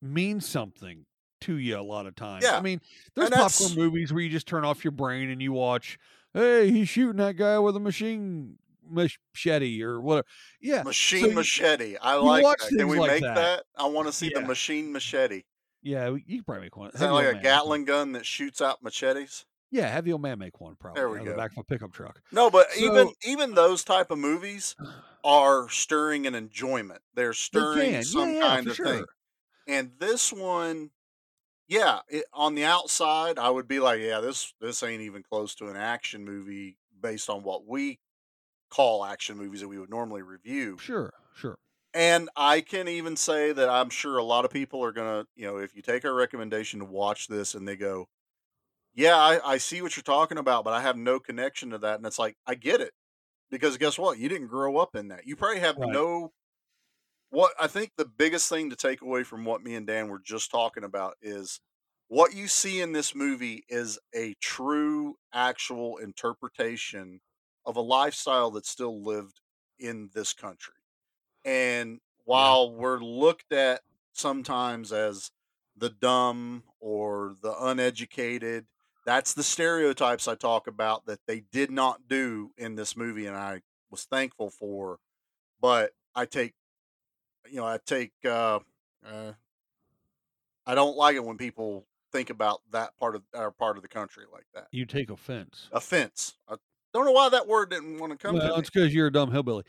mean 0.02 0.40
something 0.40 1.04
to 1.42 1.56
you 1.56 1.78
a 1.78 1.82
lot 1.82 2.06
of 2.06 2.14
times. 2.16 2.44
Yeah, 2.44 2.56
I 2.56 2.60
mean, 2.60 2.80
there's 3.14 3.30
popcorn 3.30 3.74
movies 3.74 4.12
where 4.12 4.22
you 4.22 4.28
just 4.28 4.46
turn 4.46 4.64
off 4.64 4.84
your 4.84 4.90
brain 4.92 5.30
and 5.30 5.40
you 5.40 5.52
watch. 5.52 5.98
Hey, 6.34 6.70
he's 6.70 6.88
shooting 6.88 7.16
that 7.16 7.36
guy 7.36 7.58
with 7.58 7.76
a 7.76 7.80
machine 7.80 8.56
machete 8.88 9.82
or 9.82 10.00
whatever. 10.00 10.26
Yeah, 10.60 10.82
Machine 10.82 11.20
so 11.22 11.26
you- 11.28 11.34
machete. 11.34 11.96
I 11.96 12.14
like 12.16 12.44
that. 12.44 12.68
Can 12.76 12.88
we 12.88 12.98
like 12.98 13.10
make 13.12 13.22
that. 13.22 13.34
that? 13.36 13.62
I 13.76 13.86
want 13.86 14.06
to 14.08 14.12
see 14.12 14.30
the 14.34 14.40
machine 14.42 14.92
machete. 14.92 15.42
Yeah, 15.82 16.10
you 16.26 16.36
can 16.38 16.44
probably 16.44 16.64
make 16.64 16.76
one. 16.76 16.90
Is 16.90 17.00
that 17.00 17.10
like 17.12 17.22
a 17.22 17.26
man 17.26 17.34
make 17.34 17.34
one. 17.36 17.42
Gatling 17.42 17.84
gun 17.86 18.12
that 18.12 18.26
shoots 18.26 18.60
out 18.60 18.82
machetes? 18.82 19.46
Yeah, 19.70 19.86
have 19.88 20.04
the 20.04 20.12
old 20.12 20.20
man 20.22 20.38
make 20.38 20.60
one. 20.60 20.74
Probably. 20.78 21.00
There 21.00 21.08
we 21.08 21.20
of 21.20 21.24
the 21.24 21.30
go. 21.30 21.36
back 21.36 21.52
of 21.52 21.58
a 21.58 21.64
pickup 21.64 21.92
truck. 21.92 22.20
No, 22.32 22.50
but 22.50 22.66
even 22.76 23.06
So- 23.08 23.14
even 23.24 23.54
those 23.54 23.82
type 23.84 24.10
of 24.10 24.18
movies 24.18 24.74
are 25.24 25.68
stirring 25.70 26.26
an 26.26 26.34
enjoyment. 26.34 27.00
They're 27.14 27.32
stirring 27.32 28.02
some 28.02 28.30
Yeah, 28.30 28.34
yeah, 28.34 28.40
kind 28.48 28.68
of 28.68 28.76
thing. 28.76 29.04
And 29.70 29.92
this 29.98 30.32
one, 30.32 30.90
yeah, 31.68 32.00
it, 32.08 32.26
on 32.32 32.54
the 32.56 32.64
outside, 32.64 33.38
I 33.38 33.50
would 33.50 33.68
be 33.68 33.80
like, 33.80 34.00
yeah, 34.00 34.20
this 34.20 34.54
this 34.60 34.82
ain't 34.82 35.02
even 35.02 35.22
close 35.24 35.54
to 35.56 35.68
an 35.68 35.76
action 35.76 36.24
movie 36.24 36.78
based 37.00 37.30
on 37.30 37.42
what 37.44 37.66
we 37.66 38.00
call 38.70 39.04
action 39.04 39.38
movies 39.38 39.60
that 39.62 39.68
we 39.68 39.78
would 39.78 39.90
normally 39.90 40.22
review. 40.22 40.82
Sure, 40.84 41.12
sure. 41.32 41.56
And 41.92 42.30
I 42.36 42.60
can 42.60 42.86
even 42.88 43.16
say 43.16 43.52
that 43.52 43.68
I'm 43.68 43.90
sure 43.90 44.16
a 44.16 44.22
lot 44.22 44.44
of 44.44 44.52
people 44.52 44.82
are 44.84 44.92
gonna, 44.92 45.26
you 45.34 45.46
know, 45.46 45.58
if 45.58 45.74
you 45.74 45.82
take 45.82 46.04
our 46.04 46.14
recommendation 46.14 46.78
to 46.80 46.84
watch 46.86 47.26
this 47.26 47.54
and 47.54 47.66
they 47.66 47.76
go, 47.76 48.08
"Yeah, 48.94 49.16
I, 49.16 49.54
I 49.54 49.58
see 49.58 49.82
what 49.82 49.96
you're 49.96 50.04
talking 50.04 50.38
about, 50.38 50.64
but 50.64 50.74
I 50.74 50.82
have 50.82 50.96
no 50.96 51.20
connection 51.20 51.70
to 51.70 51.78
that," 51.78 51.96
and 51.96 52.06
it's 52.06 52.18
like, 52.18 52.36
I 52.46 52.54
get 52.56 52.80
it, 52.82 52.94
because 53.50 53.78
guess 53.78 53.98
what? 53.98 54.18
You 54.18 54.28
didn't 54.30 54.48
grow 54.48 54.78
up 54.78 54.96
in 54.96 55.08
that. 55.08 55.26
You 55.26 55.36
probably 55.36 55.60
have 55.60 55.76
Right. 55.76 55.86
no. 55.86 56.32
What 57.30 57.52
I 57.60 57.68
think 57.68 57.92
the 57.96 58.04
biggest 58.04 58.48
thing 58.48 58.70
to 58.70 58.76
take 58.76 59.02
away 59.02 59.22
from 59.22 59.44
what 59.44 59.62
me 59.62 59.74
and 59.74 59.86
Dan 59.86 60.08
were 60.08 60.18
just 60.18 60.50
talking 60.50 60.84
about 60.84 61.16
is 61.22 61.60
what 62.08 62.34
you 62.34 62.48
see 62.48 62.80
in 62.80 62.92
this 62.92 63.14
movie 63.14 63.64
is 63.68 63.98
a 64.14 64.34
true, 64.40 65.16
actual 65.32 65.96
interpretation 65.98 67.20
of 67.64 67.76
a 67.76 67.80
lifestyle 67.80 68.50
that's 68.50 68.68
still 68.68 69.00
lived 69.02 69.40
in 69.78 70.10
this 70.12 70.32
country. 70.32 70.74
And 71.44 72.00
while 72.24 72.72
we're 72.72 72.98
looked 72.98 73.52
at 73.52 73.82
sometimes 74.12 74.92
as 74.92 75.30
the 75.76 75.90
dumb 75.90 76.64
or 76.80 77.36
the 77.42 77.54
uneducated, 77.58 78.66
that's 79.06 79.34
the 79.34 79.42
stereotypes 79.44 80.28
I 80.28 80.34
talk 80.34 80.66
about 80.66 81.06
that 81.06 81.20
they 81.26 81.40
did 81.40 81.70
not 81.70 82.08
do 82.08 82.52
in 82.58 82.74
this 82.74 82.96
movie, 82.96 83.26
and 83.26 83.36
I 83.36 83.62
was 83.90 84.04
thankful 84.04 84.50
for. 84.50 84.98
But 85.60 85.92
I 86.14 86.26
take, 86.26 86.54
you 87.50 87.56
know, 87.56 87.66
I 87.66 87.78
take, 87.84 88.12
uh, 88.24 88.60
uh, 89.06 89.32
I 90.66 90.74
don't 90.74 90.96
like 90.96 91.16
it 91.16 91.24
when 91.24 91.36
people 91.36 91.86
think 92.12 92.30
about 92.30 92.60
that 92.72 92.96
part 92.98 93.14
of 93.14 93.22
our 93.34 93.50
part 93.50 93.76
of 93.76 93.82
the 93.82 93.88
country 93.88 94.24
like 94.32 94.46
that. 94.54 94.66
You 94.72 94.84
take 94.86 95.10
offense. 95.10 95.68
Offense. 95.72 96.34
I 96.48 96.56
don't 96.92 97.04
know 97.04 97.12
why 97.12 97.28
that 97.28 97.46
word 97.46 97.70
didn't 97.70 97.98
want 97.98 98.12
to 98.12 98.18
come 98.18 98.36
Well, 98.36 98.54
to 98.54 98.60
it's 98.60 98.70
because 98.70 98.92
you're 98.94 99.08
a 99.08 99.12
dumb 99.12 99.30
hillbilly. 99.30 99.64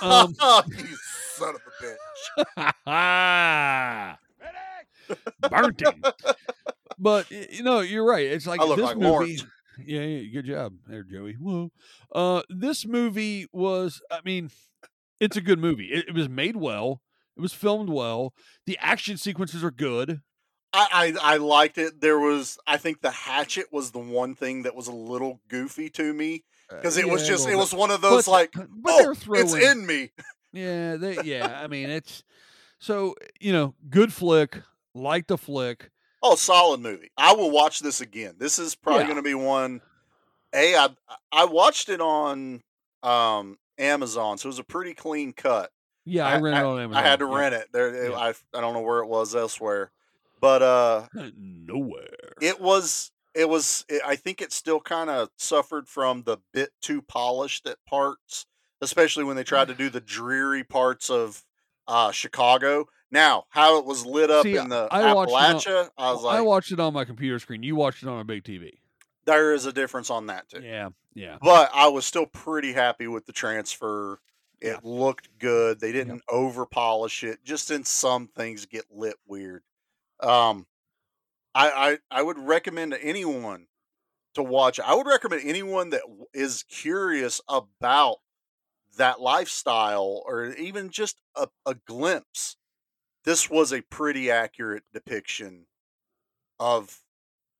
Um, 0.00 0.34
you 0.68 0.96
son 1.34 1.54
of 1.54 1.60
a 1.66 2.64
bitch. 2.86 4.16
Burnt 5.50 5.80
him. 5.80 6.02
But 6.96 7.28
you 7.30 7.64
know, 7.64 7.80
you're 7.80 8.06
right. 8.06 8.24
It's 8.24 8.46
like 8.46 8.60
this 8.60 8.78
like 8.78 8.96
movie. 8.96 9.40
Yeah, 9.84 10.02
yeah, 10.02 10.30
good 10.32 10.46
job 10.46 10.74
there, 10.86 11.02
Joey. 11.02 11.32
Whoa. 11.32 11.72
Uh, 12.14 12.42
this 12.48 12.86
movie 12.86 13.46
was. 13.52 14.00
I 14.12 14.20
mean, 14.24 14.50
it's 15.18 15.36
a 15.36 15.40
good 15.40 15.58
movie. 15.58 15.86
It, 15.86 16.10
it 16.10 16.14
was 16.14 16.28
made 16.28 16.54
well. 16.56 17.02
It 17.36 17.40
was 17.40 17.52
filmed 17.52 17.88
well. 17.88 18.32
The 18.66 18.78
action 18.80 19.16
sequences 19.16 19.64
are 19.64 19.70
good. 19.70 20.20
I, 20.72 21.14
I 21.22 21.34
I 21.34 21.36
liked 21.36 21.78
it. 21.78 22.00
There 22.00 22.18
was 22.18 22.58
I 22.66 22.76
think 22.78 23.00
the 23.00 23.10
hatchet 23.10 23.66
was 23.72 23.92
the 23.92 23.98
one 24.00 24.34
thing 24.34 24.62
that 24.64 24.74
was 24.74 24.88
a 24.88 24.92
little 24.92 25.40
goofy 25.48 25.88
to 25.90 26.12
me 26.12 26.44
because 26.68 26.96
it 26.96 27.08
was 27.08 27.22
yeah, 27.22 27.26
a 27.26 27.30
just 27.30 27.48
it 27.48 27.56
was 27.56 27.72
one 27.72 27.90
of 27.92 28.00
those 28.00 28.26
But- 28.26 28.30
like 28.32 28.52
but 28.54 28.92
oh 28.92 29.14
it's 29.34 29.54
in 29.54 29.86
me. 29.86 30.10
Yeah, 30.52 30.96
they, 30.96 31.18
yeah. 31.24 31.60
I 31.62 31.66
mean, 31.66 31.90
it's 31.90 32.22
so 32.78 33.14
you 33.40 33.52
know, 33.52 33.74
good 33.90 34.12
flick, 34.12 34.62
like 34.94 35.26
the 35.26 35.38
flick. 35.38 35.90
Oh, 36.22 36.36
solid 36.36 36.80
movie. 36.80 37.10
I 37.18 37.34
will 37.34 37.50
watch 37.50 37.80
this 37.80 38.00
again. 38.00 38.36
This 38.38 38.58
is 38.58 38.74
probably 38.74 39.02
Yeah. 39.02 39.06
going 39.08 39.16
to 39.16 39.22
be 39.22 39.34
one. 39.34 39.80
A 40.54 40.74
I 40.76 40.88
I 41.32 41.44
watched 41.44 41.88
it 41.88 42.00
on 42.00 42.62
um 43.02 43.58
Amazon, 43.78 44.38
so 44.38 44.46
it 44.46 44.50
was 44.50 44.58
a 44.58 44.64
pretty 44.64 44.94
clean 44.94 45.32
cut. 45.32 45.70
Yeah, 46.04 46.26
I 46.26 46.38
rented 46.40 46.60
it 46.62 46.66
on 46.66 46.80
Amazon. 46.80 47.02
I 47.04 47.06
had 47.08 47.18
to 47.20 47.26
yeah. 47.30 47.38
rent 47.38 47.54
it. 47.54 47.68
There, 47.72 48.10
Yeah. 48.10 48.16
I 48.16 48.28
I 48.54 48.60
don't 48.60 48.74
know 48.74 48.82
where 48.82 49.00
it 49.00 49.06
was 49.08 49.34
elsewhere, 49.34 49.90
but 50.40 50.62
uh, 50.62 51.06
nowhere. 51.36 52.34
it 52.40 52.60
was 52.60 53.10
it 53.34 53.48
was. 53.48 53.84
It, 53.88 54.02
I 54.06 54.16
think 54.16 54.40
it 54.42 54.52
still 54.52 54.80
kind 54.80 55.10
of 55.10 55.30
suffered 55.36 55.88
from 55.88 56.22
the 56.22 56.38
bit 56.52 56.70
too 56.80 57.02
polished 57.02 57.66
at 57.66 57.78
parts, 57.86 58.46
especially 58.80 59.24
when 59.24 59.36
they 59.36 59.44
tried 59.44 59.68
to 59.68 59.74
do 59.74 59.90
the 59.90 60.00
dreary 60.00 60.64
parts 60.64 61.10
of 61.10 61.42
uh 61.88 62.10
Chicago. 62.12 62.86
Now, 63.10 63.44
how 63.50 63.78
it 63.78 63.84
was 63.84 64.04
lit 64.04 64.30
up 64.30 64.42
See, 64.42 64.56
in 64.56 64.68
the 64.68 64.88
I 64.90 65.00
it 65.00 65.04
on- 65.06 65.26
Appalachia, 65.28 65.88
I 65.96 66.12
was 66.12 66.22
like, 66.22 66.36
I 66.38 66.40
watched 66.40 66.72
it 66.72 66.80
on 66.80 66.92
my 66.92 67.04
computer 67.04 67.38
screen. 67.38 67.62
You 67.62 67.76
watched 67.76 68.02
it 68.02 68.08
on 68.08 68.18
a 68.20 68.24
big 68.24 68.42
TV. 68.44 68.72
there 69.24 69.52
is 69.54 69.66
a 69.66 69.72
difference 69.72 70.10
on 70.10 70.26
that 70.26 70.48
too. 70.48 70.60
Yeah, 70.62 70.88
yeah. 71.14 71.38
But 71.40 71.70
I 71.72 71.88
was 71.88 72.04
still 72.04 72.26
pretty 72.26 72.72
happy 72.72 73.06
with 73.06 73.26
the 73.26 73.32
transfer. 73.32 74.20
It 74.60 74.84
looked 74.84 75.38
good. 75.38 75.80
They 75.80 75.92
didn't 75.92 76.22
over 76.28 76.66
polish 76.66 77.22
it. 77.24 77.44
Just 77.44 77.70
in 77.70 77.84
some 77.84 78.28
things 78.28 78.66
get 78.66 78.86
lit 78.90 79.16
weird. 79.26 79.62
Um, 80.20 80.66
I, 81.54 81.98
I 82.10 82.18
I 82.18 82.22
would 82.22 82.38
recommend 82.38 82.92
to 82.92 83.02
anyone 83.02 83.66
to 84.34 84.42
watch. 84.42 84.80
I 84.80 84.94
would 84.94 85.06
recommend 85.06 85.42
anyone 85.44 85.90
that 85.90 86.02
is 86.32 86.64
curious 86.64 87.40
about 87.48 88.16
that 88.96 89.20
lifestyle 89.20 90.22
or 90.26 90.52
even 90.54 90.90
just 90.90 91.20
a, 91.36 91.48
a 91.66 91.74
glimpse. 91.74 92.56
This 93.24 93.48
was 93.48 93.72
a 93.72 93.82
pretty 93.82 94.30
accurate 94.30 94.84
depiction 94.92 95.66
of 96.58 97.00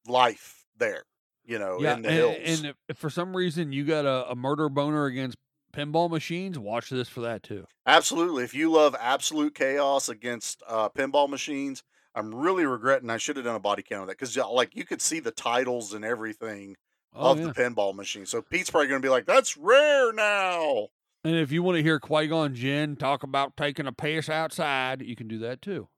life 0.07 0.65
there. 0.77 1.05
You 1.47 1.59
know, 1.59 1.79
yeah, 1.79 1.95
in 1.95 2.03
the 2.03 2.09
and, 2.09 2.17
hills. 2.17 2.63
and 2.89 2.99
for 2.99 3.11
some 3.11 3.37
reason 3.37 3.71
you 3.71 3.85
got 3.85 4.07
a, 4.07 4.31
a 4.31 4.35
murder 4.35 4.69
boner 4.71 5.05
against 5.05 5.37
pinball 5.75 6.11
machines, 6.11 6.59
watch 6.59 6.91
this 6.91 7.09
for 7.09 7.21
that 7.23 7.43
too. 7.43 7.67
Absolutely. 7.87 8.45
If 8.45 8.55
you 8.55 8.71
love 8.71 8.95
absolute 8.99 9.55
chaos 9.55 10.09
against 10.09 10.63
uh, 10.69 10.89
pinball 10.89 11.29
machines, 11.29 11.83
I'm 12.15 12.35
really 12.35 12.65
regretting 12.65 13.11
I 13.11 13.17
should 13.17 13.37
have 13.37 13.45
done 13.45 13.57
a 13.57 13.61
body 13.61 13.83
count 13.83 14.03
of 14.03 14.09
that 14.09 14.19
because 14.19 14.37
like 14.37 14.77
you 14.77 14.85
could 14.85 15.03
see 15.03 15.21
the 15.21 15.31
titles 15.33 15.93
and 15.95 16.05
everything 16.05 16.77
Oh, 17.17 17.31
of 17.31 17.39
yeah. 17.39 17.47
the 17.47 17.53
pinball 17.53 17.95
machine. 17.95 18.27
So 18.27 18.43
Pete's 18.43 18.71
probably 18.71 18.89
going 18.89 19.01
to 19.01 19.07
be 19.07 19.11
like, 19.11 19.25
"That's 19.25 19.57
rare 19.57 20.13
now." 20.13 20.89
And 21.23 21.37
if 21.37 21.53
you 21.53 21.63
want 21.63 21.77
to 21.77 21.83
hear 21.83 22.01
Qui 22.01 22.27
Gon 22.27 22.55
Jinn 22.57 22.97
talk 22.97 23.23
about 23.23 23.57
taking 23.57 23.87
a 23.87 23.93
piss 23.93 24.29
outside, 24.29 25.01
you 25.01 25.15
can 25.15 25.29
do 25.29 25.39
that 25.39 25.63
too. 25.63 25.89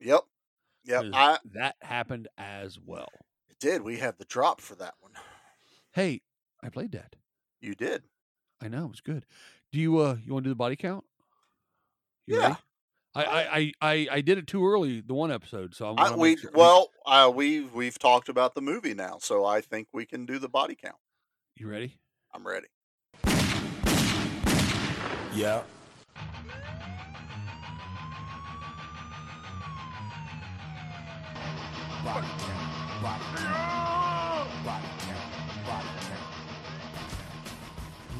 Yep, 0.00 0.20
yep. 0.84 1.04
I 1.14 1.38
that 1.54 1.76
happened 1.80 2.28
as 2.36 2.78
well. 2.78 3.08
it 3.48 3.58
did. 3.60 3.80
We 3.82 3.96
had 3.96 4.18
the 4.18 4.26
drop 4.26 4.60
for 4.60 4.74
that 4.74 4.94
one. 5.00 5.12
Hey, 5.92 6.20
I 6.62 6.68
played 6.68 6.92
that. 6.92 7.16
You 7.62 7.74
did. 7.74 8.02
I 8.62 8.68
know 8.68 8.84
it 8.84 8.90
was 8.90 9.00
good. 9.00 9.26
Do 9.72 9.80
you 9.80 9.98
uh 9.98 10.16
you 10.24 10.32
want 10.32 10.44
to 10.44 10.48
do 10.48 10.52
the 10.52 10.56
body 10.56 10.76
count? 10.76 11.04
You 12.26 12.36
Yeah. 12.36 12.42
ready? 12.42 12.56
I, 13.14 13.24
I, 13.24 13.72
I, 13.82 14.08
I, 14.10 14.20
did 14.22 14.38
it 14.38 14.46
too 14.46 14.66
early 14.66 15.02
the 15.02 15.12
one 15.12 15.30
episode, 15.30 15.74
so 15.74 15.94
I 15.98 16.08
I, 16.08 16.16
we 16.16 16.34
sure. 16.34 16.50
well, 16.54 16.88
uh, 17.04 17.30
we've 17.34 17.70
we've 17.74 17.98
talked 17.98 18.30
about 18.30 18.54
the 18.54 18.62
movie 18.62 18.94
now, 18.94 19.18
so 19.20 19.44
I 19.44 19.60
think 19.60 19.88
we 19.92 20.06
can 20.06 20.24
do 20.24 20.38
the 20.38 20.48
body 20.48 20.74
count. 20.74 20.96
you 21.58 21.68
ready? 21.68 21.98
I'm 22.32 22.46
ready. 22.46 22.68
Yeah. 25.34 25.62
Body 32.02 32.26
count, 32.38 33.02
body 33.02 33.24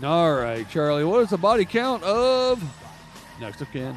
All 0.03 0.35
right, 0.35 0.69
Charlie. 0.69 1.05
What 1.05 1.21
is 1.23 1.31
the 1.31 1.39
body 1.39 1.65
count 1.65 2.03
of 2.03 2.63
next 3.41 3.61
of 3.61 3.71
kin? 3.71 3.97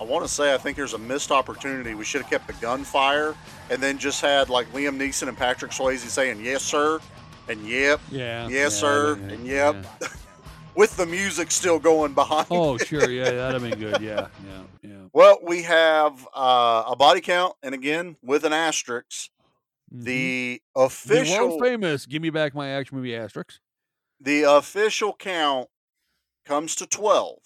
I 0.00 0.04
want 0.04 0.24
to 0.24 0.32
say 0.32 0.54
I 0.54 0.58
think 0.58 0.76
there's 0.76 0.94
a 0.94 0.98
missed 0.98 1.32
opportunity. 1.32 1.94
We 1.94 2.04
should 2.04 2.22
have 2.22 2.30
kept 2.30 2.46
the 2.46 2.52
gunfire 2.54 3.34
and 3.68 3.82
then 3.82 3.98
just 3.98 4.20
had 4.20 4.48
like 4.48 4.72
Liam 4.72 4.96
Neeson 4.96 5.26
and 5.26 5.36
Patrick 5.36 5.72
Swayze 5.72 5.98
saying 6.08 6.44
"Yes, 6.44 6.62
sir," 6.62 7.00
and 7.48 7.66
"Yep," 7.66 8.00
Yeah. 8.12 8.46
"Yes, 8.46 8.52
yeah, 8.52 8.68
sir," 8.68 9.18
yeah, 9.18 9.34
and 9.34 9.46
"Yep," 9.46 9.86
yeah. 10.00 10.08
with 10.76 10.96
the 10.96 11.06
music 11.06 11.50
still 11.50 11.80
going 11.80 12.14
behind. 12.14 12.46
Oh, 12.52 12.76
it. 12.76 12.86
sure. 12.86 13.10
Yeah, 13.10 13.24
that'd 13.30 13.60
have 13.60 13.70
been 13.70 13.80
good. 13.80 14.00
Yeah, 14.00 14.28
yeah, 14.46 14.62
yeah. 14.82 14.96
Well, 15.12 15.40
we 15.42 15.62
have 15.62 16.28
uh, 16.32 16.84
a 16.86 16.94
body 16.94 17.20
count, 17.20 17.54
and 17.62 17.74
again 17.74 18.16
with 18.22 18.44
an 18.44 18.52
asterisk. 18.52 19.30
Mhm. 19.92 20.04
The 20.04 20.62
the 20.74 20.80
official 20.80 21.48
world 21.48 21.60
famous 21.60 22.06
"Give 22.06 22.22
Me 22.22 22.30
Back 22.30 22.54
My 22.54 22.68
Action 22.68 22.96
Movie" 22.96 23.16
asterisk. 23.16 23.58
The 24.20 24.42
official 24.42 25.12
count 25.14 25.68
comes 26.44 26.74
to 26.76 26.86
12 26.86 27.38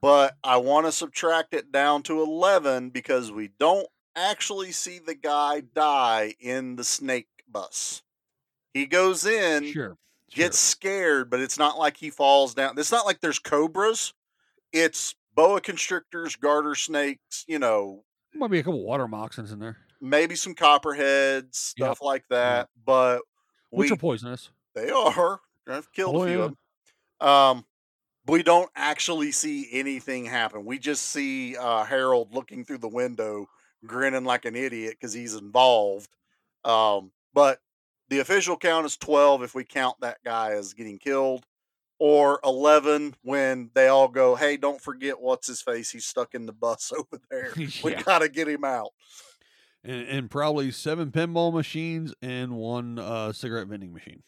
but 0.00 0.36
i 0.44 0.56
want 0.56 0.86
to 0.86 0.92
subtract 0.92 1.54
it 1.54 1.72
down 1.72 2.02
to 2.02 2.20
11 2.22 2.90
because 2.90 3.32
we 3.32 3.48
don't 3.58 3.86
actually 4.14 4.72
see 4.72 4.98
the 4.98 5.14
guy 5.14 5.60
die 5.74 6.34
in 6.40 6.76
the 6.76 6.84
snake 6.84 7.28
bus 7.48 8.02
he 8.74 8.84
goes 8.86 9.24
in 9.26 9.64
Sure. 9.72 9.96
gets 10.30 10.58
scared 10.58 11.30
but 11.30 11.40
it's 11.40 11.58
not 11.58 11.78
like 11.78 11.96
he 11.96 12.10
falls 12.10 12.54
down 12.54 12.78
it's 12.78 12.92
not 12.92 13.06
like 13.06 13.20
there's 13.20 13.38
cobras 13.38 14.12
it's 14.72 15.14
boa 15.34 15.60
constrictors 15.60 16.36
garter 16.36 16.74
snakes 16.74 17.44
you 17.48 17.58
know 17.58 18.04
Might 18.34 18.50
be 18.50 18.58
a 18.58 18.62
couple 18.62 18.84
water 18.84 19.08
moccasins 19.08 19.50
in 19.52 19.58
there, 19.58 19.78
maybe 20.00 20.34
some 20.36 20.54
copperheads 20.54 21.56
stuff 21.58 21.98
Yep. 22.00 22.06
like 22.06 22.24
that 22.30 22.68
but 22.84 23.22
which 23.70 23.90
are 23.90 23.96
poisonous. 23.96 24.50
they 24.74 24.90
are. 24.90 25.40
I've 25.70 25.92
killed 25.92 26.16
Oh, 26.16 26.22
a 26.22 26.26
few 26.26 26.38
yeah. 26.38 26.44
of 26.44 26.56
them. 27.20 27.28
Um, 27.28 27.64
we 28.26 28.42
don't 28.42 28.70
actually 28.76 29.32
see 29.32 29.68
anything 29.72 30.24
happen. 30.24 30.64
We 30.64 30.78
just 30.78 31.04
see 31.04 31.56
uh, 31.56 31.84
Harold 31.84 32.34
looking 32.34 32.64
through 32.64 32.78
the 32.78 32.88
window, 32.88 33.46
grinning 33.86 34.24
like 34.24 34.44
an 34.44 34.56
idiot 34.56 34.96
because 35.00 35.12
he's 35.12 35.34
involved. 35.34 36.08
Um, 36.64 37.12
but 37.34 37.60
the 38.08 38.20
official 38.20 38.56
count 38.56 38.86
is 38.86 38.96
12 38.96 39.42
if 39.42 39.54
we 39.54 39.64
count 39.64 39.96
that 40.00 40.18
guy 40.24 40.52
as 40.52 40.74
getting 40.74 40.98
killed, 40.98 41.44
or 41.98 42.40
11 42.44 43.14
when 43.22 43.70
they 43.74 43.88
all 43.88 44.08
go, 44.08 44.34
Hey, 44.34 44.56
don't 44.56 44.80
forget 44.80 45.20
what's 45.20 45.46
his 45.46 45.60
face. 45.62 45.90
He's 45.90 46.06
stuck 46.06 46.34
in 46.34 46.46
the 46.46 46.52
bus 46.52 46.92
over 46.98 47.20
there. 47.30 47.52
We 47.84 47.94
got 47.94 48.20
to 48.20 48.28
get 48.28 48.48
him 48.48 48.64
out. 48.64 48.90
And, 49.82 50.06
and 50.08 50.30
probably 50.30 50.70
seven 50.72 51.10
pinball 51.10 51.52
machines 51.54 52.12
and 52.20 52.52
one 52.52 52.98
uh, 52.98 53.32
cigarette 53.32 53.66
vending 53.68 53.92
machine 53.94 54.22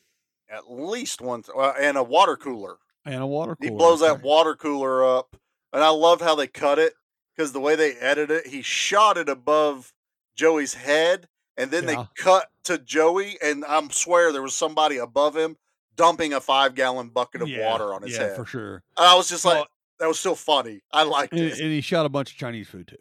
At 0.53 0.71
least 0.71 1.21
one, 1.23 1.43
uh, 1.57 1.73
and 1.81 1.97
a 1.97 2.03
water 2.03 2.37
cooler. 2.37 2.77
and 3.07 3.23
a 3.23 3.27
water 3.27 3.57
cooler. 3.57 3.71
He 3.73 3.77
blows 3.77 4.01
that 4.01 4.23
water 4.23 4.55
cooler 4.55 5.03
up, 5.19 5.35
and 5.73 5.83
I 5.83 5.89
love 5.89 6.21
how 6.21 6.35
they 6.35 6.47
cut 6.47 6.79
it 6.79 6.93
because 7.35 7.53
the 7.53 7.61
way 7.61 7.75
they 7.75 7.95
edit 7.95 8.31
it, 8.31 8.47
he 8.47 8.61
shot 8.63 9.17
it 9.17 9.29
above 9.31 9.93
Joey's 10.37 10.75
head, 10.75 11.27
and 11.57 11.71
then 11.71 11.85
Yeah. 11.89 11.95
they 12.17 12.23
cut 12.23 12.51
to 12.65 12.77
Joey, 12.79 13.39
and 13.43 13.65
I'm 13.65 13.91
swear 13.91 14.31
there 14.31 14.43
was 14.43 14.55
somebody 14.55 14.99
above 14.99 15.35
him 15.37 15.57
dumping 15.97 16.33
a 16.35 16.41
five 16.41 16.75
gallon 16.75 17.09
bucket 17.09 17.41
of 17.43 17.49
Yeah, 17.49 17.71
water 17.71 17.93
on 17.95 18.03
his 18.03 18.13
yeah, 18.13 18.19
head. 18.25 18.37
for 18.37 18.45
sure. 18.47 18.83
And 18.97 19.07
I 19.07 19.15
was 19.15 19.29
just 19.29 19.45
like, 19.45 19.57
Well- 19.57 19.67
that 20.01 20.09
was 20.09 20.19
still 20.19 20.35
funny. 20.35 20.83
I 20.93 21.03
liked 21.05 21.33
And, 21.33 21.43
it. 21.43 21.61
and 21.61 21.71
he 21.73 21.81
shot 21.81 22.05
a 22.07 22.09
bunch 22.09 22.33
of 22.33 22.37
Chinese 22.37 22.69
food 22.69 22.89
too. 22.89 22.97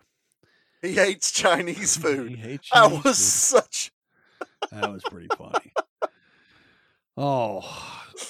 He 0.81 0.93
hates 0.93 1.31
Chinese 1.31 1.95
food. 2.01 2.29
He 2.31 2.35
hates 2.37 2.69
that 2.69 2.83
Chinese 2.89 3.03
was 3.03 3.17
food. 3.17 3.61
such. 3.63 3.91
That 4.71 4.91
was 4.91 5.03
pretty 5.03 5.27
funny. 5.37 5.71
Oh, 7.23 7.61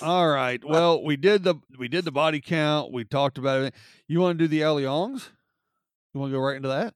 all 0.01 0.27
right. 0.27 0.61
Well, 0.61 1.01
we 1.01 1.15
did 1.15 1.45
the 1.45 1.55
we 1.79 1.87
did 1.87 2.03
the 2.03 2.11
body 2.11 2.41
count. 2.41 2.91
We 2.91 3.05
talked 3.05 3.37
about 3.37 3.61
it. 3.61 3.73
You 4.05 4.19
want 4.19 4.37
to 4.37 4.43
do 4.43 4.49
the 4.49 4.63
Al 4.63 4.75
Leongs? 4.75 5.29
You 6.13 6.19
want 6.19 6.33
to 6.33 6.37
go 6.37 6.43
right 6.43 6.57
into 6.57 6.67
that? 6.67 6.93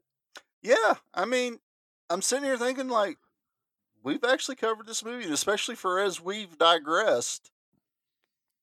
Yeah, 0.61 0.95
I 1.13 1.23
mean, 1.23 1.59
I'm 2.09 2.21
sitting 2.21 2.43
here 2.43 2.57
thinking 2.57 2.89
like 2.89 3.15
we've 4.03 4.25
actually 4.25 4.57
covered 4.57 4.87
this 4.87 5.05
movie, 5.05 5.23
and 5.23 5.33
especially 5.33 5.75
for 5.75 6.01
as 6.01 6.19
we've 6.19 6.57
digressed. 6.57 7.49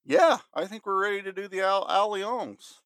Yeah, 0.05 0.39
I 0.53 0.67
think 0.67 0.85
we're 0.85 1.01
ready 1.01 1.23
to 1.23 1.33
do 1.33 1.49
the 1.49 1.63
Al- 1.63 1.89
Allianz. 1.89 2.81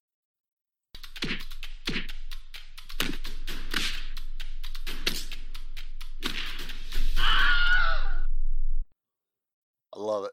I 9.96 9.98
love 9.98 10.24
it. 10.24 10.32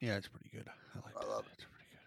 Yeah, 0.00 0.16
it's 0.16 0.28
pretty 0.28 0.50
good. 0.50 0.68
I 0.68 0.98
like 1.06 1.16
I 1.16 1.24
love 1.24 1.46
it. 1.46 1.52
It's 1.54 1.64
pretty 1.64 1.86
good. 1.90 1.98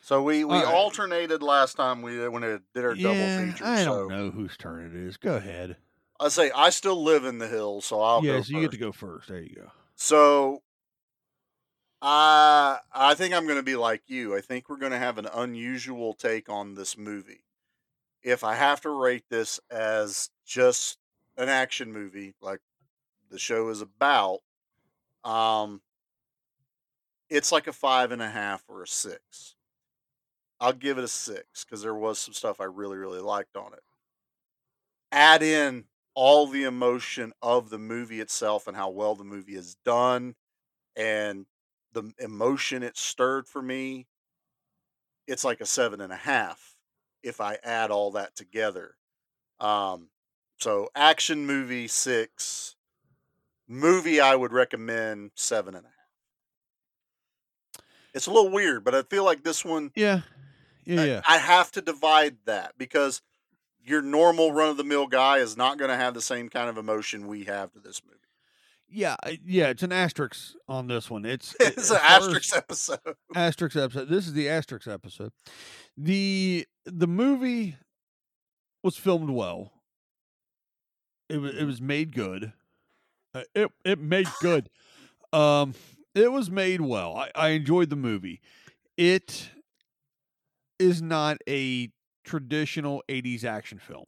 So 0.00 0.22
we 0.22 0.44
we 0.44 0.64
All 0.64 0.66
right. 0.66 0.74
alternated 0.74 1.42
last 1.42 1.76
time 1.76 2.02
we 2.02 2.28
when 2.28 2.42
it 2.42 2.62
did 2.74 2.84
our 2.84 2.94
double 2.94 3.30
yeah, 3.30 3.30
feature. 3.30 3.64
I 3.64 3.76
so 3.76 3.92
don't 4.06 4.08
know 4.08 4.30
whose 4.30 4.56
turn 4.56 4.84
it 4.86 4.94
is. 4.94 5.16
Go 5.16 5.36
ahead. 5.36 5.76
I 6.18 6.28
say 6.28 6.50
I 6.52 6.70
still 6.70 7.02
live 7.02 7.24
in 7.26 7.36
the 7.38 7.48
hills, 7.48 7.84
so 7.84 8.00
I'll 8.00 8.22
yeah, 8.22 8.40
go 8.40 8.42
so 8.42 8.52
you 8.54 8.60
get 8.60 8.70
to 8.72 8.76
go 8.78 8.92
first. 8.92 9.28
There 9.28 9.40
you 9.40 9.54
go. 9.54 9.70
So 9.96 10.62
I 12.00 12.80
I 12.92 13.14
think 13.14 13.34
I'm 13.34 13.44
going 13.46 13.58
to 13.58 13.62
be 13.62 13.76
like 13.76 14.02
you. 14.08 14.36
I 14.36 14.40
think 14.40 14.68
we're 14.68 14.76
going 14.76 14.92
to 14.92 14.98
have 14.98 15.18
an 15.18 15.26
unusual 15.26 16.14
take 16.14 16.48
on 16.48 16.74
this 16.74 16.96
movie. 16.96 17.44
If 18.22 18.44
I 18.44 18.54
have 18.56 18.80
to 18.82 18.90
rate 18.90 19.26
this 19.30 19.60
as 19.70 20.30
just 20.46 20.98
an 21.36 21.48
action 21.48 21.92
movie, 21.92 22.34
like 22.40 22.60
the 23.30 23.38
show 23.38 23.68
is 23.70 23.80
about, 23.82 24.40
um, 25.24 25.82
it's 27.32 27.50
like 27.50 27.66
a 27.66 27.72
five 27.72 28.12
and 28.12 28.20
a 28.20 28.28
half 28.28 28.62
or 28.68 28.82
a 28.82 28.86
six. 28.86 29.56
I'll 30.60 30.74
give 30.74 30.98
it 30.98 31.04
a 31.04 31.08
six 31.08 31.64
because 31.64 31.82
there 31.82 31.94
was 31.94 32.18
some 32.18 32.34
stuff 32.34 32.60
I 32.60 32.64
really, 32.64 32.98
really 32.98 33.20
liked 33.20 33.56
on 33.56 33.72
it. 33.72 33.82
Add 35.10 35.42
in 35.42 35.84
all 36.14 36.46
the 36.46 36.64
emotion 36.64 37.32
of 37.40 37.70
the 37.70 37.78
movie 37.78 38.20
itself 38.20 38.66
and 38.66 38.76
how 38.76 38.90
well 38.90 39.14
the 39.14 39.24
movie 39.24 39.56
is 39.56 39.76
done 39.82 40.34
and 40.94 41.46
the 41.92 42.12
emotion 42.18 42.82
it 42.82 42.98
stirred 42.98 43.48
for 43.48 43.62
me. 43.62 44.06
It's 45.26 45.44
like 45.44 45.62
a 45.62 45.66
seven 45.66 46.02
and 46.02 46.12
a 46.12 46.16
half 46.16 46.76
if 47.22 47.40
I 47.40 47.56
add 47.64 47.90
all 47.90 48.10
that 48.12 48.36
together. 48.36 48.96
Um, 49.58 50.10
so 50.58 50.90
action 50.94 51.46
movie 51.46 51.88
six, 51.88 52.76
movie 53.66 54.20
I 54.20 54.36
would 54.36 54.52
recommend 54.52 55.30
seven 55.34 55.74
and 55.74 55.86
a 55.86 55.88
half. 55.88 56.01
It's 58.14 58.26
a 58.26 58.30
little 58.30 58.50
weird, 58.50 58.84
but 58.84 58.94
I 58.94 59.02
feel 59.02 59.24
like 59.24 59.42
this 59.42 59.64
one 59.64 59.90
Yeah, 59.94 60.20
yeah, 60.84 61.04
yeah. 61.04 61.20
I 61.28 61.38
have 61.38 61.70
to 61.72 61.80
divide 61.80 62.36
that 62.44 62.74
because 62.78 63.22
your 63.84 64.02
normal 64.02 64.52
run 64.52 64.70
of 64.70 64.76
the 64.76 64.84
mill 64.84 65.06
guy 65.06 65.38
is 65.38 65.56
not 65.56 65.78
going 65.78 65.90
to 65.90 65.96
have 65.96 66.14
the 66.14 66.20
same 66.20 66.48
kind 66.48 66.68
of 66.68 66.78
emotion 66.78 67.26
we 67.26 67.44
have 67.44 67.72
to 67.72 67.80
this 67.80 68.02
movie. 68.04 68.18
Yeah, 68.88 69.16
yeah, 69.44 69.68
it's 69.68 69.82
an 69.82 69.92
asterisk 69.92 70.54
on 70.68 70.86
this 70.86 71.08
one. 71.08 71.24
It's 71.24 71.56
It's 71.60 71.90
an 71.90 71.98
asterisk 72.02 72.54
episode. 72.54 72.98
Asterisk 73.34 73.76
episode. 73.76 74.08
This 74.10 74.26
is 74.26 74.34
the 74.34 74.50
asterisk 74.50 74.86
episode. 74.86 75.32
the 75.96 76.66
The 76.84 77.06
movie 77.06 77.76
was 78.82 78.96
filmed 78.98 79.30
well. 79.30 79.72
It 81.30 81.38
was 81.38 81.54
it 81.56 81.64
was 81.64 81.80
made 81.80 82.14
good. 82.14 82.52
Uh, 83.34 83.44
it 83.54 83.70
it 83.84 83.98
made 83.98 84.28
good. 84.40 84.68
Um, 85.32 85.74
it 86.14 86.30
was 86.32 86.50
made 86.50 86.80
well. 86.80 87.16
I, 87.16 87.30
I 87.34 87.48
enjoyed 87.50 87.90
the 87.90 87.96
movie. 87.96 88.40
It 88.96 89.50
is 90.78 91.00
not 91.02 91.38
a 91.48 91.90
traditional 92.24 93.02
'80s 93.08 93.44
action 93.44 93.78
film 93.78 94.04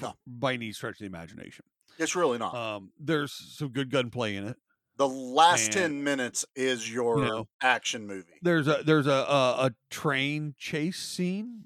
No. 0.00 0.14
by 0.26 0.54
any 0.54 0.72
stretch 0.72 0.94
of 0.94 0.98
the 1.00 1.06
imagination. 1.06 1.64
It's 1.98 2.14
really 2.16 2.38
not. 2.38 2.54
Um, 2.54 2.90
there's 2.98 3.32
some 3.32 3.68
good 3.68 3.90
gunplay 3.90 4.36
in 4.36 4.46
it. 4.46 4.56
the 4.96 5.08
last 5.08 5.66
and- 5.76 5.92
10 5.94 6.04
minutes 6.04 6.44
is 6.56 6.92
your 6.92 7.18
know, 7.18 7.48
action 7.62 8.06
movie. 8.06 8.38
There's 8.42 8.66
a 8.68 8.82
there's 8.84 9.06
a 9.06 9.10
a, 9.10 9.66
a 9.66 9.70
train 9.90 10.54
chase 10.58 10.98
scene, 10.98 11.64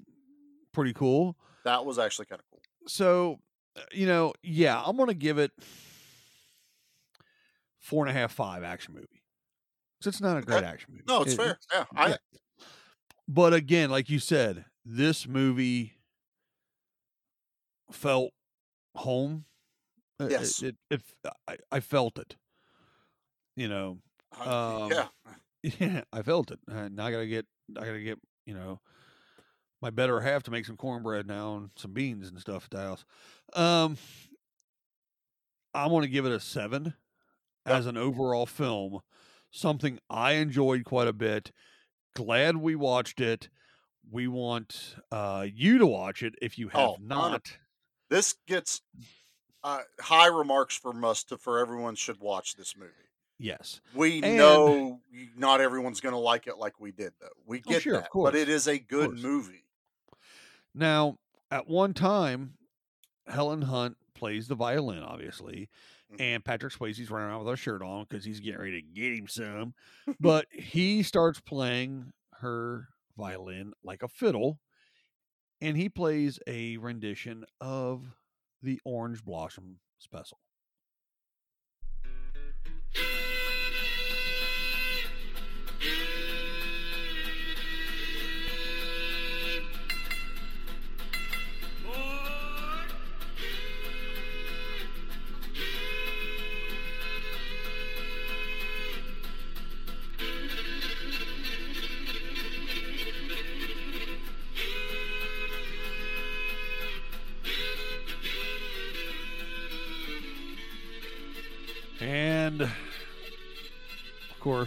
pretty 0.73 0.93
cool. 0.93 1.37
That 1.63 1.85
was 1.85 1.97
actually 1.99 2.25
kind 2.27 2.39
of 2.39 2.45
cool. 2.51 2.61
So, 2.87 3.39
uh, 3.75 3.81
you 3.91 4.07
know, 4.07 4.33
yeah, 4.43 4.81
I'm 4.85 4.95
gonna 4.97 5.13
give 5.13 5.37
it 5.37 5.51
four 7.79 8.05
and 8.05 8.15
a 8.15 8.19
half, 8.19 8.31
five 8.31 8.63
action 8.63 8.93
movie. 8.93 9.16
'Cause 9.99 10.07
it's 10.07 10.21
not 10.21 10.37
a 10.37 10.41
great 10.41 10.57
Okay. 10.57 10.65
action 10.67 10.93
movie. 10.93 11.03
No, 11.07 11.21
it's 11.23 11.33
It- 11.33 11.37
fair. 11.37 11.59
Yeah, 11.73 11.85
I 11.95 12.07
yeah. 12.09 12.17
But 13.27 13.53
again, 13.53 13.89
like 13.89 14.09
you 14.09 14.19
said, 14.19 14.65
this 14.85 15.27
movie 15.27 15.93
felt 17.91 18.33
home. 18.95 19.45
Uh, 20.19 20.25
It- 20.25 20.31
Yes. 20.31 20.61
it, 20.63 20.77
it, 20.89 21.03
I, 21.47 21.57
I 21.71 21.79
felt 21.79 22.19
it. 22.19 22.37
You 23.55 23.67
know, 23.69 23.99
Uh, 24.39 24.83
um, 24.85 24.91
yeah. 24.91 25.09
yeah, 25.79 26.03
I 26.13 26.21
felt 26.21 26.51
it. 26.51 26.59
And 26.67 27.01
I 27.01 27.11
gotta 27.11 27.27
get, 27.27 27.47
I 27.77 27.85
gotta 27.85 28.01
get, 28.01 28.19
you 28.45 28.53
know, 28.53 28.81
my 29.81 29.89
better 29.89 30.19
half 30.21 30.43
to 30.43 30.51
make 30.51 30.65
some 30.65 30.77
cornbread 30.77 31.27
now 31.27 31.57
and 31.57 31.71
some 31.77 31.93
beans 31.93 32.29
and 32.29 32.39
stuff 32.39 32.65
at 32.65 32.71
the 32.71 32.77
house. 32.81 33.05
Um, 33.53 33.97
I 35.73 35.87
want 35.87 36.03
to 36.03 36.09
give 36.09 36.25
it 36.25 36.31
a 36.31 36.39
seven 36.39 36.95
as 37.65 37.85
an 37.85 37.97
overall 37.97 38.45
film. 38.45 39.01
Something 39.51 39.99
I 40.09 40.33
enjoyed 40.33 40.83
quite 40.83 41.07
a 41.07 41.13
bit. 41.13 41.51
Glad 42.15 42.57
we 42.57 42.75
watched 42.75 43.21
it. 43.21 43.49
We 44.09 44.27
want 44.27 44.95
uh, 45.11 45.45
you 45.53 45.77
to 45.77 45.85
watch 45.85 46.23
it 46.23 46.35
if 46.41 46.57
you 46.57 46.69
have 46.69 46.79
Oh, 46.81 46.97
not. 47.01 47.57
This 48.09 48.35
gets 48.47 48.81
uh, 49.63 49.79
high 49.99 50.27
remarks 50.27 50.77
from 50.77 51.03
us 51.03 51.23
to 51.25 51.37
for 51.37 51.59
everyone 51.59 51.95
should 51.95 52.19
watch 52.19 52.55
this 52.55 52.75
movie. 52.77 52.91
Yes. 53.39 53.81
We 53.93 54.23
And- 54.23 54.37
know 54.37 55.01
not 55.35 55.61
everyone's 55.61 55.99
going 56.01 56.13
to 56.13 56.19
like 56.19 56.47
it 56.47 56.57
like 56.57 56.79
we 56.79 56.91
did, 56.91 57.13
though. 57.19 57.27
We 57.45 57.59
Oh, 57.67 57.69
get 57.71 57.81
sure, 57.83 57.95
of 57.95 58.01
that, 58.03 58.09
course, 58.11 58.31
but 58.31 58.39
it 58.39 58.49
is 58.49 58.67
a 58.67 58.79
good 58.79 59.11
movie. 59.19 59.63
Now, 60.73 61.17
at 61.51 61.67
one 61.67 61.93
time, 61.93 62.53
Helen 63.27 63.63
Hunt 63.63 63.97
plays 64.15 64.47
the 64.47 64.55
violin, 64.55 65.03
obviously, 65.03 65.69
Mhm. 66.11 66.21
and 66.21 66.45
Patrick 66.45 66.73
Swayze's 66.73 67.09
running 67.11 67.29
around 67.29 67.45
with 67.45 67.53
a 67.53 67.57
shirt 67.57 67.81
on 67.81 68.05
because 68.09 68.23
he's 68.25 68.39
getting 68.39 68.59
ready 68.59 68.81
to 68.81 68.87
get 68.87 69.13
him 69.13 69.27
some. 69.27 69.73
but 70.19 70.47
he 70.51 71.03
starts 71.03 71.39
playing 71.39 72.11
her 72.39 72.89
violin 73.17 73.73
like 73.83 74.03
a 74.03 74.07
fiddle, 74.07 74.59
and 75.61 75.77
he 75.77 75.89
plays 75.89 76.39
a 76.47 76.77
rendition 76.77 77.45
of 77.59 78.03
the 78.61 78.79
Orange 78.85 79.23
Blossom 79.23 79.79
Special. 79.99 80.39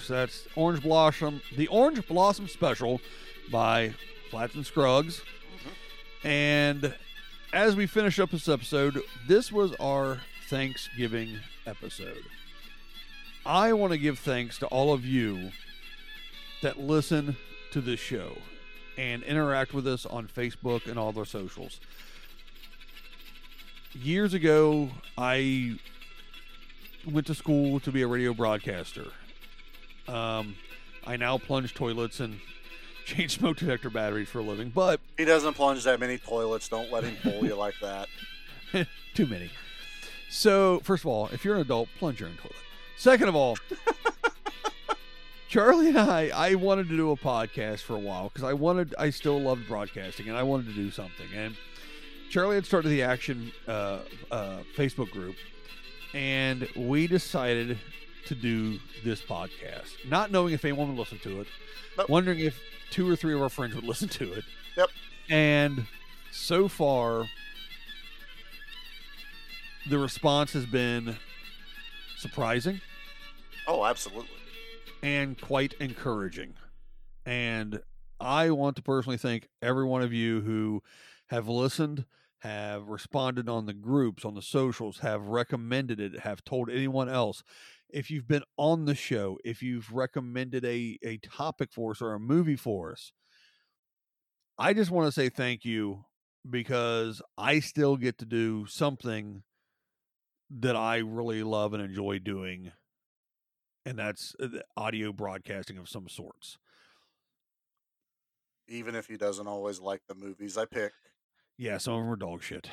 Course, 0.01 0.09
that's 0.09 0.48
Orange 0.56 0.82
Blossom, 0.82 1.43
the 1.56 1.68
Orange 1.68 2.06
Blossom 2.06 2.48
Special 2.48 3.01
by 3.51 3.94
Flats 4.31 4.55
and 4.55 4.64
Scruggs. 4.64 5.20
Mm-hmm. 5.20 6.27
And 6.27 6.94
as 7.52 7.77
we 7.77 7.86
finish 7.86 8.18
up 8.18 8.31
this 8.31 8.48
episode, 8.48 9.01
this 9.27 9.52
was 9.52 9.74
our 9.74 10.20
Thanksgiving 10.48 11.39
episode. 11.66 12.22
I 13.44 13.72
want 13.72 13.93
to 13.93 13.98
give 13.98 14.18
thanks 14.18 14.59
to 14.59 14.66
all 14.66 14.93
of 14.93 15.05
you 15.05 15.51
that 16.62 16.78
listen 16.78 17.36
to 17.72 17.81
this 17.81 18.01
show 18.01 18.36
and 18.97 19.22
interact 19.22 19.74
with 19.74 19.86
us 19.86 20.06
on 20.06 20.28
Facebook 20.28 20.86
and 20.86 20.98
all 20.98 21.12
their 21.12 21.24
socials. 21.24 21.81
Years 23.93 24.35
ago, 24.35 24.90
I 25.18 25.78
went 27.10 27.27
to 27.27 27.35
school 27.35 27.81
to 27.81 27.90
be 27.90 28.02
a 28.02 28.06
radio 28.06 28.32
broadcaster. 28.32 29.06
Um, 30.11 30.57
I 31.07 31.16
now 31.16 31.39
plunge 31.39 31.74
toilets 31.74 32.20
and 32.20 32.41
change 33.05 33.39
smoke 33.39 33.59
detector 33.59 33.91
batteries 33.91 34.28
for 34.28 34.41
a 34.41 34.43
living, 34.43 34.70
but 34.74 35.01
He 35.16 35.24
doesn't 35.24 35.55
plunge 35.55 35.85
that 35.85 36.01
many 36.01 36.19
toilets. 36.19 36.69
Don't 36.69 36.91
let 36.91 37.05
him 37.05 37.16
fool 37.16 37.45
you 37.45 37.55
like 37.55 37.74
that. 37.81 38.09
too 39.15 39.27
many. 39.27 39.51
So, 40.28 40.81
first 40.81 41.03
of 41.05 41.09
all, 41.09 41.28
if 41.32 41.45
you're 41.45 41.57
an 41.57 41.61
adult, 41.62 41.89
plunge 41.99 42.20
your 42.20 42.28
own 42.28 42.37
toilet. 42.37 42.55
Second 42.97 43.28
of 43.28 43.35
all, 43.35 43.57
Charlie 45.49 45.89
and 45.89 45.99
I, 45.99 46.28
I 46.28 46.55
wanted 46.55 46.89
to 46.89 46.97
do 46.97 47.11
a 47.11 47.16
podcast 47.16 47.81
for 47.81 47.97
a 47.97 47.99
while 47.99 48.28
because 48.28 48.45
I 48.45 48.53
wanted, 48.53 48.95
I 48.99 49.11
still 49.11 49.41
loved 49.41 49.66
broadcasting 49.66 50.28
and 50.28 50.37
I 50.37 50.43
wanted 50.45 50.66
to 50.66 50.74
do 50.74 50.91
something. 50.91 51.27
And 51.35 51.57
Charlie 52.31 52.55
had 52.55 52.66
started 52.66 52.91
the 52.91 53.03
Action 53.03 53.51
uh, 53.66 53.99
uh, 54.31 54.59
Facebook 54.77 55.11
group, 55.11 55.35
and 56.15 56.69
we 56.77 57.09
decided 57.09 57.77
to 58.26 58.34
do 58.34 58.78
this 59.05 59.20
podcast, 59.22 59.90
not 60.09 60.30
knowing 60.30 60.55
if 60.55 60.64
anyone 60.64 60.88
would 60.88 60.98
listen 60.98 61.18
to 61.20 61.40
it, 61.40 61.47
wondering 62.09 62.38
if 62.40 62.59
two 62.90 63.09
or 63.10 63.16
three 63.16 63.34
of 63.34 63.42
our 63.42 63.48
friends 63.48 63.74
would 63.74 63.84
listen 63.84 64.09
to 64.09 64.32
it. 64.32 64.44
Yep. 64.76 64.88
And 65.28 65.86
so 66.32 66.68
far, 66.68 67.26
the 69.88 69.98
response 69.98 70.52
has 70.52 70.66
been 70.66 71.16
surprising 72.18 72.80
Oh, 73.66 73.84
absolutely. 73.84 74.28
and 75.02 75.40
quite 75.40 75.74
encouraging. 75.80 76.55
And 77.24 77.80
I 78.20 78.51
want 78.51 78.76
to 78.76 78.82
personally 78.82 79.16
thank 79.18 79.48
every 79.62 79.84
one 79.84 80.02
of 80.02 80.12
you 80.12 80.40
who 80.42 80.82
have 81.28 81.48
listened, 81.48 82.05
have 82.40 82.88
responded 82.88 83.48
on 83.48 83.66
the 83.66 83.72
groups, 83.72 84.24
on 84.24 84.34
the 84.34 84.42
socials, 84.42 84.98
have 84.98 85.28
recommended 85.28 86.01
it, 86.01 86.20
have 86.20 86.44
told 86.44 86.68
anyone 86.70 87.09
else. 87.09 87.42
If 87.92 88.10
you've 88.10 88.28
been 88.28 88.44
on 88.56 88.84
the 88.84 88.94
show, 88.94 89.38
if 89.44 89.62
you've 89.62 89.92
recommended 89.92 90.64
a, 90.64 90.98
a 91.02 91.18
topic 91.18 91.72
for 91.72 91.92
us 91.92 92.02
or 92.02 92.14
a 92.14 92.20
movie 92.20 92.56
for 92.56 92.92
us, 92.92 93.12
I 94.58 94.74
just 94.74 94.90
want 94.90 95.06
to 95.06 95.12
say 95.12 95.28
thank 95.28 95.64
you 95.64 96.04
because 96.48 97.22
I 97.36 97.60
still 97.60 97.96
get 97.96 98.18
to 98.18 98.26
do 98.26 98.66
something 98.66 99.42
that 100.50 100.76
I 100.76 100.98
really 100.98 101.42
love 101.42 101.74
and 101.74 101.82
enjoy 101.82 102.18
doing, 102.18 102.72
and 103.86 103.98
that's 103.98 104.34
uh, 104.40 104.48
audio 104.76 105.12
broadcasting 105.12 105.78
of 105.78 105.88
some 105.88 106.08
sorts. 106.08 106.58
Even 108.68 108.94
if 108.94 109.06
he 109.06 109.16
doesn't 109.16 109.46
always 109.46 109.80
like 109.80 110.02
the 110.08 110.14
movies 110.14 110.56
I 110.56 110.64
pick. 110.64 110.92
Yeah, 111.56 111.78
some 111.78 111.94
of 111.94 112.00
them 112.00 112.10
are 112.12 112.16
dog 112.16 112.42
shit. 112.42 112.68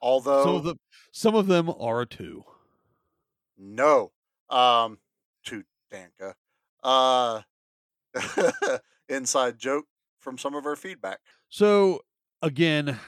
Although 0.00 0.44
some 0.44 0.54
of 0.54 0.64
them, 0.64 0.78
some 1.12 1.34
of 1.34 1.46
them 1.46 1.70
are 1.70 2.06
too. 2.06 2.44
No. 3.56 4.12
Um 4.50 4.98
to 5.46 5.62
Danka. 5.92 6.34
Uh 6.82 7.42
inside 9.08 9.58
joke 9.58 9.86
from 10.20 10.38
some 10.38 10.54
of 10.54 10.66
our 10.66 10.76
feedback. 10.76 11.18
So 11.48 12.00
again, 12.42 12.98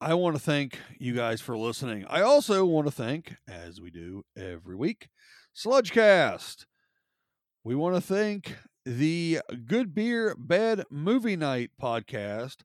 I 0.00 0.14
want 0.14 0.36
to 0.36 0.42
thank 0.42 0.78
you 0.98 1.14
guys 1.14 1.40
for 1.40 1.56
listening. 1.56 2.06
I 2.08 2.22
also 2.22 2.64
want 2.64 2.86
to 2.86 2.92
thank, 2.92 3.34
as 3.46 3.80
we 3.80 3.90
do 3.90 4.22
every 4.36 4.74
week, 4.74 5.08
Sludgecast. 5.54 6.64
We 7.64 7.74
want 7.74 7.96
to 7.96 8.00
thank 8.00 8.56
the 8.86 9.40
Good 9.66 9.94
Beer 9.94 10.34
Bad 10.38 10.84
Movie 10.90 11.36
Night 11.36 11.70
podcast 11.80 12.56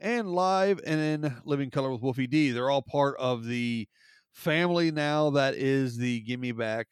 and 0.00 0.30
Live 0.30 0.80
and 0.86 1.00
in 1.00 1.36
Living 1.44 1.70
Color 1.70 1.90
with 1.90 2.02
Wolfie 2.02 2.28
D. 2.28 2.52
They're 2.52 2.70
all 2.70 2.82
part 2.82 3.16
of 3.18 3.44
the 3.44 3.88
family 4.32 4.92
now 4.92 5.30
that 5.30 5.54
is 5.54 5.96
the 5.96 6.20
Gimme 6.20 6.52
Back 6.52 6.86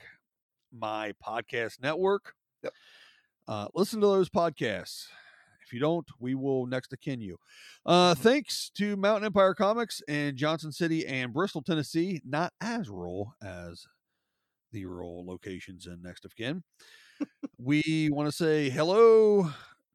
My 0.72 1.12
Podcast 1.24 1.80
Network. 1.82 2.34
Yep. 2.62 2.72
Uh, 3.48 3.68
listen 3.74 4.00
to 4.00 4.06
those 4.06 4.28
podcasts. 4.28 5.06
If 5.64 5.72
you 5.72 5.80
don't, 5.80 6.06
we 6.18 6.34
will 6.34 6.66
next 6.66 6.92
akin 6.92 7.20
you. 7.20 7.38
Uh, 7.86 8.14
thanks 8.14 8.70
to 8.76 8.96
Mountain 8.96 9.26
Empire 9.26 9.54
Comics 9.54 10.02
in 10.08 10.36
Johnson 10.36 10.72
City 10.72 11.06
and 11.06 11.32
Bristol, 11.32 11.62
Tennessee. 11.62 12.20
Not 12.24 12.52
as 12.60 12.88
rural 12.88 13.34
as 13.42 13.86
the 14.72 14.86
rural 14.86 15.24
locations 15.26 15.86
in 15.86 16.02
next 16.02 16.24
of 16.24 16.36
kin. 16.36 16.62
we 17.58 18.10
want 18.12 18.28
to 18.28 18.32
say 18.32 18.70
hello 18.70 19.50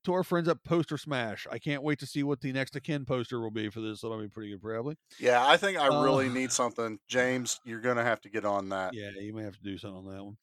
to 0.08 0.14
our 0.14 0.24
friends 0.24 0.48
at 0.48 0.64
Poster 0.64 0.98
Smash. 0.98 1.46
I 1.52 1.60
can't 1.60 1.84
wait 1.84 2.00
to 2.00 2.06
see 2.06 2.24
what 2.24 2.42
the 2.42 2.52
next 2.52 2.76
of 2.76 2.84
kin 2.84 3.06
poster 3.06 3.40
will 3.40 3.52
be 3.52 3.70
for 3.70 3.80
this. 3.80 4.02
That'll 4.02 4.20
be 4.20 4.28
pretty 4.28 4.50
good, 4.52 4.62
probably. 4.62 4.98
Yeah, 5.20 5.46
I 5.46 5.56
think 5.58 5.78
I 5.78 5.88
really 6.04 6.28
Uh, 6.28 6.34
need 6.34 6.52
something. 6.52 7.00
James, 7.08 7.60
you're 7.64 7.82
gonna 7.82 8.04
have 8.04 8.20
to 8.22 8.30
get 8.30 8.44
on 8.46 8.70
that. 8.70 8.94
Yeah, 8.94 9.12
you 9.20 9.34
may 9.34 9.44
have 9.44 9.56
to 9.58 9.64
do 9.64 9.78
something 9.78 10.08
on 10.08 10.16
that 10.16 10.24
one. 10.24 10.38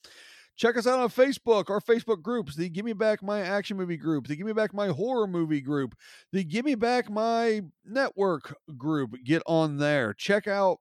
Check 0.57 0.77
us 0.77 0.87
out 0.87 1.01
on 1.01 1.09
Facebook, 1.09 1.69
our 1.69 1.81
Facebook 1.81 2.23
groups, 2.23 2.55
the 2.55 2.69
Give 2.69 2.85
Me 2.85 2.93
Back 2.93 3.23
My 3.25 3.41
Action 3.41 3.77
Movie 3.77 3.97
group, 3.97 4.29
the 4.29 4.37
Give 4.37 4.47
Me 4.47 4.53
Back 4.53 4.73
My 4.73 4.87
Horror 4.87 5.27
Movie 5.27 5.61
group, 5.61 5.97
the 6.31 6.45
Give 6.45 6.65
Me 6.65 6.77
Back 6.77 7.11
My 7.11 7.63
Network 7.85 8.55
group. 8.77 9.17
Get 9.25 9.43
on 9.47 9.79
there. 9.79 10.15
Check 10.15 10.47
out 10.47 10.79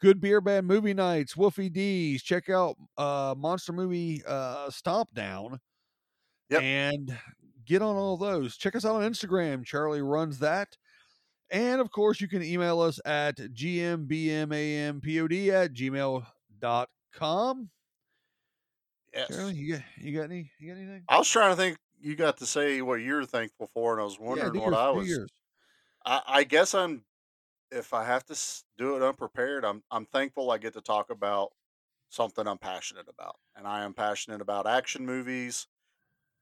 Good 0.00 0.20
Beer 0.20 0.40
Bad 0.40 0.64
Movie 0.64 0.94
Nights, 0.94 1.36
Wolfie 1.36 1.68
D's. 1.68 2.22
Check 2.22 2.48
out 2.48 2.76
uh 2.98 3.34
Monster 3.38 3.72
Movie 3.72 4.22
uh 4.26 4.68
Stomp 4.70 5.14
Down. 5.14 5.60
And 6.50 7.16
get 7.66 7.82
on 7.82 7.96
all 7.96 8.16
those. 8.16 8.56
Check 8.56 8.76
us 8.76 8.84
out 8.84 8.96
on 8.96 9.10
Instagram. 9.10 9.64
Charlie 9.64 10.02
runs 10.02 10.38
that. 10.38 10.76
And 11.50 11.80
of 11.80 11.90
course, 11.90 12.20
you 12.20 12.28
can 12.28 12.42
email 12.42 12.80
us 12.80 12.98
at 13.04 13.36
gmbmampod 13.36 15.02
at 15.52 15.72
gmail.com. 15.74 17.70
Yes. 19.14 19.28
Charlie, 19.28 19.54
you 19.54 19.74
got, 19.74 19.82
you 19.98 20.16
got 20.18 20.24
any? 20.24 20.50
You 20.58 20.72
got 20.72 20.78
anything? 20.80 21.02
I 21.08 21.18
was 21.18 21.28
trying 21.28 21.50
to 21.50 21.56
think 21.56 21.76
you 22.00 22.16
got 22.16 22.38
to 22.38 22.46
say 22.46 22.80
what 22.82 23.00
you're 23.00 23.24
thankful 23.24 23.70
for, 23.74 23.92
and 23.92 24.00
I 24.00 24.04
was 24.04 24.18
wondering 24.18 24.52
do 24.52 24.60
what 24.60 24.72
yours, 24.72 24.76
I 24.76 24.90
was. 24.90 25.26
I, 26.04 26.22
I 26.26 26.44
guess 26.44 26.74
I'm. 26.74 27.04
If 27.70 27.94
I 27.94 28.04
have 28.04 28.24
to 28.26 28.38
do 28.76 28.96
it 28.96 29.02
unprepared, 29.02 29.64
I'm 29.64 29.82
I'm 29.90 30.06
thankful 30.06 30.50
I 30.50 30.58
get 30.58 30.74
to 30.74 30.80
talk 30.80 31.10
about 31.10 31.50
something 32.08 32.46
I'm 32.46 32.58
passionate 32.58 33.06
about, 33.08 33.36
and 33.56 33.66
I 33.66 33.84
am 33.84 33.94
passionate 33.94 34.40
about 34.40 34.66
action 34.66 35.04
movies, 35.06 35.66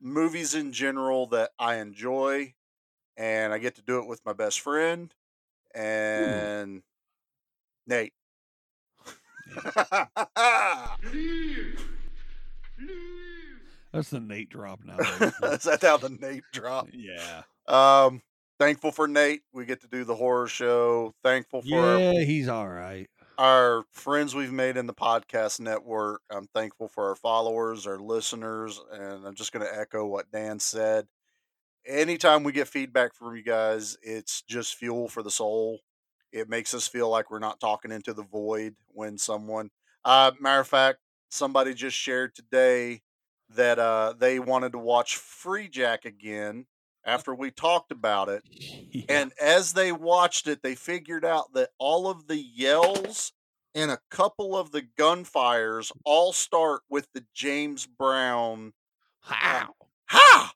movies 0.01 0.55
in 0.55 0.73
general 0.73 1.27
that 1.29 1.51
I 1.59 1.77
enjoy, 1.77 2.55
and 3.17 3.53
I 3.53 3.59
get 3.59 3.77
to 3.77 3.83
do 3.83 3.99
it 3.99 4.07
with 4.07 4.25
my 4.25 4.33
best 4.33 4.61
friend 4.61 5.15
and 5.75 6.83
Nate. 7.87 8.13
That's 13.93 14.11
the 14.11 14.21
Nate 14.21 14.51
drop 14.51 14.81
now. 14.85 14.99
Is 14.99 15.65
that 15.65 15.81
how 15.83 15.97
the 15.97 16.11
Nate 16.11 16.45
drop? 16.53 16.89
Yeah. 16.93 17.43
Um, 17.67 18.23
thankful 18.59 18.93
for 18.93 19.09
Nate. 19.09 19.43
We 19.53 19.65
get 19.65 19.81
to 19.81 19.89
do 19.89 20.05
the 20.05 20.15
horror 20.15 20.47
show. 20.47 21.15
Thankful 21.25 21.63
for 21.63 21.69
Yeah, 21.69 22.21
he's 22.23 22.49
all 22.49 22.69
right. 22.69 23.11
Our 23.41 23.85
friends 23.91 24.35
we've 24.35 24.53
made 24.53 24.77
in 24.77 24.87
the 24.87 24.93
podcast 24.93 25.61
network. 25.61 26.21
I'm 26.31 26.47
thankful 26.49 26.89
for 26.89 27.09
our 27.09 27.15
followers, 27.15 27.87
our 27.87 27.99
listeners, 27.99 28.79
and 28.93 29.27
I'm 29.27 29.35
just 29.35 29.51
going 29.51 29.65
to 29.65 29.81
echo 29.81 30.05
what 30.05 30.31
Dan 30.31 30.59
said. 30.59 31.07
Anytime 31.87 32.43
we 32.43 32.53
get 32.53 32.69
feedback 32.69 33.15
from 33.15 33.35
you 33.35 33.43
guys, 33.43 33.97
it's 34.03 34.43
just 34.43 34.75
fuel 34.75 35.09
for 35.09 35.23
the 35.23 35.31
soul. 35.31 35.79
It 36.31 36.51
makes 36.51 36.75
us 36.75 36.87
feel 36.87 37.09
like 37.09 37.31
we're 37.31 37.39
not 37.39 37.61
talking 37.61 37.93
into 37.93 38.13
the 38.13 38.25
void 38.25 38.75
when 38.89 39.17
someone, 39.17 39.71
uh, 40.05 40.33
matter 40.39 40.61
of 40.61 40.69
fact, 40.69 40.99
somebody 41.31 41.73
just 41.73 41.97
shared 41.97 42.35
today 42.35 43.01
that 43.49 43.79
uh, 43.79 44.13
they 44.19 44.39
wanted 44.39 44.73
to 44.73 44.79
watch 44.79 45.17
Freejack 45.17 46.05
again 46.05 46.67
after 47.05 47.35
we 47.35 47.51
talked 47.51 47.93
about 47.93 48.29
it. 48.29 48.43
And 49.09 49.33
as 49.41 49.73
they 49.73 49.93
watched 49.93 50.47
it, 50.47 50.63
they 50.63 50.75
figured 50.75 51.25
out 51.25 51.53
that 51.55 51.71
all 51.79 52.09
of 52.09 52.27
the 52.27 52.37
yells 52.37 53.33
and 53.75 53.91
a 53.91 53.99
couple 54.11 54.57
of 54.57 54.73
the 54.73 54.83
gunfires 54.99 55.91
all 56.05 56.33
start 56.33 56.83
with 56.89 57.09
the 57.13 57.25
James 57.35 57.87
Brown 57.87 58.73
um, 59.29 59.33
how? 59.33 59.75
How 60.07 60.51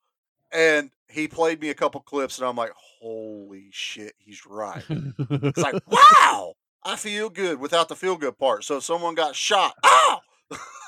and 0.52 0.90
he 1.08 1.28
played 1.28 1.60
me 1.60 1.70
a 1.70 1.74
couple 1.74 2.00
clips 2.00 2.38
and 2.38 2.46
I'm 2.46 2.56
like 2.56 2.72
holy 3.00 3.68
shit 3.70 4.14
he's 4.18 4.46
right. 4.46 4.84
It's 4.88 5.58
like 5.58 5.74
wow! 5.86 6.54
I 6.84 6.96
feel 6.96 7.28
good 7.28 7.58
without 7.58 7.88
the 7.88 7.96
feel 7.96 8.16
good 8.16 8.38
part. 8.38 8.64
So 8.64 8.78
if 8.78 8.84
someone 8.84 9.14
got 9.14 9.34
shot 9.36 9.74
ow 9.84 10.20
ah! 10.52 10.56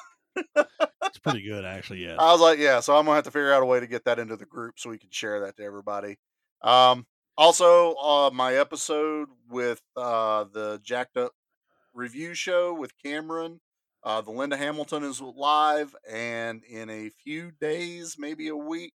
It's 1.07 1.19
pretty 1.19 1.43
good, 1.43 1.65
actually. 1.65 2.05
Yeah. 2.05 2.17
I 2.19 2.33
was 2.33 2.41
like, 2.41 2.59
yeah, 2.59 2.81
so 2.81 2.97
I'm 2.97 3.05
gonna 3.05 3.17
have 3.17 3.25
to 3.25 3.31
figure 3.31 3.53
out 3.53 3.63
a 3.63 3.67
way 3.67 3.81
to 3.81 3.87
get 3.87 4.05
that 4.05 4.19
into 4.19 4.37
the 4.37 4.45
group 4.45 4.79
so 4.79 4.91
we 4.91 4.99
can 4.99 5.11
share 5.11 5.41
that 5.41 5.57
to 5.57 5.63
everybody. 5.63 6.19
Um, 6.63 7.07
also, 7.39 7.95
uh, 7.95 8.31
my 8.33 8.55
episode 8.55 9.29
with 9.49 9.81
uh, 9.97 10.45
the 10.53 10.81
Jacked 10.83 11.17
Up 11.17 11.33
review 11.95 12.35
show 12.35 12.75
with 12.75 12.93
Cameron, 13.03 13.61
uh, 14.03 14.21
the 14.21 14.31
Linda 14.31 14.57
Hamilton 14.57 15.05
is 15.05 15.21
live, 15.21 15.95
and 16.11 16.63
in 16.65 16.91
a 16.91 17.11
few 17.11 17.51
days, 17.51 18.17
maybe 18.19 18.49
a 18.49 18.57
week, 18.57 18.93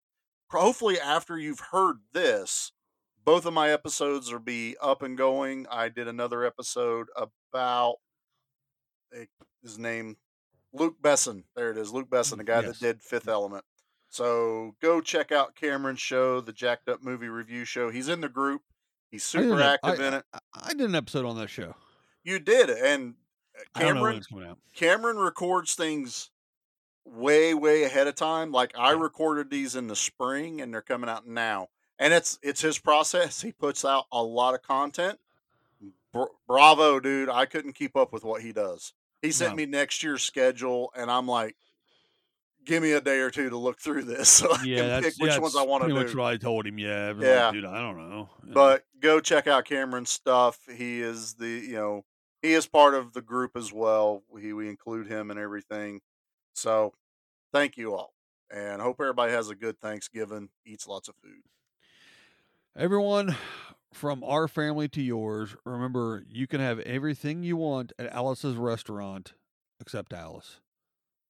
hopefully 0.51 0.99
after 1.01 1.39
you've 1.39 1.63
heard 1.71 1.97
this, 2.13 2.73
both 3.25 3.47
of 3.47 3.53
my 3.53 3.71
episodes 3.71 4.33
will 4.33 4.39
be 4.39 4.77
up 4.81 5.03
and 5.03 5.19
going. 5.19 5.67
I 5.71 5.89
did 5.89 6.09
another 6.09 6.45
episode 6.45 7.09
about 7.17 7.97
eh, 9.15 9.25
his 9.63 9.79
name 9.79 10.17
Luc 10.79 11.01
Besson. 11.03 11.45
There 11.55 11.71
it 11.71 11.79
is, 11.79 11.93
Luc 11.93 12.09
Besson, 12.11 12.39
the 12.39 12.45
guy 12.45 12.61
Yes. 12.61 12.79
that 12.79 12.87
did 12.87 13.03
Fifth 13.03 13.29
Element. 13.29 13.65
So 14.09 14.75
go 14.81 15.01
check 15.01 15.33
out 15.33 15.57
Cameron's 15.57 16.01
show, 16.01 16.41
the 16.41 16.53
Jacked 16.53 16.89
Up 16.89 17.03
Movie 17.03 17.29
Review 17.29 17.65
Show. 17.65 17.91
He's 17.91 18.09
in 18.09 18.21
the 18.21 18.29
group. 18.29 18.63
He's 19.11 19.25
super 19.25 19.61
active 19.61 20.01
I- 20.01 20.07
in 20.07 20.15
it. 20.15 20.25
I, 20.33 20.39
I 20.55 20.69
did 20.75 20.89
an 20.89 20.95
episode 20.95 21.25
on 21.27 21.37
that 21.39 21.51
show. 21.51 21.75
You 22.25 22.39
did, 22.39 22.71
and 22.71 23.15
uh, 23.57 23.61
I 23.75 23.83
don't 23.83 23.95
know 23.97 24.03
when 24.03 24.13
Cameron 24.13 24.25
coming 24.31 24.49
out. 24.49 24.59
Cameron 24.75 25.17
records 25.19 25.75
things 25.75 26.31
way 27.05 27.55
way 27.55 27.85
ahead 27.85 28.07
of 28.09 28.15
time. 28.17 28.51
Like 28.53 28.73
I 28.77 28.91
recorded 28.93 29.51
these 29.51 29.77
in 29.77 29.87
the 29.87 29.97
spring, 29.97 30.61
and 30.61 30.73
they're 30.75 30.83
coming 30.83 31.09
out 31.09 31.27
now. 31.27 31.69
And 31.99 32.13
it's 32.13 32.39
it's 32.43 32.61
his 32.61 32.79
process. 32.79 33.43
He 33.43 33.53
puts 33.53 33.85
out 33.85 34.07
a 34.13 34.23
lot 34.23 34.55
of 34.55 34.63
content. 34.63 35.19
Br- 36.13 36.25
bravo, 36.47 36.99
dude! 37.01 37.29
I 37.29 37.47
couldn't 37.47 37.75
keep 37.75 37.97
up 37.97 38.13
with 38.13 38.25
what 38.25 38.43
he 38.43 38.53
does. 38.53 38.93
He 39.27 39.33
sent 39.33 39.53
No. 39.53 39.57
me 39.57 39.67
next 39.67 40.03
year's 40.03 40.23
schedule, 40.23 40.91
and 40.97 41.11
I'm 41.11 41.27
like, 41.27 41.57
give 42.65 42.83
me 42.83 42.93
a 42.93 43.01
day 43.01 43.19
or 43.21 43.31
two 43.31 43.49
to 43.51 43.57
look 43.57 43.81
through 43.81 44.03
this 44.05 44.29
so 44.29 44.53
I 44.53 44.63
Yeah, 44.65 44.77
can 44.79 44.89
that's, 44.89 45.07
pick 45.07 45.15
which 45.23 45.33
yeah, 45.33 45.39
ones 45.39 45.57
I 45.57 45.63
want 45.63 45.83
to 45.85 45.89
do. 45.89 45.95
much 45.95 46.15
what 46.15 46.27
I 46.27 46.37
told 46.37 46.67
him. 46.67 46.79
Yeah. 46.79 47.13
Yeah. 47.21 47.51
dude, 47.53 47.65
I 47.65 47.81
don't 47.81 47.97
know. 47.97 48.29
know. 48.43 48.55
But 48.55 48.85
go 49.01 49.21
check 49.21 49.47
out 49.47 49.65
Cameron's 49.65 50.11
stuff. 50.11 50.59
He 50.73 51.01
is 51.01 51.35
the 51.35 51.49
you 51.49 51.75
know 51.75 52.05
he 52.43 52.53
is 52.53 52.67
part 52.67 52.95
of 52.95 53.13
the 53.13 53.23
group 53.23 53.57
as 53.57 53.73
well. 53.73 54.23
We 54.29 54.53
we 54.53 54.69
include 54.69 55.07
him 55.07 55.31
and 55.31 55.39
everything. 55.41 56.01
So 56.55 56.93
thank 57.53 57.77
you 57.77 57.95
all, 57.95 58.15
and 58.51 58.81
hope 58.83 58.97
everybody 59.01 59.33
has 59.33 59.51
a 59.51 59.55
good 59.55 59.79
Thanksgiving. 59.81 60.49
Eats 60.65 60.87
lots 60.89 61.09
of 61.09 61.15
food. 61.17 61.43
Everyone, 62.77 63.35
from 63.97 64.23
our 64.23 64.47
family 64.47 64.89
to 64.89 65.01
yours, 65.01 65.57
remember 65.65 66.23
you 66.29 66.47
can 66.47 66.61
have 66.61 66.79
everything 66.81 67.43
you 67.43 67.57
want 67.57 67.93
at 67.99 68.13
Alice's 68.13 68.55
restaurant 68.55 69.33
except 69.81 70.13
Alice. 70.13 70.61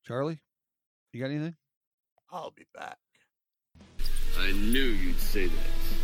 Charlie, 0.05 0.41
you 1.13 1.21
got 1.21 1.31
anything? 1.31 1.55
I'll 2.31 2.51
be 2.51 2.67
back. 2.75 2.99
I 4.39 4.51
knew 4.53 4.81
you'd 4.81 5.21
say 5.21 5.47
that. 5.47 5.96